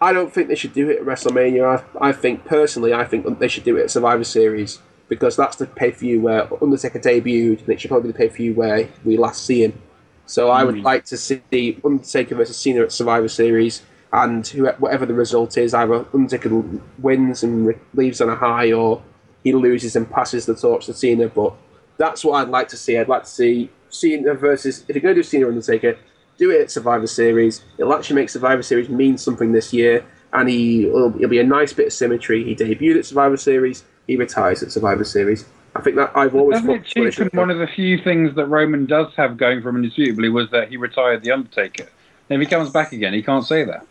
I 0.00 0.12
don't 0.12 0.32
think 0.32 0.48
they 0.48 0.54
should 0.54 0.74
do 0.74 0.90
it 0.90 0.98
at 0.98 1.04
WrestleMania. 1.04 1.82
I, 1.98 2.08
I 2.08 2.12
think 2.12 2.44
personally, 2.44 2.92
I 2.92 3.04
think 3.04 3.38
they 3.38 3.48
should 3.48 3.64
do 3.64 3.78
it 3.78 3.84
at 3.84 3.90
Survivor 3.90 4.24
Series 4.24 4.80
because 5.08 5.36
that's 5.36 5.56
the 5.56 5.66
pay 5.66 5.90
per 5.90 5.98
view 5.98 6.20
where 6.20 6.46
Undertaker 6.62 6.98
debuted, 6.98 7.60
and 7.60 7.68
it 7.70 7.80
should 7.80 7.88
probably 7.88 8.08
be 8.08 8.12
the 8.12 8.18
pay 8.18 8.28
per 8.28 8.34
view 8.34 8.54
where 8.54 8.88
we 9.04 9.16
last 9.16 9.46
see 9.46 9.64
him. 9.64 9.80
So 10.26 10.50
I 10.50 10.64
would 10.64 10.76
mm. 10.76 10.82
like 10.82 11.04
to 11.06 11.16
see 11.16 11.80
Undertaker 11.84 12.34
versus 12.34 12.56
Cena 12.56 12.82
at 12.82 12.92
Survivor 12.92 13.28
Series, 13.28 13.82
and 14.12 14.46
who, 14.46 14.66
whatever 14.78 15.06
the 15.06 15.14
result 15.14 15.58
is, 15.58 15.74
either 15.74 16.06
Undertaker 16.14 16.62
wins 16.98 17.42
and 17.42 17.74
leaves 17.94 18.20
on 18.20 18.28
a 18.28 18.36
high, 18.36 18.72
or 18.72 19.02
he 19.42 19.52
loses 19.52 19.96
and 19.96 20.10
passes 20.10 20.46
the 20.46 20.54
torch 20.54 20.86
to 20.86 20.94
Cena. 20.94 21.28
But 21.28 21.52
that's 21.98 22.24
what 22.24 22.42
I'd 22.42 22.48
like 22.48 22.68
to 22.68 22.76
see. 22.76 22.96
I'd 22.96 23.08
like 23.08 23.24
to 23.24 23.30
see 23.30 23.70
Cena 23.88 24.34
versus 24.34 24.84
if 24.88 24.96
you're 24.96 25.02
going 25.02 25.14
to 25.14 25.22
do 25.22 25.28
Cena 25.28 25.48
Undertaker, 25.48 25.98
do 26.38 26.50
it 26.50 26.60
at 26.62 26.70
Survivor 26.70 27.06
Series. 27.06 27.62
It'll 27.78 27.94
actually 27.94 28.16
make 28.16 28.30
Survivor 28.30 28.62
Series 28.62 28.88
mean 28.88 29.18
something 29.18 29.52
this 29.52 29.72
year, 29.72 30.04
and 30.32 30.48
he 30.48 30.86
it'll, 30.86 31.14
it'll 31.16 31.28
be 31.28 31.40
a 31.40 31.44
nice 31.44 31.72
bit 31.72 31.88
of 31.88 31.92
symmetry. 31.92 32.44
He 32.44 32.56
debuted 32.56 32.98
at 32.98 33.06
Survivor 33.06 33.36
Series, 33.36 33.84
he 34.06 34.16
retires 34.16 34.62
at 34.62 34.72
Survivor 34.72 35.04
Series. 35.04 35.44
I 35.76 35.80
think 35.80 35.96
that 35.96 36.12
I've 36.16 36.34
always 36.34 36.58
Doesn't 36.60 36.70
it 36.70 36.78
thought- 36.82 36.92
thought 36.94 37.06
it 37.06 37.14
should 37.14 37.34
one 37.34 37.50
of 37.50 37.58
the 37.58 37.66
few 37.66 37.98
things 37.98 38.34
that 38.36 38.46
Roman 38.46 38.86
does 38.86 39.12
have 39.16 39.36
going 39.36 39.60
for 39.62 39.70
him 39.70 39.76
indisputably 39.76 40.28
was 40.28 40.50
that 40.50 40.68
he 40.68 40.76
retired 40.76 41.22
the 41.22 41.32
Undertaker. 41.32 41.86
And 42.30 42.40
if 42.40 42.48
he 42.48 42.54
comes 42.54 42.70
back 42.70 42.92
again, 42.92 43.12
he 43.12 43.22
can't 43.22 43.44
say 43.44 43.64
that. 43.64 43.86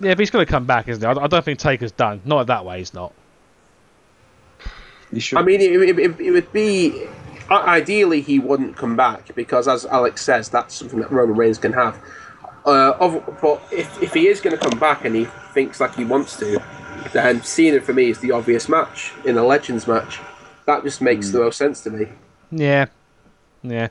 Yeah, 0.00 0.10
but 0.12 0.18
he's 0.20 0.30
going 0.30 0.44
to 0.44 0.50
come 0.50 0.66
back, 0.66 0.88
isn't 0.88 1.00
he? 1.02 1.06
I 1.06 1.24
I 1.24 1.26
don't 1.26 1.44
think 1.44 1.58
Taker's 1.58 1.92
done. 1.92 2.20
Not 2.24 2.46
that 2.48 2.64
way, 2.64 2.78
he's 2.78 2.92
not. 2.92 3.12
He 5.10 5.20
should. 5.20 5.38
I 5.38 5.42
mean, 5.42 5.60
it, 5.60 5.72
it, 5.72 5.98
it, 5.98 6.20
it 6.20 6.30
would 6.32 6.52
be 6.52 7.06
ideally 7.50 8.20
he 8.20 8.38
wouldn't 8.38 8.76
come 8.76 8.96
back 8.96 9.34
because, 9.34 9.68
as 9.68 9.86
Alex 9.86 10.22
says, 10.22 10.48
that's 10.48 10.74
something 10.74 10.98
that 11.00 11.10
Roman 11.10 11.36
Reigns 11.36 11.58
can 11.58 11.72
have. 11.72 11.98
Uh, 12.66 12.94
of, 12.98 13.38
but 13.40 13.62
if, 13.72 14.02
if 14.02 14.12
he 14.12 14.26
is 14.26 14.40
going 14.40 14.56
to 14.58 14.62
come 14.62 14.78
back 14.78 15.04
and 15.04 15.14
he 15.14 15.26
thinks 15.54 15.80
like 15.80 15.94
he 15.94 16.04
wants 16.04 16.36
to, 16.40 16.60
then 17.12 17.40
Cena 17.42 17.80
for 17.80 17.92
me 17.94 18.10
is 18.10 18.18
the 18.18 18.32
obvious 18.32 18.68
match 18.68 19.12
in 19.24 19.38
a 19.38 19.44
Legends 19.44 19.86
match. 19.86 20.18
That 20.66 20.82
just 20.84 21.00
makes 21.00 21.30
the 21.30 21.38
most 21.40 21.58
sense 21.58 21.80
to 21.82 21.90
me. 21.90 22.08
Yeah, 22.50 22.86
yeah. 23.62 23.88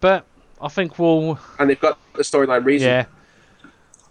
But 0.00 0.24
I 0.60 0.68
think 0.68 0.98
we'll. 0.98 1.38
And 1.58 1.68
they've 1.70 1.80
got 1.80 1.98
the 2.14 2.22
storyline 2.22 2.64
reason. 2.64 2.88
Yeah. 2.88 3.04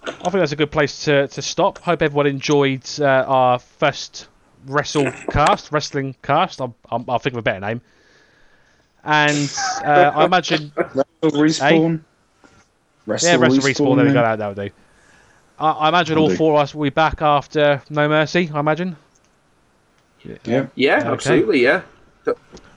I 0.08 0.12
think 0.14 0.34
that's 0.34 0.52
a 0.52 0.56
good 0.56 0.72
place 0.72 1.06
to, 1.06 1.28
to 1.30 1.42
stop. 1.42 1.80
Hope 1.80 2.02
everyone 2.04 2.28
enjoyed 2.28 2.84
uh, 3.00 3.06
our 3.28 3.60
first 3.60 4.28
wrestle 4.68 5.12
cast, 5.32 5.72
wrestling 5.72 6.16
cast. 6.22 6.62
I'm, 6.62 6.76
I'm, 6.92 7.06
I'll 7.10 7.18
think 7.18 7.34
of 7.34 7.40
a 7.40 7.42
better 7.42 7.60
name. 7.60 7.82
And 9.04 9.52
uh, 9.84 10.12
I 10.16 10.26
imagine, 10.26 10.72
Wrestle 10.78 11.06
respawn. 11.24 12.02
yeah, 13.08 13.36
Wrestle 13.36 13.64
Respawn. 13.64 13.96
There 13.98 14.06
we 14.06 14.14
go. 14.14 14.22
That, 14.22 14.38
that 14.38 14.48
would 14.48 14.68
do. 14.68 14.70
I, 15.60 15.70
I 15.72 15.90
imagine 15.90 16.18
all 16.18 16.24
Will 16.24 16.30
do. 16.32 16.38
four 16.38 16.54
of 16.54 16.60
us 16.60 16.76
will 16.76 16.84
be 16.84 16.90
back 16.90 17.22
after 17.22 17.82
No 17.90 18.08
Mercy. 18.08 18.50
I 18.54 18.60
imagine. 18.60 18.98
Yeah. 20.46 20.68
Yeah, 20.76 20.98
Okay. 21.00 21.08
absolutely, 21.10 21.64
yeah. 21.64 21.82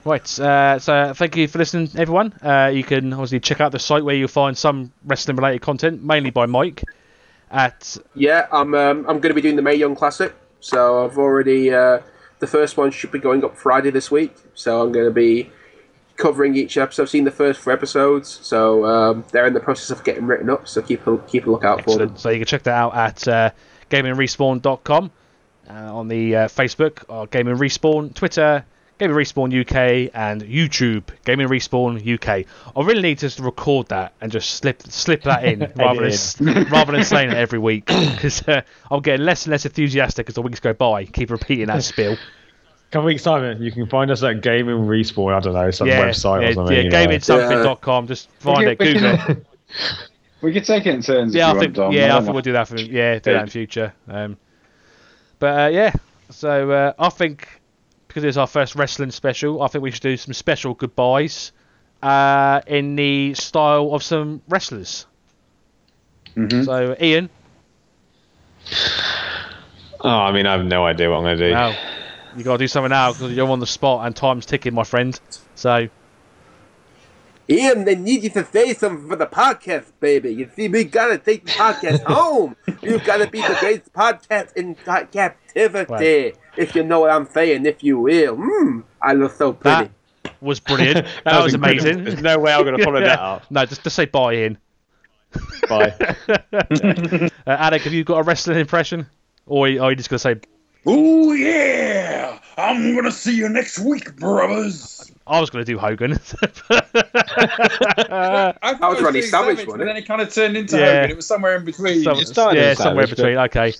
Right, 0.05 0.39
uh, 0.39 0.79
so 0.79 1.13
thank 1.13 1.35
you 1.35 1.47
for 1.47 1.57
listening, 1.57 1.89
everyone. 1.97 2.33
Uh, 2.41 2.71
you 2.73 2.83
can 2.83 3.11
obviously 3.11 3.39
check 3.39 3.59
out 3.59 3.71
the 3.71 3.79
site 3.79 4.03
where 4.03 4.15
you'll 4.15 4.27
find 4.27 4.57
some 4.57 4.91
wrestling 5.05 5.35
related 5.35 5.61
content, 5.61 6.03
mainly 6.03 6.29
by 6.29 6.45
Mike. 6.45 6.83
At 7.51 7.97
Yeah, 8.13 8.47
I'm 8.51 8.75
um, 8.75 8.99
I'm 9.09 9.19
going 9.19 9.29
to 9.29 9.33
be 9.33 9.41
doing 9.41 9.55
the 9.55 9.61
Mae 9.61 9.75
Young 9.75 9.95
Classic. 9.95 10.33
So 10.59 11.03
I've 11.03 11.17
already 11.17 11.73
uh, 11.73 11.99
the 12.39 12.47
first 12.47 12.77
one 12.77 12.91
should 12.91 13.11
be 13.11 13.19
going 13.19 13.43
up 13.43 13.57
Friday 13.57 13.89
this 13.89 14.11
week. 14.11 14.35
So 14.53 14.83
I'm 14.83 14.91
going 14.91 15.05
to 15.05 15.11
be 15.11 15.49
covering 16.15 16.55
each 16.55 16.77
episode. 16.77 17.03
I've 17.03 17.09
seen 17.09 17.23
the 17.23 17.31
first 17.31 17.59
four 17.59 17.73
episodes, 17.73 18.39
so 18.43 18.85
um, 18.85 19.25
they're 19.31 19.47
in 19.47 19.53
the 19.53 19.59
process 19.59 19.89
of 19.89 20.03
getting 20.03 20.27
written 20.27 20.49
up. 20.49 20.67
So 20.67 20.81
keep 20.81 21.07
a, 21.07 21.17
keep 21.19 21.47
a 21.47 21.51
lookout 21.51 21.83
for 21.83 21.97
them. 21.97 22.15
So 22.17 22.29
you 22.29 22.37
can 22.39 22.45
check 22.45 22.63
that 22.63 22.75
out 22.75 22.95
at 22.95 23.27
uh, 23.27 23.51
gamingrespawn.com 23.89 25.11
on 25.73 26.07
the 26.07 26.35
uh, 26.35 26.47
Facebook, 26.47 27.03
or 27.07 27.27
Gaming 27.27 27.55
Respawn, 27.55 28.13
Twitter, 28.13 28.65
Gaming 28.97 29.15
Respawn 29.15 29.61
UK, 29.61 30.11
and 30.13 30.41
YouTube, 30.43 31.03
Gaming 31.25 31.47
Respawn 31.47 32.01
UK. 32.05 32.45
I 32.75 32.81
really 32.83 33.01
need 33.01 33.19
to 33.19 33.27
just 33.27 33.39
record 33.39 33.87
that 33.89 34.13
and 34.19 34.31
just 34.31 34.49
slip 34.51 34.81
slip 34.83 35.23
that 35.23 35.43
in 35.45 35.59
rather 35.75 36.09
than 36.09 36.63
rather 36.69 36.91
than 36.91 37.03
saying 37.03 37.31
it 37.31 37.37
every 37.37 37.59
week 37.59 37.85
because 37.87 38.47
uh, 38.47 38.61
I'm 38.91 39.01
getting 39.01 39.25
less 39.25 39.45
and 39.45 39.51
less 39.51 39.65
enthusiastic 39.65 40.27
as 40.29 40.35
the 40.35 40.41
weeks 40.41 40.59
go 40.59 40.73
by. 40.73 41.05
Keep 41.05 41.31
repeating 41.31 41.67
that 41.67 41.83
spiel. 41.83 42.17
couple 42.91 43.05
weeks 43.05 43.21
time, 43.23 43.61
you 43.61 43.71
can 43.71 43.87
find 43.87 44.09
us 44.09 44.23
at 44.23 44.41
Gaming 44.41 44.75
Respawn. 44.87 45.33
I 45.35 45.39
don't 45.39 45.53
know 45.53 45.71
some 45.71 45.87
yeah, 45.87 46.01
website 46.07 46.41
yeah, 46.41 46.49
or 46.49 46.53
something. 46.53 46.75
yeah, 46.75 46.81
you 46.81 46.89
know. 46.89 47.07
GamingSomething.com. 47.07 48.07
Just 48.07 48.29
find 48.39 48.65
We 48.65 48.71
it, 48.71 48.79
can- 48.79 48.87
we 48.87 48.93
Google 48.93 49.17
can- 49.17 49.31
it. 49.37 49.45
we 50.41 50.53
could 50.53 50.65
take 50.65 50.85
it 50.87 50.95
in 50.95 51.01
turns. 51.01 51.35
Yeah, 51.35 51.49
if 51.49 51.51
I 51.51 51.53
you 51.53 51.59
think 51.59 51.77
want, 51.77 51.91
Dom. 51.91 51.93
yeah, 51.93 52.05
I 52.05 52.07
don't 52.07 52.23
think 52.23 52.33
we'll 52.33 52.41
do 52.41 52.53
that 52.53 52.67
for 52.67 52.77
yeah, 52.77 53.19
do 53.19 53.33
that 53.33 53.43
in 53.43 53.49
future. 53.49 53.93
Um, 54.07 54.37
but 55.39 55.59
uh, 55.59 55.67
yeah, 55.67 55.93
so 56.29 56.69
uh, 56.71 56.93
I 56.99 57.09
think 57.09 57.47
because 58.07 58.23
it's 58.23 58.37
our 58.37 58.47
first 58.47 58.75
wrestling 58.75 59.11
special, 59.11 59.61
I 59.61 59.67
think 59.67 59.83
we 59.83 59.91
should 59.91 60.01
do 60.01 60.17
some 60.17 60.33
special 60.33 60.73
goodbyes 60.73 61.51
uh, 62.01 62.61
in 62.67 62.95
the 62.95 63.33
style 63.33 63.93
of 63.93 64.03
some 64.03 64.41
wrestlers. 64.47 65.05
Mhm. 66.35 66.65
So 66.65 66.95
Ian, 67.01 67.29
Oh, 70.01 70.09
I 70.09 70.31
mean, 70.31 70.45
I 70.45 70.53
have 70.53 70.65
no 70.65 70.85
idea 70.85 71.09
what 71.09 71.17
I'm 71.17 71.23
going 71.23 71.37
to 71.37 71.47
do. 71.49 71.53
now 71.53 71.75
you 72.37 72.43
got 72.43 72.53
to 72.53 72.57
do 72.59 72.67
something 72.67 72.89
now 72.89 73.11
because 73.11 73.33
you're 73.33 73.49
on 73.49 73.59
the 73.59 73.67
spot 73.67 74.05
and 74.05 74.15
time's 74.15 74.45
ticking, 74.45 74.73
my 74.73 74.83
friend. 74.83 75.19
So 75.55 75.89
Ian, 77.51 77.83
they 77.85 77.95
need 77.95 78.23
you 78.23 78.29
to 78.31 78.45
say 78.45 78.73
something 78.73 79.07
for 79.09 79.15
the 79.15 79.25
podcast, 79.25 79.85
baby. 79.99 80.31
You 80.33 80.49
see, 80.55 80.67
we 80.69 80.83
gotta 80.83 81.17
take 81.17 81.45
the 81.45 81.51
podcast 81.51 82.03
home. 82.07 82.55
You 82.81 82.99
gotta 82.99 83.27
be 83.27 83.41
the 83.41 83.57
greatest 83.59 83.91
podcast 83.93 84.53
in 84.55 84.75
captivity, 84.75 85.91
Right. 85.91 86.35
if 86.57 86.75
you 86.75 86.83
know 86.83 86.99
what 86.99 87.09
I'm 87.09 87.25
saying. 87.25 87.65
If 87.65 87.83
you 87.83 87.99
will, 87.99 88.37
mm, 88.37 88.83
I 89.01 89.13
look 89.13 89.31
so 89.33 89.53
pretty. 89.53 89.89
that 90.23 90.33
was 90.41 90.59
brilliant. 90.59 91.07
that, 91.25 91.43
was, 91.43 91.53
incredible. 91.55 91.87
amazing. 91.87 92.03
There's 92.03 92.21
no 92.21 92.37
way 92.37 92.53
I'm 92.53 92.63
going 92.63 92.77
to 92.77 92.83
follow 92.83 92.99
that 92.99 93.19
up. 93.31 93.49
No, 93.49 93.65
just 93.65 93.83
to 93.83 93.89
say 93.89 94.05
bye, 94.05 94.33
Ian. 94.35 94.57
Bye. 95.67 95.93
Uh, 96.51 97.29
Alec, 97.47 97.81
have 97.83 97.93
you 97.93 98.03
got 98.03 98.19
a 98.19 98.23
wrestling 98.23 98.59
impression, 98.59 99.05
or 99.47 99.65
are 99.67 99.89
you 99.89 99.95
just 99.95 100.09
gonna 100.09 100.19
say? 100.19 100.35
Oh 100.85 101.33
yeah! 101.33 102.39
I'm 102.57 102.95
gonna 102.95 103.11
see 103.11 103.35
you 103.35 103.49
next 103.49 103.79
week, 103.79 104.15
brothers. 104.15 105.11
I 105.27 105.39
was 105.39 105.49
gonna 105.49 105.65
do 105.65 105.77
Hogan. 105.77 106.13
I 106.69 106.81
thought 106.81 108.59
That 108.61 108.79
was 108.81 108.99
it 108.99 109.03
Randy 109.03 109.19
doing 109.19 109.29
Savage, 109.31 109.57
but 109.57 109.67
wasn't 109.67 109.85
then 109.85 109.97
it 109.97 110.07
kind 110.07 110.21
of 110.21 110.33
turned 110.33 110.57
into 110.57 110.77
Yeah. 110.77 110.95
Hogan. 110.95 111.11
It 111.11 111.15
was 111.15 111.27
somewhere 111.27 111.55
in 111.57 111.65
between. 111.65 112.03
Some- 112.03 112.17
It 112.17 112.27
started 112.27 112.59
yeah, 112.59 112.65
as 112.67 112.77
somewhere 112.77 113.03
in 113.03 113.09
Savage, 113.09 113.17
between. 113.17 113.37
Okay. 113.37 113.73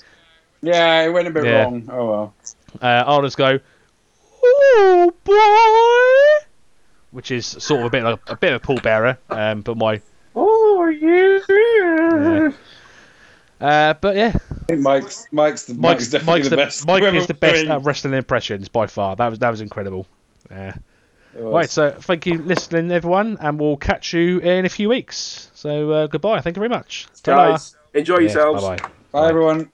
yeah, 0.61 1.03
it 1.03 1.09
went 1.09 1.27
a 1.27 1.31
bit 1.31 1.45
Yeah. 1.45 1.63
wrong. 1.63 1.89
Oh 1.91 2.05
well. 2.09 2.33
Uh, 2.81 3.03
I'll 3.07 3.21
just 3.23 3.37
go, 3.37 3.59
oh 4.43 5.13
boy, 5.23 6.45
which 7.11 7.31
is 7.31 7.45
sort 7.47 7.79
of 7.81 7.87
a 7.87 7.89
bit 7.89 8.03
like 8.03 8.19
a 8.27 8.35
bit 8.35 8.53
of 8.53 8.61
a 8.61 8.65
Paul 8.65 8.77
Bearer, 8.79 9.17
um, 9.29 9.61
but 9.61 9.75
my 9.77 10.01
Oh 10.35 10.85
yeah. 10.87 11.39
yeah. 11.49 12.51
Uh, 13.59 13.93
but 13.95 14.15
yeah, 14.15 14.33
I 14.48 14.48
think 14.69 14.81
Mike's 14.81 15.27
Mike's 15.31 15.65
the, 15.65 15.73
Mike's, 15.73 15.81
Mike's, 15.81 16.07
definitely 16.09 16.33
Mike's 16.33 16.43
the, 16.45 16.49
the, 16.49 16.55
best. 16.57 16.87
Mike 16.87 17.01
Whoever 17.01 17.17
is 17.17 17.27
the 17.27 17.33
best 17.33 17.65
at 17.65 17.83
wrestling 17.83 18.13
impressions 18.13 18.69
by 18.69 18.87
far. 18.87 19.15
That 19.15 19.29
was 19.29 19.39
that 19.39 19.49
was 19.49 19.61
incredible. 19.61 20.07
It 21.35 21.43
was. 21.43 21.53
right, 21.53 21.69
so 21.69 21.91
thank 21.91 22.25
you, 22.25 22.39
listening, 22.39 22.91
everyone, 22.91 23.37
and 23.39 23.59
we'll 23.59 23.77
catch 23.77 24.13
you 24.13 24.39
in 24.39 24.65
a 24.65 24.69
few 24.69 24.89
weeks. 24.89 25.51
So 25.53 25.91
uh, 25.91 26.07
goodbye. 26.07 26.41
Thank 26.41 26.55
you 26.55 26.61
very 26.61 26.69
much. 26.69 27.07
Ta-ra. 27.23 27.51
Guys, 27.51 27.75
enjoy 27.93 28.19
yourselves. 28.19 28.63
Bye 28.63 28.77
bye. 28.77 28.89
Bye 29.11 29.29
everyone. 29.29 29.71